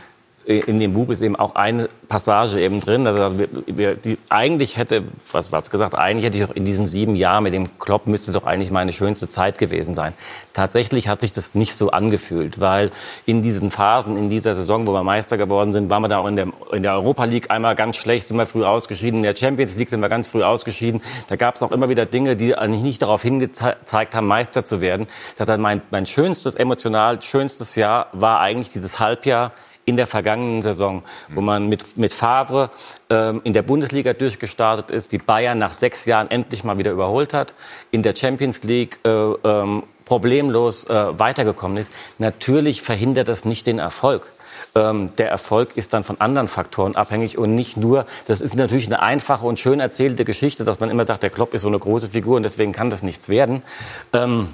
in 0.45 0.79
dem 0.79 0.93
Buch 0.93 1.09
ist 1.09 1.21
eben 1.21 1.35
auch 1.35 1.55
eine 1.55 1.89
Passage 2.07 2.59
eben 2.59 2.79
drin. 2.79 3.07
Also 3.07 3.39
wir, 3.65 3.95
die, 3.95 4.19
eigentlich 4.29 4.77
hätte, 4.77 5.03
was 5.31 5.51
war 5.51 5.63
gesagt, 5.63 5.95
eigentlich 5.95 6.25
hätte 6.25 6.37
ich 6.37 6.43
auch 6.43 6.55
in 6.55 6.65
diesen 6.65 6.85
sieben 6.85 7.15
Jahren 7.15 7.43
mit 7.43 7.53
dem 7.55 7.79
Klopp 7.79 8.05
müsste 8.05 8.31
doch 8.31 8.45
eigentlich 8.45 8.69
meine 8.69 8.93
schönste 8.93 9.27
Zeit 9.27 9.57
gewesen 9.57 9.95
sein. 9.95 10.13
Tatsächlich 10.53 11.07
hat 11.07 11.21
sich 11.21 11.31
das 11.31 11.55
nicht 11.55 11.75
so 11.75 11.89
angefühlt, 11.89 12.59
weil 12.59 12.91
in 13.25 13.41
diesen 13.41 13.71
Phasen, 13.71 14.17
in 14.17 14.29
dieser 14.29 14.53
Saison, 14.53 14.85
wo 14.85 14.93
wir 14.93 15.03
Meister 15.03 15.37
geworden 15.37 15.71
sind, 15.71 15.89
waren 15.89 16.03
wir 16.03 16.09
da 16.09 16.19
auch 16.19 16.27
in 16.27 16.35
der, 16.35 16.47
in 16.71 16.83
der 16.83 16.93
Europa 16.93 17.25
League 17.25 17.49
einmal 17.49 17.73
ganz 17.73 17.95
schlecht, 17.95 18.27
sind 18.27 18.37
wir 18.37 18.45
früh 18.45 18.63
ausgeschieden. 18.63 19.17
In 19.17 19.23
der 19.23 19.35
Champions 19.35 19.75
League 19.77 19.89
sind 19.89 20.01
wir 20.01 20.09
ganz 20.09 20.27
früh 20.27 20.43
ausgeschieden. 20.43 21.01
Da 21.27 21.37
gab 21.37 21.55
es 21.55 21.63
auch 21.63 21.71
immer 21.71 21.89
wieder 21.89 22.05
Dinge, 22.05 22.35
die 22.35 22.55
eigentlich 22.55 22.83
nicht 22.83 23.01
darauf 23.01 23.23
hingezeigt 23.23 24.13
haben, 24.13 24.27
Meister 24.27 24.63
zu 24.63 24.79
werden. 24.79 25.07
Das 25.37 25.49
hat 25.49 25.59
mein, 25.59 25.81
mein 25.89 26.05
schönstes, 26.05 26.53
emotional 26.53 27.19
schönstes 27.23 27.75
Jahr 27.75 28.07
war 28.13 28.41
eigentlich 28.41 28.69
dieses 28.69 28.99
Halbjahr 28.99 29.51
in 29.86 29.97
der 29.97 30.07
vergangenen 30.07 30.61
Saison, 30.61 31.03
wo 31.29 31.41
man 31.41 31.67
mit, 31.69 31.97
mit 31.97 32.13
Favre 32.13 32.71
ähm, 33.09 33.41
in 33.43 33.53
der 33.53 33.61
Bundesliga 33.61 34.13
durchgestartet 34.13 34.91
ist, 34.91 35.11
die 35.11 35.17
Bayern 35.17 35.57
nach 35.57 35.73
sechs 35.73 36.05
Jahren 36.05 36.29
endlich 36.31 36.63
mal 36.63 36.77
wieder 36.77 36.91
überholt 36.91 37.33
hat, 37.33 37.53
in 37.91 38.03
der 38.03 38.15
Champions 38.15 38.63
League 38.63 38.99
äh, 39.05 39.09
ähm, 39.09 39.83
problemlos 40.05 40.86
äh, 40.86 41.19
weitergekommen 41.19 41.77
ist. 41.77 41.93
Natürlich 42.17 42.81
verhindert 42.81 43.27
das 43.27 43.45
nicht 43.45 43.67
den 43.67 43.79
Erfolg 43.79 44.31
ähm, 44.73 45.11
der 45.17 45.29
Erfolg 45.29 45.77
ist 45.77 45.93
dann 45.93 46.03
von 46.03 46.19
anderen 46.19 46.49
Faktoren 46.49 46.95
abhängig 46.97 47.38
und 47.38 47.55
nicht 47.55 47.77
nur, 47.77 48.05
das 48.27 48.41
ist 48.41 48.55
natürlich 48.55 48.88
eine 48.88 49.01
einfache 49.01 49.45
und 49.45 49.57
schön 49.57 49.79
erzählte 49.79 50.25
Geschichte, 50.25 50.65
dass 50.65 50.81
man 50.81 50.89
immer 50.89 51.05
sagt, 51.05 51.23
der 51.23 51.29
Klopp 51.29 51.53
ist 51.53 51.61
so 51.61 51.69
eine 51.69 51.79
große 51.79 52.09
Figur 52.09 52.36
und 52.36 52.43
deswegen 52.43 52.73
kann 52.73 52.89
das 52.89 53.01
nichts 53.01 53.29
werden. 53.29 53.63
Ähm, 54.11 54.49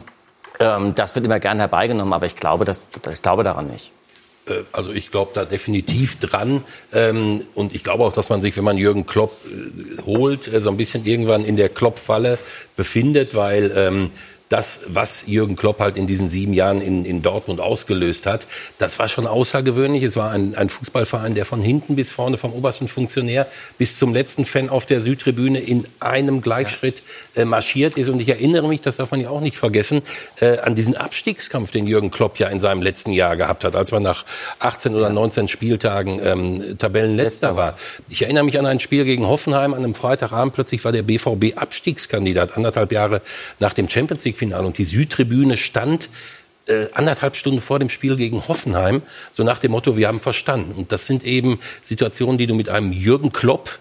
Ähm, 0.61 0.93
das 0.95 1.15
wird 1.15 1.25
immer 1.25 1.39
gern 1.39 1.57
herbeigenommen, 1.57 2.13
aber 2.13 2.27
ich 2.27 2.35
glaube, 2.35 2.65
das, 2.65 2.87
ich 3.11 3.21
glaube 3.21 3.43
daran 3.43 3.67
nicht. 3.67 3.91
Äh, 4.51 4.63
also 4.71 4.91
ich 4.91 5.11
glaube 5.11 5.31
da 5.33 5.45
definitiv 5.45 6.19
dran. 6.19 6.63
Ähm, 6.93 7.43
und 7.55 7.73
ich 7.73 7.83
glaube 7.83 8.03
auch, 8.03 8.13
dass 8.13 8.29
man 8.29 8.41
sich, 8.41 8.57
wenn 8.57 8.63
man 8.63 8.77
Jürgen 8.77 9.05
Klopp 9.05 9.37
äh, 9.45 10.01
holt, 10.05 10.51
äh, 10.51 10.61
so 10.61 10.69
ein 10.69 10.77
bisschen 10.77 11.05
irgendwann 11.05 11.45
in 11.45 11.55
der 11.55 11.69
Klopp-Falle 11.69 12.37
befindet, 12.75 13.35
weil 13.35 13.71
ähm, 13.75 14.11
das, 14.51 14.81
was 14.87 15.27
Jürgen 15.27 15.55
Klopp 15.55 15.79
halt 15.79 15.95
in 15.95 16.07
diesen 16.07 16.27
sieben 16.27 16.53
Jahren 16.53 16.81
in, 16.81 17.05
in 17.05 17.21
Dortmund 17.21 17.61
ausgelöst 17.61 18.25
hat, 18.25 18.47
das 18.79 18.99
war 18.99 19.07
schon 19.07 19.25
außergewöhnlich. 19.25 20.03
Es 20.03 20.17
war 20.17 20.31
ein, 20.31 20.55
ein 20.55 20.69
Fußballverein, 20.69 21.35
der 21.35 21.45
von 21.45 21.61
hinten 21.61 21.95
bis 21.95 22.11
vorne, 22.11 22.37
vom 22.37 22.51
obersten 22.51 22.89
Funktionär 22.89 23.47
bis 23.77 23.97
zum 23.97 24.13
letzten 24.13 24.43
Fan 24.43 24.69
auf 24.69 24.85
der 24.85 24.99
Südtribüne 24.99 25.61
in 25.61 25.85
einem 26.01 26.41
Gleichschritt 26.41 27.01
äh, 27.35 27.45
marschiert 27.45 27.97
ist. 27.97 28.09
Und 28.09 28.19
ich 28.19 28.29
erinnere 28.29 28.67
mich, 28.67 28.81
das 28.81 28.97
darf 28.97 29.11
man 29.11 29.21
ja 29.21 29.29
auch 29.29 29.39
nicht 29.39 29.55
vergessen, 29.55 30.01
äh, 30.41 30.57
an 30.57 30.75
diesen 30.75 30.97
Abstiegskampf, 30.97 31.71
den 31.71 31.87
Jürgen 31.87 32.11
Klopp 32.11 32.37
ja 32.37 32.49
in 32.49 32.59
seinem 32.59 32.81
letzten 32.81 33.11
Jahr 33.11 33.37
gehabt 33.37 33.63
hat, 33.63 33.75
als 33.75 33.91
man 33.91 34.03
nach 34.03 34.25
18 34.59 34.93
oder 34.93 35.09
19 35.09 35.47
Spieltagen 35.47 36.19
ähm, 36.23 36.77
Tabellenletzter 36.77 37.55
war. 37.55 37.77
Ich 38.09 38.23
erinnere 38.23 38.43
mich 38.43 38.59
an 38.59 38.65
ein 38.65 38.81
Spiel 38.81 39.05
gegen 39.05 39.25
Hoffenheim 39.25 39.73
an 39.73 39.79
einem 39.79 39.95
Freitagabend. 39.95 40.53
Plötzlich 40.53 40.83
war 40.83 40.91
der 40.91 41.03
BVB 41.03 41.57
Abstiegskandidat, 41.57 42.57
anderthalb 42.57 42.91
Jahre 42.91 43.21
nach 43.59 43.73
dem 43.73 43.89
Champions 43.89 44.25
League 44.25 44.41
Halbfinale 44.41 44.65
und 44.65 44.77
die 44.77 44.83
Südtribüne 44.83 45.57
stand 45.57 46.09
äh, 46.65 46.87
anderthalb 46.93 47.35
Stunden 47.35 47.61
vor 47.61 47.79
dem 47.79 47.89
Spiel 47.89 48.15
gegen 48.15 48.47
Hoffenheim, 48.47 49.01
so 49.29 49.43
nach 49.43 49.59
dem 49.59 49.71
Motto, 49.71 49.97
wir 49.97 50.07
haben 50.07 50.19
verstanden. 50.19 50.73
Und 50.73 50.91
das 50.91 51.05
sind 51.05 51.23
eben 51.23 51.59
Situationen, 51.83 52.37
die 52.37 52.47
du 52.47 52.55
mit 52.55 52.69
einem 52.69 52.91
Jürgen 52.91 53.31
Klopp 53.31 53.79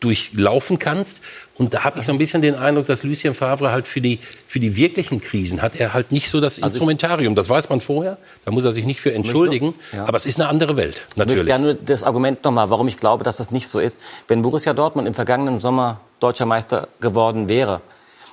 durchlaufen 0.00 0.78
kannst. 0.78 1.22
Und 1.60 1.74
da 1.74 1.84
habe 1.84 2.00
ich 2.00 2.06
so 2.06 2.12
ein 2.12 2.16
bisschen 2.16 2.40
den 2.40 2.54
Eindruck, 2.54 2.86
dass 2.86 3.02
Lucien 3.02 3.34
Favre 3.34 3.70
halt 3.70 3.86
für 3.86 4.00
die, 4.00 4.18
für 4.46 4.58
die 4.58 4.76
wirklichen 4.76 5.20
Krisen 5.20 5.60
hat 5.60 5.76
er 5.76 5.92
halt 5.92 6.10
nicht 6.10 6.30
so 6.30 6.40
das 6.40 6.54
also 6.54 6.64
Instrumentarium. 6.64 7.34
Das 7.34 7.50
weiß 7.50 7.68
man 7.68 7.82
vorher. 7.82 8.16
Da 8.46 8.50
muss 8.50 8.64
er 8.64 8.72
sich 8.72 8.86
nicht 8.86 8.98
für 8.98 9.12
entschuldigen. 9.12 9.74
Ja. 9.92 10.08
Aber 10.08 10.16
es 10.16 10.24
ist 10.24 10.40
eine 10.40 10.48
andere 10.48 10.78
Welt, 10.78 11.06
natürlich. 11.16 11.42
Ich 11.42 11.46
gerne 11.46 11.74
das 11.74 12.02
Argument 12.02 12.42
nochmal, 12.44 12.70
warum 12.70 12.88
ich 12.88 12.96
glaube, 12.96 13.24
dass 13.24 13.36
das 13.36 13.50
nicht 13.50 13.68
so 13.68 13.78
ist. 13.78 14.02
Wenn 14.26 14.40
Borussia 14.40 14.72
Dortmund 14.72 15.06
im 15.06 15.12
vergangenen 15.12 15.58
Sommer 15.58 16.00
deutscher 16.18 16.46
Meister 16.46 16.88
geworden 17.02 17.50
wäre, 17.50 17.82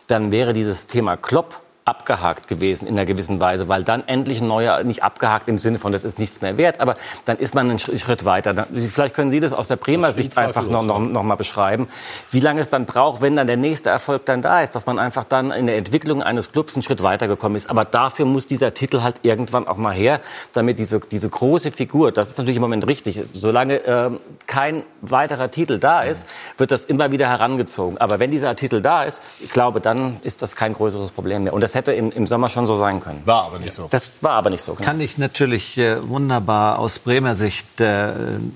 dann 0.07 0.31
wäre 0.31 0.53
dieses 0.53 0.87
Thema 0.87 1.17
Klopp 1.17 1.59
abgehakt 1.87 2.47
gewesen 2.47 2.87
in 2.87 2.95
einer 2.95 3.05
gewissen 3.05 3.39
Weise, 3.39 3.69
weil 3.69 3.83
dann 3.83 4.03
endlich 4.07 4.41
ein 4.41 4.47
neuer, 4.47 4.83
nicht 4.83 5.03
abgehakt 5.03 5.47
im 5.47 5.57
Sinne 5.57 5.79
von, 5.79 5.93
das 5.93 6.03
ist 6.03 6.19
nichts 6.19 6.41
mehr 6.41 6.57
wert, 6.57 6.81
aber 6.81 6.95
dann 7.25 7.37
ist 7.37 7.55
man 7.55 7.69
einen 7.69 7.79
Schritt 7.79 8.25
weiter. 8.25 8.67
Vielleicht 8.73 9.15
können 9.15 9.31
Sie 9.31 9.39
das 9.39 9.53
aus 9.53 9.69
der 9.69 9.77
Bremer 9.77 10.11
Sicht 10.11 10.37
einfach 10.37 10.67
noch, 10.67 10.83
noch, 10.83 10.99
noch 10.99 11.23
mal 11.23 11.35
beschreiben, 11.35 11.87
wie 12.31 12.41
lange 12.41 12.59
es 12.59 12.67
dann 12.67 12.85
braucht, 12.85 13.21
wenn 13.21 13.37
dann 13.37 13.47
der 13.47 13.55
nächste 13.55 13.89
Erfolg 13.89 14.25
dann 14.25 14.41
da 14.41 14.61
ist, 14.61 14.75
dass 14.75 14.85
man 14.85 14.99
einfach 14.99 15.23
dann 15.23 15.51
in 15.51 15.65
der 15.65 15.77
Entwicklung 15.77 16.21
eines 16.21 16.51
Clubs 16.51 16.75
einen 16.75 16.83
Schritt 16.83 17.01
weitergekommen 17.03 17.55
ist. 17.55 17.69
Aber 17.69 17.85
dafür 17.85 18.25
muss 18.25 18.47
dieser 18.47 18.73
Titel 18.73 19.01
halt 19.01 19.21
irgendwann 19.23 19.65
auch 19.65 19.77
mal 19.77 19.93
her, 19.93 20.19
damit 20.53 20.79
diese, 20.79 20.99
diese 20.99 21.29
große 21.29 21.71
Figur, 21.71 22.11
das 22.11 22.31
ist 22.31 22.37
natürlich 22.37 22.57
im 22.57 22.63
Moment 22.63 22.85
richtig, 22.85 23.21
solange 23.33 23.75
äh, 23.85 24.11
kein 24.45 24.83
weiterer 25.01 25.51
Titel 25.51 25.79
da 25.79 26.01
ist, 26.01 26.25
wird 26.57 26.71
das 26.71 26.85
immer 26.85 27.11
wieder 27.11 27.29
herangezogen. 27.29 27.97
Aber 27.97 28.19
wenn 28.19 28.31
dieser 28.31 28.55
Titel 28.55 28.81
da 28.81 29.03
ist, 29.03 29.21
ich 29.39 29.49
glaube, 29.49 29.79
dann 29.79 30.19
ist 30.23 30.41
das 30.41 30.55
kein 30.57 30.73
größeres 30.73 31.11
Problem 31.11 31.45
mehr. 31.45 31.53
Und 31.53 31.61
das 31.61 31.76
hätte 31.77 31.93
im, 31.93 32.11
im 32.11 32.27
Sommer 32.27 32.49
schon 32.49 32.67
so 32.67 32.75
sein 32.75 32.99
können. 32.99 33.21
War 33.25 33.45
aber 33.45 33.59
nicht 33.59 33.73
so. 33.73 33.87
Das 33.89 34.11
war 34.21 34.33
aber 34.33 34.49
nicht 34.49 34.63
so. 34.63 34.73
Genau. 34.73 34.85
Kann 34.85 34.99
ich 34.99 35.17
natürlich 35.17 35.77
äh, 35.77 36.07
wunderbar 36.07 36.79
aus 36.79 36.99
Bremer 36.99 37.35
Sicht 37.35 37.79
äh, 37.79 38.11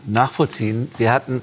nachvollziehen. 0.05 0.91
Wir 0.97 1.13
hatten 1.13 1.41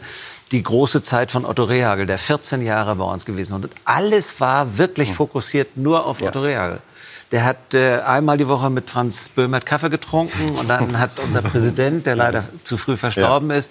die 0.50 0.62
große 0.62 1.02
Zeit 1.02 1.30
von 1.30 1.44
Otto 1.44 1.64
Rehagel, 1.64 2.06
der 2.06 2.18
14 2.18 2.62
Jahre 2.62 2.96
bei 2.96 3.04
uns 3.04 3.24
gewesen 3.24 3.54
und 3.54 3.68
alles 3.84 4.40
war 4.40 4.78
wirklich 4.78 5.10
hm. 5.10 5.16
fokussiert 5.16 5.76
nur 5.76 6.06
auf 6.06 6.20
ja. 6.20 6.28
Otto 6.28 6.40
Rehagel. 6.40 6.80
Der 7.30 7.44
hat 7.44 7.74
äh, 7.74 7.98
einmal 8.00 8.38
die 8.38 8.48
Woche 8.48 8.70
mit 8.70 8.88
Franz 8.88 9.28
Böhmert 9.28 9.66
Kaffee 9.66 9.90
getrunken 9.90 10.56
und 10.56 10.68
dann 10.68 10.98
hat 10.98 11.10
unser 11.22 11.42
Präsident, 11.50 12.06
der 12.06 12.16
leider 12.16 12.44
zu 12.64 12.78
früh 12.78 12.96
verstorben 12.96 13.50
ja. 13.50 13.56
ist, 13.56 13.70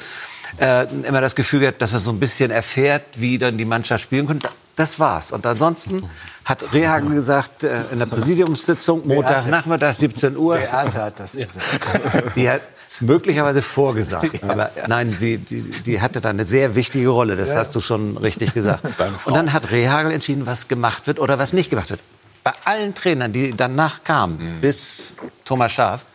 äh, 0.60 0.86
immer 1.04 1.22
das 1.22 1.36
Gefühl 1.36 1.62
gehabt, 1.62 1.82
dass 1.82 1.94
er 1.94 2.00
so 2.00 2.12
ein 2.12 2.20
bisschen 2.20 2.52
erfährt, 2.52 3.04
wie 3.16 3.38
dann 3.38 3.58
die 3.58 3.66
Mannschaft 3.66 4.04
spielen 4.04 4.28
könnte. 4.28 4.50
Das 4.76 5.00
war's. 5.00 5.32
Und 5.32 5.46
ansonsten 5.48 6.08
hat 6.46 6.72
Rehhagen 6.72 7.16
gesagt, 7.16 7.64
äh, 7.64 7.86
in 7.92 8.00
der 8.00 8.06
Präsidiumssitzung, 8.06 9.08
Montag, 9.08 9.48
Nachmittag, 9.48 9.96
17 9.96 10.38
Uhr. 10.38 10.58
Beate 10.58 11.02
hat 11.02 11.20
das 11.20 11.32
gesagt. 11.32 12.36
Die 12.36 12.48
hat 12.48 12.62
möglicherweise 13.02 13.64
vorgesagt. 13.64 14.44
Aber 14.44 14.70
nein, 14.88 15.18
die, 15.20 15.40
die, 15.40 15.64
die 15.64 16.02
hatte 16.02 16.22
da 16.22 16.30
eine 16.30 16.46
sehr 16.46 16.76
wichtige 16.76 17.10
Rolle. 17.10 17.36
Das 17.36 17.56
hast 17.56 17.76
du 17.76 17.80
schon 17.80 18.18
richtig 18.18 18.54
gesagt. 18.54 18.86
Und 19.26 19.34
dann 19.34 19.52
hat 19.52 19.72
Rehagel 19.72 20.12
entschieden, 20.12 20.46
was 20.46 20.68
gemacht 20.68 21.08
wird 21.08 21.20
oder 21.20 21.40
was 21.40 21.54
nicht 21.54 21.70
gemacht 21.70 21.90
wird. 21.90 22.00
Bei 22.44 22.54
allen 22.66 22.94
Trainern, 22.94 23.34
die 23.34 23.56
danach 23.56 24.04
kamen, 24.04 24.58
mhm. 24.58 24.62
bis 24.62 25.16
Thomas 25.44 25.72
Schaaf, 25.72 26.06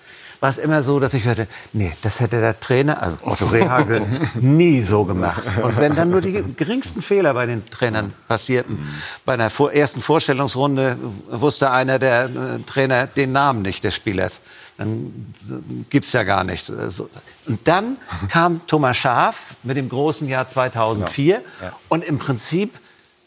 war 0.42 0.48
es 0.48 0.58
immer 0.58 0.82
so, 0.82 0.98
dass 0.98 1.14
ich 1.14 1.24
hörte, 1.24 1.46
nee, 1.72 1.92
das 2.02 2.18
hätte 2.18 2.40
der 2.40 2.58
Trainer, 2.58 3.00
also 3.00 3.16
Otto 3.22 3.46
Rehagel, 3.46 4.04
nie 4.40 4.82
so 4.82 5.04
gemacht. 5.04 5.40
Und 5.62 5.76
wenn 5.76 5.94
dann 5.94 6.10
nur 6.10 6.20
die 6.20 6.42
geringsten 6.56 7.00
Fehler 7.00 7.32
bei 7.32 7.46
den 7.46 7.64
Trainern 7.66 8.12
passierten, 8.26 8.84
bei 9.24 9.34
einer 9.34 9.52
ersten 9.72 10.00
Vorstellungsrunde 10.00 10.98
wusste 11.30 11.70
einer 11.70 12.00
der 12.00 12.24
äh, 12.24 12.58
Trainer 12.66 13.06
den 13.06 13.30
Namen 13.30 13.62
nicht 13.62 13.84
des 13.84 13.94
Spielers. 13.94 14.40
Dann 14.78 15.32
gibt's 15.90 16.12
ja 16.12 16.24
gar 16.24 16.42
nicht. 16.42 16.68
Und 16.70 17.60
dann 17.62 17.96
kam 18.28 18.66
Thomas 18.66 18.96
Schaaf 18.96 19.54
mit 19.62 19.76
dem 19.76 19.88
großen 19.88 20.26
Jahr 20.26 20.48
2004 20.48 21.34
ja. 21.36 21.40
Ja. 21.62 21.72
und 21.88 22.02
im 22.02 22.18
Prinzip 22.18 22.74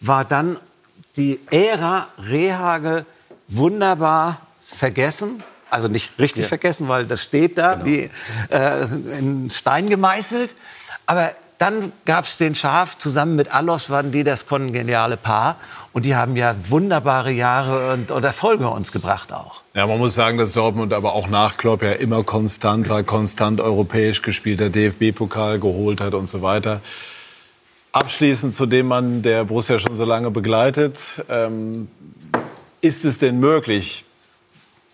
war 0.02 0.26
dann 0.26 0.58
die 1.16 1.40
Ära 1.50 2.10
Rehagel 2.18 3.06
wunderbar 3.48 4.42
vergessen 4.60 5.42
also 5.70 5.88
nicht 5.88 6.18
richtig 6.20 6.44
ja. 6.44 6.48
vergessen, 6.50 6.88
weil 6.88 7.06
das 7.06 7.24
steht 7.24 7.58
da 7.58 7.74
genau. 7.74 7.86
wie 7.86 8.10
äh, 8.50 8.86
in 9.18 9.50
Stein 9.50 9.90
gemeißelt. 9.90 10.56
Aber 11.06 11.32
dann 11.58 11.94
gab 12.04 12.26
es 12.26 12.38
den 12.38 12.56
Schaf, 12.56 12.98
zusammen 12.98 13.36
mit 13.36 13.54
Allos 13.54 13.90
waren 13.90 14.12
die 14.12 14.24
das 14.24 14.46
kongeniale 14.46 15.18
Paar. 15.18 15.58
Und 15.94 16.04
die 16.04 16.16
haben 16.16 16.36
ja 16.36 16.56
wunderbare 16.68 17.32
Jahre 17.32 17.94
und, 17.94 18.12
und 18.12 18.24
Erfolge 18.24 18.68
uns 18.68 18.92
gebracht 18.92 19.32
auch. 19.32 19.62
Ja, 19.74 19.88
man 19.88 19.98
muss 19.98 20.14
sagen, 20.14 20.38
dass 20.38 20.52
Dortmund 20.52 20.92
aber 20.92 21.14
auch 21.14 21.30
nach 21.30 21.56
Klopp 21.56 21.82
ja 21.82 21.94
immer 21.94 22.24
konstant 22.24 22.90
war, 22.90 23.04
konstant 23.04 23.62
europäisch 23.62 24.22
gespielt, 24.22 24.60
der 24.60 24.70
DFB-Pokal 24.70 25.60
geholt 25.60 26.02
hat 26.02 26.14
und 26.14 26.28
so 26.28 26.42
weiter. 26.42 26.82
Abschließend 27.94 28.54
zu 28.54 28.66
dem 28.66 28.88
Mann, 28.88 29.22
der 29.22 29.46
Borussia 29.46 29.80
schon 29.80 29.96
so 29.96 30.04
lange 30.04 30.32
begleitet. 30.32 31.00
Ähm, 31.30 31.88
ist 32.82 33.06
es 33.06 33.20
denn 33.20 33.40
möglich, 33.40 34.05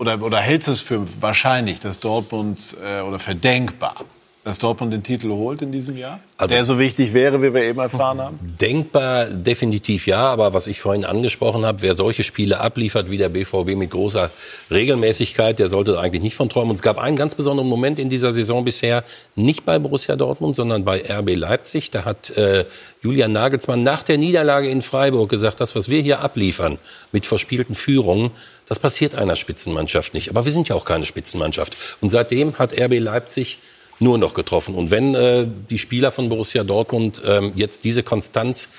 oder, 0.02 0.20
oder 0.24 0.39
hältst 0.39 0.68
du 0.68 0.72
es 0.72 0.80
für 0.80 1.06
wahrscheinlich, 1.22 1.80
dass 1.80 1.99
Dortmund 1.99 2.76
äh, 2.84 3.02
oder 3.02 3.20
für 3.20 3.36
denkbar, 3.36 4.04
dass 4.43 4.58
Dortmund 4.58 4.91
den 4.91 5.04
Titel 5.04 5.30
holt 5.30 5.62
in 5.62 5.72
diesem 5.72 5.95
Jahr? 5.95 6.20
Also, 6.38 6.56
der 6.56 6.64
so 6.64 6.80
wichtig 6.80 7.14
wäre, 7.14 7.43
wie 7.43 7.54
wir 7.54 7.62
eben 7.62 7.78
erfahren 7.78 8.20
haben? 8.20 8.39
Denkbar 8.60 9.26
definitiv 9.26 10.08
ja, 10.08 10.18
aber 10.18 10.56
was 10.56 10.66
ich 10.66 10.82
vorhin 10.82 11.06
angesprochen 11.06 11.68
habe, 11.68 11.84
wer 11.84 11.93
solche 11.93 12.24
Spiele 12.24 12.60
abliefert 12.60 13.12
wie 13.12 13.20
der 13.20 13.30
BVB 13.30 13.76
mit 13.76 13.91
großer 13.91 14.32
Regelmäßigkeit, 14.72 15.60
der 15.60 15.68
sollte 15.68 15.99
eigentlich 15.99 16.24
nicht 16.24 16.36
von 16.36 16.49
träumen. 16.49 16.72
Und 16.72 16.78
es 16.78 16.82
gab 16.82 16.97
einen 16.97 17.16
ganz 17.16 17.36
besonderen 17.36 17.70
Moment 17.70 17.99
in 17.99 18.10
dieser 18.10 18.32
Saison 18.32 18.66
bisher, 18.66 19.04
nicht 19.36 19.66
bei 19.66 19.78
Borussia 19.78 20.16
Dortmund, 20.16 20.56
sondern 20.56 20.84
bei 20.84 21.04
RB 21.08 21.36
Leipzig. 21.36 21.91
Da 21.91 22.06
hat 22.06 22.32
äh, 22.32 22.66
Julian 23.04 23.34
Nagelsmann 23.34 23.84
nach 23.84 24.02
der 24.02 24.18
Niederlage 24.18 24.68
in 24.68 24.82
Freiburg 24.82 25.30
gesagt, 25.30 25.60
das, 25.60 25.76
was 25.76 25.89
wir 25.89 26.02
hier 26.02 26.22
abliefern 26.22 26.80
mit 27.12 27.28
verspielten 27.28 27.76
Führungen, 27.76 28.32
das 28.72 28.80
passiert 28.80 29.15
einer 29.15 29.36
Spitzenmannschaft 29.36 30.13
nicht. 30.13 30.30
Aber 30.30 30.45
wir 30.45 30.53
sind 30.53 30.69
ja 30.69 30.78
auch 30.78 30.86
keine 30.86 31.03
Spitzenmannschaft. 31.03 31.76
Und 31.99 32.09
seitdem 32.09 32.57
hat 32.57 32.72
RB 32.72 32.99
Leipzig 32.99 33.59
nur 33.99 34.17
noch 34.17 34.34
getroffen. 34.34 34.76
Und 34.76 34.91
wenn 34.91 35.13
äh, 35.13 35.45
die 35.69 35.78
Spieler 35.78 36.09
von 36.09 36.30
Borussia 36.30 36.63
Dortmund 36.63 37.22
ähm, 37.26 37.51
jetzt 37.55 37.84
diese 37.84 38.01
Konstanz 38.01 38.69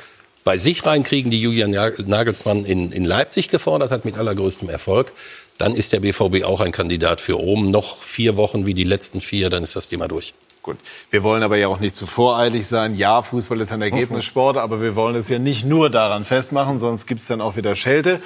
bei 0.44 0.56
sich 0.56 0.86
reinkriegen, 0.86 1.30
die 1.30 1.42
Julian 1.42 1.72
Nagelsmann 1.72 2.64
in, 2.64 2.90
in 2.90 3.04
Leipzig 3.04 3.50
gefordert 3.50 3.90
hat, 3.90 4.06
mit 4.06 4.16
allergrößtem 4.16 4.70
Erfolg, 4.70 5.12
dann 5.58 5.74
ist 5.74 5.92
der 5.92 6.00
BVB 6.00 6.44
auch 6.44 6.60
ein 6.60 6.72
Kandidat 6.72 7.20
für 7.20 7.38
oben. 7.38 7.70
Noch 7.70 7.98
vier 7.98 8.38
Wochen 8.38 8.64
wie 8.64 8.72
die 8.72 8.84
letzten 8.84 9.20
vier, 9.20 9.50
dann 9.50 9.62
ist 9.62 9.76
das 9.76 9.88
Thema 9.88 10.08
durch. 10.08 10.32
Gut, 10.62 10.76
wir 11.10 11.24
wollen 11.24 11.42
aber 11.42 11.56
ja 11.56 11.66
auch 11.66 11.80
nicht 11.80 11.96
zu 11.96 12.06
voreilig 12.06 12.68
sein. 12.68 12.94
Ja, 12.94 13.20
Fußball 13.20 13.60
ist 13.60 13.72
ein 13.72 13.82
Ergebnissport, 13.82 14.56
aber 14.56 14.80
wir 14.80 14.94
wollen 14.94 15.16
es 15.16 15.28
ja 15.28 15.40
nicht 15.40 15.66
nur 15.66 15.90
daran 15.90 16.24
festmachen, 16.24 16.78
sonst 16.78 17.06
gibt 17.06 17.20
es 17.20 17.26
dann 17.26 17.40
auch 17.40 17.56
wieder 17.56 17.74
Schelte. 17.74 18.22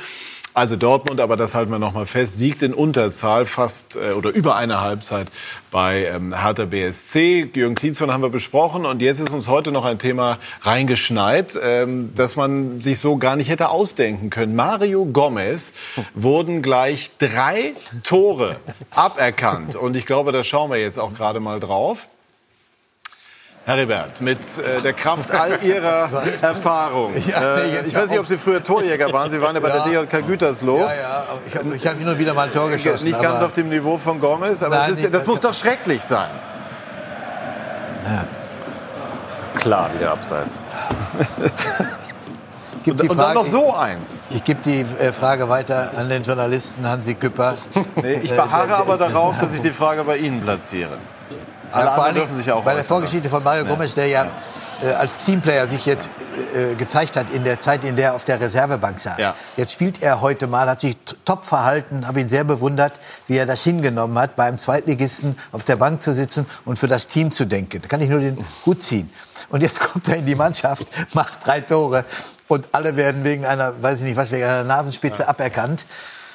Also 0.57 0.77
Dortmund, 0.77 1.21
aber 1.21 1.37
das 1.37 1.55
halten 1.55 1.71
wir 1.71 1.79
noch 1.79 1.93
mal 1.93 2.07
fest, 2.07 2.39
siegt 2.39 2.63
in 2.63 2.73
Unterzahl 2.73 3.45
fast 3.45 3.95
äh, 3.97 4.13
oder 4.13 4.31
über 4.31 4.57
eine 4.57 4.81
Halbzeit 4.81 5.27
bei 5.71 6.07
ähm, 6.07 6.35
Hertha 6.35 6.65
BSC. 6.65 7.51
Jürgen 7.55 7.75
Klinsmann 7.75 8.11
haben 8.11 8.23
wir 8.23 8.31
besprochen 8.31 8.87
und 8.87 9.03
jetzt 9.03 9.21
ist 9.21 9.35
uns 9.35 9.49
heute 9.49 9.71
noch 9.71 9.85
ein 9.85 9.99
Thema 9.99 10.39
reingeschneit, 10.63 11.59
ähm, 11.63 12.15
das 12.17 12.37
man 12.37 12.81
sich 12.81 13.01
so 13.01 13.19
gar 13.19 13.37
nicht 13.37 13.51
hätte 13.51 13.69
ausdenken 13.69 14.31
können. 14.31 14.57
Mario 14.57 15.05
Gomez 15.05 15.75
wurden 16.15 16.63
gleich 16.63 17.11
drei 17.19 17.75
Tore 18.03 18.57
aberkannt 18.93 19.77
und 19.77 19.95
ich 19.95 20.07
glaube, 20.07 20.33
da 20.33 20.43
schauen 20.43 20.71
wir 20.71 20.79
jetzt 20.79 20.99
auch 20.99 21.13
gerade 21.13 21.39
mal 21.39 21.61
drauf. 21.61 22.09
Heribert, 23.67 24.21
mit 24.21 24.39
äh, 24.59 24.81
der 24.81 24.93
Kraft 24.93 25.35
all 25.35 25.59
Ihrer 25.61 26.09
Erfahrung. 26.41 27.13
Ja, 27.27 27.57
äh, 27.57 27.81
ich 27.85 27.97
weiß 27.97 28.11
nicht, 28.11 28.21
ob 28.21 28.27
Sie 28.27 28.37
früher 28.37 28.63
Torjäger 28.63 29.13
waren. 29.13 29.29
Sie 29.29 29.43
waren 29.43 29.57
ja 29.57 29.61
bei 29.61 29.71
ja. 29.71 29.85
der 29.85 30.05
DJK 30.05 30.25
Gütersloh. 30.25 30.79
Ja, 30.79 30.95
ja. 30.95 31.25
Ich 31.49 31.57
habe 31.57 31.77
hab 31.77 31.99
nur 31.99 32.17
wieder 32.17 32.33
mal 32.33 32.47
ein 32.47 32.53
Tor 32.53 32.71
geschossen. 32.71 33.09
Nicht 33.09 33.21
ganz 33.21 33.43
auf 33.43 33.53
dem 33.53 33.69
Niveau 33.69 33.97
von 33.97 34.21
Gomez, 34.21 34.63
aber 34.63 34.77
Nein, 34.77 34.91
das, 34.91 35.01
ist, 35.01 35.13
das 35.13 35.27
muss 35.27 35.41
doch 35.41 35.53
schrecklich 35.53 36.01
sein. 36.01 36.31
Ja. 38.05 38.25
Klar, 39.57 39.91
wieder 39.95 40.13
abseits. 40.13 40.59
und, 42.87 43.11
und 43.11 43.19
dann 43.19 43.35
noch 43.35 43.45
so 43.45 43.75
eins. 43.75 44.21
Ich 44.31 44.45
gebe 44.45 44.61
die 44.63 44.83
äh, 44.83 45.13
Frage 45.13 45.49
weiter 45.49 45.91
an 45.97 46.09
den 46.09 46.23
Journalisten 46.23 46.89
Hansi 46.89 47.17
Küpper. 47.17 47.57
Nee, 48.01 48.21
ich 48.23 48.31
beharre 48.31 48.71
äh, 48.71 48.75
aber 48.75 48.97
darauf, 48.97 49.41
dass 49.41 49.53
ich 49.55 49.61
die 49.61 49.73
Frage 49.73 50.05
bei 50.05 50.19
Ihnen 50.19 50.41
platziere. 50.41 50.99
Alle 51.77 51.87
ja, 51.87 51.93
vor 51.93 52.05
allem 52.05 52.15
dürfen 52.15 52.37
sich 52.37 52.51
auch 52.51 52.65
Bei 52.65 52.75
der 52.75 52.85
Vorgeschichte 52.85 53.29
von 53.29 53.43
Mario 53.43 53.65
Gomez, 53.65 53.95
der 53.95 54.07
ja 54.07 54.31
äh, 54.83 54.89
als 54.89 55.21
Teamplayer 55.21 55.67
sich 55.67 55.87
jetzt 55.87 56.11
äh, 56.55 56.75
gezeigt 56.75 57.17
hat 57.17 57.31
in 57.31 57.45
der 57.45 57.61
Zeit, 57.61 57.85
in 57.85 57.97
der 57.97 58.09
er 58.09 58.15
auf 58.15 58.25
der 58.25 58.41
Reservebank 58.41 59.01
saß. 59.01 59.19
Ja. 59.19 59.35
Jetzt 59.57 59.73
spielt 59.73 60.03
er 60.03 60.21
heute 60.21 60.47
mal, 60.47 60.69
hat 60.69 60.81
sich 60.81 60.97
top 61.25 61.45
verhalten, 61.45 62.07
habe 62.07 62.21
ihn 62.21 62.29
sehr 62.29 62.45
bewundert, 62.45 62.93
wie 63.27 63.39
er 63.39 63.47
das 63.47 63.63
hingenommen 63.63 64.19
hat, 64.19 64.37
beim 64.37 64.59
Zweitligisten 64.59 65.39
auf 65.53 65.65
der 65.65 65.77
Bank 65.77 66.03
zu 66.03 66.13
sitzen 66.13 66.47
und 66.65 66.79
für 66.79 66.89
das 66.89 67.07
Team 67.07 67.31
zu 67.31 67.47
denken. 67.47 67.81
Da 67.81 67.89
kann 67.89 68.03
ich 68.03 68.11
nur 68.11 68.21
den 68.21 68.45
Hut 68.67 68.83
ziehen. 68.83 69.11
Und 69.49 69.63
jetzt 69.63 69.81
kommt 69.93 70.09
er 70.09 70.17
in 70.17 70.27
die 70.27 70.35
Mannschaft, 70.35 70.87
macht 71.15 71.47
drei 71.47 71.61
Tore 71.61 72.05
und 72.49 72.69
alle 72.73 72.97
werden 72.97 73.25
wegen 73.25 73.47
einer, 73.47 73.83
weiß 73.83 74.01
ich 74.01 74.05
nicht 74.05 74.17
was, 74.17 74.31
wegen 74.31 74.45
einer 74.45 74.65
Nasenspitze 74.65 75.23
ja. 75.23 75.29
aberkannt. 75.29 75.87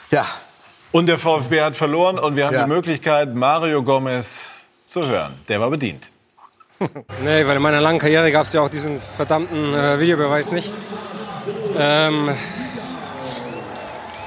Ja. 0.10 0.26
Und 0.92 1.06
der 1.06 1.18
VfB 1.18 1.62
hat 1.62 1.76
verloren 1.76 2.20
und 2.20 2.36
wir 2.36 2.48
haben 2.48 2.56
ja. 2.56 2.64
die 2.64 2.70
Möglichkeit, 2.70 3.34
Mario 3.34 3.84
Gomez 3.84 4.50
zu 4.92 5.08
hören. 5.08 5.34
Der 5.48 5.62
war 5.62 5.70
bedient. 5.70 6.10
nee, 7.24 7.48
weil 7.48 7.56
in 7.56 7.62
meiner 7.62 7.80
langen 7.80 8.00
Karriere 8.00 8.30
gab 8.30 8.46
es 8.46 8.52
ja 8.52 8.60
auch 8.60 8.70
diesen 8.70 9.00
verdammten 9.00 9.74
äh, 9.74 9.98
Videobeweis 10.00 10.52
nicht. 10.52 10.70
Ähm, 11.78 12.30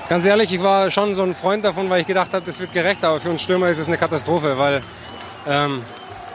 ganz 0.08 0.24
ehrlich, 0.24 0.54
ich 0.54 0.62
war 0.62 0.90
schon 0.90 1.14
so 1.14 1.22
ein 1.22 1.34
Freund 1.34 1.66
davon, 1.66 1.90
weil 1.90 2.00
ich 2.00 2.06
gedacht 2.06 2.32
habe, 2.32 2.46
das 2.46 2.58
wird 2.60 2.72
gerecht, 2.72 3.04
aber 3.04 3.20
für 3.20 3.28
uns 3.28 3.42
Stürmer 3.42 3.68
ist 3.68 3.78
es 3.78 3.88
eine 3.88 3.98
Katastrophe, 3.98 4.56
weil 4.56 4.80
ähm, 5.46 5.82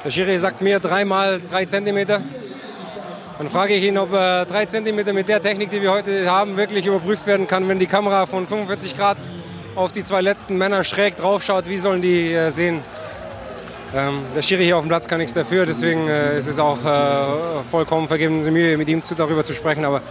der 0.06 0.12
Schiri 0.12 0.38
sagt 0.38 0.62
mir 0.62 0.80
dreimal 0.80 1.42
drei 1.42 1.66
Zentimeter. 1.66 2.22
Dann 3.40 3.50
frage 3.50 3.74
ich 3.74 3.84
ihn, 3.84 3.98
ob 3.98 4.14
äh, 4.14 4.46
drei 4.46 4.66
Zentimeter 4.68 5.12
mit 5.12 5.28
der 5.28 5.42
Technik, 5.42 5.72
die 5.72 5.82
wir 5.82 5.92
heute 5.92 6.30
haben, 6.30 6.56
wirklich 6.56 6.86
überprüft 6.86 7.26
werden 7.26 7.48
kann, 7.48 7.68
wenn 7.68 7.80
die 7.80 7.88
Kamera 7.88 8.28
von 8.28 8.46
45 8.46 8.96
Grad 8.96 9.18
auf 9.76 9.92
die 9.92 10.04
zwei 10.04 10.22
letzten 10.22 10.56
Männer 10.56 10.84
schräg 10.84 11.16
draufschaut. 11.16 11.68
Wie 11.68 11.78
sollen 11.78 12.04
die 12.04 12.32
äh, 12.32 12.52
sehen? 12.52 12.84
Ähm, 13.96 14.20
der 14.36 14.44
Schiri 14.44 14.66
hier 14.66 14.78
auf 14.78 14.84
dem 14.84 14.90
Platz 14.90 15.08
kann 15.08 15.18
nichts 15.18 15.34
dafür, 15.34 15.66
deswegen 15.66 16.08
äh, 16.08 16.38
ist 16.38 16.48
es 16.48 16.60
auch 16.60 16.78
äh, 16.86 17.64
vollkommen 17.72 18.08
vergebene 18.08 18.52
Mühe, 18.52 18.78
mit 18.78 18.88
ihm 18.88 19.04
zu, 19.04 19.16
darüber 19.16 19.44
zu 19.44 19.54
sprechen. 19.54 19.84
Aber 19.84 20.02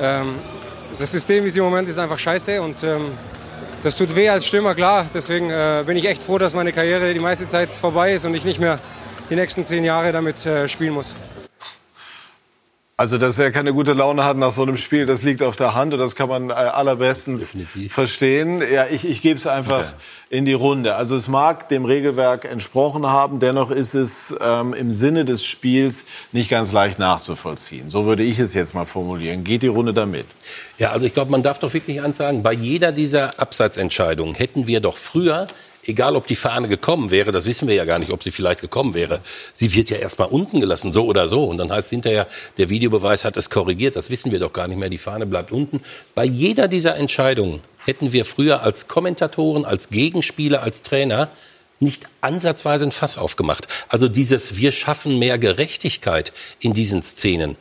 ähm, 0.00 0.36
das 0.98 1.10
System, 1.10 1.42
wie 1.42 1.48
es 1.48 1.56
im 1.56 1.64
Moment 1.64 1.88
ist, 1.88 1.98
einfach 1.98 2.18
scheiße 2.18 2.62
und 2.62 2.82
ähm, 2.84 3.06
das 3.82 3.96
tut 3.96 4.14
weh 4.14 4.28
als 4.28 4.46
Stürmer, 4.46 4.74
klar. 4.74 5.06
Deswegen 5.12 5.50
äh, 5.50 5.82
bin 5.84 5.96
ich 5.96 6.04
echt 6.04 6.22
froh, 6.22 6.38
dass 6.38 6.54
meine 6.54 6.72
Karriere 6.72 7.12
die 7.12 7.20
meiste 7.20 7.48
Zeit 7.48 7.72
vorbei 7.72 8.12
ist 8.12 8.24
und 8.24 8.34
ich 8.34 8.44
nicht 8.44 8.60
mehr 8.60 8.78
die 9.30 9.36
nächsten 9.36 9.64
zehn 9.64 9.84
Jahre 9.84 10.12
damit 10.12 10.46
äh, 10.46 10.68
spielen 10.68 10.94
muss. 10.94 11.14
Also, 13.00 13.16
dass 13.16 13.38
er 13.38 13.52
keine 13.52 13.72
gute 13.72 13.92
Laune 13.92 14.24
hat 14.24 14.36
nach 14.36 14.50
so 14.50 14.62
einem 14.62 14.76
Spiel, 14.76 15.06
das 15.06 15.22
liegt 15.22 15.40
auf 15.40 15.54
der 15.54 15.72
Hand 15.72 15.94
und 15.94 16.00
das 16.00 16.16
kann 16.16 16.28
man 16.28 16.50
äh, 16.50 16.54
allerbestens 16.54 17.52
Definitiv. 17.52 17.92
verstehen. 17.92 18.60
Ja, 18.60 18.86
ich, 18.90 19.08
ich 19.08 19.22
gebe 19.22 19.36
es 19.36 19.46
einfach 19.46 19.82
okay. 19.82 19.94
in 20.30 20.44
die 20.44 20.52
Runde. 20.52 20.96
Also 20.96 21.14
es 21.14 21.28
mag 21.28 21.68
dem 21.68 21.84
Regelwerk 21.84 22.44
entsprochen 22.44 23.06
haben, 23.06 23.38
dennoch 23.38 23.70
ist 23.70 23.94
es 23.94 24.34
ähm, 24.40 24.74
im 24.74 24.90
Sinne 24.90 25.24
des 25.24 25.44
Spiels 25.44 26.06
nicht 26.32 26.50
ganz 26.50 26.72
leicht 26.72 26.98
nachzuvollziehen. 26.98 27.88
So 27.88 28.04
würde 28.04 28.24
ich 28.24 28.40
es 28.40 28.52
jetzt 28.54 28.74
mal 28.74 28.84
formulieren. 28.84 29.44
Geht 29.44 29.62
die 29.62 29.68
Runde 29.68 29.92
damit? 29.92 30.26
Ja, 30.76 30.90
also 30.90 31.06
ich 31.06 31.14
glaube, 31.14 31.30
man 31.30 31.44
darf 31.44 31.60
doch 31.60 31.72
wirklich 31.72 32.02
eins 32.02 32.16
sagen, 32.16 32.42
bei 32.42 32.52
jeder 32.52 32.90
dieser 32.90 33.38
Abseitsentscheidungen 33.38 34.34
hätten 34.34 34.66
wir 34.66 34.80
doch 34.80 34.96
früher 34.96 35.46
egal 35.88 36.14
ob 36.16 36.26
die 36.26 36.36
Fahne 36.36 36.68
gekommen 36.68 37.10
wäre, 37.10 37.32
das 37.32 37.46
wissen 37.46 37.66
wir 37.66 37.74
ja 37.74 37.84
gar 37.84 37.98
nicht, 37.98 38.10
ob 38.10 38.22
sie 38.22 38.30
vielleicht 38.30 38.60
gekommen 38.60 38.94
wäre. 38.94 39.20
Sie 39.54 39.72
wird 39.74 39.90
ja 39.90 39.96
erstmal 39.96 40.28
unten 40.28 40.60
gelassen, 40.60 40.92
so 40.92 41.06
oder 41.06 41.28
so. 41.28 41.44
Und 41.44 41.58
dann 41.58 41.72
heißt 41.72 41.90
hinterher, 41.90 42.26
der 42.58 42.68
Videobeweis 42.68 43.24
hat 43.24 43.36
es 43.36 43.50
korrigiert. 43.50 43.96
Das 43.96 44.10
wissen 44.10 44.30
wir 44.30 44.38
doch 44.38 44.52
gar 44.52 44.68
nicht 44.68 44.78
mehr. 44.78 44.90
Die 44.90 44.98
Fahne 44.98 45.26
bleibt 45.26 45.50
unten. 45.50 45.80
Bei 46.14 46.24
jeder 46.24 46.68
dieser 46.68 46.96
Entscheidungen 46.96 47.60
hätten 47.84 48.12
wir 48.12 48.24
früher 48.24 48.62
als 48.62 48.86
Kommentatoren, 48.88 49.64
als 49.64 49.88
Gegenspieler, 49.88 50.62
als 50.62 50.82
Trainer 50.82 51.30
nicht 51.80 52.06
ansatzweise 52.20 52.84
ein 52.84 52.92
Fass 52.92 53.16
aufgemacht. 53.16 53.68
Also 53.88 54.08
dieses 54.08 54.56
Wir 54.56 54.72
schaffen 54.72 55.18
mehr 55.18 55.38
Gerechtigkeit 55.38 56.32
in 56.60 56.72
diesen 56.72 57.02
Szenen 57.02 57.56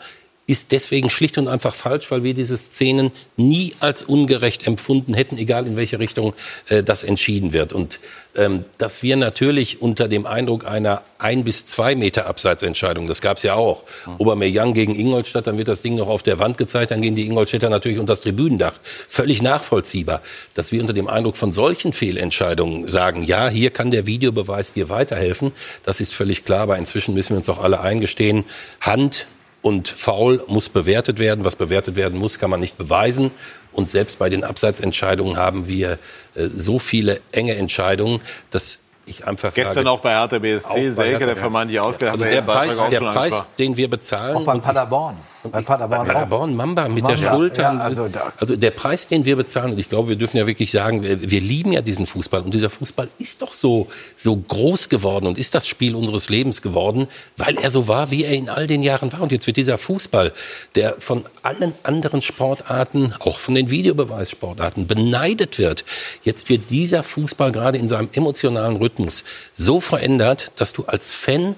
ist 0.48 0.72
deswegen 0.72 1.10
schlicht 1.10 1.38
und 1.38 1.50
einfach 1.50 1.76
falsch, 1.76 2.10
weil 2.10 2.24
wir 2.24 2.34
diese 2.34 2.56
Szenen 2.56 3.12
nie 3.36 3.76
als 3.82 4.02
ungerecht 4.02 4.66
empfunden 4.66 5.14
hätten, 5.14 5.38
egal 5.38 5.68
in 5.68 5.76
welche 5.76 6.00
Richtung 6.00 6.34
äh, 6.70 6.84
das 6.84 7.04
entschieden 7.04 7.52
wird. 7.52 7.74
Und 7.74 8.00
ähm, 8.34 8.64
dass 8.78 9.04
wir 9.04 9.18
natürlich 9.18 9.82
unter 9.82 10.08
dem 10.08 10.26
Eindruck 10.26 10.66
einer 10.66 11.02
ein 11.18 11.44
bis 11.44 11.66
zwei 11.66 11.96
Meter 11.96 12.28
Abseitsentscheidung, 12.28 13.08
das 13.08 13.20
gab 13.20 13.38
es 13.38 13.44
ja 13.44 13.56
auch, 13.56 13.84
mhm. 14.06 14.16
Obermeyang 14.20 14.74
gegen 14.74 14.96
Ingolstadt, 14.96 15.48
dann 15.48 15.58
wird 15.58 15.68
das 15.68 15.82
Ding 15.82 15.96
noch 15.96 16.08
auf 16.08 16.24
der 16.24 16.40
Wand 16.40 16.58
gezeigt, 16.58 16.92
dann 16.92 17.02
gehen 17.02 17.16
die 17.16 17.26
Ingolstädter 17.26 17.70
natürlich 17.70 18.00
unter 18.00 18.14
das 18.14 18.22
Tribünendach. 18.22 18.74
Völlig 19.10 19.42
nachvollziehbar, 19.42 20.22
dass 20.54 20.72
wir 20.72 20.80
unter 20.80 20.94
dem 20.94 21.08
Eindruck 21.08 21.36
von 21.36 21.52
solchen 21.52 21.92
Fehlentscheidungen 21.92 22.88
sagen, 22.88 23.24
ja, 23.24 23.50
hier 23.50 23.72
kann 23.72 23.92
der 23.92 24.06
Videobeweis 24.06 24.72
dir 24.72 24.88
weiterhelfen, 24.88 25.52
das 25.84 26.00
ist 26.00 26.14
völlig 26.14 26.46
klar, 26.46 26.62
aber 26.62 26.78
inzwischen 26.78 27.14
müssen 27.16 27.32
wir 27.32 27.38
uns 27.38 27.50
auch 27.50 27.62
alle 27.62 27.82
eingestehen, 27.82 28.46
Hand 28.80 29.28
und 29.62 29.88
Foul 29.88 30.44
muss 30.48 30.70
bewertet 30.70 31.20
werden. 31.20 31.46
Was 31.46 31.56
bewertet 31.56 31.96
werden 31.96 32.20
muss, 32.20 32.40
kann 32.40 32.50
man 32.50 32.60
nicht 32.60 32.78
beweisen. 32.78 33.32
Und 33.72 33.90
selbst 33.90 34.18
bei 34.20 34.30
den 34.30 34.44
Abseitsentscheidungen 34.44 35.38
haben 35.38 35.68
wir 35.68 36.00
äh, 36.36 36.48
so 36.52 36.80
viele 36.80 37.20
enge 37.32 37.56
Entscheidungen, 37.56 38.22
dass 38.50 38.80
ich 39.06 39.26
einfach 39.26 39.54
Gestern 39.54 39.76
sage, 39.76 39.90
auch 39.90 40.00
bei 40.00 40.12
Hertha 40.12 40.40
BSC, 40.40 40.92
Selke, 40.92 41.26
der 41.26 41.36
vermeintlich 41.36 41.80
ausgedacht 41.80 42.14
Also 42.14 42.26
der 42.26 42.42
Preis, 42.42 42.78
der 42.90 43.00
Preis 43.00 43.48
den 43.58 43.78
wir 43.78 43.90
bezahlen. 43.90 44.36
Auch 44.36 44.44
beim 44.44 44.62
Paderborn. 44.62 45.16
Bei 45.44 45.62
Paderborn, 45.62 46.08
Paderborn 46.08 46.56
Mamba 46.56 46.88
mit 46.88 47.04
Mamba, 47.04 47.16
der 47.16 47.30
Schulter. 47.30 47.62
Ja, 47.62 47.78
also, 47.78 48.10
also, 48.38 48.56
der 48.56 48.72
Preis, 48.72 49.08
den 49.08 49.24
wir 49.24 49.36
bezahlen, 49.36 49.74
und 49.74 49.80
ich 49.80 49.88
glaube, 49.88 50.10
wir 50.10 50.16
dürfen 50.16 50.38
ja 50.38 50.48
wirklich 50.48 50.72
sagen, 50.72 51.04
wir, 51.04 51.30
wir, 51.30 51.42
lieben 51.42 51.74
ja 51.74 51.82
diesen 51.82 52.06
Fußball. 52.06 52.42
Und 52.42 52.54
dieser 52.54 52.70
Fußball 52.70 53.10
ist 53.20 53.42
doch 53.42 53.54
so, 53.54 53.88
so 54.16 54.36
groß 54.36 54.90
geworden 54.90 55.28
und 55.28 55.38
ist 55.38 55.54
das 55.54 55.68
Spiel 55.68 55.96
unseres 55.96 56.30
Lebens 56.30 56.62
geworden, 56.62 57.08
weil 57.38 57.58
er 57.58 57.70
so 57.70 57.88
war, 57.88 58.10
wie 58.10 58.24
er 58.24 58.34
in 58.34 58.50
all 58.50 58.68
den 58.68 58.82
Jahren 58.82 59.12
war. 59.14 59.22
Und 59.22 59.32
jetzt 59.32 59.46
wird 59.48 59.58
dieser 59.58 59.78
Fußball, 59.78 60.34
der 60.76 60.96
von 61.00 61.24
allen 61.44 61.74
anderen 61.84 62.22
Sportarten, 62.22 63.14
auch 63.20 63.40
von 63.40 63.54
den 63.54 63.70
Videobeweissportarten, 63.70 64.88
beneidet 64.88 65.60
wird. 65.60 65.86
Jetzt 66.24 66.50
wird 66.50 66.70
dieser 66.72 67.04
Fußball 67.04 67.52
gerade 67.52 67.78
in 67.78 67.88
seinem 67.88 68.10
emotionalen 68.12 68.78
Rhythmus 68.78 69.24
so 69.54 69.80
verändert, 69.80 70.52
dass 70.56 70.74
du 70.74 70.86
als 70.86 71.14
Fan 71.14 71.56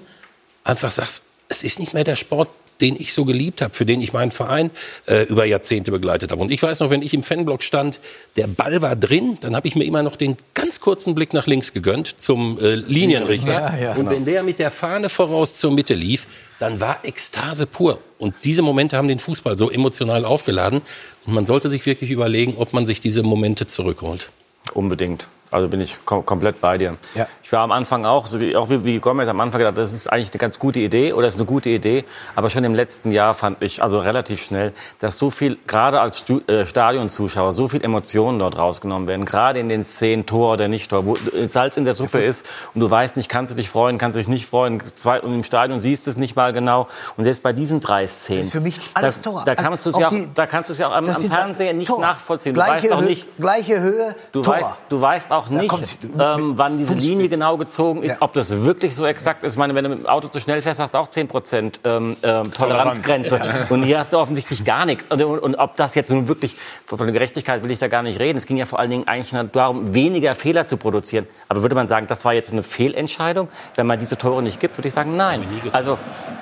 einfach 0.64 0.90
sagst, 0.90 1.24
es 1.48 1.64
ist 1.64 1.80
nicht 1.80 1.94
mehr 1.94 2.04
der 2.04 2.16
Sport, 2.16 2.48
den 2.80 2.96
ich 2.98 3.12
so 3.12 3.24
geliebt 3.24 3.62
habe, 3.62 3.74
für 3.74 3.86
den 3.86 4.00
ich 4.00 4.12
meinen 4.12 4.30
Verein 4.30 4.70
äh, 5.06 5.22
über 5.24 5.44
Jahrzehnte 5.44 5.90
begleitet 5.90 6.32
habe. 6.32 6.42
Und 6.42 6.50
ich 6.50 6.62
weiß 6.62 6.80
noch, 6.80 6.90
wenn 6.90 7.02
ich 7.02 7.14
im 7.14 7.22
Fanblock 7.22 7.62
stand, 7.62 8.00
der 8.36 8.46
Ball 8.46 8.82
war 8.82 8.96
drin, 8.96 9.38
dann 9.40 9.56
habe 9.56 9.68
ich 9.68 9.76
mir 9.76 9.84
immer 9.84 10.02
noch 10.02 10.16
den 10.16 10.36
ganz 10.54 10.80
kurzen 10.80 11.14
Blick 11.14 11.32
nach 11.32 11.46
links 11.46 11.72
gegönnt 11.72 12.20
zum 12.20 12.58
äh, 12.60 12.74
Linienrichter. 12.74 13.52
Ja, 13.52 13.76
ja, 13.76 13.90
und 13.92 13.98
genau. 13.98 14.10
wenn 14.10 14.24
der 14.24 14.42
mit 14.42 14.58
der 14.58 14.70
Fahne 14.70 15.08
voraus 15.08 15.58
zur 15.58 15.72
Mitte 15.72 15.94
lief, 15.94 16.26
dann 16.58 16.80
war 16.80 17.04
Ekstase 17.04 17.66
pur. 17.66 18.00
Und 18.18 18.34
diese 18.44 18.62
Momente 18.62 18.96
haben 18.96 19.08
den 19.08 19.18
Fußball 19.18 19.56
so 19.56 19.70
emotional 19.70 20.24
aufgeladen. 20.24 20.82
Und 21.26 21.34
man 21.34 21.46
sollte 21.46 21.68
sich 21.68 21.86
wirklich 21.86 22.10
überlegen, 22.10 22.54
ob 22.56 22.72
man 22.72 22.86
sich 22.86 23.00
diese 23.00 23.22
Momente 23.22 23.66
zurückholt. 23.66 24.28
Unbedingt. 24.74 25.28
Also 25.50 25.68
bin 25.68 25.80
ich 25.80 25.98
kom 26.04 26.24
komplett 26.24 26.60
bei 26.60 26.74
dir. 26.74 26.96
Ja. 27.14 27.26
Ich 27.42 27.52
war 27.52 27.62
am 27.62 27.72
Anfang 27.72 28.06
auch, 28.06 28.26
so 28.28 28.38
wie, 28.38 28.54
auch 28.54 28.70
wie, 28.70 28.84
wie 28.84 28.98
Gomez 29.00 29.28
am 29.28 29.40
Anfang 29.40 29.58
gedacht, 29.58 29.76
das 29.76 29.92
ist 29.92 30.06
eigentlich 30.06 30.30
eine 30.30 30.38
ganz 30.38 30.58
gute 30.58 30.78
Idee 30.78 31.12
oder 31.12 31.26
ist 31.26 31.36
eine 31.36 31.46
gute 31.46 31.68
Idee. 31.70 32.04
Aber 32.36 32.50
schon 32.50 32.62
im 32.62 32.74
letzten 32.74 33.10
Jahr 33.10 33.34
fand 33.34 33.62
ich, 33.62 33.82
also 33.82 33.98
relativ 33.98 34.42
schnell, 34.42 34.72
dass 35.00 35.18
so 35.18 35.30
viel, 35.30 35.58
gerade 35.66 36.00
als 36.00 36.18
Stu 36.18 36.40
äh, 36.46 36.64
Stadionzuschauer, 36.64 37.52
so 37.52 37.66
viel 37.66 37.82
Emotionen 37.82 38.38
dort 38.38 38.56
rausgenommen 38.56 39.08
werden. 39.08 39.24
Gerade 39.24 39.58
in 39.58 39.68
den 39.68 39.84
Szenen 39.84 40.26
Tor 40.26 40.52
oder 40.52 40.68
Nicht-Tor, 40.68 41.06
wo 41.06 41.16
Salz 41.48 41.76
in 41.76 41.84
der 41.84 41.94
Suppe 41.94 42.20
ist 42.20 42.46
und 42.74 42.80
du 42.80 42.88
weißt 42.88 43.16
nicht, 43.16 43.28
kannst 43.28 43.52
du 43.52 43.56
dich 43.56 43.68
freuen, 43.68 43.98
kannst 43.98 44.14
du 44.14 44.20
dich 44.20 44.28
nicht 44.28 44.46
freuen. 44.46 44.80
Zwei, 44.94 45.20
und 45.20 45.34
im 45.34 45.42
Stadion 45.42 45.80
siehst 45.80 46.06
du 46.06 46.10
es 46.10 46.16
nicht 46.16 46.36
mal 46.36 46.52
genau. 46.52 46.86
Und 47.16 47.24
selbst 47.24 47.42
bei 47.42 47.52
diesen 47.52 47.80
drei 47.80 48.06
Szenen. 48.06 48.38
Das 48.38 48.46
ist 48.46 48.52
für 48.52 48.60
mich 48.60 48.78
alles 48.94 49.20
Tor. 49.20 49.42
Da, 49.44 49.56
kannst 49.56 49.86
du 49.86 49.90
es 49.90 49.98
ja, 49.98 50.10
da 50.34 50.46
kannst 50.46 50.70
du 50.70 50.72
es 50.72 50.78
ja 50.78 50.88
auch 50.88 50.94
am, 50.94 51.08
am 51.08 51.14
Fernseher 51.14 51.72
nicht 51.72 51.88
Tor. 51.88 52.00
nachvollziehen. 52.00 52.54
Du 52.54 52.60
gleiche 52.60 52.90
weißt 52.90 52.92
auch 52.92 53.00
nicht. 53.00 53.26
Gleiche 53.38 53.80
Höhe, 53.80 54.14
du 54.32 54.42
Tor. 54.42 54.54
Weißt, 54.54 54.74
du 54.88 55.00
weißt 55.00 55.32
auch 55.32 55.39
nicht, 55.48 55.98
ähm, 56.18 56.52
wann 56.56 56.76
diese 56.76 56.94
Linie 56.94 57.28
genau 57.28 57.56
gezogen 57.56 58.02
ist, 58.02 58.12
ja. 58.12 58.16
ob 58.20 58.32
das 58.32 58.50
wirklich 58.64 58.94
so 58.94 59.06
exakt 59.06 59.42
ist. 59.44 59.52
Ich 59.52 59.58
meine, 59.58 59.74
wenn 59.74 59.84
du 59.84 59.90
mit 59.90 60.00
dem 60.00 60.06
Auto 60.06 60.28
zu 60.28 60.40
schnell 60.40 60.60
fährst, 60.62 60.80
hast 60.80 60.94
du 60.94 60.98
auch 60.98 61.08
10 61.08 61.28
Prozent 61.28 61.80
ähm, 61.84 62.16
ähm, 62.22 62.52
Toleranzgrenze. 62.52 63.36
Ja. 63.36 63.66
Und 63.68 63.82
hier 63.82 63.98
hast 63.98 64.12
du 64.12 64.18
offensichtlich 64.18 64.64
gar 64.64 64.84
nichts. 64.84 65.06
Und, 65.08 65.22
und, 65.22 65.38
und, 65.38 65.54
ob 65.56 65.76
das 65.76 65.94
jetzt 65.94 66.10
nun 66.10 66.28
wirklich, 66.28 66.56
von 66.86 66.98
der 66.98 67.12
Gerechtigkeit 67.12 67.64
will 67.64 67.70
ich 67.70 67.78
da 67.78 67.88
gar 67.88 68.02
nicht 68.02 68.20
reden. 68.20 68.38
Es 68.38 68.46
ging 68.46 68.56
ja 68.56 68.66
vor 68.66 68.78
allen 68.78 68.90
Dingen 68.90 69.08
eigentlich 69.08 69.34
darum, 69.52 69.94
weniger 69.94 70.34
Fehler 70.34 70.66
zu 70.66 70.76
produzieren. 70.76 71.26
Aber 71.48 71.62
würde 71.62 71.74
man 71.74 71.88
sagen, 71.88 72.06
das 72.06 72.24
war 72.24 72.34
jetzt 72.34 72.52
eine 72.52 72.62
Fehlentscheidung, 72.62 73.48
wenn 73.76 73.86
man 73.86 73.98
diese 73.98 74.18
Tore 74.18 74.42
nicht 74.42 74.60
gibt, 74.60 74.76
würde 74.76 74.88
ich 74.88 74.94
sagen, 74.94 75.16
nein. 75.16 75.44
Also 75.72 75.98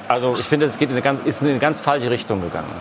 Also 0.09 0.35
ich 0.35 0.47
finde, 0.47 0.67
es 0.67 0.79
geht 0.79 0.89
in 0.89 0.95
eine 0.95 1.03
ganz, 1.03 1.21
ist 1.27 1.43
in 1.43 1.49
eine 1.49 1.59
ganz 1.59 1.81
falsche 1.81 2.11
Richtung 2.11 2.41
gegangen. 2.41 2.73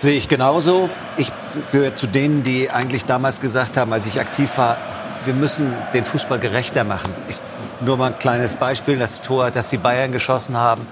Sehe 0.00 0.16
ich 0.16 0.28
genauso. 0.28 0.90
Ich 1.16 1.30
gehöre 1.70 1.94
zu 1.94 2.06
denen, 2.06 2.42
die 2.42 2.70
eigentlich 2.70 3.04
damals 3.04 3.40
gesagt 3.40 3.76
haben, 3.76 3.92
als 3.92 4.06
ich 4.06 4.20
aktiv 4.20 4.56
war, 4.58 4.76
wir 5.24 5.34
müssen 5.34 5.72
den 5.94 6.04
Fußball 6.04 6.38
gerechter 6.38 6.82
machen. 6.84 7.14
Ich, 7.28 7.36
nur 7.80 7.96
mal 7.96 8.12
ein 8.12 8.18
kleines 8.18 8.54
Beispiel, 8.54 8.98
das 8.98 9.22
Tor, 9.22 9.50
das 9.50 9.68
die 9.68 9.76
Bayern 9.76 10.12
geschossen 10.12 10.56
haben, 10.56 10.86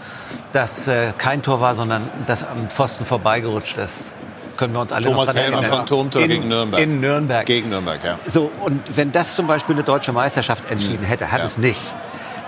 das 0.53 0.87
äh, 0.89 1.13
kein 1.17 1.43
Tor 1.43 1.61
war, 1.61 1.75
sondern 1.75 2.09
das 2.27 2.43
am 2.45 2.69
Pfosten 2.69 3.05
vorbeigerutscht 3.05 3.79
ist. 3.79 4.15
Können 4.57 4.75
wir 4.75 4.81
uns 4.81 4.93
alle 4.93 5.07
Thomas 5.07 5.29
noch 5.29 5.35
Helmer 5.35 5.57
erinnern. 5.59 5.79
Phantomtor 5.79 6.23
in, 6.23 6.29
gegen 6.29 6.49
Nürnberg. 6.49 6.83
In 6.83 7.01
Nürnberg. 7.01 7.47
Gegen 7.47 7.71
Nürnberg, 7.71 8.05
ja. 8.05 8.19
So, 8.27 8.51
und 8.61 8.83
wenn 8.97 9.11
das 9.11 9.35
zum 9.35 9.47
Beispiel 9.47 9.75
eine 9.75 9.85
deutsche 9.85 10.13
Meisterschaft 10.13 10.71
entschieden 10.71 11.05
hätte, 11.05 11.33
hat 11.33 11.39
Ja. 11.41 11.47
es 11.47 11.57
nicht. 11.59 11.81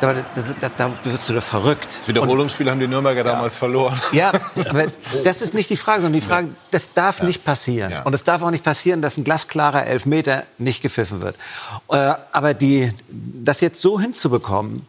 Da, 0.03 0.15
da, 0.15 0.69
da, 0.69 0.91
wirst 1.05 1.29
du 1.29 1.33
doch 1.33 1.43
verrückt. 1.45 1.87
Das 1.95 2.09
Wiederholungsspiel 2.09 2.69
haben 2.69 2.81
die 2.81 2.89
Nürnberger 2.89 3.23
damals 3.23 3.55
verloren. 3.55 4.01
Ja, 4.13 4.33
aber 4.69 4.87
das 5.23 5.41
ist 5.41 5.55
nicht 5.55 5.71
die 5.71 5.77
Frage, 5.77 6.03
sondern 6.03 6.21
die 6.21 6.27
Frage, 6.27 6.49
das 6.73 6.93
darf 6.93 7.23
nicht 7.23 7.45
passieren. 7.45 7.95
Und 8.03 8.13
es 8.13 8.25
darf 8.25 8.43
auch 8.43 8.51
nicht 8.51 8.65
passieren, 8.65 9.01
dass 9.01 9.17
ein 9.17 9.23
glasklarer 9.23 9.87
Elfmeter 9.87 10.43
nicht 10.59 10.83
gepfiffen 10.83 11.21
wird. 11.21 11.37
Äh, 11.89 12.15
aber 12.33 12.53
die, 12.53 12.93
das 13.09 13.61
jetzt 13.61 13.81
so 13.81 14.01
hinzubekommen, 14.01 14.87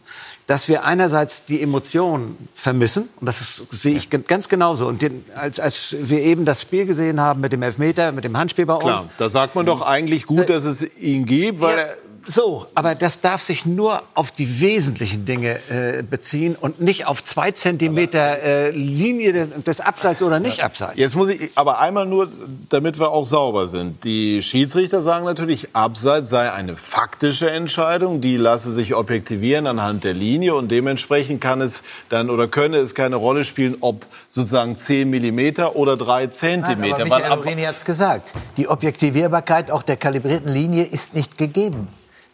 dass 0.48 0.68
wir 0.68 0.84
einerseits 0.84 1.46
die 1.46 1.62
Emotionen 1.62 2.50
vermissen, 2.56 3.08
und 3.22 3.28
das 3.28 3.40
ist, 3.40 3.62
sehe 3.72 3.96
ich 3.96 4.10
ganz 4.10 4.50
genauso. 4.50 4.88
Und 4.88 5.04
den, 5.04 5.24
als, 5.36 5.60
als 5.60 5.96
wir 6.00 6.22
eben 6.22 6.44
das 6.44 6.60
Spiel 6.60 6.88
gesehen 6.88 7.22
haben 7.22 7.40
mit 7.40 7.54
dem 7.54 7.62
Elfmeter, 7.62 8.12
mit 8.14 8.24
dem 8.24 8.36
Handspiel 8.36 8.66
bei 8.66 8.74
uns, 8.74 8.84
Klar, 8.84 9.06
da 9.20 9.30
sagt 9.30 9.54
man 9.54 9.68
doch 9.68 9.82
eigentlich 9.82 10.26
gut, 10.26 10.50
dass 10.50 10.64
es 10.64 10.98
ihn 10.98 11.26
gibt, 11.26 11.62
weil 11.62 11.78
Ja, 11.78 11.84
er 11.84 11.98
so, 12.26 12.68
aber 12.74 12.96
das 12.96 13.20
darf 13.20 13.42
sich 13.42 13.66
nur 13.66 14.02
auf 14.14 14.32
die 14.32 14.62
wesentlichen 14.62 15.26
Dinge 15.26 15.60
äh, 15.70 16.04
beziehen 16.04 16.56
und 16.60 16.80
nicht 16.80 17.06
auf 17.06 17.24
zwei 17.24 17.52
Zentimeter 17.52 18.42
äh, 18.42 18.70
Linie 18.72 19.34
des, 19.34 19.64
des 19.64 19.80
Abseits 19.82 20.22
oder 20.22 20.40
nicht 20.40 20.64
Abseits. 20.64 20.94
Jetzt 20.96 21.16
muss 21.16 21.30
ich 21.30 21.52
aber 21.56 21.80
einmal 21.80 22.06
nur, 22.06 22.30
damit 22.70 23.00
wir 23.00 23.12
auch 23.12 23.26
sauber 23.26 23.68
sind. 23.68 24.04
Die 24.04 24.42
Schiedsrichter 24.42 25.02
sagen 25.02 25.26
natürlich, 25.26 25.76
Abseits 25.76 26.30
sei 26.30 26.52
eine 26.52 26.76
faktische 26.76 27.50
Entscheidung, 27.52 28.22
die 28.22 28.38
lasse 28.38 28.72
sich 28.72 28.96
objektivieren 28.96 29.68
anhand 29.68 30.04
der 30.04 30.14
Linie 30.14 30.56
und 30.56 30.72
dementsprechend 30.72 31.42
kann 31.42 31.62
es 31.62 31.84
dann 32.10 32.30
oder 32.30 32.48
könne 32.48 32.78
es 32.78 32.96
keine 32.96 33.18
Rolle 33.18 33.44
spielen, 33.44 33.78
ob 33.82 34.06
sozusagen 34.30 34.78
10 34.78 35.10
Millimeter 35.10 35.76
oder 35.76 35.98
3 35.98 36.24
Nein, 36.24 36.32
Zentimeter. 36.32 36.96
aber 36.96 37.10
Weil 37.10 37.20
Michael 37.22 37.38
Lorini 37.38 37.62
hat 37.64 37.76
es 37.76 37.86
gesagt. 37.86 38.34
Die 38.58 38.68
Objektivierbarkeit 38.68 39.72
auch 39.72 39.84
der 39.84 39.98
kalibrierten 39.98 40.52
Linie 40.52 40.84
ist 40.84 41.14
nicht 41.14 41.38
gegeben. 41.38 41.88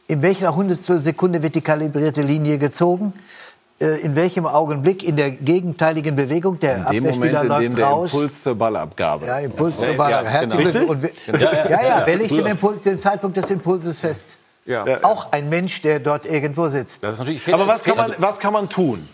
In 0.10 0.23
welcher 0.23 0.56
Hundertstel 0.56 0.98
Sekunde 0.98 1.44
wird 1.44 1.53
die 1.53 1.61
kalibrierte 1.61 2.23
Linie 2.23 2.57
gezogen? 2.57 3.14
Äh, 3.80 3.99
In 4.02 4.15
welchem 4.15 4.48
Augenblick? 4.48 5.03
In 5.03 5.15
der 5.15 5.30
gegenteiligen 5.30 6.15
Bewegung? 6.15 6.60
Der 6.60 6.77
in 6.77 6.86
dem 7.03 7.03
Moment, 7.14 7.36
Abwehrspieler 7.36 7.57
in 7.57 7.61
dem 7.61 7.69
läuft 7.69 7.77
der 7.77 7.86
raus. 7.86 8.11
Impuls 8.14 8.41
zur 8.41 8.56
Ballabgabe. 8.56 9.27
Ja, 9.27 9.38
Impuls 9.38 9.80
Ja, 9.80 9.86
zur 9.86 9.94
Ball. 9.98 10.10
ja, 10.10 10.23
Herzlichen 10.23 10.73
genau. 10.73 10.95
Glückwunsch. 10.95 11.11
Ja, 11.27 11.34
ja, 11.38 11.40
ja, 11.52 11.69
ja, 11.69 11.88
ja, 11.88 12.02
wer 12.06 12.15
legt 12.15 12.31
den. 12.31 12.45
Impuls, 12.48 12.81
den 12.81 12.99
Zeitpunkt 12.99 13.38
des 13.38 13.52
Impulses 13.52 13.99
fest? 13.99 14.40
Ja. 14.65 14.84
Auch 15.03 15.31
ein 15.31 15.48
Mensch, 15.48 15.80
der 15.84 15.99
dort 15.99 16.26
irgendwo 16.26 16.65
sitzt. 16.69 17.03
Das 17.03 17.14
ist 17.14 17.19
natürlich 17.19 17.53
Aber 17.53 17.68
was 17.68 17.84
kann, 17.84 17.95
man, 17.98 18.15
was 18.18 18.40
kann 18.40 18.53
man 18.53 18.68
tun? 18.68 19.07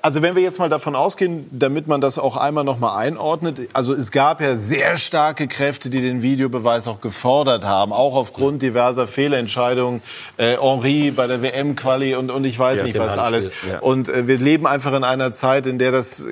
Also 0.00 0.22
wenn 0.22 0.34
wir 0.34 0.42
jetzt 0.42 0.58
mal 0.58 0.70
davon 0.70 0.96
ausgehen, 0.96 1.46
damit 1.52 1.86
man 1.86 2.00
das 2.00 2.18
auch 2.18 2.38
einmal 2.38 2.64
noch 2.64 2.78
mal 2.78 2.96
einordnet, 2.96 3.68
also 3.74 3.92
es 3.92 4.10
gab 4.10 4.40
ja 4.40 4.56
sehr 4.56 4.96
starke 4.96 5.48
Kräfte, 5.48 5.90
die 5.90 6.00
den 6.00 6.22
Videobeweis 6.22 6.86
auch 6.88 7.02
gefordert 7.02 7.64
haben, 7.64 7.92
auch 7.92 8.14
aufgrund 8.14 8.62
diverser 8.62 9.06
Fehlentscheidungen. 9.06 10.00
Äh, 10.38 10.56
Henri 10.56 11.10
bei 11.10 11.26
der 11.26 11.42
WM-Quali 11.42 12.14
und, 12.14 12.30
und 12.30 12.44
ich 12.44 12.58
weiß 12.58 12.78
Ja, 12.78 12.84
nicht 12.84 12.94
dem 12.96 13.02
was 13.02 13.18
alles. 13.18 13.50
Ja. 13.68 13.80
Und 13.80 14.08
äh, 14.08 14.26
wir 14.26 14.38
leben 14.38 14.66
einfach 14.66 14.94
in 14.94 15.04
einer 15.04 15.30
Zeit, 15.30 15.66
in 15.66 15.78
der 15.78 15.92
das, 15.92 16.24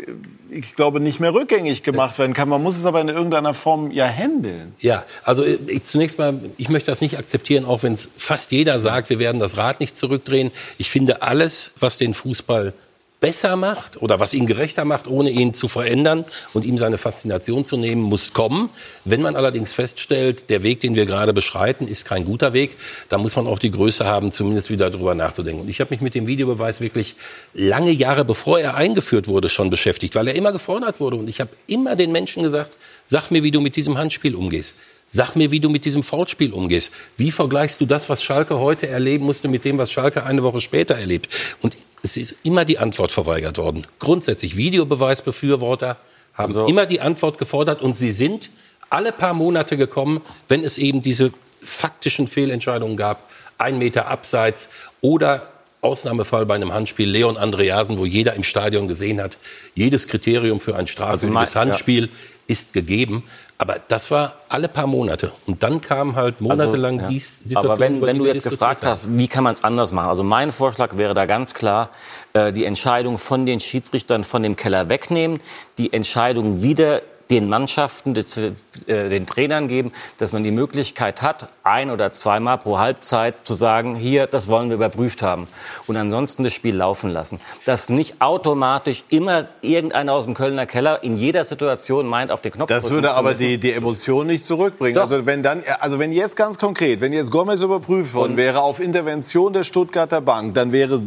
ich 0.49 0.75
glaube, 0.75 0.99
nicht 1.01 1.21
mehr 1.21 1.35
rückgängig 1.35 1.83
gemacht 1.83 2.19
werden 2.19 2.33
kann. 2.33 2.49
Man 2.49 2.63
muss 2.63 2.79
es 2.79 2.87
aber 2.87 3.03
in 3.03 3.11
irgendeiner 3.11 3.53
Form 3.53 3.91
ja 3.91 4.07
handeln. 4.07 4.75
Ja, 4.79 5.05
also 5.23 5.45
äh, 5.45 5.59
ich, 5.67 5.83
zunächst 5.83 6.19
mal, 6.19 6.41
ich 6.57 6.71
möchte 6.71 6.91
das 6.91 7.03
nicht 7.03 7.19
akzeptieren, 7.19 7.67
auch 7.67 7.83
wenn 7.83 7.93
es 7.93 8.09
fast 8.17 8.53
jeder 8.53 8.81
sagt, 8.81 9.11
wir 9.11 9.19
werden 9.19 9.39
das 9.39 9.59
Rad 9.59 9.81
nicht 9.81 9.99
zurückdrehen. 9.99 10.51
Ich 10.79 10.89
finde 10.89 11.21
alles, 11.21 11.73
was 11.79 11.99
den 11.99 12.15
Fußball 12.15 12.73
besser 13.21 13.55
macht 13.57 14.01
oder 14.01 14.19
was 14.19 14.33
ihn 14.33 14.47
gerechter 14.47 14.85
macht, 14.85 15.07
ohne 15.07 15.31
ihn 15.31 15.53
zu 15.53 15.69
verändern 15.69 16.25
und 16.55 16.65
ihm 16.65 16.79
seine 16.79 16.97
Faszination 16.97 17.65
zu 17.65 17.77
nehmen, 17.77 18.03
muss 18.03 18.33
kommen. 18.33 18.71
Wenn 19.05 19.21
man 19.21 19.37
allerdings 19.37 19.73
feststellt, 19.73 20.49
der 20.49 20.63
Weg, 20.63 20.81
den 20.81 20.95
wir 20.95 21.05
gerade 21.05 21.35
beschreiten, 21.35 21.87
ist 21.87 22.07
kein 22.07 22.25
guter 22.25 22.55
Weg, 22.55 22.77
dann 23.11 23.21
muss 23.21 23.37
man 23.37 23.47
auch 23.47 23.59
die 23.59 23.71
Größe 23.71 24.07
haben, 24.07 24.33
zumindest 24.33 24.71
wieder 24.71 24.91
darüber 24.91 25.15
nachzudenken. 25.15 25.63
Und 25.63 25.69
ich 25.69 25.81
habe 25.81 25.93
mich 25.93 26.01
mit 26.01 26.15
dem 26.15 26.27
Videobeweis 26.27 26.81
wirklich 26.81 27.15
lange 27.53 27.91
Jahre, 27.91 28.25
bevor 28.25 28.59
er 28.59 28.75
eingeführt 28.75 29.29
wurde, 29.29 29.51
schon 29.51 29.69
beschäftigt, 29.69 30.15
weil 30.15 30.27
er 30.29 30.35
immer 30.35 30.53
gefordert 30.53 30.99
wurde. 30.99 31.17
Und 31.17 31.29
ich 31.29 31.41
habe 31.41 31.51
immer 31.67 31.97
den 31.97 32.13
Menschen 32.13 32.43
gesagt, 32.43 32.73
sag 33.05 33.31
mir, 33.31 33.43
wie 33.43 33.51
du 33.51 33.61
mit 33.61 33.77
diesem 33.77 33.99
Handspiel 33.99 34.35
umgehst. 34.35 34.75
Sag 35.13 35.35
mir, 35.35 35.51
wie 35.51 35.59
du 35.59 35.69
mit 35.69 35.85
diesem 35.85 36.05
Foulspiel 36.05 36.53
umgehst. 36.53 36.93
Wie 37.17 37.33
vergleichst 37.33 37.81
du 37.81 37.87
das, 37.87 38.09
was 38.09 38.23
Schalke 38.23 38.59
heute 38.61 38.87
erleben 38.87 39.25
musste, 39.27 39.49
mit 39.49 39.65
dem, 39.65 39.77
was 39.77 39.91
Schalke 39.91 40.25
eine 40.25 40.45
Woche 40.45 40.61
später 40.61 40.95
erlebt? 40.95 41.29
Und 41.61 41.77
es 42.05 42.17
ist 42.17 42.37
immer 42.45 42.65
die 42.65 42.79
Antwort 42.79 43.11
verweigert 43.11 43.59
worden. 43.59 43.87
Grundsätzlich 43.99 44.57
Videobeweisbefürworter 44.57 45.97
haben 46.35 46.53
Also- 46.53 46.67
immer 46.67 46.87
die 46.87 47.01
Antwort 47.01 47.39
gefordert 47.39 47.83
und 47.83 47.95
sie 47.97 48.13
sind 48.13 48.51
alle 48.89 49.11
paar 49.11 49.35
Monate 49.35 49.77
gekommen, 49.77 50.21
wenn 50.49 50.63
es 50.63 50.79
eben 50.79 51.03
diese 51.03 51.33
faktischen 51.61 52.29
Fehlentscheidungen 52.29 52.97
gab. 52.97 53.29
Ein 53.59 53.79
Meter 53.79 54.07
abseits 54.07 54.71
oder 55.01 55.49
Ausnahmefall 55.83 56.47
bei 56.47 56.55
einem 56.55 56.73
Handspiel 56.73 57.09
Leon 57.09 57.37
Andreasen, 57.37 57.99
wo 57.99 58.07
jeder 58.07 58.35
im 58.35 58.43
Stadion 58.45 58.87
gesehen 58.87 59.21
hat, 59.21 59.39
jedes 59.75 60.07
Kriterium 60.09 60.61
für 60.61 60.77
ein 60.77 60.87
strafwürdiges 60.87 61.55
ja. 61.55 61.61
Handspiel 61.63 62.11
ist 62.47 62.73
gegeben. 62.73 63.25
Aber 63.61 63.77
das 63.89 64.11
war 64.11 64.37
alle 64.49 64.69
paar 64.69 64.87
Monate. 64.87 65.33
Und 65.47 65.63
dann 65.63 65.83
kam 65.83 66.17
halt 66.17 66.41
monatelang 66.41 66.95
Also, 66.95 67.03
ja. 67.03 67.09
dies 67.09 67.41
Situation. 67.41 67.73
Aber 67.73 67.79
wenn, 67.79 68.01
wenn 68.01 68.17
die 68.17 68.23
du 68.23 68.27
jetzt 68.27 68.49
gefragt 68.49 68.87
hast, 68.87 69.19
wie 69.19 69.29
kann 69.29 69.45
man 69.45 69.53
es 69.53 69.63
anders 69.63 69.93
machen? 69.93 70.09
Also 70.09 70.23
mein 70.23 70.51
Vorschlag 70.51 70.97
wäre 70.97 71.13
da 71.13 71.27
ganz 71.27 71.53
klar, 71.53 71.91
äh, 72.33 72.55
die 72.55 72.65
Entscheidung 72.65 73.19
von 73.19 73.45
den 73.45 73.61
Schiedsrichtern 73.61 74.25
von 74.25 74.43
dem 74.43 74.57
Keller 74.57 74.89
wegnehmen, 74.89 75.41
die 75.77 75.93
Entscheidung 75.93 76.63
wieder 76.63 77.03
den 77.31 77.49
Mannschaften, 77.49 78.15
zu- 78.27 78.55
äh, 78.87 79.09
den 79.09 79.27
Trainern 79.27 79.69
geben, 79.69 79.93
dass 80.19 80.33
man 80.33 80.43
die 80.43 80.51
Möglichkeit 80.51 81.23
hat, 81.23 81.49
ein 81.63 81.91
oder 81.91 82.11
zweimal 82.13 82.59
pro 82.59 82.79
Halbzeit 82.79 83.37
zu 83.45 83.55
sagen, 83.55 83.95
hier, 83.95 84.27
das 84.27 84.49
wollen 84.49 84.69
wir 84.69 84.75
überprüft 84.75 85.23
haben. 85.23 85.47
Und 85.87 85.97
ansonsten 85.97 86.43
das 86.43 86.53
Spiel 86.53 86.75
laufen 86.75 87.11
lassen. 87.11 87.41
Dass 87.65 87.89
nicht 87.89 88.21
automatisch 88.21 89.05
immer 89.09 89.47
irgendeiner 89.63 90.13
aus 90.13 90.25
dem 90.25 90.35
Kölner 90.35 90.67
Keller 90.67 91.03
in 91.05 91.17
jeder 91.17 91.45
Situation 91.45 92.07
meint, 92.07 92.33
auf 92.33 92.43
den 92.43 92.53
Knopf 92.53 92.69
Das 92.69 92.83
drücken 92.85 92.97
würde 92.97 93.09
zu 93.09 93.15
aber 93.15 93.35
die, 93.35 93.59
die 93.59 93.73
Emotion 93.73 94.27
nicht 94.27 94.45
zurückbringen. 94.45 94.97
Doch. 94.97 95.03
Also 95.03 95.27
wenn 95.27 95.43
dann, 95.43 95.63
also 95.79 95.99
wenn 95.99 96.13
jetzt 96.13 96.37
ganz 96.37 96.59
konkret, 96.59 97.01
wenn 97.01 97.13
jetzt 97.13 97.31
Gomez 97.31 97.61
überprüft 97.61 98.15
worden 98.15 98.37
wäre 98.37 98.61
auf 98.63 98.81
Intervention 98.81 99.53
der 99.53 99.63
Stuttgarter 99.63 100.21
Bank, 100.21 100.55
dann 100.55 100.73
wäre, 100.73 101.03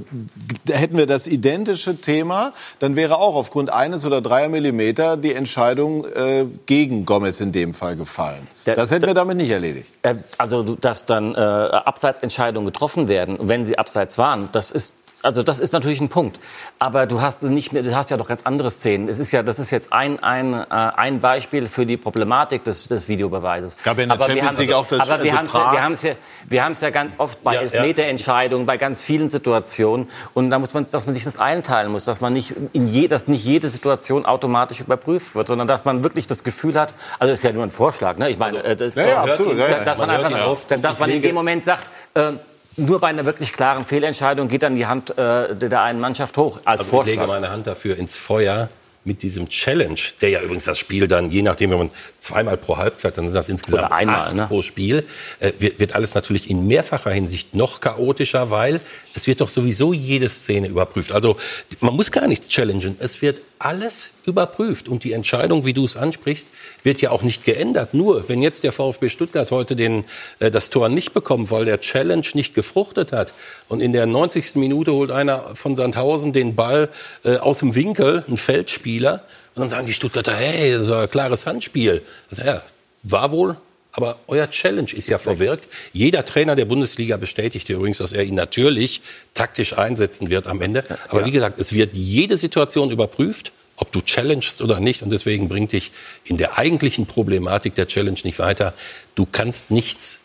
hätten 0.69 0.97
wir 0.97 1.05
das 1.05 1.27
identische 1.27 1.99
Thema, 1.99 2.53
dann 2.79 2.95
wäre 2.95 3.17
auch 3.17 3.35
aufgrund 3.35 3.73
eines 3.73 4.05
oder 4.05 4.21
dreier 4.21 4.47
Millimeter 4.49 5.17
die 5.17 5.33
Entscheidung 5.33 6.05
äh, 6.15 6.45
gegen 6.65 7.05
Gomez 7.05 7.39
in 7.41 7.51
dem 7.51 7.73
Fall 7.73 7.95
gefallen. 7.95 8.47
Der- 8.65 8.75
das 8.75 8.91
hätten 8.91 9.05
wir 9.07 9.13
damit 9.13 9.37
nicht 9.37 9.49
erledigt. 9.49 9.91
Äh, 10.01 10.15
Also, 10.37 10.63
dass 10.63 11.05
dann 11.05 11.35
äh, 11.35 11.37
Abseitsentscheidungen 11.37 12.65
getroffen 12.65 13.07
werden, 13.07 13.37
wenn 13.41 13.65
sie 13.65 13.77
abseits 13.77 14.17
waren, 14.17 14.49
das 14.51 14.71
ist 14.71 14.95
also 15.23 15.41
das 15.41 15.59
ist 15.59 15.73
natürlich 15.73 15.99
ein 16.01 16.09
Punkt. 16.09 16.39
Aber 16.79 17.07
du 17.07 17.21
hast 17.21 17.41
nicht 17.43 17.73
mehr, 17.73 17.81
du 17.81 17.95
hast 17.95 18.09
ja 18.11 18.17
doch 18.17 18.27
ganz 18.27 18.43
andere 18.43 18.69
Szenen. 18.69 19.09
Es 19.09 19.19
ist 19.19 19.31
ja, 19.31 19.41
das 19.41 19.57
ist 19.57 19.71
jetzt 19.71 19.91
ein, 19.91 20.21
ein, 20.21 20.53
äh, 20.53 20.65
ein 20.69 21.19
Beispiel 21.19 21.67
für 21.67 21.85
die 21.85 21.97
Problematik 21.97 22.63
des, 22.65 22.87
des 22.87 23.07
Videobeweises. 23.07 23.77
Gab 23.83 23.97
ja 23.97 24.03
in 24.03 24.09
der 24.09 24.19
aber 24.19 24.27
wir 24.27 24.35
Champions 24.35 24.57
haben, 24.57 24.65
League 24.65 24.73
auch 24.75 24.85
das- 24.87 24.99
aber 24.99 25.23
wir 25.23 25.31
also 25.37 25.37
haben 25.37 25.45
es 25.45 25.53
ja, 25.53 25.71
wir 25.71 25.83
haben's 25.83 26.01
ja, 26.03 26.11
wir 26.49 26.63
haben's 26.63 26.81
ja 26.81 26.89
ganz 26.89 27.15
oft 27.19 27.43
bei 27.43 27.55
Ja. 27.55 27.61
Elfmeterentscheidungen, 27.61 28.65
bei 28.65 28.77
ganz 28.77 29.01
vielen 29.01 29.27
Situationen. 29.27 30.07
Und 30.33 30.49
da 30.49 30.59
muss 30.59 30.73
man, 30.73 30.85
dass 30.91 31.05
man 31.05 31.15
sich 31.15 31.23
das 31.23 31.37
einteilen 31.39 31.91
muss, 31.91 32.05
dass 32.05 32.21
man 32.21 32.33
nicht 32.33 32.53
in 32.73 32.87
je, 32.87 33.07
dass 33.07 33.27
nicht 33.27 33.43
jede 33.45 33.69
Situation 33.69 34.25
automatisch 34.25 34.81
überprüft 34.81 35.35
wird, 35.35 35.47
sondern 35.47 35.67
dass 35.67 35.85
man 35.85 36.03
wirklich 36.03 36.27
das 36.27 36.43
Gefühl 36.43 36.79
hat. 36.79 36.93
Also 37.19 37.33
ist 37.33 37.43
ja 37.43 37.51
nur 37.51 37.63
ein 37.63 37.71
Vorschlag, 37.71 38.17
ne? 38.17 38.29
Ich 38.29 38.37
meine, 38.37 38.63
äh, 38.63 38.75
das, 38.75 38.95
Ja, 38.95 39.07
ja, 39.07 39.23
absolut, 39.23 39.59
dass, 39.59 39.83
dass 39.85 39.97
man 39.97 40.09
einfach, 40.09 40.57
dass 40.81 40.99
man 40.99 41.09
in 41.09 41.21
dem 41.21 41.35
Moment 41.35 41.63
sagt, 41.63 41.89
äh, 42.15 42.33
nur 42.77 42.99
bei 42.99 43.07
einer 43.07 43.25
wirklich 43.25 43.53
klaren 43.53 43.83
Fehlentscheidung 43.83 44.47
geht 44.47 44.63
dann 44.63 44.75
die 44.75 44.85
Hand 44.85 45.17
äh, 45.17 45.55
der 45.55 45.81
einen 45.81 45.99
Mannschaft 45.99 46.37
hoch 46.37 46.59
als 46.65 46.81
Also 46.81 47.01
ich 47.01 47.05
lege 47.07 47.17
Vorschlag. 47.17 47.35
meine 47.41 47.51
Hand 47.51 47.67
dafür 47.67 47.97
ins 47.97 48.15
Feuer 48.15 48.69
mit 49.05 49.21
diesem 49.21 49.49
Challenge, 49.49 49.99
der 50.21 50.29
ja 50.29 50.41
übrigens 50.41 50.63
das 50.63 50.77
Spiel 50.79 51.07
dann, 51.07 51.29
je 51.29 51.41
nachdem, 51.41 51.71
wenn 51.71 51.77
man 51.77 51.89
zweimal 52.17 52.55
pro 52.57 52.77
Halbzeit, 52.77 53.17
dann 53.17 53.27
sind 53.27 53.35
das 53.35 53.49
insgesamt 53.49 53.85
Oder 53.85 53.91
einmal, 53.93 54.27
acht 54.27 54.35
ne? 54.35 54.45
pro 54.47 54.61
Spiel, 54.61 55.05
äh, 55.39 55.51
wird, 55.57 55.79
wird 55.79 55.95
alles 55.95 56.13
natürlich 56.15 56.49
in 56.49 56.67
mehrfacher 56.67 57.11
Hinsicht 57.11 57.53
noch 57.53 57.81
chaotischer, 57.81 58.49
weil 58.49 58.79
es 59.13 59.27
wird 59.27 59.41
doch 59.41 59.49
sowieso 59.49 59.93
jede 59.93 60.29
Szene 60.29 60.67
überprüft. 60.67 61.11
Also 61.11 61.37
man 61.81 61.95
muss 61.95 62.11
gar 62.11 62.27
nichts 62.27 62.47
challengen, 62.47 62.95
es 62.99 63.21
wird 63.21 63.41
alles 63.63 64.11
überprüft. 64.25 64.89
Und 64.89 65.03
die 65.03 65.13
Entscheidung, 65.13 65.65
wie 65.65 65.73
du 65.73 65.85
es 65.85 65.95
ansprichst, 65.95 66.47
wird 66.83 67.01
ja 67.01 67.11
auch 67.11 67.21
nicht 67.21 67.45
geändert. 67.45 67.93
Nur, 67.93 68.27
wenn 68.29 68.41
jetzt 68.41 68.63
der 68.63 68.71
VfB 68.71 69.09
Stuttgart 69.09 69.49
heute 69.51 69.75
den, 69.75 70.05
äh, 70.39 70.51
das 70.51 70.69
Tor 70.69 70.89
nicht 70.89 71.13
bekommt, 71.13 71.51
weil 71.51 71.65
der 71.65 71.79
Challenge 71.79 72.25
nicht 72.33 72.53
gefruchtet 72.53 73.11
hat 73.11 73.33
und 73.69 73.81
in 73.81 73.93
der 73.93 74.05
90. 74.05 74.55
Minute 74.55 74.93
holt 74.93 75.11
einer 75.11 75.55
von 75.55 75.75
Sandhausen 75.75 76.33
den 76.33 76.55
Ball 76.55 76.89
äh, 77.23 77.37
aus 77.37 77.59
dem 77.59 77.75
Winkel, 77.75 78.23
ein 78.27 78.37
Feldspieler, 78.37 79.23
und 79.55 79.61
dann 79.61 79.69
sagen 79.69 79.85
die 79.85 79.93
Stuttgarter, 79.93 80.35
hey, 80.35 80.73
das 80.73 80.89
war 80.89 81.03
ein 81.03 81.11
klares 81.11 81.45
Handspiel. 81.45 82.01
Das, 82.29 82.39
ja, 82.39 82.63
war 83.03 83.31
wohl, 83.31 83.57
aber 83.93 84.17
euer 84.27 84.49
Challenge 84.49 84.91
ist 84.91 85.07
ja 85.07 85.19
verwirkt. 85.19 85.69
Jeder 85.93 86.25
Trainer 86.25 86.55
der 86.55 86.65
Bundesliga 86.65 87.15
bestätigt 87.17 87.69
übrigens, 87.69 87.99
dass 87.99 88.11
er 88.11 88.23
ihn 88.23 88.33
natürlich 88.33 89.01
taktisch 89.35 89.77
einsetzen 89.77 90.31
wird 90.31 90.47
am 90.47 90.61
Ende. 90.61 90.83
Aber 91.09 91.21
ja. 91.21 91.27
wie 91.27 91.31
gesagt, 91.31 91.59
es 91.59 91.73
wird 91.73 91.93
jede 91.93 92.37
Situation 92.37 92.89
überprüft, 92.89 93.51
ob 93.77 93.91
du 93.91 94.01
challengest 94.01 94.61
oder 94.63 94.79
nicht. 94.79 95.03
Und 95.03 95.11
deswegen 95.11 95.47
bringt 95.47 95.73
dich 95.73 95.91
in 96.25 96.37
der 96.37 96.57
eigentlichen 96.57 97.05
Problematik 97.05 97.75
der 97.75 97.87
Challenge 97.87 98.19
nicht 98.23 98.39
weiter. 98.39 98.73
Du 99.13 99.27
kannst 99.31 99.69
nichts 99.69 100.21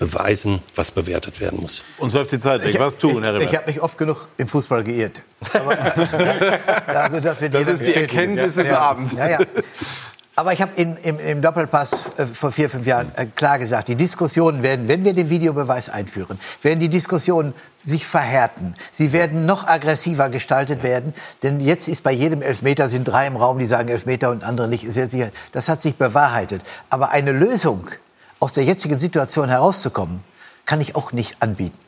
beweisen, 0.00 0.62
was 0.74 0.90
bewertet 0.90 1.40
werden 1.40 1.60
muss. 1.60 1.82
Uns 1.98 2.14
läuft 2.14 2.32
die 2.32 2.38
Zeit 2.38 2.64
weg. 2.64 2.78
Was 2.78 2.98
tun, 2.98 3.22
Herr? 3.22 3.36
Ich, 3.36 3.50
ich 3.50 3.56
habe 3.56 3.66
mich 3.66 3.80
oft 3.80 3.96
genug 3.96 4.28
im 4.38 4.48
Fußball 4.48 4.82
geirrt. 4.82 5.22
Aber, 5.52 5.70
also 6.86 7.20
das, 7.20 7.38
das 7.38 7.68
ist 7.68 7.86
die 7.86 7.94
Erkenntnis 7.94 8.54
des 8.54 8.68
ja. 8.68 8.80
Abends. 8.80 9.12
Ja, 9.12 9.30
ja. 9.30 9.38
Aber 10.38 10.52
ich 10.52 10.62
habe 10.62 10.70
im, 10.80 11.42
Doppelpass 11.42 12.12
äh, 12.16 12.24
vor 12.24 12.52
vier, 12.52 12.70
fünf 12.70 12.86
Jahren 12.86 13.10
äh, 13.16 13.26
klar 13.26 13.58
gesagt, 13.58 13.88
die 13.88 13.96
Diskussionen 13.96 14.62
werden, 14.62 14.86
wenn 14.86 15.04
wir 15.04 15.12
den 15.12 15.30
Videobeweis 15.30 15.90
einführen, 15.90 16.38
werden 16.62 16.78
die 16.78 16.88
Diskussionen 16.88 17.54
sich 17.84 18.06
verhärten. 18.06 18.76
Sie 18.92 19.12
werden 19.12 19.46
noch 19.46 19.66
aggressiver 19.66 20.28
gestaltet 20.28 20.84
werden. 20.84 21.12
Denn 21.42 21.58
jetzt 21.58 21.88
ist 21.88 22.04
bei 22.04 22.12
jedem 22.12 22.40
Elfmeter 22.40 22.88
sind 22.88 23.08
drei 23.08 23.26
im 23.26 23.34
Raum, 23.34 23.58
die 23.58 23.66
sagen 23.66 23.88
Elfmeter 23.88 24.30
und 24.30 24.44
andere 24.44 24.68
nicht. 24.68 24.86
Das 25.50 25.68
hat 25.68 25.82
sich 25.82 25.96
bewahrheitet. 25.96 26.62
Aber 26.88 27.10
eine 27.10 27.32
Lösung, 27.32 27.88
aus 28.38 28.52
der 28.52 28.62
jetzigen 28.62 29.00
Situation 29.00 29.48
herauszukommen, 29.48 30.22
kann 30.66 30.80
ich 30.80 30.94
auch 30.94 31.10
nicht 31.10 31.42
anbieten. 31.42 31.87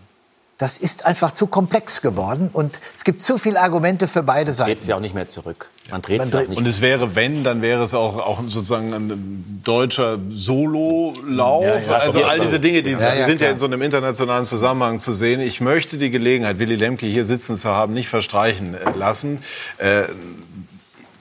Das 0.60 0.76
ist 0.76 1.06
einfach 1.06 1.32
zu 1.32 1.46
komplex 1.46 2.02
geworden 2.02 2.50
und 2.52 2.80
es 2.94 3.02
gibt 3.02 3.22
zu 3.22 3.38
viele 3.38 3.58
Argumente 3.58 4.06
für 4.06 4.22
beide 4.22 4.52
Seiten. 4.52 4.68
Man 4.68 4.74
dreht 4.76 4.82
sich 4.82 4.92
auch 4.92 5.00
nicht 5.00 5.14
mehr 5.14 5.26
zurück. 5.26 5.70
Man 5.90 6.02
dreht 6.02 6.18
Man 6.18 6.26
sich 6.26 6.34
auch 6.34 6.38
dreht, 6.40 6.50
nicht 6.50 6.58
und 6.58 6.66
es 6.68 6.82
wäre, 6.82 7.16
wenn, 7.16 7.42
dann 7.44 7.62
wäre 7.62 7.82
es 7.82 7.94
auch, 7.94 8.18
auch 8.18 8.42
sozusagen 8.46 8.92
ein 8.92 9.62
deutscher 9.64 10.18
Sololauf. 10.28 11.64
Ja, 11.64 11.78
ja, 11.78 11.96
also 11.96 12.22
all 12.24 12.40
diese 12.40 12.60
Dinge, 12.60 12.82
die, 12.82 12.90
Ja, 12.90 13.12
die 13.12 13.20
ja, 13.20 13.26
sind 13.26 13.40
ja 13.40 13.48
in 13.48 13.56
so 13.56 13.64
einem 13.64 13.80
internationalen 13.80 14.44
Zusammenhang 14.44 14.98
zu 14.98 15.14
sehen. 15.14 15.40
Ich 15.40 15.62
möchte 15.62 15.96
die 15.96 16.10
Gelegenheit, 16.10 16.58
Willy 16.58 16.76
Lemke 16.76 17.06
hier 17.06 17.24
sitzen 17.24 17.56
zu 17.56 17.70
haben, 17.70 17.94
nicht 17.94 18.10
verstreichen 18.10 18.74
äh, 18.74 18.90
lassen, 18.90 19.42
äh, 19.78 20.02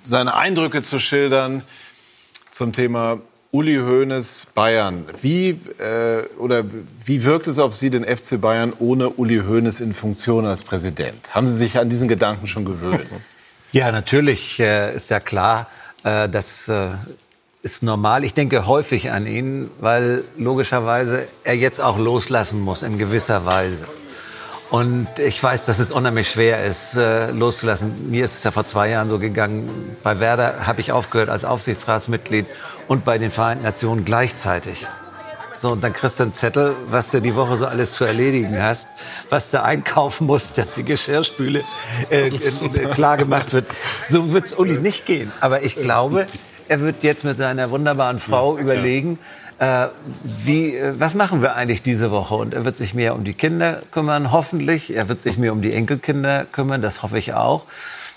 seine 0.03 0.35
Eindrücke 0.35 0.81
zu 0.81 0.99
schildern 0.99 1.63
zum 2.51 2.73
Thema 2.73 3.21
Uli 3.51 3.77
Hoeneß 3.77 4.47
Bayern. 4.53 5.05
Wie, 5.21 5.49
äh, 5.80 6.27
oder 6.38 6.63
wie 7.03 7.23
wirkt 7.23 7.47
es 7.47 7.57
auf 7.57 7.73
Sie, 7.76 7.89
den 7.89 8.03
FC 8.03 8.39
Bayern, 8.39 8.73
ohne 8.77 9.09
Uli 9.09 9.39
Hoeneß 9.39 9.81
in 9.81 9.93
Funktion 9.93 10.45
als 10.45 10.61
Präsident? 10.61 11.34
Haben 11.34 11.47
Sie 11.47 11.55
sich 11.55 11.80
an 11.80 11.89
diesen 11.89 12.07
Gedanken 12.07 12.47
schon 12.47 12.65
gewöhnt? 12.65 13.05
Ja, 13.71 13.91
natürlich 13.91 14.59
äh, 14.59 14.95
ist 14.95 15.11
ja 15.11 15.19
klar, 15.19 15.67
äh, 16.03 16.27
das 16.27 16.67
äh, 16.69 16.88
ist 17.61 17.84
normal. 17.84 18.23
Ich 18.23 18.34
denke 18.34 18.65
häufig 18.65 19.11
an 19.11 19.27
ihn, 19.27 19.69
weil 19.80 20.23
logischerweise 20.38 21.27
er 21.43 21.55
jetzt 21.55 21.80
auch 21.80 21.99
loslassen 21.99 22.61
muss 22.61 22.81
in 22.81 22.97
gewisser 22.97 23.45
Weise. 23.45 23.84
Und 24.69 25.07
ich 25.17 25.41
weiß, 25.41 25.65
dass 25.65 25.79
es 25.79 25.91
unheimlich 25.91 26.29
schwer 26.29 26.63
ist, 26.63 26.95
äh, 26.95 27.31
loszulassen. 27.31 28.11
Mir 28.11 28.23
ist 28.23 28.35
es 28.35 28.43
ja 28.43 28.51
vor 28.51 28.65
zwei 28.65 28.89
Jahren 28.89 29.09
so 29.09 29.17
gegangen. 29.17 29.97
Bei 30.03 30.19
Werder 30.19 30.67
habe 30.67 30.79
ich 30.79 30.91
aufgehört 30.91 31.29
als 31.29 31.43
Aufsichtsratsmitglied 31.43 32.45
und 32.87 33.03
bei 33.03 33.17
den 33.17 33.31
Vereinten 33.31 33.63
Nationen 33.63 34.05
gleichzeitig. 34.05 34.85
So, 35.57 35.71
und 35.71 35.83
dann 35.83 35.91
kriegst 35.91 36.19
du 36.19 36.23
einen 36.23 36.33
Zettel, 36.33 36.75
was 36.89 37.11
du 37.11 37.19
die 37.19 37.35
Woche 37.35 37.57
so 37.57 37.65
alles 37.65 37.93
zu 37.93 38.05
erledigen 38.05 38.61
hast, 38.61 38.89
was 39.29 39.51
du 39.51 39.61
einkaufen 39.61 40.27
musst, 40.27 40.57
dass 40.57 40.75
die 40.75 40.83
Geschirrspüle 40.83 41.63
äh, 42.09 42.27
äh, 42.27 42.85
klar 42.93 43.17
gemacht 43.17 43.51
wird. 43.51 43.65
So 44.07 44.31
wird's 44.31 44.53
Uli 44.53 44.77
nicht 44.77 45.05
gehen. 45.05 45.31
Aber 45.41 45.63
ich 45.63 45.75
glaube, 45.75 46.27
er 46.69 46.79
wird 46.79 47.03
jetzt 47.03 47.25
mit 47.25 47.37
seiner 47.37 47.71
wunderbaren 47.71 48.19
Frau 48.19 48.57
überlegen, 48.57 49.19
äh, 49.60 49.88
wie, 50.23 50.76
äh, 50.76 50.99
was 50.99 51.14
machen 51.14 51.41
wir 51.41 51.56
eigentlich 51.56 51.81
diese 51.81 52.11
Woche? 52.11 52.36
Und 52.36 52.53
er 52.53 52.65
wird 52.65 52.77
sich 52.77 52.94
mehr 52.94 53.14
um 53.14 53.23
die 53.23 53.34
Kinder 53.34 53.81
kümmern, 53.91 54.31
hoffentlich. 54.31 54.95
Er 54.95 55.10
wird 55.10 55.22
sich 55.22 55.38
mehr 55.38 55.52
um 55.52 55.61
die 55.61 55.73
Enkelkinder 55.73 56.45
kümmern, 56.45 56.81
das 56.81 57.03
hoffe 57.03 57.18
ich 57.18 57.34
auch. 57.34 57.65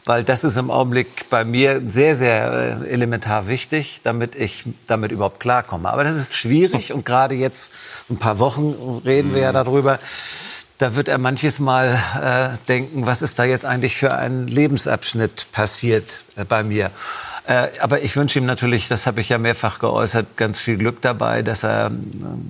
Weil 0.05 0.25
das 0.25 0.43
ist 0.43 0.57
im 0.57 0.71
Augenblick 0.71 1.31
bei 1.31 1.45
mir 1.45 1.83
sehr, 1.87 2.15
sehr 2.15 2.81
äh, 2.83 2.89
elementar 2.89 3.49
wichtig, 3.49 4.01
damit 4.03 4.35
ich 4.35 4.65
damit 4.87 5.13
überhaupt 5.13 5.41
klarkomme. 5.41 5.93
Aber 5.93 6.05
das 6.05 6.17
ist 6.17 6.35
schwierig 6.35 6.93
und 6.93 7.05
gerade 7.05 7.35
jetzt, 7.35 7.71
ein 8.09 8.19
paar 8.19 8.39
Wochen 8.39 9.01
reden 9.05 9.35
wir 9.35 9.43
ja 9.43 9.53
darüber, 9.53 9.99
da 10.79 10.97
wird 10.97 11.07
er 11.07 11.19
manches 11.19 11.61
Mal 11.61 12.01
äh, 12.21 12.57
denken, 12.67 13.07
was 13.07 13.23
ist 13.23 13.39
da 13.39 13.45
jetzt 13.45 13.65
eigentlich 13.65 13.97
für 13.97 14.17
ein 14.17 14.49
Lebensabschnitt 14.49 15.47
passiert 15.53 16.21
äh, 16.37 16.45
bei 16.45 16.65
mir. 16.65 16.91
Äh, 17.47 17.69
aber 17.81 18.03
ich 18.03 18.17
wünsche 18.17 18.39
ihm 18.39 18.47
natürlich, 18.47 18.89
das 18.89 19.07
habe 19.07 19.21
ich 19.21 19.29
ja 19.29 19.39
mehrfach 19.39 19.81
geäußert, 19.81 20.37
ganz 20.37 20.61
viel 20.61 20.77
Glück 20.77 21.01
dabei, 21.01 21.43
dass 21.43 21.65
er 21.65 21.87
äh, 21.87 21.91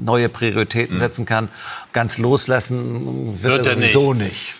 neue 0.05 0.29
Prioritäten 0.29 0.99
setzen 0.99 1.25
kann. 1.25 1.49
Ganz 1.93 2.19
loslassen 2.19 3.43
wird, 3.43 3.65
Wird 3.65 3.67
er 3.67 3.73
er 3.73 3.79
sowieso 3.79 4.15
nicht. 4.15 4.55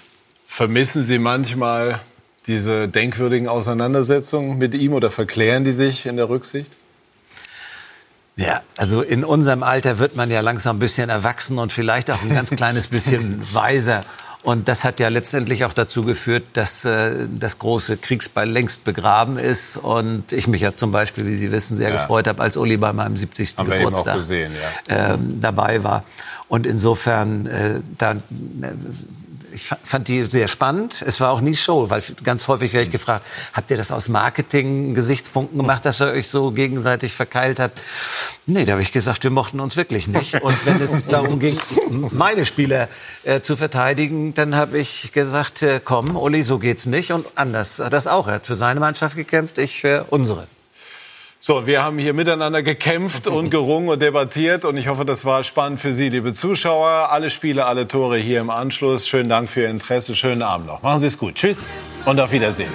Vermissen 0.47 1.03
Sie 1.03 1.19
manchmal 1.19 2.01
diese 2.47 2.89
denkwürdigen 2.89 3.49
Auseinandersetzungen 3.49 4.59
mit 4.59 4.75
ihm 4.75 4.95
oder 4.95 5.11
verklären 5.11 5.65
die 5.65 5.73
sich 5.73 6.07
in 6.07 6.17
der 6.17 6.29
Rücksicht? 6.29 6.73
Ja, 8.37 8.63
also 8.77 9.03
in 9.03 9.25
unserem 9.25 9.63
Alter 9.63 9.99
wird 9.99 10.17
man 10.17 10.31
ja 10.31 10.41
langsam 10.41 10.77
ein 10.77 10.81
bisschen 10.81 11.11
erwachsen 11.11 11.59
und 11.59 11.73
vielleicht 11.73 12.11
auch 12.11 12.23
ein 12.23 12.35
ganz 12.35 12.51
kleines 12.51 12.87
bisschen 12.87 13.43
weiser. 13.53 14.01
Und 14.43 14.67
das 14.67 14.83
hat 14.83 14.99
ja 14.99 15.09
letztendlich 15.09 15.65
auch 15.65 15.73
dazu 15.73 16.05
geführt, 16.05 16.49
dass 16.55 16.85
äh, 16.85 17.29
das 17.31 17.61
große 17.61 17.97
Kriegsbeil 17.97 18.51
längst 18.51 18.83
begraben 18.85 19.39
ist. 19.39 19.77
Und 19.77 20.33
ich 20.33 20.49
mich 20.49 20.63
ja 20.63 20.75
zum 20.77 20.91
Beispiel, 20.91 21.27
wie 21.27 21.37
Sie 21.37 21.53
wissen, 21.53 21.77
sehr 21.77 21.91
Ja. 21.91 21.97
gefreut 22.01 22.27
habe, 22.27 22.43
als 22.43 22.57
Uli 22.57 22.77
bei 22.77 22.93
meinem 22.93 23.17
70. 23.17 23.57
Haben 23.57 23.71
Geburtstag 23.71 24.17
gesehen, 24.17 24.53
ja. 24.89 25.15
ähm, 25.15 25.41
dabei 25.41 25.85
war. 25.85 26.05
Und 26.49 26.67
insofern, 26.67 27.47
äh, 27.47 27.81
da, 27.99 28.17
ich 29.55 29.67
fa- 29.67 29.79
fand 29.83 30.09
die 30.09 30.25
sehr 30.25 30.49
spannend. 30.49 31.03
Es 31.07 31.21
war 31.21 31.31
auch 31.31 31.41
nie 31.41 31.55
Show, 31.55 31.91
weil 31.91 32.03
ganz 32.25 32.49
häufig 32.49 32.73
werde 32.73 32.87
ich 32.87 32.91
gefragt, 32.91 33.25
habt 33.53 33.71
ihr 33.71 33.77
das 33.77 33.91
aus 33.93 34.09
Marketing-Gesichtspunkten 34.09 35.59
gemacht, 35.59 35.85
dass 35.85 36.01
ihr 36.01 36.09
euch 36.09 36.29
so 36.29 36.51
gegenseitig 36.51 37.13
verkeilt 37.15 37.61
habt? 37.61 37.81
Nee, 38.47 38.65
da 38.65 38.73
habe 38.73 38.83
ich 38.83 38.93
gesagt, 38.93 39.23
wir 39.25 39.31
mochten 39.31 39.61
uns 39.61 39.77
wirklich 39.77 40.09
nicht. 40.09 40.43
Und 40.43 40.67
wenn 40.67 40.81
es 40.81 41.07
darum 41.09 41.39
ging, 41.39 41.59
meine 42.11 42.45
Spieler 42.45 42.89
äh, 43.25 43.41
zu 43.41 43.57
verteidigen, 43.57 44.35
dann 44.35 44.55
habe 44.57 44.79
ich 44.79 45.13
gesagt, 45.13 45.63
äh, 45.63 45.81
komm, 45.85 46.17
Uli, 46.17 46.43
so 46.43 46.59
geht's 46.59 46.87
nicht. 46.87 47.13
Und 47.13 47.27
anders 47.35 47.79
hat 47.79 47.93
das 47.93 48.07
auch. 48.07 48.29
Er 48.29 48.35
hat 48.35 48.47
für 48.47 48.57
seine 48.57 48.81
Mannschaft 48.81 49.17
gekämpft, 49.17 49.59
ich 49.59 49.81
für 49.81 50.07
unsere. 50.11 50.47
So, 51.45 51.67
wir 51.67 51.83
haben 51.83 51.99
hier 51.99 52.15
miteinander 52.15 52.63
gekämpft 52.63 53.27
und 53.27 53.51
gerungen 53.51 53.89
und 53.89 54.01
debattiert 54.01 54.65
und 54.65 54.77
ich 54.77 54.87
hoffe, 54.87 55.05
das 55.05 55.25
war 55.25 55.43
spannend 55.43 55.81
für 55.81 55.93
Sie, 55.93 56.09
liebe 56.09 56.33
Zuschauer. 56.33 57.09
Alle 57.11 57.31
Spiele, 57.31 57.67
alle 57.67 57.89
Tore 57.89 58.17
hier 58.17 58.41
im 58.41 58.49
Anschluss. 58.49 59.09
Schönen 59.09 59.29
Dank 59.29 59.49
für 59.49 59.63
Ihr 59.63 59.71
Interesse. 59.71 60.15
Schönen 60.15 60.43
Abend 60.43 60.69
noch. 60.69 60.83
Machen 60.83 61.01
Sie 61.01 61.07
es 61.07 61.19
gut. 61.19 61.35
Tschüss 61.35 61.65
und 62.07 62.21
auf 62.21 62.31
Wiedersehen. 62.31 62.71